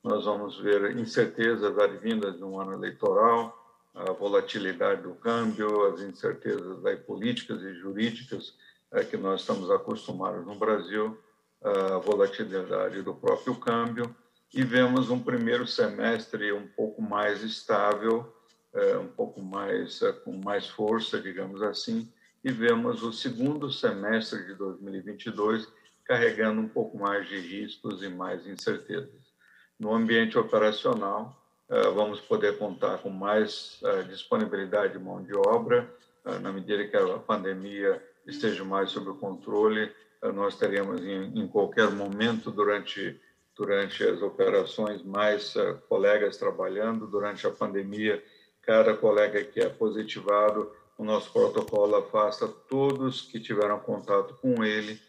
Nós 0.04 0.24
vamos 0.24 0.58
ver 0.60 0.98
incertezas 0.98 1.78
advindas 1.78 2.38
de 2.38 2.44
um 2.44 2.60
ano 2.60 2.74
eleitoral, 2.74 3.56
a 3.94 4.12
volatilidade 4.14 5.02
do 5.02 5.14
câmbio, 5.16 5.88
as 5.88 6.02
incertezas 6.02 6.82
daí, 6.82 6.96
políticas 6.96 7.62
e 7.62 7.74
jurídicas 7.74 8.54
é, 8.94 9.04
que 9.04 9.18
nós 9.18 9.42
estamos 9.42 9.70
acostumados 9.70 10.46
no 10.46 10.56
Brasil, 10.56 11.18
a 11.62 11.98
volatilidade 11.98 13.02
do 13.02 13.14
próprio 13.14 13.56
câmbio, 13.56 14.16
e 14.54 14.64
vemos 14.64 15.10
um 15.10 15.22
primeiro 15.22 15.68
semestre 15.68 16.54
um 16.54 16.66
pouco 16.68 17.02
mais 17.02 17.44
estável, 17.44 18.34
é, 18.74 18.98
um 18.98 19.08
pouco 19.08 19.42
mais 19.42 20.00
com 20.24 20.32
mais 20.38 20.68
força, 20.68 21.20
digamos 21.20 21.62
assim, 21.62 22.10
e 22.44 22.52
vemos 22.52 23.04
o 23.04 23.12
segundo 23.12 23.70
semestre 23.70 24.46
de 24.46 24.56
2022 24.56 25.68
carregando 26.06 26.62
um 26.62 26.70
pouco 26.70 26.98
mais 26.98 27.28
de 27.28 27.38
riscos 27.38 28.02
e 28.02 28.08
mais 28.08 28.48
incertezas. 28.48 29.29
No 29.80 29.94
ambiente 29.96 30.38
operacional, 30.38 31.40
eh, 31.70 31.90
vamos 31.92 32.20
poder 32.20 32.58
contar 32.58 32.98
com 32.98 33.10
mais 33.10 33.80
eh, 33.82 34.04
disponibilidade 34.04 34.94
de 34.94 35.00
mão 35.00 35.24
de 35.24 35.34
obra, 35.34 35.90
eh, 36.26 36.40
na 36.40 36.52
medida 36.52 36.86
que 36.86 36.98
a 36.98 37.18
pandemia 37.20 38.04
esteja 38.28 38.66
mais 38.66 38.90
sob 38.90 39.18
controle, 39.20 39.90
nós 40.34 40.58
teremos 40.58 41.02
em, 41.02 41.48
qualquer 41.48 41.90
momento 41.92 42.52
durante 42.52 43.18
durante 43.56 44.04
as 44.04 44.22
operações 44.22 45.02
mais 45.02 45.54
colegas 45.88 46.38
trabalhando. 46.38 47.08
Durante 47.08 47.48
a 47.48 47.52
pandemia, 47.52 48.22
cada 48.62 48.94
colega 48.94 49.42
que 49.44 49.62
é 49.62 49.70
positivado 49.70 50.72
o 50.98 51.04
nosso 51.06 51.32
protocolo 51.32 51.96
afasta 51.96 52.48
todos 52.48 53.22
que 53.22 53.40
tiveram 53.40 53.80
contato 53.80 54.34
com 54.42 54.64
ele, 54.64 55.00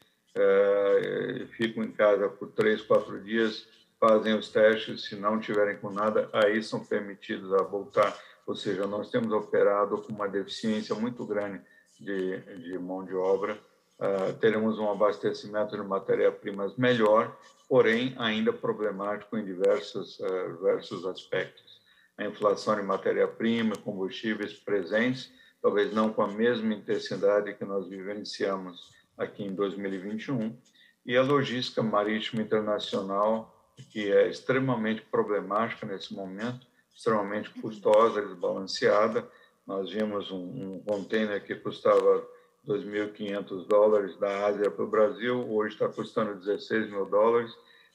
ficam 1.56 1.82
em 1.82 1.90
casa 1.90 2.28
por 2.28 2.48
três, 2.48 2.80
quatro 2.82 3.20
dias, 3.20 3.66
fazem 4.00 4.34
os 4.34 4.48
testes, 4.48 5.04
se 5.04 5.14
não 5.14 5.38
tiverem 5.38 5.76
com 5.76 5.90
nada, 5.90 6.30
aí 6.32 6.62
são 6.62 6.82
permitidos 6.82 7.52
a 7.52 7.62
voltar. 7.62 8.18
Ou 8.46 8.56
seja, 8.56 8.86
nós 8.86 9.10
temos 9.10 9.30
operado 9.30 9.98
com 9.98 10.12
uma 10.12 10.26
deficiência 10.26 10.94
muito 10.94 11.24
grande 11.26 11.60
de, 12.00 12.38
de 12.62 12.78
mão 12.78 13.04
de 13.04 13.14
obra. 13.14 13.58
Uh, 13.98 14.32
teremos 14.40 14.78
um 14.78 14.90
abastecimento 14.90 15.76
de 15.76 15.82
matéria-primas 15.82 16.74
melhor, 16.76 17.36
porém 17.68 18.14
ainda 18.18 18.50
problemático 18.50 19.36
em 19.36 19.44
diversos, 19.44 20.18
uh, 20.18 20.56
diversos 20.56 21.04
aspectos. 21.04 21.80
A 22.16 22.24
inflação 22.24 22.76
de 22.76 22.82
matéria-prima, 22.82 23.76
combustíveis 23.76 24.54
presentes, 24.54 25.30
talvez 25.60 25.92
não 25.92 26.10
com 26.10 26.22
a 26.22 26.28
mesma 26.28 26.72
intensidade 26.72 27.52
que 27.54 27.64
nós 27.66 27.86
vivenciamos 27.86 28.90
aqui 29.18 29.44
em 29.44 29.54
2021, 29.54 30.58
e 31.04 31.16
a 31.16 31.22
logística 31.22 31.82
marítima 31.82 32.42
internacional, 32.42 33.59
que 33.82 34.12
é 34.12 34.28
extremamente 34.28 35.02
problemática 35.02 35.86
nesse 35.86 36.14
momento, 36.14 36.66
extremamente 36.94 37.50
custosa, 37.60 38.22
desbalanceada. 38.22 39.26
Nós 39.66 39.90
vimos 39.90 40.30
um, 40.30 40.74
um 40.74 40.82
container 40.86 41.42
que 41.44 41.54
custava 41.54 42.26
2.500 42.66 43.66
dólares 43.66 44.16
da 44.18 44.46
Ásia 44.46 44.70
para 44.70 44.84
o 44.84 44.88
Brasil, 44.88 45.50
hoje 45.50 45.74
está 45.74 45.88
custando 45.88 46.34
16 46.34 46.90
mil 46.90 47.06
dólares. 47.06 47.52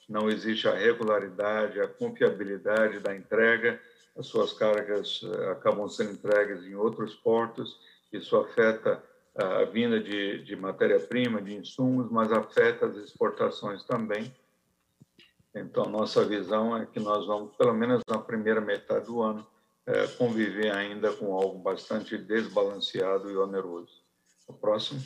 Não 0.08 0.28
existe 0.28 0.68
a 0.68 0.74
regularidade, 0.74 1.80
a 1.80 1.88
confiabilidade 1.88 3.00
da 3.00 3.14
entrega 3.14 3.80
as 4.18 4.26
suas 4.26 4.52
cargas 4.52 5.20
eh, 5.22 5.50
acabam 5.50 5.88
sendo 5.88 6.12
entregues 6.12 6.64
em 6.64 6.74
outros 6.74 7.14
portos, 7.14 7.78
isso 8.12 8.36
afeta 8.36 9.02
a 9.34 9.64
vinda 9.64 10.00
de, 10.00 10.42
de 10.42 10.56
matéria-prima, 10.56 11.42
de 11.42 11.54
insumos, 11.54 12.10
mas 12.10 12.32
afeta 12.32 12.86
as 12.86 12.96
exportações 12.96 13.84
também. 13.84 14.34
Então, 15.58 15.86
nossa 15.86 16.24
visão 16.24 16.76
é 16.76 16.84
que 16.84 17.00
nós 17.00 17.26
vamos, 17.26 17.56
pelo 17.56 17.72
menos 17.72 18.02
na 18.08 18.18
primeira 18.18 18.60
metade 18.60 19.06
do 19.06 19.22
ano, 19.22 19.46
é, 19.86 20.06
conviver 20.08 20.70
ainda 20.70 21.12
com 21.12 21.34
algo 21.34 21.58
bastante 21.58 22.18
desbalanceado 22.18 23.30
e 23.30 23.36
oneroso. 23.36 24.02
O 24.46 24.52
próximo. 24.52 25.02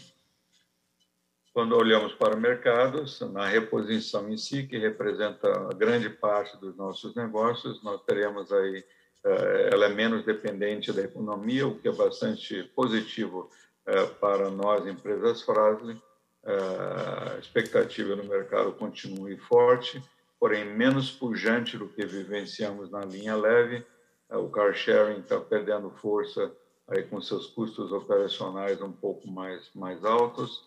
Quando 1.52 1.76
olhamos 1.76 2.12
para 2.14 2.36
mercados, 2.36 3.20
na 3.20 3.46
reposição 3.46 4.28
em 4.28 4.36
si, 4.36 4.66
que 4.66 4.78
representa 4.78 5.48
a 5.68 5.74
grande 5.74 6.08
parte 6.08 6.56
dos 6.58 6.76
nossos 6.76 7.14
negócios, 7.14 7.82
nós 7.82 8.02
teremos 8.02 8.52
aí 8.52 8.84
eh, 9.24 9.70
ela 9.72 9.86
é 9.86 9.88
menos 9.88 10.24
dependente 10.24 10.92
da 10.92 11.02
economia, 11.02 11.66
o 11.66 11.78
que 11.78 11.88
é 11.88 11.92
bastante 11.92 12.62
positivo 12.74 13.50
eh, 13.86 14.06
para 14.20 14.50
nós, 14.50 14.86
empresas 14.86 15.42
Frasle. 15.42 16.00
Eh, 16.44 17.34
a 17.34 17.38
expectativa 17.38 18.16
no 18.16 18.24
mercado 18.24 18.72
continua 18.72 19.36
forte, 19.38 20.02
porém 20.40 20.64
menos 20.64 21.10
pujante 21.10 21.76
do 21.76 21.86
que 21.86 22.04
vivenciamos 22.04 22.90
na 22.90 23.04
linha 23.04 23.36
leve. 23.36 23.86
O 24.30 24.48
car 24.48 24.74
sharing 24.74 25.20
está 25.20 25.38
perdendo 25.38 25.90
força 25.90 26.50
aí 26.88 27.02
com 27.04 27.20
seus 27.20 27.46
custos 27.46 27.92
operacionais 27.92 28.80
um 28.80 28.90
pouco 28.90 29.28
mais 29.30 29.70
mais 29.74 30.04
altos 30.04 30.64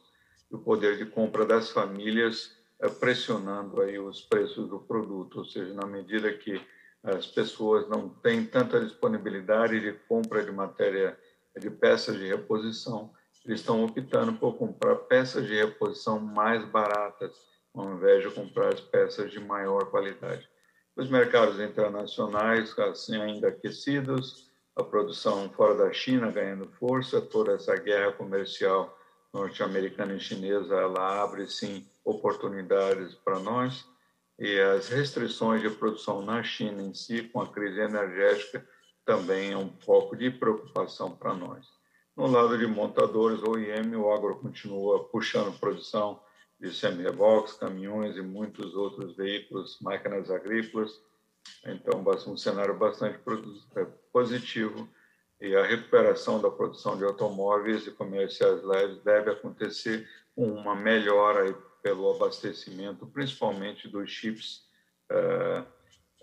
e 0.52 0.56
o 0.56 0.60
poder 0.60 0.98
de 0.98 1.06
compra 1.06 1.46
das 1.46 1.72
famílias 1.72 2.56
pressionando 3.00 3.82
aí 3.82 3.98
os 3.98 4.22
preços 4.22 4.70
do 4.70 4.80
produto, 4.80 5.40
ou 5.40 5.46
seja, 5.46 5.74
na 5.74 5.86
medida 5.86 6.32
que 6.34 6.62
as 7.04 7.26
pessoas 7.26 7.88
não 7.88 8.10
têm 8.10 8.46
tanta 8.46 8.80
disponibilidade 8.80 9.80
de 9.80 9.94
compra 10.08 10.44
de 10.44 10.52
matéria, 10.52 11.18
de 11.58 11.70
peças 11.70 12.18
de 12.18 12.28
reposição, 12.28 13.12
eles 13.46 13.60
estão 13.60 13.84
optando 13.84 14.34
por 14.34 14.58
comprar 14.58 14.96
peças 14.96 15.46
de 15.46 15.56
reposição 15.56 16.20
mais 16.20 16.66
baratas, 16.66 17.34
ao 17.74 17.94
invés 17.94 18.24
de 18.24 18.34
comprar 18.34 18.74
as 18.74 18.80
peças 18.80 19.32
de 19.32 19.40
maior 19.40 19.90
qualidade. 19.90 20.48
Os 20.96 21.10
mercados 21.10 21.60
internacionais, 21.60 22.78
assim, 22.78 23.20
ainda 23.20 23.48
aquecidos, 23.48 24.52
a 24.76 24.84
produção 24.84 25.50
fora 25.50 25.76
da 25.76 25.92
China 25.92 26.32
ganhando 26.32 26.68
força, 26.80 27.22
toda 27.22 27.54
essa 27.54 27.76
guerra 27.76 28.12
comercial 28.12 28.98
norte-americana 29.34 30.14
e 30.14 30.20
chinesa, 30.20 30.76
ela 30.76 31.24
abre, 31.24 31.48
sim, 31.48 31.88
oportunidades 32.06 33.16
para 33.16 33.40
nós 33.40 33.86
e 34.38 34.60
as 34.60 34.90
restrições 34.90 35.62
de 35.62 35.70
produção 35.70 36.22
na 36.22 36.44
China 36.44 36.82
em 36.82 36.94
si, 36.94 37.24
com 37.24 37.42
a 37.42 37.48
crise 37.48 37.80
energética, 37.80 38.68
também 39.06 39.52
é 39.52 39.58
um 39.58 39.70
foco 39.86 40.16
de 40.16 40.30
preocupação 40.32 41.12
para 41.12 41.34
nós. 41.34 41.68
No 42.16 42.28
lado 42.28 42.58
de 42.58 42.68
montadores 42.68 43.42
OEM, 43.44 43.96
o 43.96 44.12
agro 44.12 44.36
continua 44.40 45.04
puxando 45.06 45.58
produção 45.60 46.20
de 46.64 46.74
semi-reboques, 46.74 47.56
caminhões 47.56 48.16
e 48.16 48.22
muitos 48.22 48.74
outros 48.74 49.18
veículos, 49.18 49.78
máquinas 49.82 50.32
agrícolas. 50.32 50.98
Então, 51.66 52.02
um 52.26 52.38
cenário 52.38 52.74
bastante 52.78 53.20
é, 53.76 53.86
positivo 54.14 54.88
e 55.42 55.54
a 55.58 55.66
recuperação 55.66 56.42
da 56.42 56.50
produção 56.50 56.98
de 56.98 57.04
automóveis 57.04 57.86
e 57.86 57.92
comerciais 57.92 58.64
leves 58.64 59.04
deve 59.04 59.32
acontecer 59.32 60.08
com 60.34 60.48
uma 60.54 60.74
melhora 60.74 61.54
pelo 61.82 62.10
abastecimento, 62.16 63.06
principalmente 63.08 63.90
dos 63.90 64.10
chips. 64.10 64.66
É, 65.12 65.64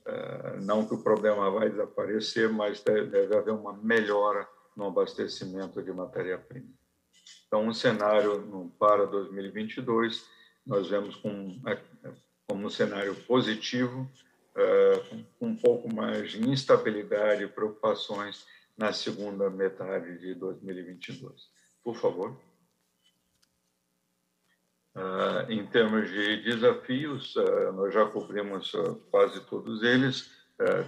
é, 0.06 0.56
não 0.62 0.86
que 0.86 0.94
o 0.94 1.02
problema 1.02 1.50
vai 1.50 1.68
desaparecer, 1.68 2.48
mas 2.48 2.80
deve 2.80 3.36
haver 3.36 3.52
uma 3.52 3.74
melhora 3.74 4.48
no 4.74 4.86
abastecimento 4.86 5.82
de 5.82 5.92
matéria-prima. 5.92 6.80
Então, 7.51 7.66
um 7.66 7.74
cenário 7.74 8.72
para 8.78 9.06
2022, 9.06 10.24
nós 10.64 10.89
vemos 10.89 11.20
é, 11.66 11.82
como 12.47 12.64
um 12.64 12.70
cenário 12.70 13.12
positivo, 13.24 14.09
com 15.36 15.48
um 15.48 15.56
pouco 15.56 15.93
mais 15.93 16.31
de 16.31 16.48
instabilidade 16.48 17.43
e 17.43 17.48
preocupações 17.48 18.47
na 18.78 18.93
segunda 18.93 19.51
metade 19.51 20.16
de 20.18 20.32
2022. 20.35 21.48
Por 21.82 21.97
favor. 21.97 22.40
Uh, 24.94 25.51
em 25.51 25.66
termos 25.66 26.09
de 26.09 26.43
desafios, 26.44 27.35
nós 27.74 27.93
já 27.93 28.06
cobrimos 28.06 28.70
quase 29.10 29.40
todos 29.47 29.82
eles. 29.82 30.31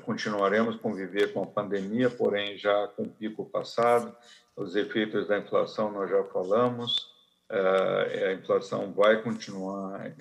continuaremos 0.04 0.76
a 0.76 0.78
conviver 0.78 1.32
com 1.32 1.42
a 1.42 1.46
pandemia, 1.46 2.08
porém 2.08 2.56
já 2.56 2.86
com 2.88 3.02
o 3.02 3.10
pico 3.10 3.46
passado. 3.46 4.16
Os 4.56 4.76
efeitos 4.76 5.26
da 5.26 5.38
inflação 5.38 5.90
nós 5.90 6.10
já 6.10 6.22
falamos. 6.24 7.10
a 7.50 8.32
inflação 8.32 8.92
vai 8.92 9.22
continuar 9.22 10.14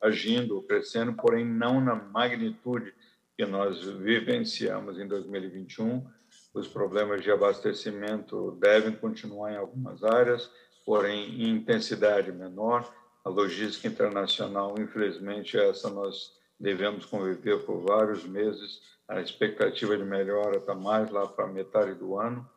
agindo, 0.00 0.62
crescendo, 0.62 1.12
porém 1.14 1.44
não 1.44 1.80
na 1.80 1.94
magnitude 1.94 2.92
que 3.36 3.46
nós 3.46 3.82
vivenciamos 3.82 4.98
em 4.98 5.06
2021. 5.06 6.04
Os 6.52 6.68
problemas 6.68 7.22
de 7.22 7.30
abastecimento 7.30 8.58
devem 8.60 8.92
continuar 8.92 9.52
em 9.52 9.56
algumas 9.56 10.02
áreas, 10.02 10.50
porém 10.84 11.42
em 11.42 11.56
intensidade 11.56 12.30
menor. 12.32 12.92
A 13.24 13.28
logística 13.28 13.86
internacional, 13.86 14.74
infelizmente, 14.78 15.56
essa 15.56 15.88
nós 15.88 16.32
devemos 16.58 17.06
conviver 17.06 17.64
por 17.64 17.80
vários 17.80 18.24
meses. 18.24 18.80
A 19.08 19.20
expectativa 19.20 19.96
de 19.96 20.04
melhora 20.04 20.58
está 20.58 20.74
mais 20.74 21.10
lá 21.10 21.26
para 21.26 21.46
metade 21.46 21.94
do 21.94 22.18
ano. 22.18 22.48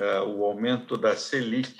É, 0.00 0.18
o 0.22 0.42
aumento 0.46 0.96
da 0.96 1.14
Selic, 1.14 1.76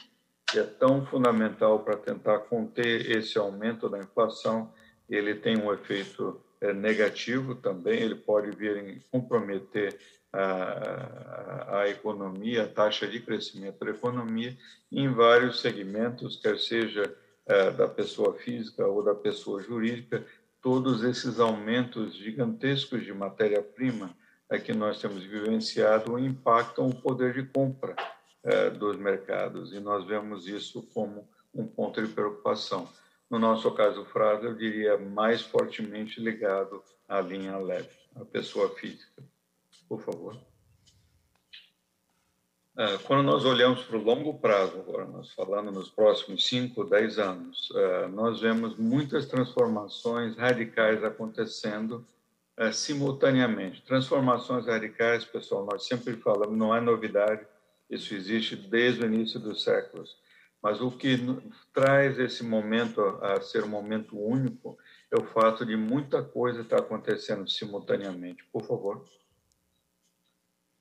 que 0.46 0.58
é 0.58 0.62
tão 0.62 1.06
fundamental 1.06 1.78
para 1.78 1.96
tentar 1.96 2.40
conter 2.40 3.10
esse 3.10 3.38
aumento 3.38 3.88
da 3.88 3.98
inflação, 3.98 4.70
ele 5.08 5.34
tem 5.34 5.56
um 5.56 5.72
efeito 5.72 6.38
é, 6.60 6.74
negativo 6.74 7.54
também, 7.54 7.98
ele 8.02 8.14
pode 8.14 8.50
vir 8.50 9.02
comprometer 9.10 9.98
a, 10.30 11.78
a, 11.80 11.88
economia, 11.88 12.64
a 12.64 12.68
taxa 12.68 13.08
de 13.08 13.20
crescimento 13.20 13.82
da 13.82 13.90
economia 13.90 14.54
em 14.92 15.08
vários 15.08 15.62
segmentos, 15.62 16.36
quer 16.36 16.58
seja 16.58 17.16
é, 17.46 17.70
da 17.70 17.88
pessoa 17.88 18.34
física 18.34 18.86
ou 18.86 19.02
da 19.02 19.14
pessoa 19.14 19.62
jurídica, 19.62 20.26
todos 20.60 21.02
esses 21.04 21.40
aumentos 21.40 22.14
gigantescos 22.14 23.02
de 23.02 23.14
matéria-prima 23.14 24.14
é 24.50 24.58
que 24.58 24.72
nós 24.72 25.00
temos 25.00 25.22
vivenciado 25.22 26.18
impactam 26.18 26.88
o 26.88 26.94
poder 26.94 27.32
de 27.32 27.44
compra 27.44 27.94
é, 28.42 28.68
dos 28.68 28.96
mercados 28.96 29.72
e 29.72 29.78
nós 29.78 30.04
vemos 30.04 30.48
isso 30.48 30.82
como 30.92 31.28
um 31.54 31.66
ponto 31.66 32.04
de 32.04 32.12
preocupação. 32.12 32.88
No 33.30 33.38
nosso 33.38 33.70
caso, 33.72 34.04
Frado, 34.04 34.46
eu 34.46 34.54
diria 34.54 34.98
mais 34.98 35.40
fortemente 35.40 36.20
ligado 36.20 36.82
à 37.08 37.20
linha 37.20 37.56
leve, 37.58 37.90
à 38.16 38.24
pessoa 38.24 38.70
física. 38.70 39.22
Por 39.88 40.00
favor. 40.00 40.36
É, 42.76 42.98
quando 42.98 43.22
nós 43.24 43.44
olhamos 43.44 43.82
para 43.84 43.98
o 43.98 44.02
longo 44.02 44.38
prazo, 44.38 44.78
agora 44.78 45.04
nós 45.04 45.30
falando 45.32 45.70
nos 45.70 45.90
próximos 45.90 46.46
5, 46.46 46.84
10 46.84 47.18
anos, 47.18 47.68
é, 47.74 48.08
nós 48.08 48.40
vemos 48.40 48.76
muitas 48.76 49.26
transformações 49.26 50.36
radicais 50.36 51.04
acontecendo 51.04 52.04
é, 52.60 52.70
simultaneamente. 52.72 53.82
Transformações 53.82 54.66
radicais, 54.66 55.24
pessoal, 55.24 55.64
nós 55.64 55.86
sempre 55.86 56.14
falamos, 56.16 56.56
não 56.56 56.76
é 56.76 56.80
novidade, 56.80 57.46
isso 57.88 58.14
existe 58.14 58.54
desde 58.54 59.02
o 59.02 59.06
início 59.06 59.40
dos 59.40 59.64
séculos. 59.64 60.18
Mas 60.62 60.78
o 60.82 60.90
que 60.90 61.16
traz 61.72 62.18
esse 62.18 62.44
momento 62.44 63.00
a 63.22 63.40
ser 63.40 63.64
um 63.64 63.68
momento 63.68 64.14
único 64.14 64.76
é 65.10 65.18
o 65.18 65.24
fato 65.24 65.64
de 65.64 65.74
muita 65.74 66.22
coisa 66.22 66.60
estar 66.60 66.80
acontecendo 66.80 67.48
simultaneamente. 67.48 68.44
Por 68.52 68.62
favor. 68.66 69.08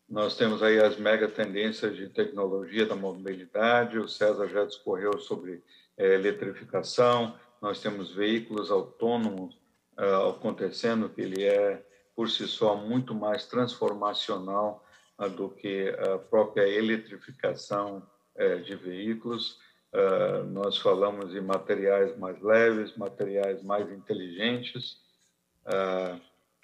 Nós 0.08 0.36
temos 0.36 0.62
aí 0.62 0.80
as 0.80 0.98
mega 0.98 1.30
tendências 1.30 1.96
de 1.96 2.10
tecnologia 2.10 2.86
da 2.86 2.96
mobilidade, 2.96 3.98
o 3.98 4.10
César 4.10 4.50
já 4.50 4.66
discorreu 4.66 5.18
sobre 5.18 5.64
é, 5.96 6.16
eletrificação, 6.16 7.40
nós 7.62 7.82
temos 7.82 8.14
veículos 8.14 8.70
autônomos 8.70 9.59
uh, 10.00 10.30
acontecendo, 10.30 11.10
que 11.10 11.22
ele 11.22 11.44
é, 11.44 11.86
por 12.16 12.30
si 12.30 12.48
só, 12.48 12.76
muito 12.76 13.14
mais 13.14 13.46
transformacional 13.46 14.84
uh, 15.20 15.30
do 15.30 15.50
que 15.50 15.90
a 15.90 16.18
própria 16.18 16.68
eletrificação 16.68 18.08
uh, 18.36 18.62
de 18.62 18.76
veículos. 18.76 19.60
Uh, 19.92 20.44
nós 20.46 20.78
falamos 20.78 21.32
de 21.32 21.42
materiais 21.42 22.18
mais 22.18 22.42
leves, 22.42 22.96
materiais 22.96 23.62
mais 23.64 23.92
inteligentes. 23.92 24.98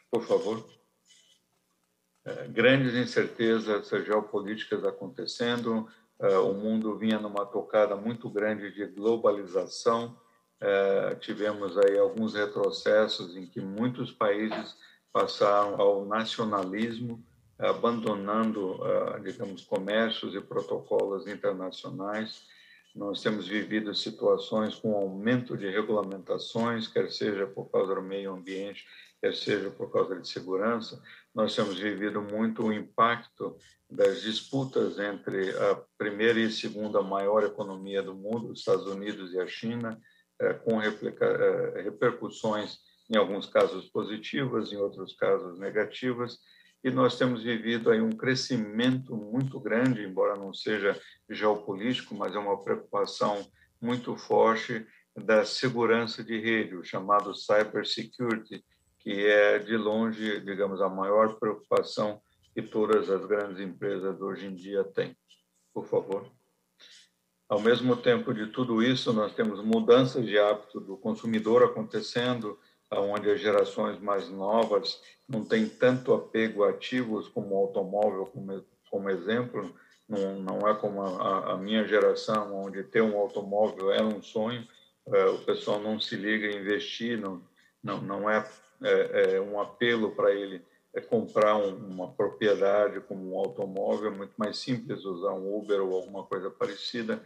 Por 0.09 0.23
favor. 0.23 0.65
Uh, 2.25 2.49
grandes 2.49 2.93
incertezas 2.95 3.89
geopolíticas 4.05 4.83
acontecendo, 4.83 5.87
o 6.17 6.53
mundo 6.53 6.97
vinha 6.97 7.19
numa 7.19 7.45
tocada 7.45 7.93
muito 7.93 8.29
grande 8.29 8.71
de 8.71 8.85
globalização. 8.85 10.17
Tivemos 11.19 11.77
aí 11.77 11.97
alguns 11.97 12.33
retrocessos 12.33 13.35
em 13.35 13.45
que 13.45 13.59
muitos 13.59 14.11
países 14.11 14.75
passaram 15.11 15.79
ao 15.79 16.05
nacionalismo, 16.05 17.23
abandonando, 17.57 18.79
digamos, 19.23 19.63
comércios 19.63 20.33
e 20.33 20.41
protocolos 20.41 21.27
internacionais 21.27 22.45
nós 22.95 23.21
temos 23.21 23.45
vivido 23.45 23.93
situações 23.93 24.75
com 24.75 24.95
aumento 24.95 25.57
de 25.57 25.69
regulamentações, 25.69 26.87
quer 26.87 27.11
seja 27.11 27.45
por 27.45 27.69
causa 27.69 27.93
do 27.93 28.01
meio 28.01 28.33
ambiente, 28.33 28.85
quer 29.21 29.35
seja 29.35 29.69
por 29.69 29.91
causa 29.91 30.17
de 30.17 30.25
segurança. 30.25 31.03
Nós 31.33 31.53
temos 31.53 31.77
vivido 31.77 32.21
muito 32.21 32.63
o 32.63 32.71
impacto 32.71 33.57
das 33.91 34.21
disputas 34.21 34.97
entre 34.97 35.49
a 35.57 35.75
primeira 35.97 36.39
e 36.39 36.49
segunda 36.49 37.01
maior 37.01 37.43
economia 37.43 38.01
do 38.01 38.15
mundo, 38.15 38.51
os 38.51 38.59
Estados 38.59 38.87
Unidos 38.87 39.33
e 39.33 39.41
a 39.41 39.45
China, 39.45 40.01
eh, 40.01 40.14
com 40.63 40.81
eh, 40.81 41.81
repercussões, 41.83 42.79
em 43.09 43.17
alguns 43.17 43.45
casos 43.45 43.89
positivas, 43.89 44.71
em 44.71 44.77
outros 44.77 45.15
casos 45.15 45.59
negativas 45.59 46.39
e 46.85 46.91
nós 46.91 47.17
temos 47.17 47.41
vivido 47.41 47.89
aí 47.89 47.99
um 47.99 48.11
crescimento 48.11 49.17
muito 49.17 49.59
grande, 49.59 50.03
embora 50.03 50.35
não 50.35 50.53
seja 50.53 50.95
geopolítico, 51.27 52.13
mas 52.13 52.35
é 52.35 52.37
uma 52.37 52.63
preocupação 52.63 53.43
muito 53.81 54.15
forte 54.15 54.85
da 55.15 55.43
segurança 55.43 56.23
de 56.23 56.39
rede, 56.39 56.75
o 56.75 56.83
chamado 56.83 57.33
cybersecurity, 57.33 58.63
que 58.99 59.25
é 59.25 59.57
de 59.57 59.75
longe, 59.75 60.39
digamos, 60.41 60.79
a 60.79 60.87
maior 60.87 61.39
preocupação 61.39 62.21
que 62.53 62.61
todas 62.61 63.09
as 63.09 63.25
grandes 63.25 63.59
empresas 63.59 64.21
hoje 64.21 64.45
em 64.45 64.53
dia 64.53 64.83
têm. 64.83 65.17
Por 65.73 65.87
favor. 65.87 66.29
Ao 67.47 67.59
mesmo 67.59 67.95
tempo 67.95 68.33
de 68.33 68.47
tudo 68.47 68.81
isso, 68.81 69.13
nós 69.13 69.33
temos 69.33 69.63
mudanças 69.63 70.25
de 70.25 70.37
hábito 70.37 70.79
do 70.79 70.97
consumidor 70.97 71.63
acontecendo, 71.63 72.59
onde 72.91 73.29
as 73.29 73.39
gerações 73.39 73.99
mais 73.99 74.29
novas 74.29 74.99
não 75.27 75.43
têm 75.43 75.67
tanto 75.67 76.13
apego 76.13 76.63
a 76.63 76.69
ativos 76.69 77.27
como 77.27 77.55
o 77.55 77.57
automóvel, 77.59 78.25
como, 78.27 78.63
como 78.89 79.09
exemplo, 79.09 79.73
não, 80.07 80.39
não 80.39 80.67
é 80.67 80.73
como 80.75 81.01
a, 81.01 81.53
a, 81.53 81.57
minha 81.57 81.87
geração, 81.87 82.63
onde 82.63 82.83
ter 82.83 83.01
um 83.01 83.17
automóvel 83.17 83.91
era 83.91 84.05
um 84.05 84.21
sonho, 84.21 84.67
é, 85.07 85.25
o 85.25 85.39
pessoal 85.39 85.79
não 85.79 85.99
se 85.99 86.15
liga 86.15 86.47
em 86.47 86.61
investir, 86.61 87.19
não, 87.19 87.41
não, 87.83 88.01
não 88.01 88.29
é, 88.29 88.47
é, 88.83 89.35
é 89.35 89.41
um 89.41 89.59
apelo 89.59 90.15
para 90.15 90.31
ele 90.31 90.63
é 90.95 91.01
comprar 91.01 91.55
um, 91.57 91.75
uma 91.75 92.11
propriedade 92.11 93.01
como 93.01 93.33
um 93.33 93.37
automóvel, 93.37 94.11
é 94.11 94.15
muito 94.15 94.33
mais 94.37 94.57
simples 94.57 95.05
usar 95.05 95.33
um 95.33 95.55
Uber 95.55 95.81
ou 95.81 95.95
alguma 95.95 96.23
coisa 96.23 96.49
parecida 96.49 97.21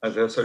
mas 0.00 0.16
essa 0.16 0.42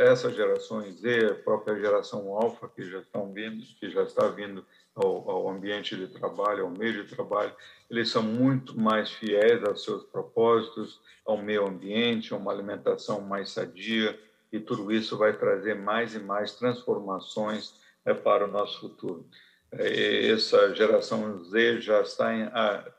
essas 0.00 0.34
gerações 0.34 1.00
Z, 1.00 1.26
a 1.26 1.34
própria 1.34 1.78
geração 1.78 2.34
alfa 2.34 2.68
que 2.68 2.82
já 2.88 3.00
estão 3.00 3.32
vindo, 3.32 3.62
que 3.78 3.90
já 3.90 4.04
está 4.04 4.28
vindo 4.28 4.64
ao, 4.94 5.28
ao, 5.28 5.48
ambiente 5.50 5.96
de 5.96 6.06
trabalho, 6.06 6.64
ao 6.64 6.70
meio 6.70 7.04
de 7.04 7.14
trabalho, 7.14 7.54
eles 7.90 8.10
são 8.10 8.22
muito 8.22 8.78
mais 8.78 9.10
fiéis 9.10 9.62
aos 9.64 9.82
seus 9.82 10.04
propósitos, 10.04 11.00
ao 11.26 11.36
meio 11.36 11.66
ambiente, 11.66 12.32
a 12.32 12.36
uma 12.36 12.52
alimentação 12.52 13.20
mais 13.20 13.50
sadia, 13.50 14.18
e 14.52 14.60
tudo 14.60 14.92
isso 14.92 15.16
vai 15.16 15.32
trazer 15.36 15.74
mais 15.74 16.14
e 16.14 16.18
mais 16.18 16.54
transformações 16.54 17.74
é, 18.04 18.14
para 18.14 18.44
o 18.44 18.50
nosso 18.50 18.80
futuro. 18.80 19.26
É, 19.72 20.28
essa 20.28 20.74
geração 20.74 21.42
Z 21.44 21.80
já 21.80 22.02
está 22.02 22.34
em, 22.34 22.48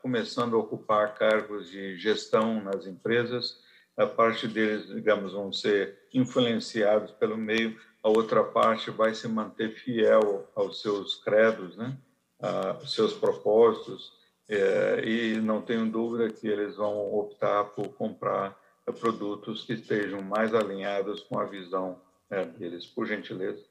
começando 0.02 0.56
a 0.56 0.58
ocupar 0.58 1.14
cargos 1.14 1.70
de 1.70 1.96
gestão 1.96 2.62
nas 2.62 2.86
empresas, 2.86 3.62
a 3.96 4.06
parte 4.06 4.48
deles, 4.48 4.88
digamos, 4.88 5.32
vão 5.32 5.52
ser 5.52 5.96
influenciados 6.12 7.12
pelo 7.12 7.36
meio, 7.36 7.78
a 8.02 8.08
outra 8.08 8.42
parte 8.42 8.90
vai 8.90 9.14
se 9.14 9.28
manter 9.28 9.70
fiel 9.70 10.50
aos 10.54 10.82
seus 10.82 11.14
credos, 11.22 11.76
né? 11.76 11.96
aos 12.40 12.92
seus 12.92 13.12
propósitos, 13.14 14.12
é, 14.48 15.02
e 15.04 15.40
não 15.40 15.62
tenho 15.62 15.88
dúvida 15.90 16.28
que 16.28 16.46
eles 16.46 16.76
vão 16.76 17.14
optar 17.14 17.64
por 17.64 17.88
comprar 17.94 18.58
produtos 19.00 19.64
que 19.64 19.72
estejam 19.72 20.20
mais 20.20 20.54
alinhados 20.54 21.22
com 21.22 21.38
a 21.38 21.44
visão 21.44 22.00
é, 22.28 22.44
deles. 22.44 22.84
Por 22.84 23.06
gentileza. 23.06 23.64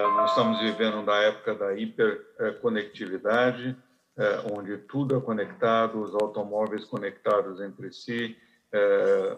Nós 0.00 0.30
estamos 0.30 0.58
vivendo 0.58 1.02
na 1.02 1.18
época 1.18 1.54
da 1.54 1.76
hiperconectividade, 1.76 3.76
é, 4.16 4.38
onde 4.50 4.78
tudo 4.78 5.14
é 5.14 5.20
conectado, 5.20 6.02
os 6.02 6.14
automóveis 6.14 6.86
conectados 6.86 7.60
entre 7.60 7.92
si. 7.92 8.34
É, 8.72 9.36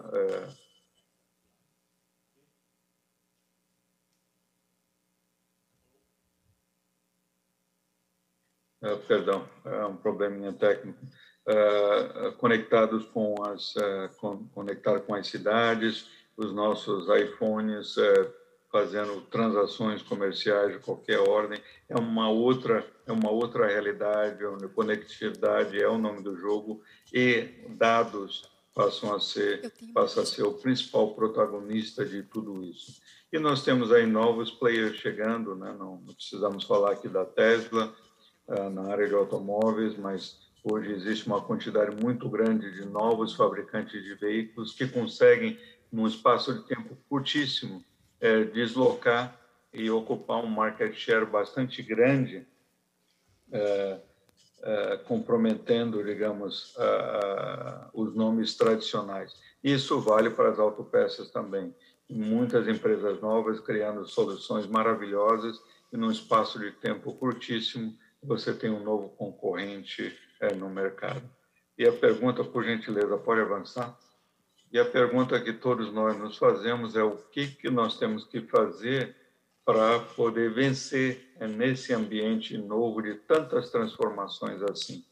é, 8.82 8.90
é 8.90 8.96
perdão, 9.08 9.48
é 9.64 9.84
um 9.86 9.96
probleminha 9.96 10.52
técnico. 10.52 11.04
É, 11.46 12.30
conectados 12.38 13.04
com 13.06 13.42
as, 13.42 13.74
conectados 14.52 15.04
com 15.04 15.14
as 15.14 15.26
cidades, 15.26 16.08
os 16.36 16.52
nossos 16.52 17.08
iPhones 17.08 17.96
fazendo 18.74 19.20
transações 19.30 20.02
comerciais 20.02 20.72
de 20.72 20.80
qualquer 20.80 21.20
ordem. 21.20 21.62
É 21.88 21.96
uma 21.96 22.28
outra, 22.28 22.84
é 23.06 23.12
uma 23.12 23.30
outra 23.30 23.68
realidade, 23.68 24.44
onde 24.44 24.66
conectividade 24.66 25.80
é 25.80 25.88
o 25.88 25.96
nome 25.96 26.24
do 26.24 26.36
jogo 26.36 26.82
e 27.12 27.50
dados 27.78 28.50
passam 28.74 29.14
a 29.14 29.20
ser, 29.20 29.72
passa 29.94 30.22
a 30.22 30.26
ser 30.26 30.42
o 30.42 30.54
principal 30.54 31.14
protagonista 31.14 32.04
de 32.04 32.24
tudo 32.24 32.64
isso. 32.64 33.00
E 33.32 33.38
nós 33.38 33.62
temos 33.62 33.92
aí 33.92 34.06
novos 34.06 34.50
players 34.50 34.96
chegando, 34.96 35.54
né? 35.54 35.72
não, 35.78 36.02
não 36.04 36.12
precisamos 36.12 36.64
falar 36.64 36.94
aqui 36.94 37.08
da 37.08 37.24
Tesla 37.24 37.94
uh, 38.48 38.70
na 38.70 38.90
área 38.90 39.06
de 39.06 39.14
automóveis, 39.14 39.96
mas 39.96 40.36
hoje 40.64 40.90
existe 40.90 41.28
uma 41.28 41.40
quantidade 41.40 41.94
muito 42.02 42.28
grande 42.28 42.72
de 42.72 42.84
novos 42.84 43.34
fabricantes 43.34 44.02
de 44.02 44.16
veículos 44.16 44.72
que 44.72 44.88
conseguem, 44.88 45.56
num 45.92 46.08
espaço 46.08 46.52
de 46.52 46.66
tempo 46.66 46.98
curtíssimo, 47.08 47.84
é, 48.24 48.42
deslocar 48.44 49.38
e 49.70 49.90
ocupar 49.90 50.42
um 50.42 50.46
market 50.46 50.94
share 50.94 51.26
bastante 51.26 51.82
grande, 51.82 52.46
é, 53.52 53.98
é, 54.62 54.96
comprometendo, 55.04 56.02
digamos, 56.02 56.74
os 57.92 58.14
nomes 58.14 58.56
tradicionais. 58.56 59.36
Isso 59.62 60.00
vale 60.00 60.30
para 60.30 60.48
as 60.48 60.58
autopeças 60.58 61.30
também. 61.30 61.74
Muitas 62.08 62.66
empresas 62.66 63.20
novas 63.20 63.60
criando 63.60 64.06
soluções 64.06 64.66
maravilhosas 64.66 65.60
e 65.92 65.96
num 65.96 66.10
espaço 66.10 66.58
de 66.58 66.70
tempo 66.70 67.12
curtíssimo 67.12 67.94
você 68.22 68.54
tem 68.54 68.70
um 68.70 68.82
novo 68.82 69.10
concorrente 69.10 70.18
é, 70.40 70.54
no 70.54 70.70
mercado. 70.70 71.22
E 71.76 71.86
a 71.86 71.92
pergunta, 71.92 72.42
por 72.42 72.64
gentileza, 72.64 73.18
pode 73.18 73.42
avançar? 73.42 73.94
E 74.74 74.78
a 74.80 74.84
pergunta 74.84 75.40
que 75.40 75.52
todos 75.52 75.92
nós 75.92 76.18
nos 76.18 76.36
fazemos 76.36 76.96
é 76.96 77.02
o 77.04 77.12
que, 77.16 77.46
que 77.46 77.70
nós 77.70 77.96
temos 77.96 78.24
que 78.24 78.40
fazer 78.40 79.14
para 79.64 80.00
poder 80.00 80.52
vencer 80.52 81.32
nesse 81.56 81.94
ambiente 81.94 82.58
novo 82.58 83.00
de 83.00 83.14
tantas 83.14 83.70
transformações 83.70 84.60
assim. 84.62 85.04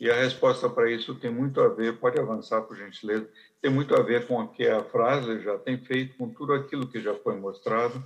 E 0.00 0.10
a 0.10 0.16
resposta 0.16 0.68
para 0.68 0.90
isso 0.90 1.14
tem 1.14 1.30
muito 1.30 1.60
a 1.60 1.68
ver, 1.68 1.96
pode 2.00 2.18
avançar, 2.18 2.62
por 2.62 2.76
gentileza, 2.76 3.30
tem 3.62 3.70
muito 3.70 3.94
a 3.94 4.02
ver 4.02 4.26
com 4.26 4.40
o 4.40 4.48
que 4.48 4.66
a 4.66 4.82
frase 4.82 5.40
já 5.44 5.56
tem 5.58 5.78
feito, 5.78 6.16
com 6.16 6.28
tudo 6.30 6.52
aquilo 6.52 6.88
que 6.88 7.00
já 7.00 7.14
foi 7.14 7.36
mostrado. 7.36 8.02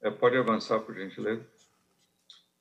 É, 0.00 0.08
pode 0.08 0.36
avançar, 0.36 0.78
por 0.78 0.94
gentileza. 0.94 1.44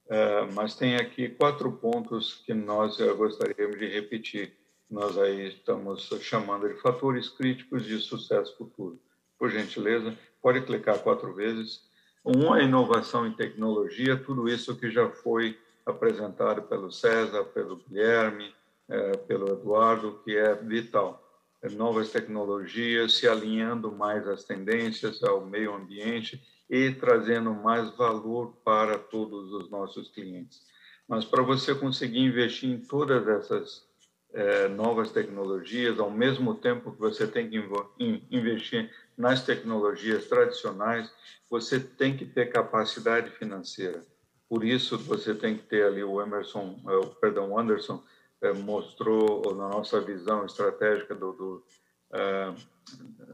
É, 0.10 0.48
mas 0.54 0.74
tem 0.74 0.96
aqui 0.96 1.30
quatro 1.30 1.72
pontos 1.74 2.42
que 2.44 2.56
nós 2.56 3.00
eh, 3.00 3.14
gostaríamos 3.14 3.78
de 3.78 3.86
repetir 3.86 4.61
nós 4.92 5.18
aí 5.18 5.48
estamos 5.48 6.10
chamando 6.20 6.68
de 6.68 6.76
fatores 6.82 7.30
críticos 7.30 7.86
de 7.86 7.98
sucesso 8.00 8.58
futuro. 8.58 9.00
Por 9.40 9.50
gentileza, 9.50 10.14
pode 10.42 10.62
clicar 10.62 11.00
quatro 11.00 11.34
vezes. 11.34 11.90
Um, 12.26 12.52
a 12.52 12.62
inovação 12.62 13.26
em 13.26 13.32
tecnologia, 13.32 14.18
tudo 14.18 14.50
isso 14.50 14.76
que 14.76 14.92
já 14.92 15.10
foi 15.10 15.58
apresentado 15.86 16.64
pelo 16.64 16.92
César, 16.92 17.46
pelo 17.46 17.78
Guilherme, 17.78 18.54
é, 18.90 19.18
pelo 19.18 19.54
Eduardo, 19.54 20.20
que 20.26 20.36
é 20.36 20.54
vital. 20.56 21.26
É, 21.64 21.70
novas 21.70 22.12
tecnologias 22.12 23.14
se 23.14 23.30
alinhando 23.30 23.94
mais 23.94 24.28
às 24.28 24.44
tendências, 24.44 25.24
ao 25.24 25.46
meio 25.46 25.74
ambiente 25.74 26.44
e 26.70 26.92
trazendo 26.92 27.54
mais 27.54 27.90
valor 27.96 28.58
para 28.64 29.00
todos 29.00 29.54
os 29.54 29.70
nossos 29.70 30.10
clientes. 30.10 30.62
Mas 31.08 31.24
para 31.24 31.42
você 31.42 31.74
conseguir 31.74 32.20
investir 32.20 32.70
em 32.70 32.80
todas 32.80 33.26
essas 33.28 33.90
é, 34.34 34.68
novas 34.68 35.12
tecnologias, 35.12 36.00
ao 36.00 36.10
mesmo 36.10 36.56
tempo 36.56 36.92
que 36.92 37.00
você 37.00 37.28
tem 37.28 37.50
que 37.50 37.62
investir 38.30 38.90
nas 39.18 39.44
tecnologias 39.44 40.26
tradicionais, 40.26 41.12
você 41.50 41.80
tem 41.80 42.16
que 42.16 42.26
ter 42.26 42.48
capacidade 42.48 43.30
financeira. 43.32 44.04
Por 44.48 44.64
isso, 44.64 44.98
você 44.98 45.34
tem 45.34 45.58
que 45.58 45.64
ter 45.64 45.86
ali 45.86 46.04
o 46.04 46.22
Emerson, 46.22 46.80
é, 46.88 47.06
perdão, 47.20 47.52
o 47.52 47.60
Anderson 47.60 48.02
é, 48.42 48.52
mostrou 48.54 49.56
na 49.56 49.70
nossa 49.70 50.02
visão 50.02 50.46
estratégica 50.46 51.14
do, 51.14 51.32
do, 51.34 51.64
é, 52.12 52.54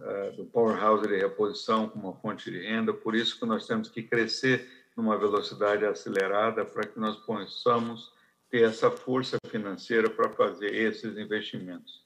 é, 0.01 0.31
do 0.31 0.45
powerhouse 0.45 1.07
de 1.07 1.15
reposição 1.15 1.87
como 1.89 2.09
uma 2.09 2.17
fonte 2.17 2.51
de 2.51 2.59
renda. 2.59 2.93
Por 2.93 3.15
isso 3.15 3.39
que 3.39 3.45
nós 3.45 3.65
temos 3.65 3.87
que 3.89 4.03
crescer 4.03 4.69
numa 4.95 5.17
velocidade 5.17 5.85
acelerada 5.85 6.65
para 6.65 6.87
que 6.87 6.99
nós 6.99 7.15
possamos 7.17 8.11
ter 8.49 8.63
essa 8.63 8.89
força 8.89 9.37
financeira 9.49 10.09
para 10.09 10.29
fazer 10.29 10.73
esses 10.73 11.17
investimentos. 11.17 12.05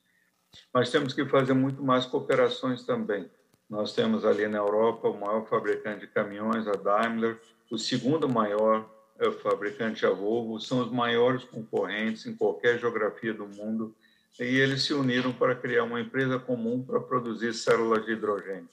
Mas 0.73 0.89
temos 0.91 1.13
que 1.13 1.25
fazer 1.25 1.53
muito 1.53 1.83
mais 1.83 2.05
cooperações 2.05 2.83
também. 2.83 3.29
Nós 3.69 3.93
temos 3.93 4.25
ali 4.25 4.47
na 4.47 4.57
Europa 4.57 5.07
o 5.07 5.19
maior 5.19 5.47
fabricante 5.47 6.01
de 6.01 6.07
caminhões, 6.07 6.67
a 6.67 6.73
Daimler, 6.73 7.39
o 7.69 7.77
segundo 7.77 8.27
maior 8.27 8.89
é 9.17 9.31
fabricante, 9.31 10.05
a 10.05 10.09
Volvo, 10.09 10.59
são 10.59 10.79
os 10.79 10.91
maiores 10.91 11.43
concorrentes 11.43 12.25
em 12.25 12.35
qualquer 12.35 12.79
geografia 12.79 13.33
do 13.33 13.47
mundo, 13.47 13.95
e 14.39 14.43
eles 14.43 14.83
se 14.83 14.93
uniram 14.93 15.31
para 15.31 15.55
criar 15.55 15.83
uma 15.83 16.01
empresa 16.01 16.39
comum 16.39 16.83
para 16.83 16.99
produzir 16.99 17.53
células 17.53 18.05
de 18.05 18.13
hidrogênio. 18.13 18.67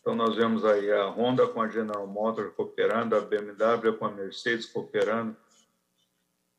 Então, 0.00 0.14
nós 0.14 0.36
vemos 0.36 0.64
aí 0.64 0.90
a 0.90 1.08
Honda 1.08 1.46
com 1.46 1.60
a 1.60 1.68
General 1.68 2.06
Motors 2.06 2.54
cooperando, 2.54 3.14
a 3.16 3.20
BMW 3.20 3.92
com 3.98 4.06
a 4.06 4.10
Mercedes 4.10 4.64
cooperando, 4.64 5.36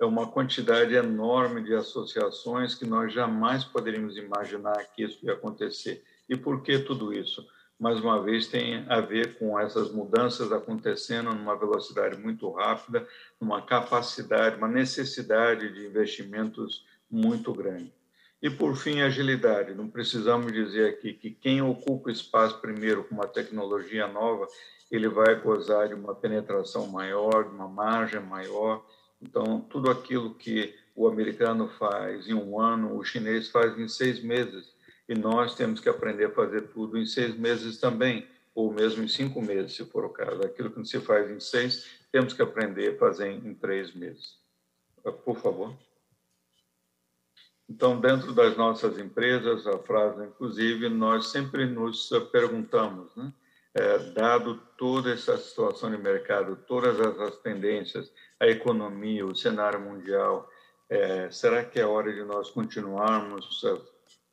é 0.02 0.06
uma 0.06 0.26
quantidade 0.26 0.96
enorme 0.96 1.62
de 1.62 1.76
associações 1.76 2.74
que 2.74 2.86
nós 2.86 3.14
jamais 3.14 3.64
poderíamos 3.64 4.18
imaginar 4.18 4.84
que 4.96 5.04
isso 5.04 5.24
ia 5.24 5.34
acontecer. 5.34 6.04
E 6.28 6.36
por 6.36 6.64
que 6.64 6.80
tudo 6.80 7.14
isso? 7.14 7.46
Mais 7.80 8.00
uma 8.00 8.20
vez, 8.22 8.48
tem 8.48 8.84
a 8.90 9.00
ver 9.00 9.38
com 9.38 9.60
essas 9.60 9.92
mudanças 9.92 10.52
acontecendo 10.52 11.32
numa 11.34 11.56
velocidade 11.56 12.18
muito 12.18 12.50
rápida, 12.50 13.08
uma 13.40 13.62
capacidade, 13.62 14.58
uma 14.58 14.68
necessidade 14.68 15.72
de 15.72 15.86
investimentos 15.86 16.84
muito 17.10 17.54
grande. 17.54 17.94
E, 18.42 18.50
por 18.50 18.76
fim, 18.76 19.02
agilidade. 19.02 19.76
Não 19.76 19.88
precisamos 19.88 20.52
dizer 20.52 20.90
aqui 20.90 21.14
que 21.14 21.30
quem 21.30 21.62
ocupa 21.62 22.12
espaço 22.12 22.60
primeiro 22.60 23.04
com 23.04 23.14
uma 23.14 23.28
tecnologia 23.28 24.08
nova, 24.08 24.48
ele 24.90 25.08
vai 25.08 25.36
gozar 25.36 25.90
de 25.90 25.94
uma 25.94 26.16
penetração 26.16 26.88
maior, 26.88 27.44
de 27.44 27.52
uma 27.52 27.68
margem 27.68 28.20
maior, 28.20 28.84
então, 29.22 29.62
tudo 29.62 29.90
aquilo 29.90 30.34
que 30.34 30.74
o 30.96 31.08
americano 31.08 31.68
faz 31.68 32.28
em 32.28 32.34
um 32.34 32.60
ano, 32.60 32.98
o 32.98 33.04
chinês 33.04 33.50
faz 33.50 33.78
em 33.78 33.88
seis 33.88 34.22
meses. 34.22 34.74
E 35.08 35.14
nós 35.14 35.56
temos 35.56 35.80
que 35.80 35.90
aprender 35.90 36.26
a 36.26 36.32
fazer 36.32 36.70
tudo 36.70 36.98
em 36.98 37.06
seis 37.06 37.36
meses 37.36 37.78
também, 37.78 38.28
ou 38.56 38.74
mesmo 38.74 39.04
em 39.04 39.08
cinco 39.08 39.42
meses, 39.42 39.76
se 39.76 39.86
for 39.86 40.06
o 40.06 40.10
caso. 40.10 40.42
Aquilo 40.42 40.72
que 40.72 40.84
se 40.86 41.00
faz 41.00 41.30
em 41.30 41.40
seis, 41.40 41.86
temos 42.12 42.34
que 42.34 42.42
aprender 42.42 42.96
a 42.96 42.98
fazer 42.98 43.30
em 43.30 43.54
três 43.54 43.94
meses. 43.94 44.40
Por 45.24 45.38
favor. 45.38 45.76
Então, 47.70 48.02
dentro 48.02 48.34
das 48.34 48.58
nossas 48.58 49.00
empresas, 49.00 49.66
a 49.66 49.78
frase, 49.80 50.26
inclusive, 50.26 50.90
nós 50.90 51.28
sempre 51.28 51.66
nos 51.66 52.10
perguntamos, 52.32 53.16
né? 53.16 53.32
É, 53.74 53.98
dado 54.12 54.56
toda 54.78 55.14
essa 55.14 55.38
situação 55.38 55.90
de 55.90 55.98
mercado, 55.98 56.58
todas 56.68 57.00
essas 57.00 57.38
tendências, 57.38 58.12
a 58.38 58.48
economia, 58.48 59.26
o 59.26 59.36
cenário 59.36 59.80
mundial, 59.80 60.50
é, 60.90 61.32
será 61.32 61.64
que 61.64 61.80
é 61.80 61.86
hora 61.86 62.12
de 62.12 62.22
nós 62.24 62.50
continuarmos 62.50 63.64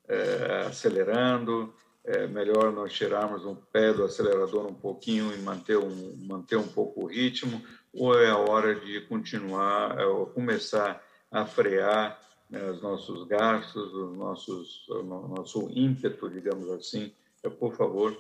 é, 0.08 0.66
acelerando? 0.66 1.72
É 2.02 2.26
melhor 2.26 2.72
nós 2.72 2.92
tirarmos 2.92 3.44
um 3.44 3.54
pé 3.54 3.92
do 3.92 4.02
acelerador 4.02 4.66
um 4.66 4.74
pouquinho 4.74 5.32
e 5.32 5.38
manter 5.38 5.76
um, 5.76 6.16
manter 6.26 6.56
um 6.56 6.66
pouco 6.66 7.04
o 7.04 7.06
ritmo? 7.06 7.62
Ou 7.94 8.18
é 8.18 8.28
a 8.30 8.36
hora 8.36 8.74
de 8.74 9.00
continuar, 9.02 9.96
é, 10.00 10.04
começar 10.34 11.00
a 11.30 11.46
frear 11.46 12.20
né, 12.50 12.70
os 12.70 12.82
nossos 12.82 13.26
gastos, 13.28 13.94
os 13.94 14.16
nossos, 14.16 14.88
o 14.88 15.02
nosso 15.04 15.70
ímpeto, 15.70 16.28
digamos 16.28 16.70
assim? 16.70 17.12
É, 17.44 17.48
por 17.48 17.74
favor. 17.74 18.18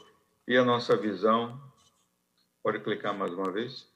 E 0.48 0.56
a 0.56 0.64
nossa 0.64 0.96
visão? 0.96 1.60
Pode 2.62 2.80
clicar 2.80 3.14
mais 3.14 3.34
uma 3.34 3.52
vez? 3.52 3.86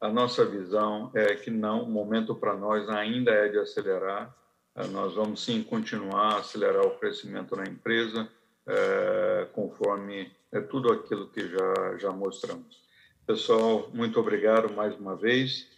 A 0.00 0.08
nossa 0.08 0.44
visão 0.44 1.12
é 1.14 1.36
que 1.36 1.52
não, 1.52 1.84
o 1.84 1.88
momento 1.88 2.34
para 2.34 2.56
nós 2.56 2.88
ainda 2.88 3.30
é 3.30 3.48
de 3.48 3.60
acelerar. 3.60 4.36
Eh, 4.74 4.88
nós 4.88 5.14
vamos 5.14 5.44
sim 5.44 5.62
continuar 5.62 6.34
a 6.34 6.38
acelerar 6.38 6.84
o 6.84 6.98
crescimento 6.98 7.54
na 7.54 7.62
empresa, 7.62 8.28
é, 8.66 9.46
conforme 9.52 10.28
é, 10.50 10.60
tudo 10.60 10.92
aquilo 10.92 11.28
que 11.28 11.46
já, 11.46 11.96
já 11.96 12.10
mostramos. 12.10 12.82
Pessoal, 13.24 13.88
muito 13.94 14.18
obrigado 14.18 14.74
mais 14.74 14.98
uma 14.98 15.14
vez. 15.14 15.68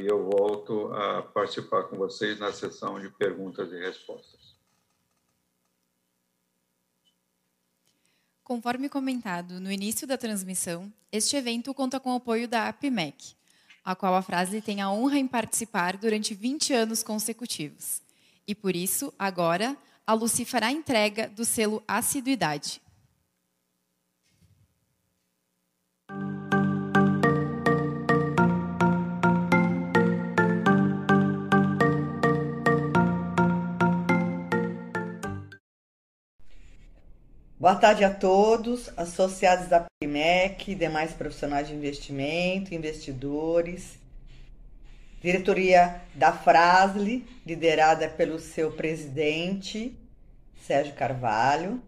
E 0.00 0.06
eu 0.06 0.24
volto 0.24 0.90
a 0.94 1.20
participar 1.20 1.82
com 1.82 1.98
vocês 1.98 2.38
na 2.38 2.50
sessão 2.50 2.98
de 2.98 3.10
perguntas 3.10 3.70
e 3.72 3.78
respostas. 3.78 4.45
Conforme 8.46 8.88
comentado 8.88 9.58
no 9.58 9.72
início 9.72 10.06
da 10.06 10.16
transmissão, 10.16 10.92
este 11.10 11.34
evento 11.34 11.74
conta 11.74 11.98
com 11.98 12.12
o 12.12 12.18
apoio 12.18 12.46
da 12.46 12.68
APMEC, 12.68 13.34
a 13.84 13.96
qual 13.96 14.14
a 14.14 14.22
frase 14.22 14.60
tem 14.60 14.80
a 14.80 14.88
honra 14.88 15.18
em 15.18 15.26
participar 15.26 15.96
durante 15.96 16.32
20 16.32 16.72
anos 16.72 17.02
consecutivos. 17.02 18.00
E 18.46 18.54
por 18.54 18.76
isso, 18.76 19.12
agora, 19.18 19.76
a 20.06 20.12
Lucy 20.12 20.44
fará 20.44 20.68
a 20.68 20.72
entrega 20.72 21.28
do 21.28 21.44
selo 21.44 21.82
Assiduidade. 21.88 22.80
Boa 37.58 37.74
tarde 37.74 38.04
a 38.04 38.12
todos, 38.12 38.90
associados 38.98 39.66
da 39.68 39.86
PIMEC, 39.98 40.74
demais 40.74 41.14
profissionais 41.14 41.66
de 41.66 41.72
investimento, 41.72 42.74
investidores, 42.74 43.98
diretoria 45.22 46.02
da 46.14 46.34
Frasle, 46.34 47.26
liderada 47.46 48.10
pelo 48.10 48.38
seu 48.38 48.72
presidente, 48.72 49.98
Sérgio 50.66 50.92
Carvalho, 50.96 51.82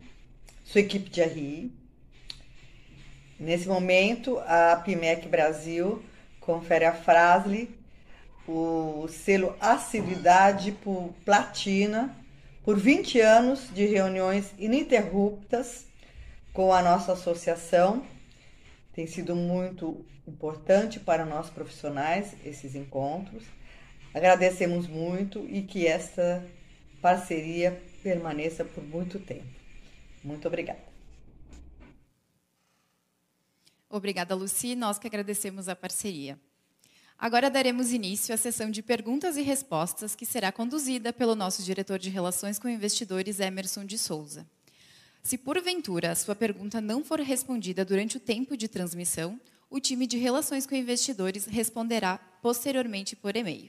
sua 0.65 0.81
equipe 0.81 1.11
de 1.11 1.23
RI. 1.23 1.71
Nesse 3.39 3.69
momento, 3.69 4.39
a 4.47 4.75
PIMEC 4.77 5.29
Brasil 5.29 6.03
confere 6.41 6.87
a 6.87 6.95
Frasle 6.95 7.79
o 8.49 9.07
selo 9.09 9.55
Assiduidade 9.61 10.73
por 10.73 11.13
Platina 11.27 12.17
por 12.69 12.79
20 12.79 13.19
anos 13.23 13.73
de 13.73 13.87
reuniões 13.87 14.53
ininterruptas 14.59 15.87
com 16.53 16.71
a 16.71 16.83
nossa 16.83 17.15
associação. 17.15 18.07
Tem 18.93 19.07
sido 19.07 19.35
muito 19.35 20.05
importante 20.27 21.01
para 21.01 21.25
nós 21.25 21.49
profissionais 21.49 22.35
esses 22.45 22.75
encontros. 22.75 23.43
Agradecemos 24.13 24.87
muito 24.87 25.49
e 25.49 25.63
que 25.63 25.87
esta 25.87 26.47
parceria 27.01 27.83
permaneça 28.03 28.67
por 28.67 28.85
muito 28.85 29.19
tempo. 29.19 29.49
Muito 30.23 30.47
obrigada. 30.47 30.85
Obrigada, 33.89 34.35
Luci. 34.35 34.77
Nós 34.77 34.99
que 34.99 35.07
agradecemos 35.07 35.71
a 35.71 35.75
parceria. 35.75 36.39
Agora 37.21 37.51
daremos 37.51 37.93
início 37.93 38.33
à 38.33 38.39
sessão 38.39 38.71
de 38.71 38.81
perguntas 38.81 39.37
e 39.37 39.43
respostas, 39.43 40.15
que 40.15 40.25
será 40.25 40.53
conduzida 40.53 41.13
pelo 41.13 41.35
nosso 41.35 41.65
diretor 41.65 41.99
de 41.99 42.09
Relações 42.09 42.61
com 42.61 42.69
Investidores, 42.69 43.41
Emerson 43.41 43.85
de 43.85 43.99
Souza. 43.99 44.47
Se 45.21 45.37
porventura 45.37 46.13
a 46.13 46.15
sua 46.15 46.37
pergunta 46.37 46.81
não 46.81 47.05
for 47.05 47.19
respondida 47.19 47.85
durante 47.85 48.19
o 48.19 48.21
tempo 48.21 48.57
de 48.57 48.69
transmissão, 48.69 49.39
o 49.69 49.81
time 49.81 50.07
de 50.07 50.17
Relações 50.17 50.65
com 50.65 50.77
Investidores 50.77 51.45
responderá 51.47 52.19
posteriormente 52.41 53.17
por 53.17 53.35
e-mail. 53.35 53.69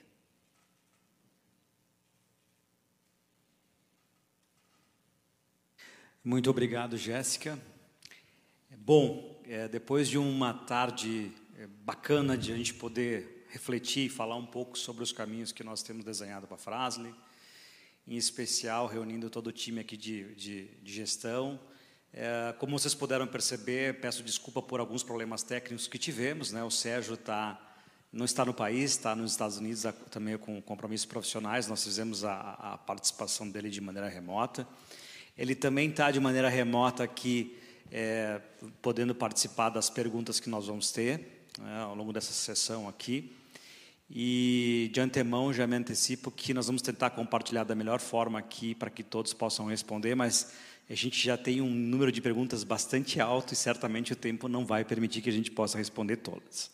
Muito 6.24 6.52
obrigado, 6.52 6.98
Jéssica. 6.98 7.60
Bom, 8.78 9.42
é, 9.46 9.68
depois 9.68 10.08
de 10.08 10.20
uma 10.20 10.54
tarde 10.54 11.32
é, 11.58 11.66
bacana 11.84 12.38
de 12.38 12.54
a 12.54 12.56
gente 12.56 12.76
poder 12.76 13.39
refletir 13.50 14.06
e 14.06 14.10
falar 14.10 14.36
um 14.36 14.46
pouco 14.46 14.78
sobre 14.78 15.04
os 15.04 15.12
caminhos 15.12 15.52
que 15.52 15.64
nós 15.64 15.82
temos 15.82 16.06
desenhado 16.06 16.48
para 16.48 16.56
a 16.56 16.60
Frasle, 16.60 17.14
em 18.08 18.16
especial 18.16 18.88
reunindo 18.88 19.30
todo 19.30 19.48
o 19.48 19.52
time 19.52 19.80
aqui 19.82 19.98
de, 19.98 20.36
de, 20.36 20.66
de 20.82 20.94
gestão. 20.94 21.60
É, 22.14 22.54
como 22.58 22.78
vocês 22.78 22.94
puderam 22.94 23.28
perceber, 23.28 24.00
peço 24.00 24.24
desculpa 24.24 24.62
por 24.62 24.80
alguns 24.80 25.04
problemas 25.04 25.44
técnicos 25.44 25.88
que 25.88 25.98
tivemos. 25.98 26.52
Né? 26.52 26.64
O 26.64 26.72
Sérgio 26.72 27.18
tá, 27.18 27.60
não 28.12 28.26
está 28.26 28.46
no 28.46 28.54
país, 28.54 28.92
está 28.92 29.16
nos 29.16 29.32
Estados 29.32 29.58
Unidos 29.58 29.84
também 30.10 30.38
com 30.38 30.62
compromissos 30.62 31.06
profissionais. 31.06 31.68
Nós 31.68 31.84
fizemos 31.84 32.24
a, 32.24 32.52
a 32.52 32.78
participação 32.78 33.50
dele 33.50 33.70
de 33.70 33.82
maneira 33.82 34.08
remota. 34.08 34.68
Ele 35.38 35.56
também 35.56 35.90
está 35.90 36.12
de 36.12 36.20
maneira 36.20 36.50
remota 36.50 37.04
aqui, 37.04 37.58
é, 37.92 38.42
podendo 38.82 39.16
participar 39.16 39.70
das 39.70 39.90
perguntas 39.90 40.40
que 40.40 40.50
nós 40.50 40.68
vamos 40.68 40.92
ter 40.92 41.46
né, 41.58 41.82
ao 41.82 41.96
longo 41.96 42.12
dessa 42.12 42.34
sessão 42.34 42.88
aqui. 42.88 43.36
E 44.12 44.90
de 44.92 45.00
antemão 45.00 45.54
já 45.54 45.68
me 45.68 45.76
antecipo 45.76 46.32
que 46.32 46.54
nós 46.54 46.66
vamos 46.66 46.82
tentar 46.82 47.12
compartilhar 47.12 47.64
da 47.64 47.76
melhor 47.76 48.00
forma 48.00 48.40
aqui 48.40 48.74
para 48.74 48.90
que 48.90 49.04
todos 49.04 49.34
possam 49.34 49.68
responder, 49.68 50.16
mas 50.16 50.52
a 50.90 50.96
gente 50.96 51.24
já 51.24 51.38
tem 51.38 51.62
um 51.62 51.70
número 51.70 52.12
de 52.12 52.20
perguntas 52.20 52.64
bastante 52.64 53.22
alto 53.22 53.54
e 53.54 53.56
certamente 53.56 54.14
o 54.14 54.16
tempo 54.16 54.48
não 54.48 54.66
vai 54.66 54.84
permitir 54.84 55.22
que 55.22 55.30
a 55.30 55.34
gente 55.34 55.52
possa 55.52 55.78
responder 55.78 56.18
todas. 56.18 56.72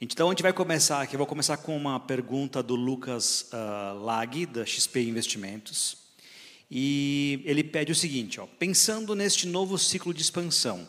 Então 0.00 0.26
a 0.26 0.32
gente 0.32 0.42
vai 0.42 0.52
começar 0.52 1.00
aqui, 1.00 1.14
eu 1.14 1.18
vou 1.18 1.28
começar 1.28 1.58
com 1.58 1.76
uma 1.76 2.00
pergunta 2.00 2.60
do 2.60 2.74
Lucas 2.74 3.48
uh, 3.52 4.02
Lag, 4.02 4.44
da 4.46 4.66
XP 4.66 5.00
Investimentos. 5.02 5.96
E 6.68 7.40
ele 7.44 7.62
pede 7.62 7.92
o 7.92 7.94
seguinte, 7.94 8.40
ó, 8.40 8.46
pensando 8.46 9.14
neste 9.14 9.46
novo 9.46 9.78
ciclo 9.78 10.12
de 10.12 10.22
expansão, 10.22 10.88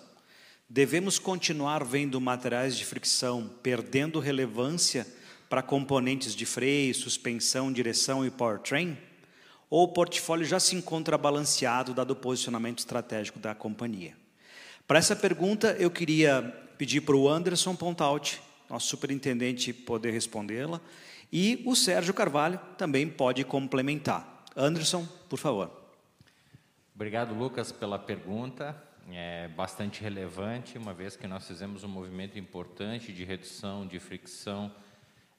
devemos 0.68 1.20
continuar 1.20 1.84
vendo 1.84 2.20
materiais 2.20 2.76
de 2.76 2.84
fricção 2.84 3.52
perdendo 3.62 4.20
relevância 4.20 5.06
para 5.54 5.62
componentes 5.62 6.34
de 6.34 6.48
freio, 6.48 6.96
suspensão, 6.96 7.72
direção 7.72 8.26
e 8.26 8.32
powertrain? 8.32 8.98
Ou 9.70 9.84
o 9.84 9.88
portfólio 9.88 10.44
já 10.48 10.60
se 10.60 10.76
encontra 10.76 11.16
balanceado 11.16 11.94
dado 11.94 12.10
o 12.10 12.16
posicionamento 12.16 12.80
estratégico 12.80 13.38
da 13.38 13.54
companhia? 13.54 14.18
Para 14.88 14.98
essa 14.98 15.16
pergunta, 15.16 15.76
eu 15.78 15.92
queria 15.92 16.42
pedir 16.76 17.02
para 17.02 17.16
o 17.16 17.30
Anderson 17.30 17.76
Pontaut, 17.76 18.42
nosso 18.68 18.88
superintendente, 18.88 19.72
poder 19.72 20.10
respondê-la, 20.10 20.82
e 21.32 21.62
o 21.68 21.76
Sérgio 21.76 22.16
Carvalho 22.16 22.60
também 22.76 23.08
pode 23.08 23.44
complementar. 23.44 24.44
Anderson, 24.56 25.08
por 25.30 25.38
favor. 25.38 25.70
Obrigado, 26.96 27.36
Lucas, 27.36 27.72
pela 27.72 28.00
pergunta. 28.00 28.76
É 29.12 29.50
bastante 29.50 30.02
relevante, 30.02 30.80
uma 30.80 30.96
vez 30.96 31.16
que 31.16 31.28
nós 31.28 31.46
fizemos 31.46 31.84
um 31.84 31.90
movimento 31.90 32.40
importante 32.40 33.14
de 33.14 33.24
redução 33.24 33.86
de 33.86 34.00
fricção 34.00 34.72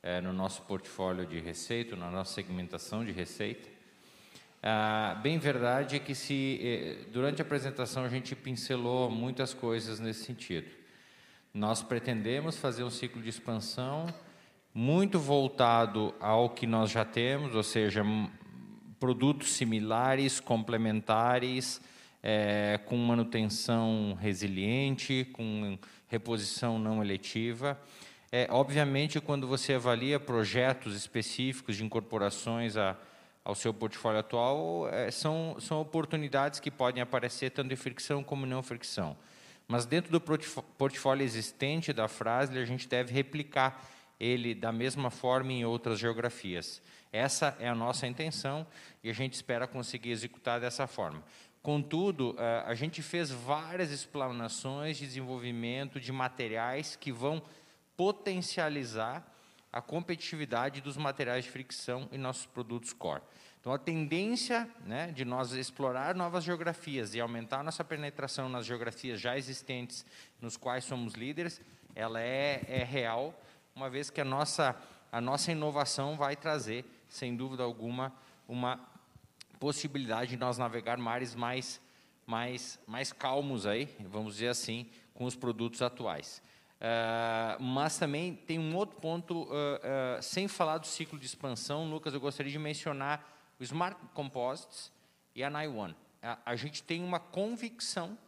é, 0.05 0.20
no 0.20 0.35
nosso 0.35 0.60
portfólio 0.62 1.24
de 1.24 1.40
receita, 1.40 1.97
na 1.97 2.10
nossa 2.10 2.35
segmentação 2.35 3.02
de 3.02 3.10
receita. 3.10 3.66
Ah, 4.62 5.18
bem 5.22 5.39
verdade 5.39 5.97
é 5.97 5.98
que 5.98 6.14
se 6.14 6.60
eh, 6.62 7.06
durante 7.10 7.40
a 7.40 7.44
apresentação 7.44 8.05
a 8.05 8.09
gente 8.09 8.36
pincelou 8.36 9.10
muitas 9.10 9.55
coisas 9.55 9.98
nesse 10.01 10.24
sentido. 10.24 10.68
Nós 11.55 11.82
pretendemos 11.82 12.59
fazer 12.59 12.85
um 12.85 12.90
ciclo 12.90 13.22
de 13.22 13.31
expansão 13.31 14.06
muito 14.74 15.18
voltado 15.18 16.14
ao 16.20 16.51
que 16.51 16.66
nós 16.66 16.90
já 16.90 17.05
temos, 17.05 17.55
ou 17.55 17.62
seja, 17.62 18.02
produtos 19.01 19.55
similares, 19.55 20.39
complementares, 20.39 21.81
é, 22.22 22.78
com 22.85 22.97
manutenção 22.98 24.18
resiliente, 24.20 25.26
com 25.32 25.78
reposição 26.09 26.78
não 26.78 27.02
eletiva. 27.02 27.81
É, 28.36 28.48
obviamente, 28.51 29.20
quando 29.20 29.47
você 29.47 29.74
avalia 29.74 30.19
projetos 30.19 30.97
específicos 30.97 31.77
de 31.77 31.85
incorporações 31.85 32.77
a, 32.77 32.97
ao 33.44 33.55
seu 33.55 33.73
portfólio 33.73 34.19
atual, 34.19 34.89
é, 34.89 35.09
são, 35.09 35.56
são 35.61 35.81
oportunidades 35.81 36.59
que 36.59 36.69
podem 36.69 37.01
aparecer 37.01 37.51
tanto 37.51 37.73
em 37.73 37.77
fricção 37.77 38.24
como 38.24 38.44
não 38.44 38.61
fricção. 38.61 39.16
Mas 39.69 39.86
dentro 39.86 40.11
do 40.11 40.20
portfólio 40.20 41.23
existente 41.24 41.93
da 41.93 42.09
Frasle, 42.09 42.59
a 42.59 42.65
gente 42.65 42.89
deve 42.89 43.15
replicar 43.15 43.81
ele 44.19 44.52
da 44.52 44.73
mesma 44.73 45.11
forma 45.11 45.52
em 45.52 45.65
outras 45.65 46.01
geografias. 46.01 46.82
Essa 47.12 47.56
é 47.61 47.69
a 47.69 47.74
nossa 47.74 48.05
intenção 48.05 48.66
e 49.05 49.11
a 49.11 49.12
gente 49.12 49.35
espera 49.35 49.69
conseguir 49.69 50.11
executar 50.11 50.59
dessa 50.59 50.89
forma. 50.89 51.23
Contudo, 51.62 52.35
é, 52.36 52.65
a 52.66 52.74
gente 52.74 53.01
fez 53.01 53.31
várias 53.31 53.93
explanações 53.93 54.97
de 54.97 55.06
desenvolvimento 55.06 56.01
de 56.01 56.11
materiais 56.11 56.97
que 56.97 57.12
vão 57.12 57.40
potencializar 57.97 59.25
a 59.73 59.81
competitividade 59.81 60.81
dos 60.81 60.97
materiais 60.97 61.45
de 61.45 61.51
fricção 61.51 62.09
em 62.12 62.19
nossos 62.19 62.47
produtos 62.47 62.93
core. 62.93 63.23
Então, 63.61 63.73
a 63.73 63.79
tendência 63.79 64.69
né, 64.85 65.11
de 65.11 65.25
nós 65.25 65.53
explorar 65.53 66.15
novas 66.15 66.45
geografias 66.45 67.15
e 67.15 67.21
aumentar 67.21 67.62
nossa 67.65 67.83
penetração 67.83 68.49
nas 68.49 68.66
geografias 68.66 69.19
já 69.19 69.39
existentes, 69.39 70.05
nos 70.41 70.57
quais 70.57 70.85
somos 70.85 71.15
líderes, 71.15 71.61
ela 71.95 72.21
é, 72.21 72.62
é 72.69 72.85
real, 72.85 73.35
uma 73.75 73.89
vez 73.89 74.11
que 74.11 74.21
a 74.21 74.25
nossa, 74.25 74.77
a 75.11 75.21
nossa 75.21 75.51
inovação 75.51 76.15
vai 76.15 76.37
trazer, 76.37 76.85
sem 77.09 77.35
dúvida 77.35 77.62
alguma, 77.62 78.12
uma 78.47 78.79
possibilidade 79.59 80.31
de 80.31 80.37
nós 80.37 80.59
navegar 80.59 80.99
mares 80.99 81.35
mais, 81.35 81.81
mais, 82.27 82.79
mais 82.87 83.12
calmos 83.12 83.66
aí, 83.66 83.89
vamos 84.01 84.35
dizer 84.35 84.49
assim, 84.49 84.91
com 85.15 85.25
os 85.25 85.35
produtos 85.35 85.81
atuais. 85.81 86.43
Uh, 86.80 87.62
mas 87.62 87.98
também 87.98 88.34
tem 88.34 88.59
um 88.59 88.74
outro 88.76 89.01
ponto, 89.01 89.44
uh, 89.44 89.46
uh, 89.46 90.22
sem 90.22 90.46
falar 90.48 90.78
do 90.78 90.86
ciclo 90.86 91.18
de 91.18 91.24
expansão, 91.24 91.88
Lucas, 91.88 92.12
eu 92.12 92.20
gostaria 92.20 92.52
de 92.52 92.59
mencionar 92.59 93.26
o 93.59 93.62
Smart 93.62 93.98
Composites 94.12 94.92
e 95.34 95.42
a 95.42 95.48
Naiwan. 95.48 95.94
A, 96.22 96.38
a 96.44 96.56
gente 96.56 96.82
tem 96.82 97.02
uma 97.02 97.18
convicção 97.18 98.18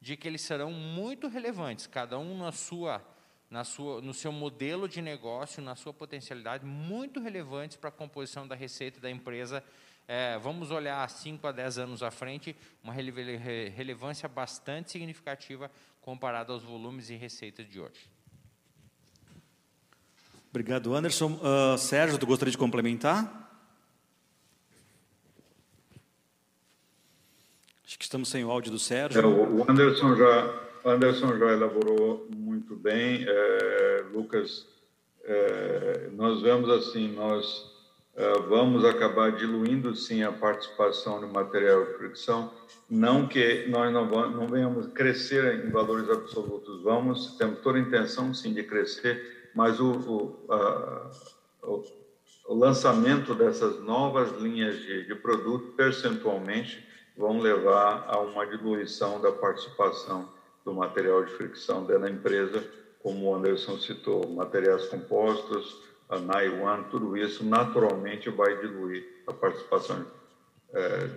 de 0.00 0.16
que 0.16 0.28
eles 0.28 0.42
serão 0.42 0.70
muito 0.70 1.26
relevantes, 1.26 1.86
cada 1.86 2.18
um 2.18 2.38
na 2.38 2.52
sua, 2.52 3.02
na 3.50 3.64
sua, 3.64 4.00
no 4.00 4.14
seu 4.14 4.30
modelo 4.30 4.88
de 4.88 5.02
negócio, 5.02 5.62
na 5.62 5.74
sua 5.74 5.92
potencialidade, 5.92 6.64
muito 6.64 7.18
relevantes 7.20 7.76
para 7.76 7.88
a 7.88 7.92
composição 7.92 8.46
da 8.46 8.54
receita 8.54 9.00
da 9.00 9.10
empresa. 9.10 9.64
É, 10.06 10.38
vamos 10.38 10.70
olhar 10.70 11.08
5 11.10 11.44
a 11.44 11.50
10 11.50 11.78
anos 11.78 12.02
à 12.04 12.12
frente, 12.12 12.54
uma 12.84 12.92
relevância 12.92 14.28
bastante 14.28 14.92
significativa 14.92 15.68
comparado 16.06 16.52
aos 16.52 16.62
volumes 16.62 17.10
e 17.10 17.16
receitas 17.16 17.68
de 17.68 17.80
hoje. 17.80 18.08
Obrigado, 20.50 20.94
Anderson. 20.94 21.32
Uh, 21.32 21.76
Sérgio, 21.76 22.16
tu 22.16 22.24
gostaria 22.24 22.52
de 22.52 22.56
complementar? 22.56 23.50
Acho 27.84 27.98
que 27.98 28.04
estamos 28.04 28.28
sem 28.28 28.44
o 28.44 28.50
áudio 28.52 28.70
do 28.70 28.78
Sérgio. 28.78 29.20
É, 29.20 29.26
o 29.26 29.68
Anderson 29.68 30.14
já, 30.14 30.60
Anderson 30.84 31.36
já 31.38 31.52
elaborou 31.52 32.28
muito 32.32 32.76
bem. 32.76 33.26
É, 33.28 34.04
Lucas, 34.12 34.64
é, 35.24 36.08
nós 36.12 36.40
vemos 36.40 36.70
assim, 36.70 37.08
nós 37.14 37.75
vamos 38.48 38.84
acabar 38.84 39.32
diluindo 39.32 39.94
sim 39.94 40.22
a 40.22 40.32
participação 40.32 41.20
no 41.20 41.28
material 41.28 41.84
de 41.84 41.94
fricção, 41.94 42.52
não 42.88 43.26
que 43.26 43.66
nós 43.68 43.92
não, 43.92 44.08
vamos, 44.08 44.36
não 44.36 44.46
venhamos 44.46 44.86
crescer 44.88 45.66
em 45.66 45.70
valores 45.70 46.08
absolutos, 46.08 46.82
vamos, 46.82 47.36
temos 47.36 47.60
toda 47.60 47.78
a 47.78 47.80
intenção 47.80 48.32
sim 48.32 48.54
de 48.54 48.62
crescer, 48.62 49.50
mas 49.54 49.78
o, 49.80 49.90
o, 49.92 50.52
a, 50.52 51.10
o, 51.62 51.84
o 52.48 52.54
lançamento 52.54 53.34
dessas 53.34 53.80
novas 53.82 54.30
linhas 54.40 54.78
de, 54.78 55.06
de 55.06 55.14
produto 55.14 55.72
percentualmente 55.72 56.86
vão 57.16 57.38
levar 57.40 58.06
a 58.08 58.18
uma 58.20 58.46
diluição 58.46 59.20
da 59.20 59.32
participação 59.32 60.28
do 60.64 60.72
material 60.72 61.24
de 61.24 61.32
fricção 61.32 61.84
dentro 61.84 62.02
da 62.02 62.10
empresa, 62.10 62.64
como 63.02 63.26
o 63.26 63.34
Anderson 63.34 63.78
citou, 63.78 64.26
materiais 64.28 64.86
compostos, 64.86 65.82
a 66.08 66.18
Naiwan, 66.18 66.84
tudo 66.84 67.16
isso 67.16 67.44
naturalmente 67.44 68.30
vai 68.30 68.56
diluir 68.60 69.22
a 69.26 69.32
participação 69.32 70.06
é, 70.72 71.10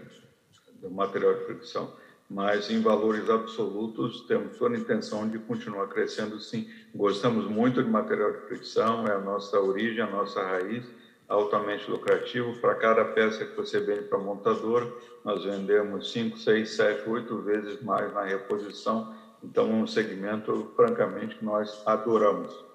do 0.82 0.90
material 0.90 1.36
de 1.36 1.46
fricção. 1.46 1.94
Mas 2.30 2.70
em 2.70 2.80
valores 2.80 3.28
absolutos, 3.28 4.22
temos 4.28 4.56
toda 4.58 4.76
a 4.76 4.80
intenção 4.80 5.28
de 5.28 5.40
continuar 5.40 5.88
crescendo 5.88 6.40
sim. 6.40 6.70
Gostamos 6.94 7.46
muito 7.46 7.84
de 7.84 7.90
material 7.90 8.32
de 8.32 8.42
fricção, 8.42 9.08
é 9.08 9.14
a 9.14 9.20
nossa 9.20 9.60
origem, 9.60 10.02
a 10.02 10.10
nossa 10.10 10.44
raiz, 10.44 10.86
altamente 11.28 11.90
lucrativo. 11.90 12.56
Para 12.60 12.76
cada 12.76 13.04
peça 13.04 13.46
que 13.46 13.56
você 13.56 13.80
vende 13.80 14.04
para 14.04 14.20
montador, 14.20 14.96
nós 15.26 15.44
vendemos 15.44 16.12
5, 16.12 16.38
6, 16.38 16.70
7, 16.70 17.10
8 17.10 17.38
vezes 17.42 17.82
mais 17.82 18.14
na 18.14 18.24
reposição. 18.24 19.16
Então, 19.44 19.68
um 19.72 19.88
segmento, 19.88 20.72
francamente, 20.76 21.36
que 21.36 21.46
nós 21.46 21.82
adoramos. 21.88 22.69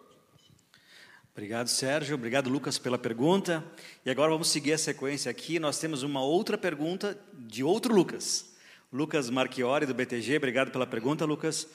Obrigado, 1.37 1.67
Sérgio. 1.67 2.15
Obrigado, 2.15 2.49
Lucas, 2.49 2.79
pela 2.79 2.97
pergunta. 2.97 3.65
E 4.07 4.11
agora 4.11 4.31
vamos 4.31 4.51
seguir 4.51 4.73
a 4.73 4.79
sequência 4.79 5.29
aqui. 5.29 5.59
Nós 5.59 5.81
temos 5.81 6.05
uma 6.05 6.23
outra 6.23 6.57
pergunta 6.57 7.19
de 7.33 7.65
outro 7.65 7.93
Lucas. 7.93 8.55
Lucas 8.93 9.29
Marchiori, 9.31 9.85
do 9.85 9.93
BTG. 9.93 10.37
Obrigado 10.37 10.71
pela 10.71 10.87
pergunta, 10.87 11.25
Lucas. 11.25 11.67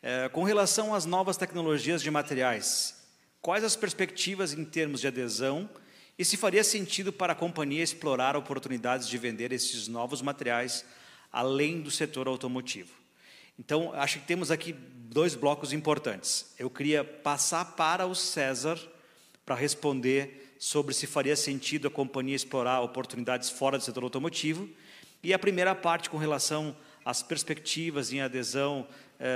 É, 0.00 0.28
com 0.28 0.44
relação 0.44 0.94
às 0.94 1.04
novas 1.04 1.36
tecnologias 1.36 2.00
de 2.00 2.12
materiais, 2.12 3.04
quais 3.40 3.64
as 3.64 3.74
perspectivas 3.74 4.54
em 4.54 4.64
termos 4.64 5.00
de 5.00 5.08
adesão 5.08 5.68
e 6.16 6.24
se 6.24 6.36
faria 6.36 6.62
sentido 6.62 7.12
para 7.12 7.32
a 7.32 7.36
companhia 7.36 7.82
explorar 7.82 8.36
oportunidades 8.36 9.08
de 9.08 9.18
vender 9.18 9.50
esses 9.50 9.88
novos 9.88 10.22
materiais 10.22 10.84
além 11.32 11.80
do 11.80 11.90
setor 11.90 12.28
automotivo? 12.28 13.01
Então, 13.64 13.92
acho 13.94 14.18
que 14.18 14.26
temos 14.26 14.50
aqui 14.50 14.72
dois 14.72 15.36
blocos 15.36 15.72
importantes. 15.72 16.52
Eu 16.58 16.68
queria 16.68 17.04
passar 17.04 17.76
para 17.76 18.04
o 18.08 18.12
César 18.12 18.76
para 19.46 19.54
responder 19.54 20.56
sobre 20.58 20.92
se 20.92 21.06
faria 21.06 21.36
sentido 21.36 21.86
a 21.86 21.90
companhia 21.90 22.34
explorar 22.34 22.80
oportunidades 22.80 23.50
fora 23.50 23.78
do 23.78 23.84
setor 23.84 24.02
automotivo. 24.02 24.68
E 25.22 25.32
a 25.32 25.38
primeira 25.38 25.76
parte 25.76 26.10
com 26.10 26.16
relação 26.16 26.76
às 27.04 27.22
perspectivas 27.22 28.12
em 28.12 28.20
adesão 28.20 28.84
é, 29.20 29.28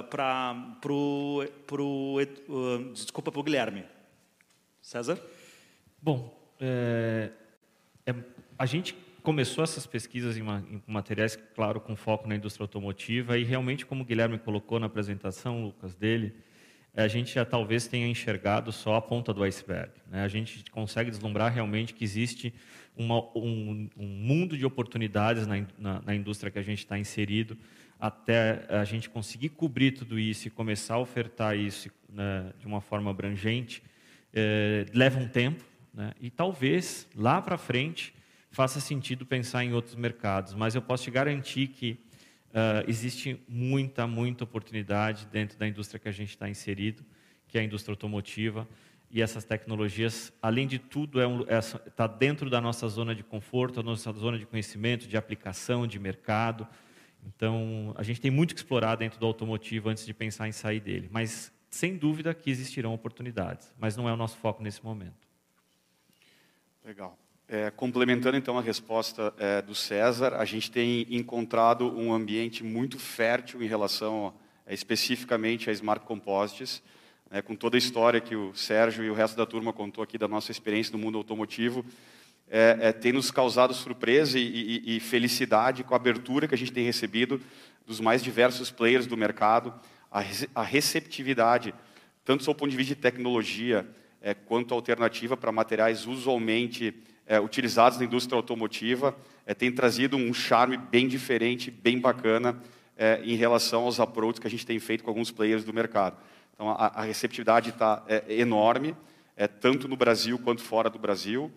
é, 0.00 0.02
para 0.02 0.92
o. 0.92 1.44
Uh, 1.70 2.92
desculpa, 2.92 3.30
para 3.30 3.40
o 3.40 3.44
Guilherme. 3.44 3.84
César? 4.82 5.16
Bom, 6.02 6.36
é, 6.58 7.30
a 8.58 8.66
gente 8.66 8.96
começou 9.30 9.62
essas 9.62 9.86
pesquisas 9.86 10.36
em, 10.36 10.42
em, 10.42 10.82
materiais, 10.88 11.38
claro, 11.54 11.80
com 11.80 11.94
foco 11.94 12.26
na 12.26 12.34
indústria 12.34 12.64
automotiva, 12.64 13.38
e 13.38 13.44
realmente, 13.44 13.86
como 13.86 14.02
o 14.02 14.04
Guilherme 14.04 14.40
colocou 14.40 14.80
na 14.80 14.86
apresentação, 14.86 15.66
Lucas, 15.66 15.94
dele, 15.94 16.34
a 16.96 17.06
gente 17.06 17.32
já 17.32 17.44
talvez 17.44 17.86
tenha 17.86 18.08
enxergado 18.08 18.72
só 18.72 18.96
a 18.96 19.00
ponta 19.00 19.32
do 19.32 19.44
iceberg. 19.44 19.92
Né? 20.10 20.24
A 20.24 20.26
gente 20.26 20.64
consegue 20.72 21.10
deslumbrar 21.10 21.52
realmente 21.52 21.94
que 21.94 22.02
existe 22.02 22.52
uma, 22.96 23.20
um, 23.36 23.88
um, 23.96 24.04
mundo 24.04 24.58
de 24.58 24.66
oportunidades 24.66 25.46
na, 25.46 25.64
na, 25.78 26.02
na 26.02 26.12
indústria 26.12 26.50
que 26.50 26.58
a 26.58 26.62
gente 26.62 26.80
está 26.80 26.98
inserido, 26.98 27.56
até 28.00 28.66
a 28.68 28.82
gente 28.82 29.08
conseguir 29.08 29.50
cobrir 29.50 29.92
tudo 29.92 30.18
isso 30.18 30.48
e 30.48 30.50
começar 30.50 30.94
a 30.94 30.98
ofertar 30.98 31.56
isso 31.56 31.88
né, 32.12 32.52
de 32.58 32.66
uma 32.66 32.80
forma 32.80 33.12
abrangente, 33.12 33.80
é, 34.34 34.86
leva 34.92 35.20
um 35.20 35.28
tempo, 35.28 35.62
né? 35.94 36.14
e 36.20 36.30
talvez 36.30 37.06
lá 37.14 37.40
para 37.40 37.56
frente 37.56 38.18
faça 38.50 38.80
sentido 38.80 39.24
pensar 39.24 39.64
em 39.64 39.72
outros 39.72 39.94
mercados, 39.94 40.54
mas 40.54 40.74
eu 40.74 40.82
posso 40.82 41.04
te 41.04 41.10
garantir 41.10 41.68
que 41.68 41.98
Uh, 42.50 42.82
existe 42.88 43.40
muita, 43.46 44.08
muita 44.08 44.42
oportunidade 44.42 45.24
dentro 45.26 45.56
da 45.56 45.68
indústria 45.68 46.00
que 46.00 46.08
a 46.08 46.12
gente 46.12 46.30
está 46.30 46.48
inserido, 46.48 47.04
que 47.46 47.56
é 47.56 47.60
a 47.60 47.64
indústria 47.64 47.92
automotiva. 47.92 48.66
E 49.08 49.22
essas 49.22 49.44
tecnologias, 49.44 50.32
além 50.42 50.66
de 50.66 50.78
tudo, 50.78 51.20
está 51.20 51.22
é 51.22 51.26
um, 51.28 51.42
é, 51.42 51.90
tá 51.90 52.06
dentro 52.08 52.50
da 52.50 52.60
nossa 52.60 52.88
zona 52.88 53.14
de 53.14 53.22
conforto, 53.22 53.76
da 53.76 53.82
nossa 53.84 54.12
zona 54.12 54.36
de 54.36 54.46
conhecimento, 54.46 55.06
de 55.06 55.16
aplicação, 55.16 55.86
de 55.86 55.98
mercado. 56.00 56.66
Então, 57.24 57.94
a 57.96 58.02
gente 58.02 58.20
tem 58.20 58.30
muito 58.32 58.52
que 58.52 58.60
explorar 58.60 58.96
dentro 58.96 59.20
do 59.20 59.26
automotivo 59.26 59.88
antes 59.88 60.04
de 60.04 60.12
pensar 60.12 60.48
em 60.48 60.52
sair 60.52 60.80
dele. 60.80 61.08
Mas, 61.10 61.52
sem 61.68 61.96
dúvida, 61.96 62.34
que 62.34 62.50
existirão 62.50 62.92
oportunidades. 62.92 63.72
Mas 63.78 63.96
não 63.96 64.08
é 64.08 64.12
o 64.12 64.16
nosso 64.16 64.36
foco 64.38 64.60
nesse 64.60 64.82
momento. 64.84 65.28
Legal. 66.84 67.16
É, 67.52 67.68
complementando 67.68 68.36
então 68.36 68.56
a 68.56 68.62
resposta 68.62 69.34
é, 69.36 69.60
do 69.60 69.74
César, 69.74 70.36
a 70.36 70.44
gente 70.44 70.70
tem 70.70 71.04
encontrado 71.10 71.98
um 71.98 72.14
ambiente 72.14 72.62
muito 72.62 72.96
fértil 72.96 73.60
em 73.60 73.66
relação 73.66 74.32
a, 74.64 74.72
especificamente 74.72 75.68
a 75.68 75.72
Smart 75.72 76.06
Composites, 76.06 76.80
né, 77.28 77.42
com 77.42 77.56
toda 77.56 77.76
a 77.76 77.78
história 77.78 78.20
que 78.20 78.36
o 78.36 78.54
Sérgio 78.54 79.02
e 79.02 79.10
o 79.10 79.14
resto 79.14 79.36
da 79.36 79.44
turma 79.44 79.72
contou 79.72 80.04
aqui 80.04 80.16
da 80.16 80.28
nossa 80.28 80.52
experiência 80.52 80.92
no 80.92 80.98
mundo 81.00 81.18
automotivo, 81.18 81.84
é, 82.48 82.78
é 82.82 82.92
tem 82.92 83.12
nos 83.12 83.32
causado 83.32 83.74
surpresa 83.74 84.38
e, 84.38 84.44
e, 84.44 84.96
e, 84.96 85.00
felicidade 85.00 85.82
com 85.82 85.92
a 85.92 85.96
abertura 85.96 86.46
que 86.46 86.54
a 86.54 86.58
gente 86.58 86.72
tem 86.72 86.84
recebido 86.84 87.40
dos 87.84 87.98
mais 87.98 88.22
diversos 88.22 88.70
players 88.70 89.08
do 89.08 89.16
mercado, 89.16 89.74
a, 90.08 90.22
a 90.54 90.62
receptividade, 90.62 91.74
tanto 92.24 92.44
do 92.44 92.54
ponto 92.54 92.70
de 92.70 92.76
vista 92.76 92.94
de 92.94 93.00
tecnologia, 93.00 93.88
é, 94.22 94.34
quanto 94.34 94.72
alternativa 94.72 95.36
para 95.36 95.50
materiais 95.50 96.06
usualmente 96.06 96.94
é, 97.30 97.38
utilizados 97.38 97.96
na 97.96 98.04
indústria 98.04 98.36
automotiva 98.36 99.16
é, 99.46 99.54
tem 99.54 99.70
trazido 99.70 100.16
um 100.16 100.34
charme 100.34 100.76
bem 100.76 101.06
diferente, 101.06 101.70
bem 101.70 102.00
bacana 102.00 102.60
é, 102.98 103.20
em 103.22 103.36
relação 103.36 103.84
aos 103.84 104.00
approaches 104.00 104.40
que 104.40 104.48
a 104.48 104.50
gente 104.50 104.66
tem 104.66 104.80
feito 104.80 105.04
com 105.04 105.10
alguns 105.10 105.30
players 105.30 105.62
do 105.62 105.72
mercado. 105.72 106.16
Então, 106.52 106.68
a, 106.68 106.88
a 106.88 107.02
receptividade 107.02 107.70
está 107.70 108.02
é, 108.08 108.24
enorme, 108.34 108.96
é, 109.36 109.46
tanto 109.46 109.86
no 109.86 109.96
Brasil 109.96 110.40
quanto 110.40 110.60
fora 110.60 110.90
do 110.90 110.98
Brasil, 110.98 111.52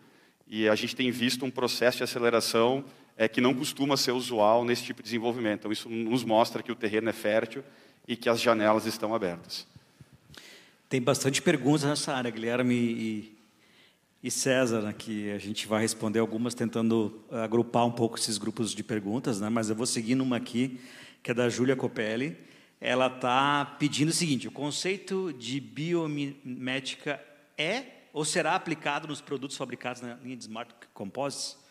e 0.47 0.69
a 0.69 0.75
gente 0.75 0.95
tem 0.95 1.09
visto 1.09 1.43
um 1.43 1.49
processo 1.49 1.97
de 1.97 2.03
aceleração 2.03 2.85
é, 3.17 3.27
que 3.27 3.41
não 3.41 3.55
costuma 3.55 3.97
ser 3.97 4.11
usual 4.11 4.63
nesse 4.63 4.83
tipo 4.83 5.01
de 5.01 5.05
desenvolvimento. 5.05 5.61
Então, 5.61 5.71
isso 5.71 5.89
nos 5.89 6.23
mostra 6.23 6.61
que 6.61 6.71
o 6.71 6.75
terreno 6.75 7.09
é 7.09 7.13
fértil 7.13 7.63
e 8.07 8.15
que 8.15 8.29
as 8.29 8.39
janelas 8.39 8.85
estão 8.85 9.15
abertas. 9.15 9.65
Tem 10.87 11.01
bastante 11.01 11.41
perguntas 11.41 11.83
nessa 11.83 12.13
área, 12.13 12.29
Guilherme, 12.29 12.75
e 12.75 13.32
e 14.23 14.31
César, 14.31 14.93
que 14.93 15.29
a 15.31 15.37
gente 15.37 15.67
vai 15.67 15.81
responder 15.81 16.19
algumas 16.19 16.53
tentando 16.53 17.21
agrupar 17.29 17.85
um 17.85 17.91
pouco 17.91 18.17
esses 18.17 18.37
grupos 18.37 18.73
de 18.73 18.81
perguntas, 18.81 19.41
né? 19.41 19.49
mas 19.49 19.69
eu 19.69 19.75
vou 19.75 19.85
seguir 19.85 20.15
numa 20.15 20.37
aqui, 20.37 20.79
que 21.21 21.31
é 21.31 21.33
da 21.33 21.49
Júlia 21.49 21.75
Copelli. 21.75 22.37
Ela 22.79 23.07
está 23.07 23.65
pedindo 23.77 24.09
o 24.09 24.13
seguinte: 24.13 24.47
o 24.47 24.51
conceito 24.51 25.33
de 25.33 25.59
biomimética 25.59 27.19
é 27.57 27.83
ou 28.13 28.23
será 28.23 28.55
aplicado 28.55 29.07
nos 29.07 29.19
produtos 29.19 29.57
fabricados 29.57 30.01
na 30.01 30.15
linha 30.15 30.37
de 30.37 30.43
Smart 30.43 30.73
Composites? 30.93 31.61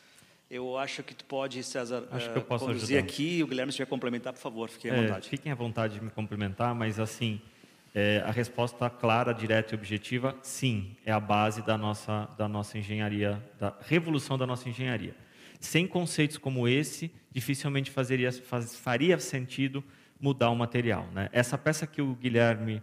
Eu 0.50 0.76
acho 0.76 1.02
que 1.02 1.14
tu 1.14 1.24
pode, 1.24 1.62
César, 1.62 2.06
acho 2.10 2.30
que 2.30 2.36
eu 2.36 2.42
posso 2.42 2.66
conduzir 2.66 2.98
ajudar. 2.98 3.10
aqui 3.10 3.38
e 3.38 3.42
o 3.42 3.46
Guilherme, 3.46 3.72
se 3.72 3.76
tiver 3.76 3.88
complementar, 3.88 4.34
por 4.34 4.40
favor, 4.40 4.68
fiquem 4.68 4.90
à 4.90 4.94
é, 4.94 5.02
vontade. 5.02 5.28
Fiquem 5.30 5.50
à 5.50 5.54
vontade 5.54 5.94
de 5.94 6.04
me 6.04 6.10
complementar, 6.10 6.74
mas 6.74 7.00
assim, 7.00 7.40
é, 7.94 8.23
a 8.24 8.31
resposta 8.31 8.89
clara, 8.89 9.32
direta 9.32 9.74
e 9.74 9.78
objetiva, 9.78 10.36
sim, 10.43 10.97
é 11.05 11.12
a 11.12 11.20
base 11.20 11.62
da 11.62 11.77
nossa, 11.77 12.28
da 12.39 12.48
nossa 12.48 12.78
engenharia, 12.78 13.43
da 13.59 13.77
revolução 13.86 14.39
da 14.39 14.47
nossa 14.47 14.69
engenharia. 14.69 15.14
Sem 15.60 15.86
conceitos 15.86 16.39
como 16.39 16.66
esse, 16.66 17.12
dificilmente 17.31 17.90
fazeria, 17.90 18.32
faz, 18.32 18.74
faria 18.77 19.19
sentido 19.19 19.85
mudar 20.19 20.51
o 20.51 20.56
material. 20.56 21.06
Né? 21.12 21.28
Essa 21.32 21.59
peça 21.59 21.86
que 21.86 22.01
o 22.01 22.14
Guilherme, 22.14 22.82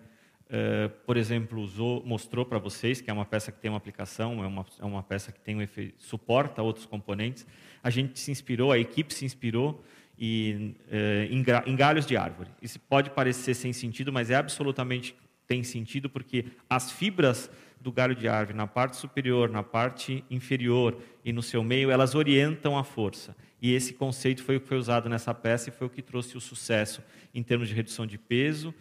é, 0.49 0.87
por 1.05 1.17
exemplo, 1.17 1.59
usou, 1.59 2.03
mostrou 2.05 2.45
para 2.45 2.59
vocês, 2.59 3.01
que 3.01 3.09
é 3.09 3.13
uma 3.13 3.25
peça 3.25 3.51
que 3.51 3.59
tem 3.59 3.71
uma 3.71 3.77
aplicação, 3.77 4.43
é 4.43 4.47
uma, 4.47 4.65
é 4.79 4.85
uma 4.85 5.01
peça 5.01 5.31
que 5.31 5.39
tem 5.39 5.55
um 5.55 5.61
efeito, 5.61 5.95
suporta 6.03 6.61
outros 6.61 6.85
componentes, 6.85 7.45
a 7.81 7.89
gente 7.89 8.19
se 8.19 8.29
inspirou, 8.29 8.71
a 8.71 8.77
equipe 8.77 9.13
se 9.13 9.25
inspirou 9.25 9.83
e 10.19 10.75
eh, 10.91 11.29
em 11.65 11.75
galhos 11.75 12.05
de 12.05 12.17
árvore. 12.17 12.49
Isso 12.61 12.77
pode 12.77 13.09
parecer 13.09 13.53
sem 13.53 13.71
sentido, 13.71 14.11
mas 14.11 14.29
é 14.29 14.35
absolutamente 14.35 15.15
tem 15.47 15.63
sentido 15.63 16.09
porque 16.09 16.45
as 16.69 16.91
fibras 16.91 17.49
do 17.79 17.91
galho 17.91 18.13
de 18.13 18.27
árvore, 18.27 18.55
na 18.55 18.67
parte 18.67 18.97
superior, 18.97 19.49
na 19.49 19.63
parte 19.63 20.23
inferior 20.29 21.01
e 21.23 21.31
no 21.31 21.41
seu 21.41 21.63
meio, 21.63 21.89
elas 21.89 22.13
orientam 22.13 22.77
a 22.77 22.83
força. 22.83 23.35
E 23.61 23.73
esse 23.73 23.93
conceito 23.93 24.43
foi 24.43 24.57
o 24.57 24.61
que 24.61 24.67
foi 24.67 24.77
usado 24.77 25.09
nessa 25.09 25.33
peça 25.33 25.69
e 25.69 25.71
foi 25.71 25.87
o 25.87 25.89
que 25.89 26.01
trouxe 26.01 26.37
o 26.37 26.41
sucesso 26.41 27.01
em 27.33 27.41
termos 27.41 27.69
de 27.69 27.73
redução 27.73 28.05
de 28.05 28.17
peso 28.17 28.73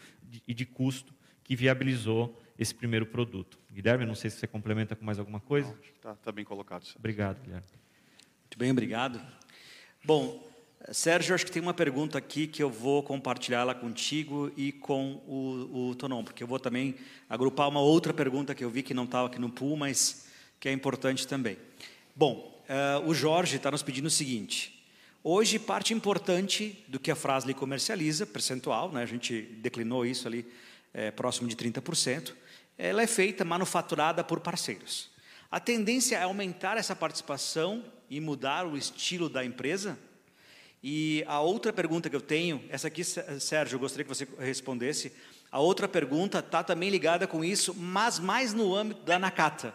e 0.46 0.52
de 0.52 0.66
custo 0.66 1.14
que 1.44 1.54
viabilizou 1.56 2.38
esse 2.58 2.74
primeiro 2.74 3.06
produto. 3.06 3.58
Guilherme, 3.72 4.04
não 4.04 4.14
sei 4.14 4.28
se 4.28 4.38
você 4.38 4.46
complementa 4.46 4.96
com 4.96 5.04
mais 5.04 5.18
alguma 5.18 5.40
coisa. 5.40 5.74
Está 5.94 6.14
tá 6.16 6.32
bem 6.32 6.44
colocado. 6.44 6.84
Senhor. 6.84 6.98
Obrigado, 6.98 7.40
Guilherme. 7.40 7.66
Muito 8.42 8.58
bem, 8.58 8.70
obrigado. 8.72 9.20
Bom, 10.04 10.47
Sérgio, 10.92 11.34
acho 11.34 11.44
que 11.44 11.50
tem 11.50 11.60
uma 11.60 11.74
pergunta 11.74 12.16
aqui 12.16 12.46
que 12.46 12.62
eu 12.62 12.70
vou 12.70 13.02
compartilhar 13.02 13.60
ela 13.60 13.74
contigo 13.74 14.50
e 14.56 14.72
com 14.72 15.20
o, 15.26 15.90
o 15.90 15.94
Tonon, 15.96 16.22
porque 16.22 16.42
eu 16.42 16.46
vou 16.46 16.58
também 16.58 16.94
agrupar 17.28 17.68
uma 17.68 17.80
outra 17.80 18.14
pergunta 18.14 18.54
que 18.54 18.64
eu 18.64 18.70
vi 18.70 18.82
que 18.82 18.94
não 18.94 19.04
estava 19.04 19.26
aqui 19.26 19.38
no 19.38 19.50
pool, 19.50 19.76
mas 19.76 20.26
que 20.60 20.68
é 20.68 20.72
importante 20.72 21.26
também. 21.26 21.58
Bom, 22.14 22.62
uh, 22.68 23.06
o 23.06 23.14
Jorge 23.14 23.56
está 23.56 23.70
nos 23.70 23.82
pedindo 23.82 24.06
o 24.06 24.10
seguinte. 24.10 24.86
Hoje, 25.22 25.58
parte 25.58 25.92
importante 25.92 26.84
do 26.86 26.98
que 26.98 27.10
a 27.10 27.16
Frasle 27.16 27.52
comercializa, 27.52 28.24
percentual, 28.24 28.92
né, 28.92 29.02
a 29.02 29.06
gente 29.06 29.42
declinou 29.42 30.06
isso 30.06 30.28
ali 30.28 30.46
é, 30.94 31.10
próximo 31.10 31.48
de 31.48 31.56
30%, 31.56 32.32
ela 32.78 33.02
é 33.02 33.06
feita, 33.06 33.44
manufaturada 33.44 34.22
por 34.22 34.40
parceiros. 34.40 35.10
A 35.50 35.58
tendência 35.58 36.16
é 36.16 36.22
aumentar 36.22 36.76
essa 36.76 36.94
participação 36.94 37.84
e 38.08 38.20
mudar 38.20 38.64
o 38.66 38.76
estilo 38.76 39.28
da 39.28 39.44
empresa? 39.44 39.98
E 40.82 41.24
a 41.26 41.40
outra 41.40 41.72
pergunta 41.72 42.08
que 42.08 42.16
eu 42.16 42.20
tenho, 42.20 42.64
essa 42.68 42.88
aqui, 42.88 43.02
Sérgio, 43.04 43.76
eu 43.76 43.80
gostaria 43.80 44.04
que 44.04 44.14
você 44.14 44.28
respondesse. 44.38 45.12
A 45.50 45.58
outra 45.58 45.88
pergunta 45.88 46.38
está 46.38 46.62
também 46.62 46.90
ligada 46.90 47.26
com 47.26 47.44
isso, 47.44 47.74
mas 47.74 48.18
mais 48.18 48.52
no 48.52 48.74
âmbito 48.74 49.02
da 49.02 49.18
Nakata. 49.18 49.74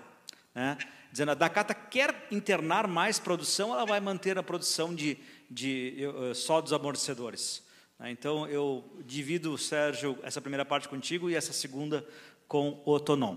Né? 0.56 0.78
Dizendo, 1.12 1.32
a 1.32 1.36
Nakata 1.36 1.74
quer 1.74 2.28
internar 2.32 2.88
mais 2.88 3.20
produção, 3.20 3.74
ela 3.74 3.86
vai 3.86 4.00
manter 4.00 4.38
a 4.38 4.44
produção 4.44 4.96
de, 4.96 5.18
de 5.50 5.98
só 6.36 6.62
dos 6.62 6.72
amortecedores. 6.72 7.64
Né? 8.00 8.12
Então, 8.12 8.48
eu 8.48 8.84
divido, 9.06 9.58
Sérgio, 9.58 10.18
essa 10.24 10.40
primeira 10.40 10.64
parte 10.64 10.88
contigo 10.88 11.30
e 11.30 11.36
essa 11.36 11.52
segunda 11.52 12.08
com 12.48 12.82
o 12.86 13.00
Tonon. 13.00 13.36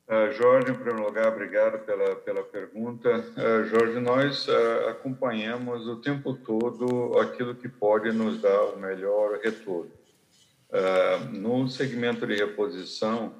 Jorge, 0.33 0.71
em 0.71 0.75
primeiro 0.75 1.05
lugar, 1.05 1.29
obrigado 1.29 1.85
pela, 1.85 2.17
pela 2.17 2.43
pergunta. 2.43 3.09
Uh, 3.09 3.63
Jorge, 3.63 3.97
nós 4.01 4.45
uh, 4.45 4.89
acompanhamos 4.89 5.87
o 5.87 6.01
tempo 6.01 6.33
todo 6.33 7.17
aquilo 7.17 7.55
que 7.55 7.69
pode 7.69 8.11
nos 8.11 8.41
dar 8.41 8.61
o 8.73 8.77
melhor 8.77 9.39
retorno. 9.41 9.89
no 11.31 11.69
segmento 11.69 12.27
de 12.27 12.35
reposição, 12.35 13.33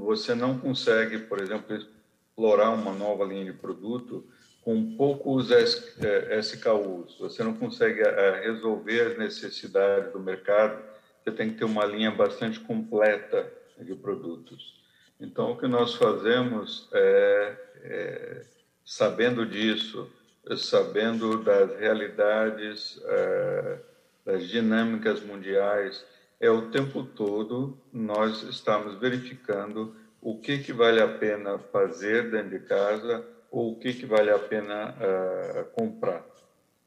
você 0.00 0.34
não 0.34 0.58
consegue, 0.58 1.18
por 1.18 1.40
exemplo, 1.40 1.76
explorar 1.76 2.70
uma 2.70 2.92
nova 2.92 3.24
linha 3.24 3.44
de 3.44 3.52
produto 3.52 4.26
com 4.62 4.96
poucos 4.96 5.50
SKUs. 5.50 7.16
Você 7.20 7.44
não 7.44 7.54
consegue 7.54 8.02
resolver 8.42 9.12
as 9.12 9.18
necessidades 9.18 10.12
do 10.12 10.18
mercado. 10.18 10.82
Você 11.22 11.30
tem 11.30 11.50
que 11.50 11.58
ter 11.58 11.64
uma 11.64 11.84
linha 11.84 12.10
bastante 12.10 12.58
completa 12.58 13.52
de 13.80 13.94
produtos. 13.94 14.77
Então, 15.20 15.52
o 15.52 15.56
que 15.56 15.66
nós 15.66 15.94
fazemos 15.94 16.88
é, 16.92 17.56
é 17.82 18.42
sabendo 18.84 19.44
disso, 19.44 20.10
sabendo 20.56 21.42
das 21.42 21.76
realidades, 21.78 23.00
é, 23.04 23.78
das 24.24 24.48
dinâmicas 24.48 25.20
mundiais, 25.22 26.04
é 26.40 26.50
o 26.50 26.70
tempo 26.70 27.02
todo 27.02 27.76
nós 27.92 28.42
estamos 28.44 28.98
verificando 28.98 29.94
o 30.20 30.38
que, 30.38 30.58
que 30.58 30.72
vale 30.72 31.00
a 31.00 31.08
pena 31.08 31.58
fazer 31.58 32.30
dentro 32.30 32.50
de 32.50 32.60
casa 32.60 33.24
ou 33.50 33.72
o 33.72 33.76
que, 33.76 33.92
que 33.94 34.06
vale 34.06 34.30
a 34.30 34.38
pena 34.38 34.94
uh, 34.94 35.64
comprar. 35.72 36.24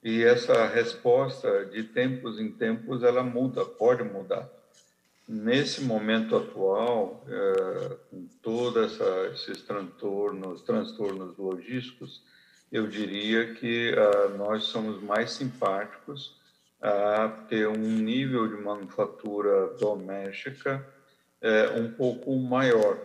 E 0.03 0.23
essa 0.23 0.65
resposta, 0.67 1.65
de 1.65 1.83
tempos 1.83 2.39
em 2.39 2.51
tempos, 2.51 3.03
ela 3.03 3.23
muda, 3.23 3.65
pode 3.65 4.03
mudar. 4.03 4.49
Nesse 5.33 5.85
momento 5.85 6.35
atual, 6.35 7.23
é, 7.25 7.97
com 8.09 8.27
todos 8.41 8.99
esses 9.31 9.61
transtornos, 9.61 10.61
transtornos 10.63 11.37
logísticos, 11.37 12.21
eu 12.69 12.85
diria 12.85 13.53
que 13.53 13.95
ah, 13.97 14.27
nós 14.37 14.65
somos 14.65 15.01
mais 15.01 15.31
simpáticos 15.31 16.37
a 16.81 17.29
ter 17.47 17.65
um 17.65 17.77
nível 17.77 18.45
de 18.45 18.61
manufatura 18.61 19.67
doméstica 19.79 20.85
é, 21.39 21.79
um 21.79 21.89
pouco 21.93 22.35
maior. 22.35 22.97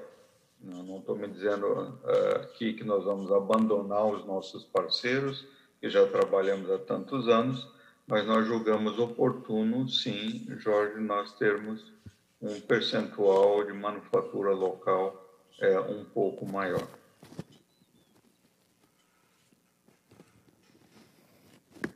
Não 0.60 0.98
estou 0.98 1.14
me 1.14 1.28
dizendo 1.28 1.96
ah, 2.04 2.40
aqui 2.42 2.72
que 2.72 2.82
nós 2.82 3.04
vamos 3.04 3.30
abandonar 3.30 4.04
os 4.04 4.26
nossos 4.26 4.64
parceiros, 4.64 5.46
que 5.80 5.88
já 5.88 6.04
trabalhamos 6.08 6.72
há 6.72 6.78
tantos 6.78 7.28
anos, 7.28 7.68
mas 8.04 8.26
nós 8.26 8.44
julgamos 8.48 8.98
oportuno, 8.98 9.88
sim, 9.88 10.44
Jorge, 10.58 10.98
nós 11.00 11.32
termos 11.34 11.94
um 12.40 12.60
percentual 12.60 13.64
de 13.64 13.72
manufatura 13.72 14.52
local 14.52 15.22
é, 15.60 15.80
um 15.80 16.04
pouco 16.04 16.46
maior. 16.46 16.86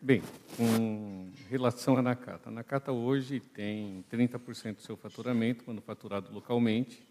Bem, 0.03 0.23
com 0.57 1.31
relação 1.51 1.97
à 1.97 2.03
Nakata. 2.03 2.49
A 2.49 2.53
Nakata 2.53 2.91
hoje 2.91 3.39
tem 3.39 4.03
30% 4.11 4.77
do 4.77 4.83
seu 4.83 4.97
faturamento 4.97 5.65
manufaturado 5.67 6.33
localmente, 6.33 7.07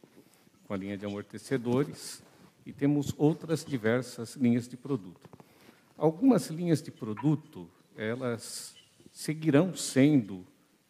com 0.68 0.74
a 0.74 0.78
linha 0.78 0.98
de 0.98 1.06
amortecedores, 1.06 2.24
e 2.66 2.74
temos 2.74 3.14
outras 3.18 3.64
diversas 3.64 4.36
linhas 4.36 4.68
de 4.68 4.76
produto. 4.76 5.30
Algumas 5.98 6.48
linhas 6.48 6.82
de 6.82 6.90
produto, 6.90 7.70
elas 7.96 8.76
seguirão 9.12 9.76
sendo 9.76 10.46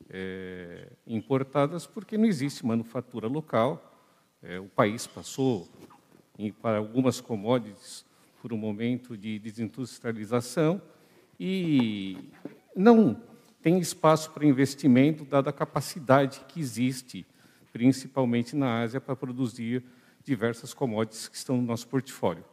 é, 0.09 0.87
importadas 1.05 1.85
porque 1.85 2.17
não 2.17 2.25
existe 2.25 2.65
manufatura 2.65 3.27
local. 3.27 3.85
É, 4.41 4.59
o 4.59 4.65
país 4.65 5.05
passou, 5.05 5.67
em, 6.37 6.51
para 6.51 6.77
algumas 6.77 7.21
commodities, 7.21 8.05
por 8.41 8.53
um 8.53 8.57
momento 8.57 9.17
de 9.17 9.37
desindustrialização 9.37 10.81
e 11.39 12.17
não 12.75 13.21
tem 13.61 13.79
espaço 13.79 14.31
para 14.31 14.45
investimento, 14.45 15.25
dada 15.25 15.49
a 15.49 15.53
capacidade 15.53 16.41
que 16.47 16.59
existe, 16.59 17.25
principalmente 17.71 18.55
na 18.55 18.81
Ásia, 18.81 19.01
para 19.01 19.15
produzir 19.15 19.83
diversas 20.23 20.73
commodities 20.73 21.27
que 21.27 21.35
estão 21.35 21.57
no 21.57 21.63
nosso 21.63 21.87
portfólio. 21.87 22.43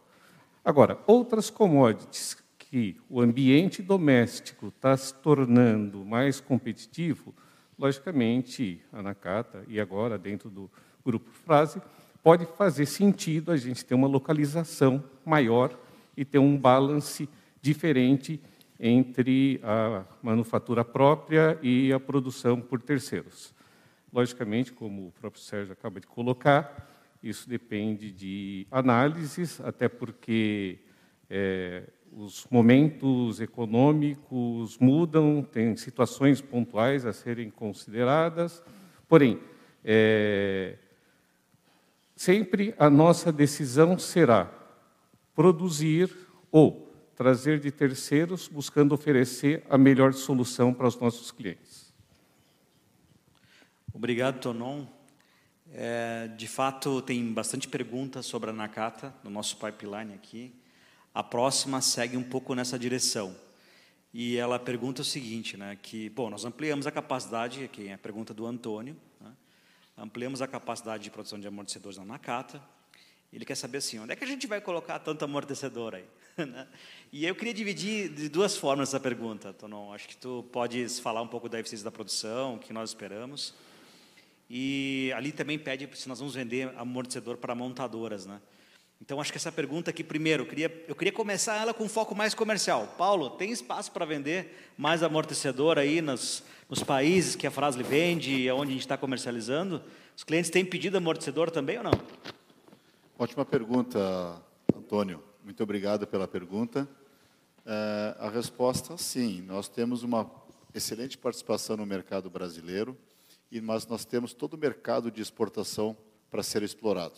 Agora, 0.65 0.99
outras 1.07 1.49
commodities 1.49 2.37
que 2.59 2.97
o 3.09 3.21
ambiente 3.21 3.81
doméstico 3.83 4.69
está 4.69 4.97
se 4.97 5.15
tornando 5.15 6.05
mais 6.05 6.41
competitivo, 6.41 7.33
logicamente, 7.79 8.81
a 8.93 9.03
Nakata, 9.03 9.65
e 9.69 9.81
agora 9.81 10.19
dentro 10.19 10.49
do 10.49 10.71
grupo 11.05 11.31
Frase, 11.31 11.81
pode 12.23 12.47
fazer 12.57 12.87
sentido 12.87 13.53
a 13.53 13.57
gente 13.57 13.85
ter 13.85 13.95
uma 13.95 14.09
localização 14.09 15.05
maior 15.25 15.77
e 16.17 16.25
ter 16.25 16.39
um 16.39 16.57
balance 16.57 17.29
diferente 17.61 18.41
entre 18.79 19.61
a 19.63 20.05
manufatura 20.23 20.85
própria 20.85 21.59
e 21.63 21.93
a 21.93 22.01
produção 22.01 22.61
por 22.61 22.83
terceiros. 22.83 23.55
Logicamente, 24.13 24.73
como 24.73 25.09
o 25.09 25.13
próprio 25.13 25.43
Sérgio 25.43 25.73
acaba 25.73 26.01
de 26.01 26.07
colocar, 26.07 26.89
isso 27.23 27.49
depende 27.49 28.11
de 28.11 28.67
análises, 28.71 29.61
até 29.61 29.89
porque 29.89 30.79
é, 31.29 31.85
os 32.17 32.47
momentos 32.51 33.43
econômicos 33.43 34.79
mudam, 34.79 35.43
tem 35.43 35.77
situações 35.77 36.41
pontuais 36.41 37.05
a 37.05 37.13
serem 37.13 37.51
consideradas, 37.51 38.63
porém, 39.07 39.39
é, 39.85 40.79
sempre 42.17 42.75
a 42.79 42.89
nossa 42.89 43.31
decisão 43.31 43.99
será 43.99 44.51
produzir 45.35 46.11
ou 46.51 46.91
trazer 47.15 47.61
de 47.61 47.71
terceiros, 47.71 48.49
buscando 48.49 48.95
oferecer 48.95 49.63
a 49.69 49.77
melhor 49.77 50.15
solução 50.15 50.73
para 50.73 50.89
os 50.89 50.99
nossos 50.99 51.31
clientes. 51.31 51.93
Obrigado, 53.93 54.41
Tonon. 54.41 54.87
É, 55.71 56.29
de 56.29 56.49
fato, 56.49 57.03
tem 57.03 57.31
bastante 57.33 57.69
perguntas 57.69 58.25
sobre 58.25 58.49
a 58.49 58.53
Nakata 58.55 59.15
no 59.23 59.29
nosso 59.29 59.59
pipeline 59.59 60.15
aqui. 60.15 60.55
A 61.17 61.23
próxima 61.23 61.81
segue 61.81 62.15
um 62.15 62.23
pouco 62.23 62.55
nessa 62.55 62.79
direção. 62.79 63.35
E 64.13 64.37
ela 64.37 64.59
pergunta 64.59 65.01
o 65.01 65.05
seguinte, 65.05 65.57
né, 65.57 65.79
que, 65.81 66.11
bom, 66.11 66.29
nós 66.29 66.45
ampliamos 66.45 66.87
a 66.87 66.91
capacidade, 66.91 67.65
aqui 67.65 67.89
é 67.89 67.95
a 67.95 67.99
pergunta 67.99 68.35
do 68.35 68.45
Antônio, 68.45 68.95
né, 69.19 69.33
ampliamos 69.97 70.43
a 70.43 70.47
capacidade 70.47 71.05
de 71.05 71.11
produção 71.11 71.41
de 71.41 71.49
amortecedores 71.49 71.97
na 71.97 72.05
Nakata, 72.05 72.63
ele 73.33 73.47
quer 73.47 73.55
saber 73.55 73.79
assim, 73.79 73.99
onde 73.99 74.13
é 74.13 74.17
que 74.17 74.25
a 74.25 74.27
gente 74.27 74.47
vai 74.47 74.61
colocar 74.61 74.99
tanto 74.99 75.25
amortecedor 75.25 75.95
aí? 75.95 76.05
Né? 76.37 76.69
e 77.11 77.25
eu 77.25 77.35
queria 77.35 77.55
dividir 77.55 78.11
de 78.11 78.29
duas 78.29 78.55
formas 78.55 78.91
essa 78.91 79.01
pergunta, 79.01 79.55
Tonon. 79.55 79.95
Acho 79.95 80.07
que 80.07 80.19
tu 80.19 80.45
podes 80.53 80.99
falar 80.99 81.23
um 81.23 81.29
pouco 81.29 81.49
da 81.49 81.59
eficiência 81.59 81.83
da 81.87 81.91
produção, 81.91 82.57
o 82.57 82.59
que 82.59 82.75
nós 82.75 82.91
esperamos. 82.91 83.55
E 84.51 85.11
ali 85.17 85.33
também 85.33 85.59
pede 85.59 85.89
se 85.97 86.11
nós 86.11 86.19
vamos 86.19 86.35
vender 86.35 86.75
amortecedor 86.77 87.39
para 87.39 87.55
montadoras, 87.55 88.27
né? 88.27 88.39
Então 89.01 89.21
acho 89.21 89.31
que 89.31 89.39
essa 89.39 89.53
pergunta 89.53 89.91
aqui 89.91 90.03
primeiro, 90.03 90.43
eu 90.43 90.47
queria, 90.47 90.85
eu 90.89 90.95
queria 90.95 91.13
começar 91.13 91.61
ela 91.61 91.75
com 91.75 91.85
um 91.85 91.89
foco 91.89 92.15
mais 92.15 92.35
comercial. 92.35 92.95
Paulo, 92.97 93.31
tem 93.31 93.51
espaço 93.51 93.93
para 93.93 94.05
vender 94.05 94.73
mais 94.77 95.03
amortecedor 95.03 95.79
aí 95.79 96.01
nos, 96.01 96.43
nos 96.69 96.83
países 96.83 97.37
que 97.37 97.47
a 97.47 97.51
Frasle 97.51 97.83
vende 97.83 98.35
e 98.35 98.51
onde 98.51 98.71
a 98.71 98.73
gente 98.73 98.81
está 98.81 98.97
comercializando? 98.97 99.83
Os 100.17 100.25
clientes 100.25 100.51
têm 100.51 100.65
pedido 100.65 100.97
amortecedor 100.97 101.51
também 101.51 101.77
ou 101.77 101.85
não? 101.85 101.93
Ótima 103.19 103.45
pergunta, 103.45 104.43
Antônio. 104.75 105.23
Muito 105.45 105.63
obrigado 105.63 106.07
pela 106.07 106.27
pergunta. 106.27 106.89
É, 107.65 108.17
a 108.19 108.29
resposta, 108.29 108.97
sim. 108.97 109.43
Nós 109.43 109.69
temos 109.69 110.03
uma 110.03 110.31
excelente 110.75 111.19
participação 111.19 111.77
no 111.77 111.87
mercado 111.87 112.31
brasileiro, 112.31 112.97
mas 113.63 113.87
nós 113.87 114.05
temos 114.05 114.33
todo 114.33 114.55
o 114.55 114.59
mercado 114.59 115.11
de 115.11 115.23
exportação 115.23 115.97
para 116.31 116.43
ser 116.43 116.63
explorado. 116.63 117.15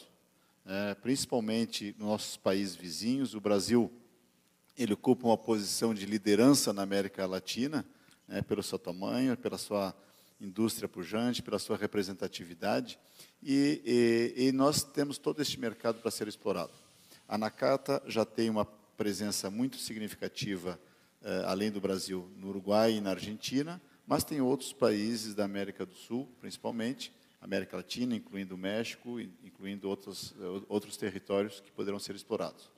É, 0.71 0.95
principalmente 0.97 1.97
nos 1.99 2.09
nossos 2.09 2.37
países 2.37 2.77
vizinhos, 2.77 3.33
o 3.33 3.41
Brasil 3.41 3.91
ele 4.77 4.93
ocupa 4.93 5.27
uma 5.27 5.39
posição 5.39 5.95
de 5.95 6.05
liderança 6.05 6.75
na 6.75 6.83
América 6.83 7.25
Latina, 7.25 7.87
né, 8.29 8.43
pelo 8.43 8.63
seu 8.63 8.79
tamanho, 8.79 9.35
pela 9.35 9.57
sua 9.57 9.97
indústria 10.39 10.87
pujante, 10.87 11.43
pela 11.43 11.59
sua 11.59 11.79
representatividade, 11.79 12.99
e, 13.43 14.35
e, 14.37 14.49
e 14.49 14.53
nós 14.53 14.83
temos 14.83 15.17
todo 15.17 15.41
este 15.41 15.59
mercado 15.59 16.03
para 16.03 16.11
ser 16.11 16.29
explorado. 16.29 16.73
A 17.27 17.39
Nakata 17.39 18.03
já 18.07 18.27
tem 18.27 18.51
uma 18.51 18.67
presença 18.67 19.49
muito 19.49 19.79
significativa, 19.79 20.79
eh, 21.23 21.45
além 21.47 21.71
do 21.71 21.81
Brasil, 21.81 22.31
no 22.37 22.49
Uruguai 22.49 22.93
e 22.93 23.01
na 23.01 23.13
Argentina, 23.13 23.81
mas 24.07 24.23
tem 24.23 24.43
outros 24.43 24.75
países 24.75 25.35
da 25.35 25.47
América 25.47 25.87
do 25.87 25.95
Sul, 25.95 26.29
principalmente, 26.39 27.11
América 27.41 27.77
Latina, 27.77 28.17
incluindo 28.17 28.55
o 28.55 28.59
México, 28.59 29.21
incluindo 29.21 29.89
outros, 29.89 30.35
outros 30.69 30.97
territórios 30.97 31.61
que 31.61 31.71
poderão 31.71 31.99
ser 31.99 32.15
explorados. 32.15 32.71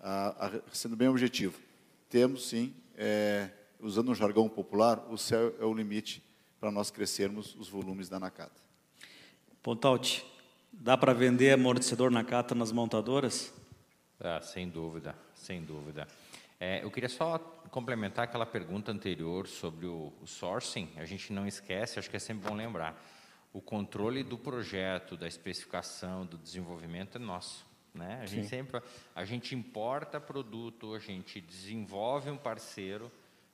Ah, 0.00 0.60
sendo 0.72 0.96
bem 0.96 1.08
objetivo, 1.08 1.58
temos 2.08 2.48
sim, 2.48 2.74
é, 2.96 3.50
usando 3.80 4.10
um 4.10 4.14
jargão 4.14 4.48
popular, 4.48 5.04
o 5.10 5.16
céu 5.16 5.54
é 5.58 5.64
o 5.64 5.72
limite 5.72 6.22
para 6.60 6.70
nós 6.70 6.90
crescermos 6.90 7.54
os 7.56 7.68
volumes 7.68 8.08
da 8.08 8.20
Nakata. 8.20 8.60
Pontaut, 9.62 10.24
dá 10.72 10.96
para 10.96 11.12
vender 11.12 11.52
amortecedor 11.52 12.10
Nakata 12.10 12.54
nas 12.54 12.72
montadoras? 12.72 13.52
Ah, 14.20 14.40
sem 14.40 14.68
dúvida, 14.68 15.14
sem 15.34 15.62
dúvida. 15.62 16.06
É, 16.58 16.82
eu 16.82 16.90
queria 16.90 17.08
só 17.08 17.38
complementar 17.70 18.24
aquela 18.24 18.46
pergunta 18.46 18.90
anterior 18.90 19.46
sobre 19.46 19.86
o, 19.86 20.12
o, 20.22 20.26
sourcing. 20.26 20.88
A 20.96 21.04
gente 21.04 21.32
não 21.32 21.46
esquece, 21.46 21.98
acho 21.98 22.08
que 22.08 22.16
é 22.16 22.20
sempre 22.20 22.48
bom 22.48 22.54
lembrar. 22.54 22.96
O 23.56 23.60
controle 23.62 24.22
do 24.22 24.36
projeto, 24.36 25.16
da 25.16 25.26
especificação, 25.26 26.26
do 26.26 26.36
desenvolvimento 26.36 27.16
é 27.16 27.18
nosso. 27.18 27.64
Né? 27.94 28.20
A, 28.20 28.26
gente 28.26 28.48
sempre, 28.48 28.82
a 29.14 29.24
gente 29.24 29.54
importa 29.54 30.20
produto, 30.20 30.92
a 30.92 30.98
gente 30.98 31.40
desenvolve 31.40 32.28
um 32.28 32.36
parceiro, 32.36 33.10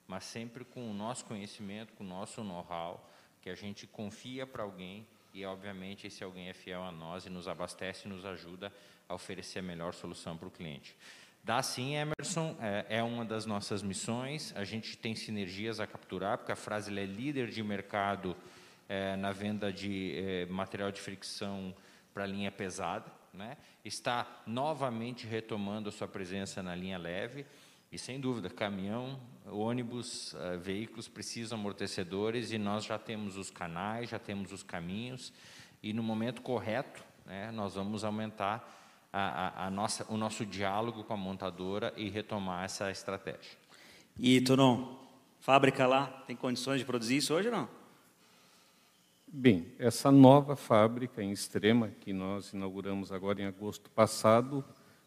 mas 0.09 0.25
sempre 0.25 0.65
com 0.65 0.91
o 0.91 0.93
nosso 0.93 1.25
conhecimento, 1.25 1.93
com 1.93 2.03
o 2.03 2.07
nosso 2.07 2.43
know-how, 2.43 3.09
que 3.41 3.49
a 3.49 3.55
gente 3.55 3.87
confia 3.87 4.45
para 4.45 4.65
alguém 4.65 5.07
e, 5.33 5.45
obviamente, 5.45 6.09
esse 6.09 6.25
alguém 6.25 6.49
é 6.49 6.53
fiel 6.53 6.83
a 6.83 6.91
nós 6.91 7.25
e 7.25 7.31
nos 7.31 7.47
abastece 7.47 8.09
e 8.09 8.11
nos 8.11 8.25
ajuda 8.25 8.73
a 9.09 9.15
oferecer 9.15 9.61
a 9.61 9.63
melhor 9.63 9.95
solução 9.95 10.37
para 10.37 10.49
o 10.49 10.51
cliente. 10.51 10.97
Dá 11.45 11.63
sim, 11.63 11.95
Emerson, 11.95 12.57
é, 12.61 12.87
é, 12.89 13.03
uma 13.05 13.25
das 13.25 13.47
nossas 13.47 13.85
missões. 13.85 14.53
A 14.57 14.65
gente 14.65 14.99
tem 14.99 15.15
sinergias 15.15 15.79
a 15.79 15.87
capturar, 15.87 16.39
porque 16.39 16.51
a 16.51 16.57
Frase 16.57 16.91
é 16.91 17.07
líder 17.07 17.51
de 17.51 17.63
mercado 17.63 18.37
é, 18.93 19.17
na 19.17 19.33
venda 19.33 19.73
de 19.73 20.13
é, 20.19 20.47
material 20.47 20.93
de 20.93 21.01
fricção 21.01 21.75
para 22.13 22.27
linha 22.27 22.53
pesada. 22.53 23.11
Né? 23.33 23.57
Está 23.83 24.43
novamente 24.47 25.27
retomando 25.27 25.89
a 25.89 25.93
sua 25.93 26.07
presença 26.07 26.63
na 26.63 26.75
linha 26.75 26.99
leve. 26.99 27.47
E 27.91 27.97
sem 27.97 28.21
dúvida, 28.21 28.51
caminhão, 28.51 29.19
ônibus, 29.47 30.35
uh, 30.35 30.59
veículos 30.59 31.09
precisam 31.09 31.59
amortecedores 31.59 32.51
e 32.51 32.59
nós 32.59 32.85
já 32.85 32.99
temos 32.99 33.37
os 33.37 33.51
canais, 33.51 34.09
já 34.09 34.19
temos 34.19 34.51
os 34.51 34.63
caminhos 34.63 35.33
e 35.83 35.93
no 35.93 36.03
momento 36.03 36.41
correto, 36.41 37.03
né, 37.27 37.51
nós 37.51 37.75
vamos 37.75 38.03
aumentar 38.03 38.67
a, 39.13 39.21
a, 39.21 39.67
a 39.67 39.71
nossa, 39.71 40.11
o 40.11 40.17
nosso 40.17 40.47
diálogo 40.47 41.05
com 41.05 41.13
a 41.13 41.19
montadora 41.19 41.93
e 41.95 42.09
retomar 42.09 42.65
essa 42.65 42.91
estratégia. 42.91 43.59
E 44.19 44.41
Tonon, 44.41 44.97
fábrica 45.39 45.87
lá 45.87 46.07
tem 46.27 46.35
condições 46.35 46.79
de 46.79 46.87
produzir 46.87 47.19
isso 47.19 47.35
hoje 47.35 47.49
ou 47.49 47.55
não? 47.55 47.82
Bem, 49.35 49.73
essa 49.79 50.11
nova 50.11 50.55
fábrica 50.55 51.23
em 51.23 51.33
Extrema 51.33 51.91
que 52.01 52.13
nós 52.13 52.53
inauguramos 52.53 53.11
agora 53.11 53.41
em 53.41 53.47
agosto 53.47 53.89
passado 53.89 54.63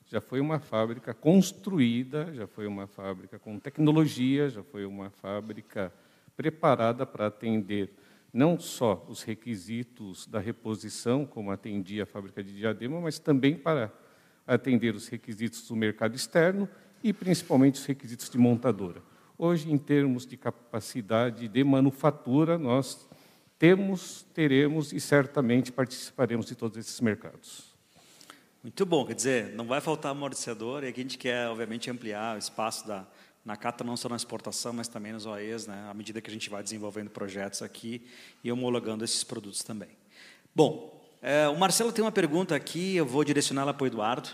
já 0.07 0.19
foi 0.19 0.39
uma 0.39 0.57
fábrica 0.57 1.13
construída, 1.13 2.33
já 2.33 2.47
foi 2.47 2.65
uma 2.65 2.87
fábrica 2.87 3.37
com 3.37 3.59
tecnologia, 3.59 4.49
já 4.49 4.63
foi 4.63 4.83
uma 4.83 5.11
fábrica 5.11 5.93
preparada 6.35 7.05
para 7.05 7.27
atender 7.27 7.93
não 8.33 8.59
só 8.59 9.05
os 9.07 9.21
requisitos 9.21 10.25
da 10.25 10.39
reposição, 10.39 11.23
como 11.23 11.51
atendia 11.51 12.01
a 12.01 12.07
fábrica 12.07 12.43
de 12.43 12.51
Diadema, 12.51 12.99
mas 12.99 13.19
também 13.19 13.55
para 13.55 13.93
atender 14.47 14.95
os 14.95 15.07
requisitos 15.07 15.67
do 15.67 15.75
mercado 15.75 16.15
externo 16.15 16.67
e 17.03 17.13
principalmente 17.13 17.75
os 17.75 17.85
requisitos 17.85 18.27
de 18.31 18.39
montadora. 18.39 19.03
Hoje, 19.37 19.71
em 19.71 19.77
termos 19.77 20.25
de 20.25 20.35
capacidade 20.35 21.47
de 21.47 21.63
manufatura, 21.63 22.57
nós 22.57 23.07
temos, 23.57 24.25
teremos 24.33 24.91
e 24.91 24.99
certamente 24.99 25.71
participaremos 25.71 26.45
de 26.45 26.55
todos 26.55 26.77
esses 26.77 26.99
mercados. 26.99 27.75
Muito 28.61 28.85
bom, 28.85 29.05
quer 29.05 29.13
dizer, 29.13 29.51
não 29.55 29.67
vai 29.67 29.79
faltar 29.79 30.11
amortecedor 30.11 30.83
e 30.83 30.87
aqui 30.87 30.99
a 30.99 31.03
gente 31.03 31.17
quer, 31.17 31.47
obviamente, 31.47 31.89
ampliar 31.89 32.35
o 32.35 32.39
espaço 32.39 32.87
da 32.87 33.05
Nakata 33.45 33.83
não 33.83 33.95
só 33.95 34.09
na 34.09 34.15
exportação, 34.15 34.73
mas 34.73 34.87
também 34.87 35.13
nos 35.13 35.27
OEs, 35.27 35.67
né, 35.67 35.87
à 35.87 35.93
medida 35.93 36.19
que 36.19 36.29
a 36.29 36.33
gente 36.33 36.49
vai 36.49 36.63
desenvolvendo 36.63 37.11
projetos 37.11 37.61
aqui 37.61 38.01
e 38.43 38.51
homologando 38.51 39.05
esses 39.05 39.23
produtos 39.23 39.63
também. 39.63 39.89
Bom, 40.53 40.99
é, 41.21 41.47
o 41.47 41.55
Marcelo 41.55 41.91
tem 41.91 42.03
uma 42.03 42.11
pergunta 42.11 42.55
aqui, 42.55 42.95
eu 42.95 43.05
vou 43.05 43.23
direcioná-la 43.23 43.71
para 43.71 43.83
o 43.83 43.87
Eduardo. 43.87 44.29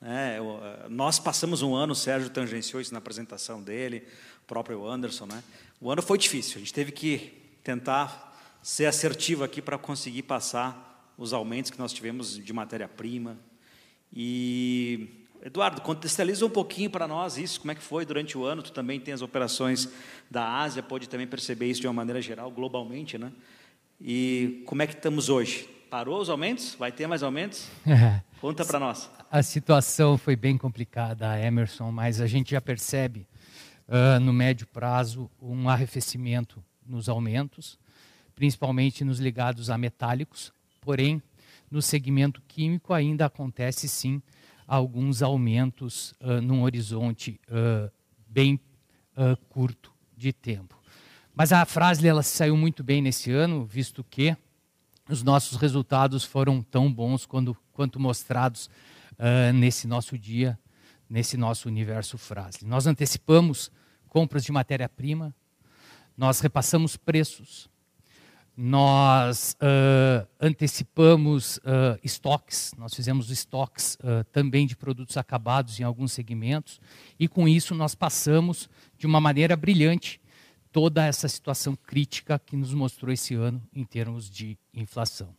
É, 0.00 0.38
eu, 0.38 0.60
nós 0.88 1.18
passamos 1.18 1.60
um 1.60 1.74
ano, 1.74 1.92
o 1.92 1.96
Sérgio 1.96 2.30
tangenciou 2.30 2.80
isso 2.80 2.92
na 2.92 2.98
apresentação 2.98 3.60
dele, 3.60 4.06
o 4.44 4.46
próprio 4.46 4.86
Anderson. 4.86 5.26
Né? 5.26 5.42
O 5.80 5.90
ano 5.90 6.02
foi 6.02 6.18
difícil, 6.18 6.56
a 6.56 6.58
gente 6.60 6.72
teve 6.72 6.92
que 6.92 7.32
tentar 7.64 8.31
ser 8.62 8.86
assertivo 8.86 9.44
aqui 9.44 9.60
para 9.60 9.76
conseguir 9.76 10.22
passar 10.22 11.12
os 11.18 11.32
aumentos 11.32 11.70
que 11.70 11.78
nós 11.78 11.92
tivemos 11.92 12.38
de 12.38 12.52
matéria-prima, 12.52 13.38
e 14.12 15.22
Eduardo, 15.44 15.80
contextualiza 15.80 16.46
um 16.46 16.50
pouquinho 16.50 16.88
para 16.88 17.08
nós 17.08 17.36
isso, 17.36 17.60
como 17.60 17.72
é 17.72 17.74
que 17.74 17.82
foi 17.82 18.06
durante 18.06 18.38
o 18.38 18.44
ano. 18.44 18.62
Tu 18.62 18.72
também 18.72 19.00
tem 19.00 19.12
as 19.12 19.22
operações 19.22 19.88
da 20.30 20.60
Ásia, 20.60 20.82
pode 20.84 21.08
também 21.08 21.26
perceber 21.26 21.66
isso 21.66 21.80
de 21.80 21.88
uma 21.88 21.92
maneira 21.92 22.22
geral, 22.22 22.48
globalmente, 22.50 23.18
né? 23.18 23.32
E 24.00 24.62
como 24.66 24.82
é 24.82 24.86
que 24.86 24.94
estamos 24.94 25.28
hoje? 25.28 25.68
Parou 25.90 26.20
os 26.20 26.30
aumentos? 26.30 26.76
Vai 26.78 26.92
ter 26.92 27.08
mais 27.08 27.24
aumentos? 27.24 27.68
Conta 28.40 28.64
para 28.64 28.78
nós. 28.78 29.10
A 29.30 29.42
situação 29.42 30.16
foi 30.16 30.36
bem 30.36 30.56
complicada, 30.56 31.40
Emerson, 31.40 31.90
mas 31.90 32.20
a 32.20 32.26
gente 32.26 32.52
já 32.52 32.60
percebe 32.60 33.26
uh, 33.88 34.20
no 34.20 34.32
médio 34.32 34.66
prazo 34.68 35.28
um 35.40 35.68
arrefecimento 35.68 36.62
nos 36.86 37.08
aumentos, 37.08 37.78
principalmente 38.34 39.04
nos 39.04 39.18
ligados 39.18 39.70
a 39.70 39.78
metálicos. 39.78 40.52
Porém, 40.80 41.22
no 41.70 41.80
segmento 41.80 42.42
químico 42.48 42.92
ainda 42.92 43.26
acontece 43.26 43.88
sim 43.88 44.22
alguns 44.66 45.22
aumentos 45.22 46.12
uh, 46.20 46.40
num 46.40 46.62
horizonte 46.62 47.40
uh, 47.48 47.90
bem 48.26 48.60
uh, 49.16 49.36
curto 49.48 49.92
de 50.16 50.32
tempo. 50.32 50.80
Mas 51.34 51.52
a 51.52 51.64
frase 51.64 52.06
ela 52.06 52.22
saiu 52.22 52.56
muito 52.56 52.84
bem 52.84 53.00
nesse 53.00 53.30
ano, 53.30 53.64
visto 53.64 54.04
que 54.04 54.36
os 55.08 55.22
nossos 55.22 55.56
resultados 55.56 56.24
foram 56.24 56.62
tão 56.62 56.92
bons 56.92 57.26
quando, 57.26 57.56
quanto 57.72 57.98
mostrados 57.98 58.66
uh, 59.12 59.52
nesse 59.54 59.86
nosso 59.86 60.18
dia, 60.18 60.58
nesse 61.08 61.36
nosso 61.36 61.68
universo 61.68 62.16
frase. 62.16 62.64
Nós 62.64 62.86
antecipamos 62.86 63.70
compras 64.08 64.44
de 64.44 64.52
matéria-prima, 64.52 65.34
nós 66.16 66.40
repassamos 66.40 66.96
preços, 66.96 67.68
nós 68.56 69.56
uh, 69.62 70.26
antecipamos 70.40 71.56
uh, 71.58 71.98
estoques, 72.04 72.72
nós 72.76 72.94
fizemos 72.94 73.30
estoques 73.30 73.96
uh, 73.96 74.24
também 74.30 74.66
de 74.66 74.76
produtos 74.76 75.16
acabados 75.16 75.80
em 75.80 75.84
alguns 75.84 76.12
segmentos, 76.12 76.80
e 77.18 77.26
com 77.26 77.48
isso 77.48 77.74
nós 77.74 77.94
passamos 77.94 78.68
de 78.98 79.06
uma 79.06 79.20
maneira 79.20 79.56
brilhante 79.56 80.20
toda 80.70 81.04
essa 81.06 81.28
situação 81.28 81.76
crítica 81.76 82.38
que 82.38 82.56
nos 82.56 82.72
mostrou 82.72 83.12
esse 83.12 83.34
ano 83.34 83.62
em 83.74 83.84
termos 83.84 84.30
de 84.30 84.58
inflação. 84.72 85.34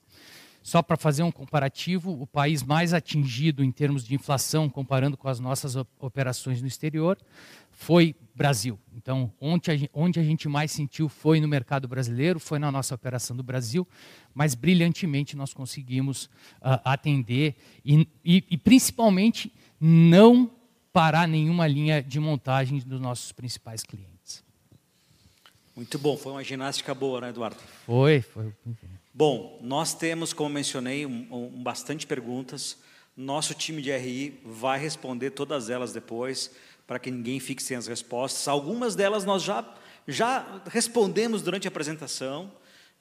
Só 0.63 0.81
para 0.81 0.95
fazer 0.95 1.23
um 1.23 1.31
comparativo, 1.31 2.09
o 2.09 2.25
país 2.25 2.63
mais 2.63 2.93
atingido 2.93 3.65
em 3.65 3.69
termos 3.69 4.05
de 4.05 4.15
inflação, 4.15 4.69
comparando 4.69 5.17
com 5.17 5.27
as 5.27 5.37
nossas 5.37 5.75
operações 5.99 6.61
no 6.61 6.67
exterior, 6.67 7.17
foi 7.69 8.15
Brasil. 8.33 8.79
Então, 8.95 9.31
onde 9.41 9.69
a, 9.69 9.75
gente, 9.75 9.91
onde 9.93 10.19
a 10.21 10.23
gente 10.23 10.47
mais 10.47 10.71
sentiu 10.71 11.09
foi 11.09 11.41
no 11.41 11.49
mercado 11.49 11.85
brasileiro, 11.85 12.39
foi 12.39 12.59
na 12.59 12.71
nossa 12.71 12.95
operação 12.95 13.35
do 13.35 13.43
Brasil, 13.43 13.85
mas 14.33 14.55
brilhantemente 14.55 15.35
nós 15.35 15.53
conseguimos 15.53 16.25
uh, 16.61 16.79
atender 16.85 17.55
e, 17.83 18.07
e, 18.23 18.43
e, 18.49 18.57
principalmente, 18.57 19.53
não 19.81 20.49
parar 20.93 21.27
nenhuma 21.27 21.67
linha 21.67 22.01
de 22.01 22.21
montagem 22.21 22.79
dos 22.79 23.01
nossos 23.01 23.33
principais 23.33 23.83
clientes. 23.83 24.41
Muito 25.75 25.99
bom, 25.99 26.15
foi 26.15 26.31
uma 26.31 26.43
ginástica 26.43 26.95
boa, 26.95 27.19
né, 27.19 27.29
Eduardo? 27.29 27.57
Foi, 27.85 28.21
foi. 28.21 28.53
Bom, 29.15 29.59
nós 29.61 29.93
temos, 29.93 30.33
como 30.33 30.49
mencionei, 30.49 31.05
um, 31.05 31.27
um, 31.29 31.61
bastante 31.61 32.07
perguntas. 32.07 32.79
Nosso 33.15 33.53
time 33.53 33.79
de 33.79 33.95
RI 33.95 34.41
vai 34.43 34.79
responder 34.79 35.29
todas 35.29 35.69
elas 35.69 35.93
depois 35.93 36.49
para 36.87 36.97
que 36.97 37.11
ninguém 37.11 37.39
fique 37.39 37.61
sem 37.61 37.77
as 37.77 37.85
respostas. 37.85 38.47
Algumas 38.47 38.95
delas 38.95 39.23
nós 39.23 39.43
já, 39.43 39.63
já 40.07 40.63
respondemos 40.65 41.43
durante 41.43 41.67
a 41.67 41.69
apresentação. 41.69 42.51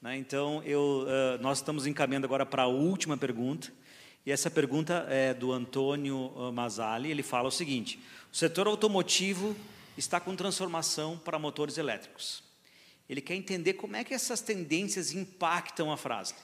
Né? 0.03 0.19
Então, 0.19 0.63
eu, 0.67 1.07
uh, 1.07 1.43
nós 1.43 1.59
estamos 1.59 1.87
encaminhando 1.87 2.27
agora 2.27 2.45
para 2.45 2.65
a 2.65 2.69
última 2.69 3.17
pergunta. 3.17 3.73
E 4.27 4.31
essa 4.31 4.51
pergunta 4.51 5.07
é 5.09 5.33
do 5.33 5.51
Antônio 5.51 6.31
Masali. 6.53 7.11
Ele 7.11 7.23
fala 7.23 7.49
o 7.49 7.51
seguinte: 7.51 7.99
o 8.31 8.37
setor 8.37 8.67
automotivo 8.67 9.57
está 9.97 10.21
com 10.21 10.37
transformação 10.37 11.17
para 11.17 11.39
motores 11.39 11.79
elétricos. 11.79 12.52
Ele 13.09 13.21
quer 13.21 13.35
entender 13.35 13.75
como 13.75 13.97
é 13.97 14.05
que 14.05 14.15
essas 14.15 14.41
tendências 14.41 15.13
impactam 15.13 15.91
a 15.91 15.97
frase. 15.97 16.35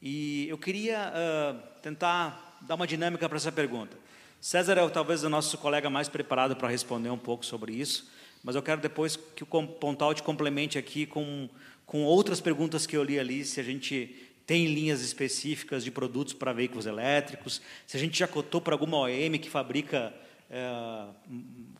E 0.00 0.46
eu 0.48 0.58
queria 0.58 1.12
uh, 1.12 1.80
tentar 1.80 2.58
dar 2.62 2.74
uma 2.74 2.86
dinâmica 2.86 3.28
para 3.28 3.36
essa 3.36 3.52
pergunta. 3.52 3.96
César 4.40 4.76
é 4.78 4.88
talvez 4.90 5.24
o 5.24 5.30
nosso 5.30 5.56
colega 5.56 5.88
mais 5.88 6.08
preparado 6.08 6.54
para 6.54 6.68
responder 6.68 7.08
um 7.08 7.18
pouco 7.18 7.46
sobre 7.46 7.72
isso, 7.72 8.10
mas 8.42 8.54
eu 8.54 8.62
quero 8.62 8.80
depois 8.80 9.16
que 9.16 9.42
o 9.42 9.46
Pontal 9.46 10.12
te 10.12 10.22
complemente 10.22 10.76
aqui 10.76 11.06
com, 11.06 11.48
com 11.86 12.04
outras 12.04 12.42
perguntas 12.42 12.86
que 12.86 12.94
eu 12.94 13.02
li 13.02 13.18
ali, 13.18 13.42
se 13.42 13.58
a 13.58 13.62
gente 13.62 14.14
tem 14.46 14.66
linhas 14.66 15.00
específicas 15.00 15.82
de 15.82 15.90
produtos 15.90 16.34
para 16.34 16.52
veículos 16.52 16.84
elétricos, 16.84 17.62
se 17.86 17.96
a 17.96 18.00
gente 18.00 18.18
já 18.18 18.28
cotou 18.28 18.60
para 18.60 18.74
alguma 18.74 18.98
OEM 18.98 19.38
que 19.38 19.48
fabrica 19.48 20.14
é, 20.50 21.06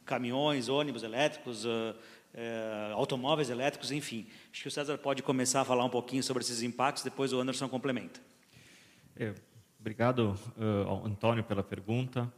caminhões, 0.06 0.70
ônibus 0.70 1.02
elétricos, 1.02 1.66
é, 1.66 1.94
é, 2.34 2.90
automóveis 2.94 3.48
elétricos, 3.48 3.92
enfim. 3.92 4.26
Acho 4.52 4.62
que 4.62 4.68
o 4.68 4.70
César 4.70 4.98
pode 4.98 5.22
começar 5.22 5.60
a 5.60 5.64
falar 5.64 5.84
um 5.84 5.90
pouquinho 5.90 6.22
sobre 6.22 6.42
esses 6.42 6.62
impactos, 6.62 7.04
depois 7.04 7.32
o 7.32 7.40
Anderson 7.40 7.68
complementa. 7.68 8.20
É, 9.16 9.32
obrigado, 9.78 10.36
uh, 10.58 11.06
Antônio, 11.06 11.44
pela 11.44 11.62
pergunta. 11.62 12.30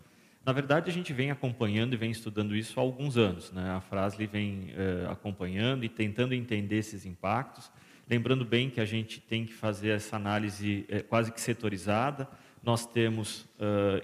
Na 0.44 0.52
verdade, 0.52 0.90
a 0.90 0.92
gente 0.92 1.12
vem 1.12 1.30
acompanhando 1.30 1.94
e 1.94 1.96
vem 1.96 2.10
estudando 2.10 2.54
isso 2.54 2.78
há 2.78 2.82
alguns 2.82 3.16
anos. 3.16 3.50
Né? 3.50 3.70
A 3.70 3.80
Frasle 3.80 4.26
vem 4.26 4.70
uh, 4.70 5.10
acompanhando 5.10 5.84
e 5.84 5.88
tentando 5.88 6.34
entender 6.34 6.76
esses 6.76 7.06
impactos. 7.06 7.70
Lembrando 8.08 8.44
bem 8.44 8.70
que 8.70 8.80
a 8.80 8.84
gente 8.84 9.18
tem 9.18 9.44
que 9.46 9.54
fazer 9.54 9.88
essa 9.88 10.14
análise 10.14 10.86
quase 11.08 11.32
que 11.32 11.40
setorizada. 11.40 12.28
Nós 12.62 12.86
temos 12.86 13.44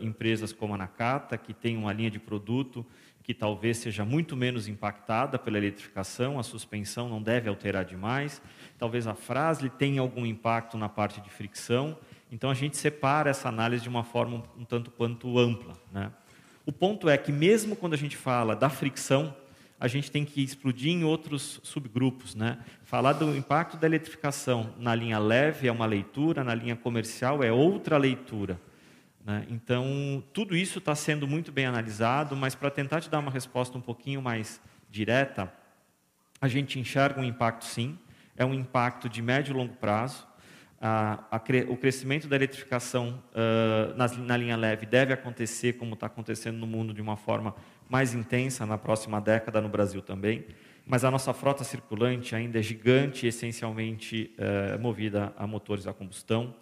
empresas 0.00 0.52
como 0.52 0.74
a 0.74 0.76
Nakata, 0.76 1.38
que 1.38 1.54
tem 1.54 1.76
uma 1.76 1.92
linha 1.92 2.10
de 2.10 2.18
produto 2.18 2.84
que 3.22 3.32
talvez 3.32 3.78
seja 3.78 4.04
muito 4.04 4.36
menos 4.36 4.66
impactada 4.66 5.38
pela 5.38 5.56
eletrificação, 5.56 6.38
a 6.38 6.42
suspensão 6.42 7.08
não 7.08 7.22
deve 7.22 7.48
alterar 7.48 7.84
demais. 7.84 8.42
Talvez 8.78 9.06
a 9.06 9.14
Frasle 9.14 9.70
tenha 9.70 10.00
algum 10.00 10.26
impacto 10.26 10.76
na 10.76 10.88
parte 10.88 11.20
de 11.20 11.30
fricção. 11.30 11.96
Então, 12.30 12.50
a 12.50 12.54
gente 12.54 12.76
separa 12.76 13.30
essa 13.30 13.48
análise 13.48 13.82
de 13.82 13.88
uma 13.88 14.02
forma 14.02 14.38
um, 14.56 14.62
um 14.62 14.64
tanto 14.64 14.90
quanto 14.90 15.38
ampla. 15.38 15.74
Né? 15.92 16.10
O 16.66 16.72
ponto 16.72 17.08
é 17.08 17.16
que, 17.16 17.30
mesmo 17.30 17.76
quando 17.76 17.94
a 17.94 17.98
gente 17.98 18.16
fala 18.16 18.56
da 18.56 18.68
fricção, 18.68 19.34
a 19.78 19.88
gente 19.88 20.10
tem 20.10 20.24
que 20.24 20.42
explodir 20.42 20.92
em 20.92 21.04
outros 21.04 21.60
subgrupos. 21.62 22.34
Né? 22.34 22.58
Falar 22.84 23.12
do 23.14 23.36
impacto 23.36 23.76
da 23.76 23.86
eletrificação 23.86 24.72
na 24.78 24.94
linha 24.94 25.18
leve 25.18 25.68
é 25.68 25.72
uma 25.72 25.86
leitura, 25.86 26.42
na 26.42 26.54
linha 26.54 26.74
comercial 26.74 27.42
é 27.42 27.52
outra 27.52 27.98
leitura. 27.98 28.60
Né? 29.24 29.46
Então, 29.48 30.22
tudo 30.32 30.56
isso 30.56 30.78
está 30.78 30.94
sendo 30.94 31.26
muito 31.26 31.52
bem 31.52 31.66
analisado, 31.66 32.36
mas 32.36 32.54
para 32.54 32.70
tentar 32.70 33.00
te 33.00 33.08
dar 33.08 33.18
uma 33.18 33.30
resposta 33.30 33.76
um 33.78 33.80
pouquinho 33.80 34.20
mais 34.20 34.60
direta, 34.90 35.52
a 36.40 36.48
gente 36.48 36.78
enxerga 36.78 37.20
um 37.20 37.24
impacto 37.24 37.64
sim, 37.64 37.98
é 38.36 38.44
um 38.44 38.54
impacto 38.54 39.08
de 39.08 39.22
médio 39.22 39.52
e 39.52 39.56
longo 39.56 39.74
prazo, 39.74 40.26
a, 40.84 41.24
a, 41.30 41.40
o 41.68 41.76
crescimento 41.76 42.26
da 42.26 42.34
eletrificação 42.34 43.22
uh, 43.32 43.96
na, 43.96 44.08
na, 44.08 44.36
linha 44.36 44.56
leve 44.56 44.84
deve 44.84 45.12
acontecer, 45.12 45.74
como 45.74 45.94
está 45.94 46.06
acontecendo 46.06 46.58
no 46.58 46.66
mundo, 46.66 46.92
de 46.92 47.00
uma 47.00 47.16
forma 47.16 47.54
mais 47.88 48.14
intensa 48.14 48.66
na 48.66 48.76
próxima 48.76 49.20
década, 49.20 49.60
no 49.60 49.68
Brasil 49.68 50.02
também. 50.02 50.44
Mas 50.84 51.04
a 51.04 51.10
nossa 51.12 51.32
frota 51.32 51.62
circulante 51.62 52.34
ainda 52.34 52.58
é 52.58 52.62
gigante, 52.62 53.28
essencialmente 53.28 54.34
uh, 54.36 54.76
movida 54.80 55.32
a 55.36 55.46
motores 55.46 55.86
a 55.86 55.92
combustão. 55.92 56.52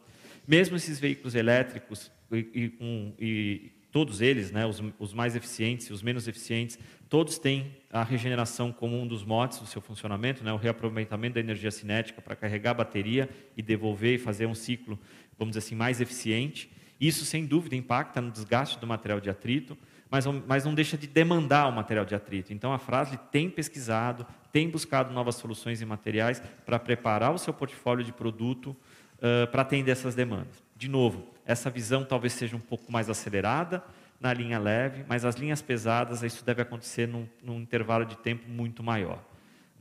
Mesmo 0.47 0.77
esses 0.77 1.01
veículos 1.01 1.35
elétricos, 1.35 2.13
e, 2.31 2.49
e, 2.55 2.75
um, 2.81 3.13
e 3.19 3.73
todos 3.91 4.21
eles, 4.21 4.51
né, 4.51 4.65
os, 4.67 4.83
os 4.99 5.13
mais 5.13 5.35
eficientes 5.35 5.87
e 5.87 5.93
os 5.93 6.03
menos 6.03 6.29
eficientes, 6.29 6.79
todos 7.09 7.39
têm 7.39 7.77
a 7.91 8.05
regeneração 8.05 8.73
como 8.73 8.97
um 9.01 9.07
dos 9.07 9.25
motes 9.25 9.59
do 9.59 9.67
seu 9.67 9.81
funcionamento, 9.81 10.45
né, 10.45 10.53
o 10.53 10.57
reaproveitamento 10.57 11.35
da 11.35 11.41
energia 11.41 11.71
cinética 11.71 12.23
para 12.23 12.37
carregar 12.37 12.71
a 12.71 12.75
bateria 12.75 13.29
e 13.57 13.63
devolver 13.63 14.15
e 14.15 14.19
fazer 14.19 14.47
um 14.47 14.55
ciclo, 14.55 14.99
vamos 15.39 15.57
dizer 15.57 15.67
assim, 15.67 15.75
mais 15.75 16.01
eficiente. 16.01 16.71
Isso, 17.01 17.25
sem 17.25 17.47
dúvida, 17.47 17.75
impacta 17.75 18.21
no 18.21 18.31
desgaste 18.31 18.79
do 18.79 18.87
material 18.87 19.21
de 19.21 19.31
atrito, 19.31 19.77
mas, 20.11 20.27
mas 20.47 20.65
não 20.65 20.75
deixa 20.75 20.99
de 20.99 21.07
demandar 21.07 21.67
o 21.69 21.73
material 21.73 22.05
de 22.05 22.15
atrito. 22.15 22.53
Então, 22.53 22.73
a 22.73 22.79
Frasle 22.79 23.19
tem 23.31 23.49
pesquisado, 23.49 24.27
tem 24.53 24.69
buscado 24.69 25.13
novas 25.13 25.37
soluções 25.37 25.81
em 25.81 25.85
materiais 25.85 26.43
para 26.67 26.79
preparar 26.79 27.33
o 27.33 27.39
seu 27.39 27.55
portfólio 27.55 28.05
de 28.05 28.13
produto 28.13 28.77
uh, 29.19 29.47
para 29.51 29.63
atender 29.63 29.93
essas 29.93 30.15
demandas. 30.15 30.63
De 30.81 30.89
novo, 30.89 31.29
essa 31.45 31.69
visão 31.69 32.07
talvez 32.07 32.33
seja 32.33 32.57
um 32.57 32.61
pouco 32.61 32.91
mais 32.91 33.11
acelerada, 33.11 33.85
na 34.19 34.33
linha 34.33 34.59
leve, 34.59 35.05
mas 35.07 35.27
as 35.27 35.35
linhas 35.35 35.61
pesadas, 35.61 36.23
isso 36.23 36.43
deve 36.43 36.63
acontecer 36.63 37.07
num, 37.07 37.29
num 37.43 37.61
intervalo 37.61 38.07
de 38.07 38.17
tempo 38.17 38.49
muito 38.49 38.83
maior. 38.83 39.23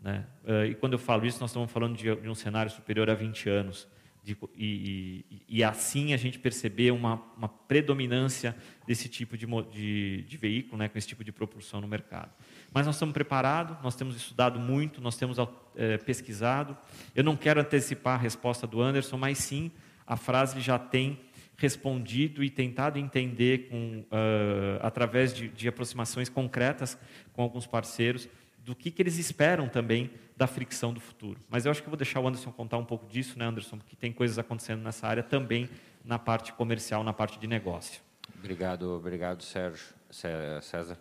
Né? 0.03 0.25
Eh, 0.45 0.65
e 0.65 0.75
quando 0.75 0.93
eu 0.93 0.99
falo 0.99 1.25
isso, 1.25 1.39
nós 1.39 1.51
estamos 1.51 1.71
falando 1.71 1.95
de, 1.95 2.13
de 2.13 2.27
um 2.27 2.35
cenário 2.35 2.69
superior 2.69 3.09
a 3.09 3.13
20 3.13 3.49
anos. 3.49 3.87
De, 4.21 4.37
e, 4.57 5.23
e, 5.31 5.41
e, 5.47 5.63
assim 5.63 6.13
a 6.13 6.17
gente 6.17 6.37
perceber 6.37 6.91
uma, 6.91 7.23
uma 7.37 7.47
predominância 7.47 8.53
desse 8.85 9.07
tipo 9.07 9.37
de, 9.37 9.47
de, 9.71 10.23
de, 10.23 10.37
veículo, 10.37 10.77
né, 10.79 10.89
com 10.89 10.97
esse 10.97 11.07
tipo 11.07 11.23
de 11.23 11.31
propulsão 11.31 11.79
no 11.79 11.87
mercado. 11.87 12.29
Mas 12.73 12.85
nós 12.85 12.95
estamos 12.95 13.13
preparados, 13.13 13.77
nós 13.81 13.95
temos 13.95 14.17
estudado 14.17 14.59
muito, 14.59 14.99
nós 14.99 15.15
temos 15.15 15.37
é, 15.77 15.97
pesquisado. 15.97 16.77
Eu 17.15 17.23
não 17.23 17.37
quero 17.37 17.61
antecipar 17.61 18.19
a 18.19 18.21
resposta 18.21 18.67
do 18.67 18.81
Anderson, 18.81 19.17
mas 19.17 19.37
sim 19.37 19.71
a 20.09 20.17
frase 20.17 20.59
já 20.59 20.79
tem 20.79 21.19
respondido 21.55 22.43
e 22.43 22.49
tentado 22.49 22.97
entender 22.97 23.69
com, 23.69 23.99
uh, 23.99 24.79
através 24.81 25.31
de, 25.31 25.49
de, 25.49 25.67
aproximações 25.67 26.29
concretas 26.29 26.97
com 27.31 27.43
alguns 27.43 27.67
parceiros 27.67 28.27
do 28.65 28.75
que, 28.75 28.89
que 28.89 29.01
eles 29.01 29.19
esperam 29.19 29.69
também 29.69 30.09
da 30.35 30.47
fricção 30.47 30.91
do 30.91 30.99
futuro. 30.99 31.39
Mas 31.47 31.65
eu 31.65 31.71
acho 31.71 31.83
que 31.83 31.89
vou 31.89 31.97
deixar 31.97 32.21
o 32.21 32.27
Anderson 32.27 32.51
contar 32.51 32.77
um 32.77 32.85
pouco 32.85 33.05
disso, 33.07 33.37
né, 33.37 33.45
Anderson? 33.45 33.77
Porque 33.77 33.95
tem 33.95 34.11
coisas 34.11 34.39
acontecendo 34.39 34.81
nessa 34.81 35.05
área 35.05 35.21
também 35.21 35.69
na 36.03 36.17
parte 36.17 36.53
comercial, 36.53 37.03
na 37.03 37.13
parte 37.13 37.37
de 37.37 37.45
negócio. 37.45 38.01
Obrigado, 38.39 38.95
obrigado, 38.95 39.43
Sérgio, 39.43 39.85
César. 40.09 40.97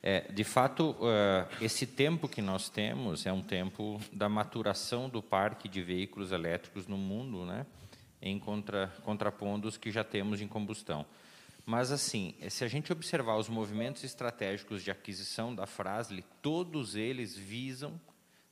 É, 0.00 0.30
de 0.30 0.44
fato, 0.44 0.90
uh, 0.90 1.48
esse 1.60 1.86
tempo 1.86 2.28
que 2.28 2.40
nós 2.40 2.68
temos 2.68 3.26
é 3.26 3.32
um 3.32 3.42
tempo 3.42 4.00
da 4.12 4.28
maturação 4.28 5.08
do 5.08 5.20
parque 5.20 5.68
de 5.68 5.82
veículos 5.82 6.30
elétricos 6.30 6.86
no 6.86 6.96
mundo, 6.96 7.44
né? 7.44 7.66
Em 8.20 8.38
contra, 8.38 8.88
contrapondo 9.02 9.68
os 9.68 9.76
que 9.76 9.90
já 9.90 10.04
temos 10.04 10.40
em 10.40 10.48
combustão. 10.48 11.06
Mas, 11.64 11.92
assim, 11.92 12.34
se 12.48 12.64
a 12.64 12.68
gente 12.68 12.90
observar 12.92 13.36
os 13.36 13.48
movimentos 13.48 14.02
estratégicos 14.02 14.82
de 14.82 14.90
aquisição 14.90 15.54
da 15.54 15.66
Frasle, 15.66 16.24
todos 16.40 16.96
eles 16.96 17.36
visam 17.36 18.00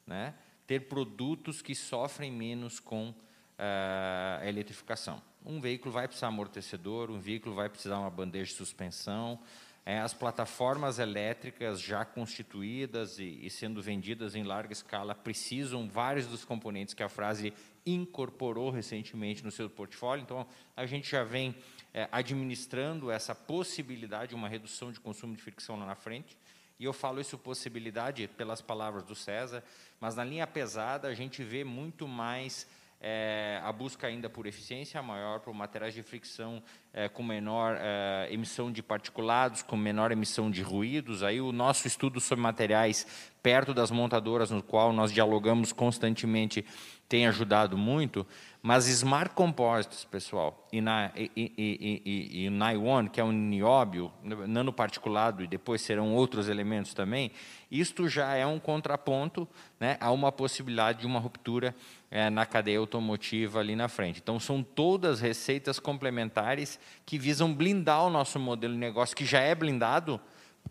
né, 0.06 0.34
ter 0.66 0.80
produtos 0.88 1.62
que 1.62 1.74
sofrem 1.74 2.30
menos 2.30 2.78
com 2.78 3.08
uh, 3.08 3.14
a 3.58 4.46
eletrificação. 4.46 5.22
Um 5.44 5.60
veículo 5.60 5.92
vai 5.92 6.06
precisar 6.06 6.26
amortecedor, 6.26 7.10
um 7.10 7.18
veículo 7.18 7.54
vai 7.54 7.68
precisar 7.68 7.98
uma 7.98 8.10
bandeja 8.10 8.50
de 8.50 8.56
suspensão, 8.58 9.40
é, 9.86 10.00
as 10.00 10.12
plataformas 10.12 10.98
elétricas 10.98 11.80
já 11.80 12.04
constituídas 12.04 13.20
e, 13.20 13.38
e, 13.46 13.48
sendo 13.48 13.80
vendidas 13.80 14.34
em 14.34 14.42
larga 14.42 14.72
escala 14.72 15.14
precisam 15.14 15.88
vários 15.88 16.26
dos 16.26 16.44
componentes 16.44 16.92
que 16.92 17.04
a 17.04 17.08
frase 17.08 17.54
incorporou 17.86 18.70
recentemente 18.70 19.44
no 19.44 19.52
seu 19.52 19.70
portfólio. 19.70 20.24
Então, 20.24 20.44
a 20.76 20.84
gente 20.86 21.08
já 21.08 21.22
vem 21.22 21.54
é, 21.94 22.08
administrando 22.10 23.12
essa 23.12 23.32
possibilidade, 23.32 24.34
uma 24.34 24.48
redução 24.48 24.90
de 24.90 24.98
consumo 24.98 25.36
de 25.36 25.40
fricção 25.40 25.78
lá 25.78 25.86
na 25.86 25.94
frente. 25.94 26.36
E 26.80 26.84
eu 26.84 26.92
falo 26.92 27.20
isso 27.20 27.38
possibilidade 27.38 28.26
pelas 28.26 28.60
palavras 28.60 29.04
do 29.04 29.14
César, 29.14 29.62
mas 30.00 30.16
na 30.16 30.24
linha 30.24 30.48
pesada 30.48 31.06
a 31.06 31.14
gente 31.14 31.44
vê 31.44 31.62
muito 31.62 32.08
mais 32.08 32.66
é, 33.00 33.60
a 33.62 33.70
busca 33.72 34.06
ainda 34.06 34.28
por 34.28 34.46
eficiência 34.46 35.02
maior, 35.02 35.40
por 35.40 35.52
materiais 35.52 35.94
de 35.94 36.02
fricção 36.02 36.62
é, 36.92 37.08
com 37.08 37.22
menor 37.22 37.76
é, 37.78 38.28
emissão 38.30 38.72
de 38.72 38.82
particulados, 38.82 39.62
com 39.62 39.76
menor 39.76 40.10
emissão 40.10 40.50
de 40.50 40.62
ruídos. 40.62 41.22
Aí 41.22 41.40
o 41.40 41.52
nosso 41.52 41.86
estudo 41.86 42.20
sobre 42.20 42.42
materiais 42.42 43.06
perto 43.42 43.72
das 43.72 43.90
montadoras, 43.90 44.50
no 44.50 44.62
qual 44.62 44.92
nós 44.92 45.12
dialogamos 45.12 45.72
constantemente, 45.72 46.64
tem 47.08 47.26
ajudado 47.26 47.76
muito. 47.76 48.26
Mas 48.62 48.88
Smart 48.88 49.32
Composites, 49.32 50.04
pessoal, 50.04 50.66
e, 50.72 50.80
na, 50.80 51.12
e, 51.14 51.30
e, 51.36 52.02
e, 52.04 52.46
e 52.46 52.50
Naiwan, 52.50 53.06
que 53.06 53.20
é 53.20 53.24
um 53.24 53.30
nióbio, 53.30 54.12
nanoparticulado, 54.24 55.44
e 55.44 55.46
depois 55.46 55.80
serão 55.82 56.12
outros 56.12 56.48
elementos 56.48 56.92
também, 56.92 57.30
isto 57.70 58.08
já 58.08 58.34
é 58.34 58.44
um 58.44 58.58
contraponto 58.58 59.46
né, 59.78 59.96
a 60.00 60.10
uma 60.10 60.32
possibilidade 60.32 61.00
de 61.00 61.06
uma 61.06 61.20
ruptura 61.20 61.76
é, 62.10 62.28
na 62.28 62.44
cadeia 62.44 62.80
automotiva 62.80 63.60
ali 63.60 63.76
na 63.76 63.86
frente. 63.86 64.20
Então, 64.20 64.40
são 64.40 64.64
todas 64.64 65.20
receitas 65.20 65.78
complementares 65.78 66.80
que 67.04 67.18
visam 67.18 67.54
blindar 67.54 68.04
o 68.04 68.10
nosso 68.10 68.40
modelo 68.40 68.74
de 68.74 68.80
negócio, 68.80 69.14
que 69.14 69.24
já 69.24 69.38
é 69.38 69.54
blindado, 69.54 70.20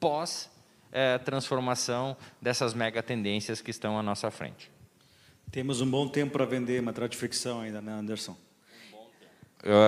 pós 0.02 0.52
é, 0.92 1.18
transformação 1.18 2.18
dessas 2.42 2.74
mega 2.74 3.02
tendências 3.02 3.62
que 3.62 3.72
estão 3.72 3.98
à 3.98 4.04
nossa 4.04 4.30
frente. 4.30 4.75
Temos 5.52 5.82
um 5.82 5.90
bom 5.90 6.08
tempo 6.08 6.34
para 6.34 6.46
vender 6.46 6.82
material 6.82 7.08
de 7.08 7.18
fricção 7.18 7.62
ainda, 7.62 7.82
né, 7.82 7.94
Anderson? 7.94 8.36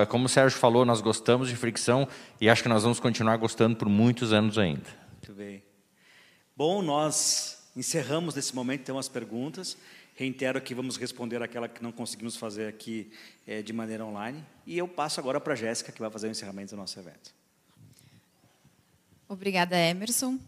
Como 0.08 0.26
o 0.26 0.28
Sérgio 0.28 0.58
falou, 0.58 0.84
nós 0.84 1.00
gostamos 1.00 1.48
de 1.48 1.54
fricção 1.54 2.08
e 2.40 2.48
acho 2.48 2.62
que 2.62 2.68
nós 2.68 2.82
vamos 2.82 2.98
continuar 2.98 3.36
gostando 3.36 3.76
por 3.76 3.88
muitos 3.88 4.32
anos 4.32 4.58
ainda. 4.58 4.88
Muito 5.12 5.32
bem. 5.32 5.62
Bom, 6.56 6.82
nós 6.82 7.68
encerramos 7.76 8.34
nesse 8.34 8.54
momento 8.56 8.80
então 8.80 8.98
as 8.98 9.08
perguntas. 9.08 9.76
Reitero 10.16 10.60
que 10.60 10.74
vamos 10.74 10.96
responder 10.96 11.40
aquela 11.40 11.68
que 11.68 11.80
não 11.80 11.92
conseguimos 11.92 12.36
fazer 12.36 12.66
aqui 12.66 13.12
é, 13.46 13.62
de 13.62 13.72
maneira 13.72 14.04
online. 14.04 14.44
E 14.66 14.76
eu 14.76 14.88
passo 14.88 15.20
agora 15.20 15.40
para 15.40 15.52
a 15.52 15.56
Jéssica, 15.56 15.92
que 15.92 16.00
vai 16.00 16.10
fazer 16.10 16.26
o 16.26 16.30
encerramento 16.32 16.74
do 16.74 16.76
nosso 16.76 16.98
evento. 16.98 17.32
Obrigada, 19.28 19.78
Emerson. 19.78 20.40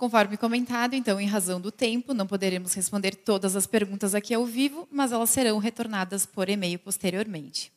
Conforme 0.00 0.38
comentado, 0.38 0.94
então, 0.94 1.20
em 1.20 1.26
razão 1.26 1.60
do 1.60 1.70
tempo, 1.70 2.14
não 2.14 2.26
poderemos 2.26 2.72
responder 2.72 3.14
todas 3.14 3.54
as 3.54 3.66
perguntas 3.66 4.14
aqui 4.14 4.32
ao 4.32 4.46
vivo, 4.46 4.88
mas 4.90 5.12
elas 5.12 5.28
serão 5.28 5.58
retornadas 5.58 6.24
por 6.24 6.48
e-mail 6.48 6.78
posteriormente. 6.78 7.70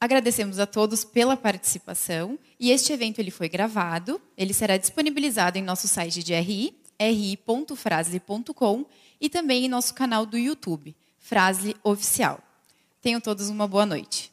Agradecemos 0.00 0.58
a 0.58 0.66
todos 0.66 1.04
pela 1.04 1.36
participação 1.36 2.36
e 2.58 2.72
este 2.72 2.92
evento 2.92 3.20
ele 3.20 3.30
foi 3.30 3.48
gravado, 3.48 4.20
ele 4.36 4.52
será 4.52 4.76
disponibilizado 4.76 5.56
em 5.56 5.62
nosso 5.62 5.86
site 5.86 6.20
de 6.24 6.34
RI, 6.34 6.74
ri.frasle.com 7.00 8.84
e 9.20 9.28
também 9.28 9.66
em 9.66 9.68
nosso 9.68 9.94
canal 9.94 10.26
do 10.26 10.36
YouTube, 10.36 10.96
Frasle 11.16 11.76
Oficial. 11.84 12.40
Tenham 13.00 13.20
todos 13.20 13.48
uma 13.48 13.68
boa 13.68 13.86
noite. 13.86 14.29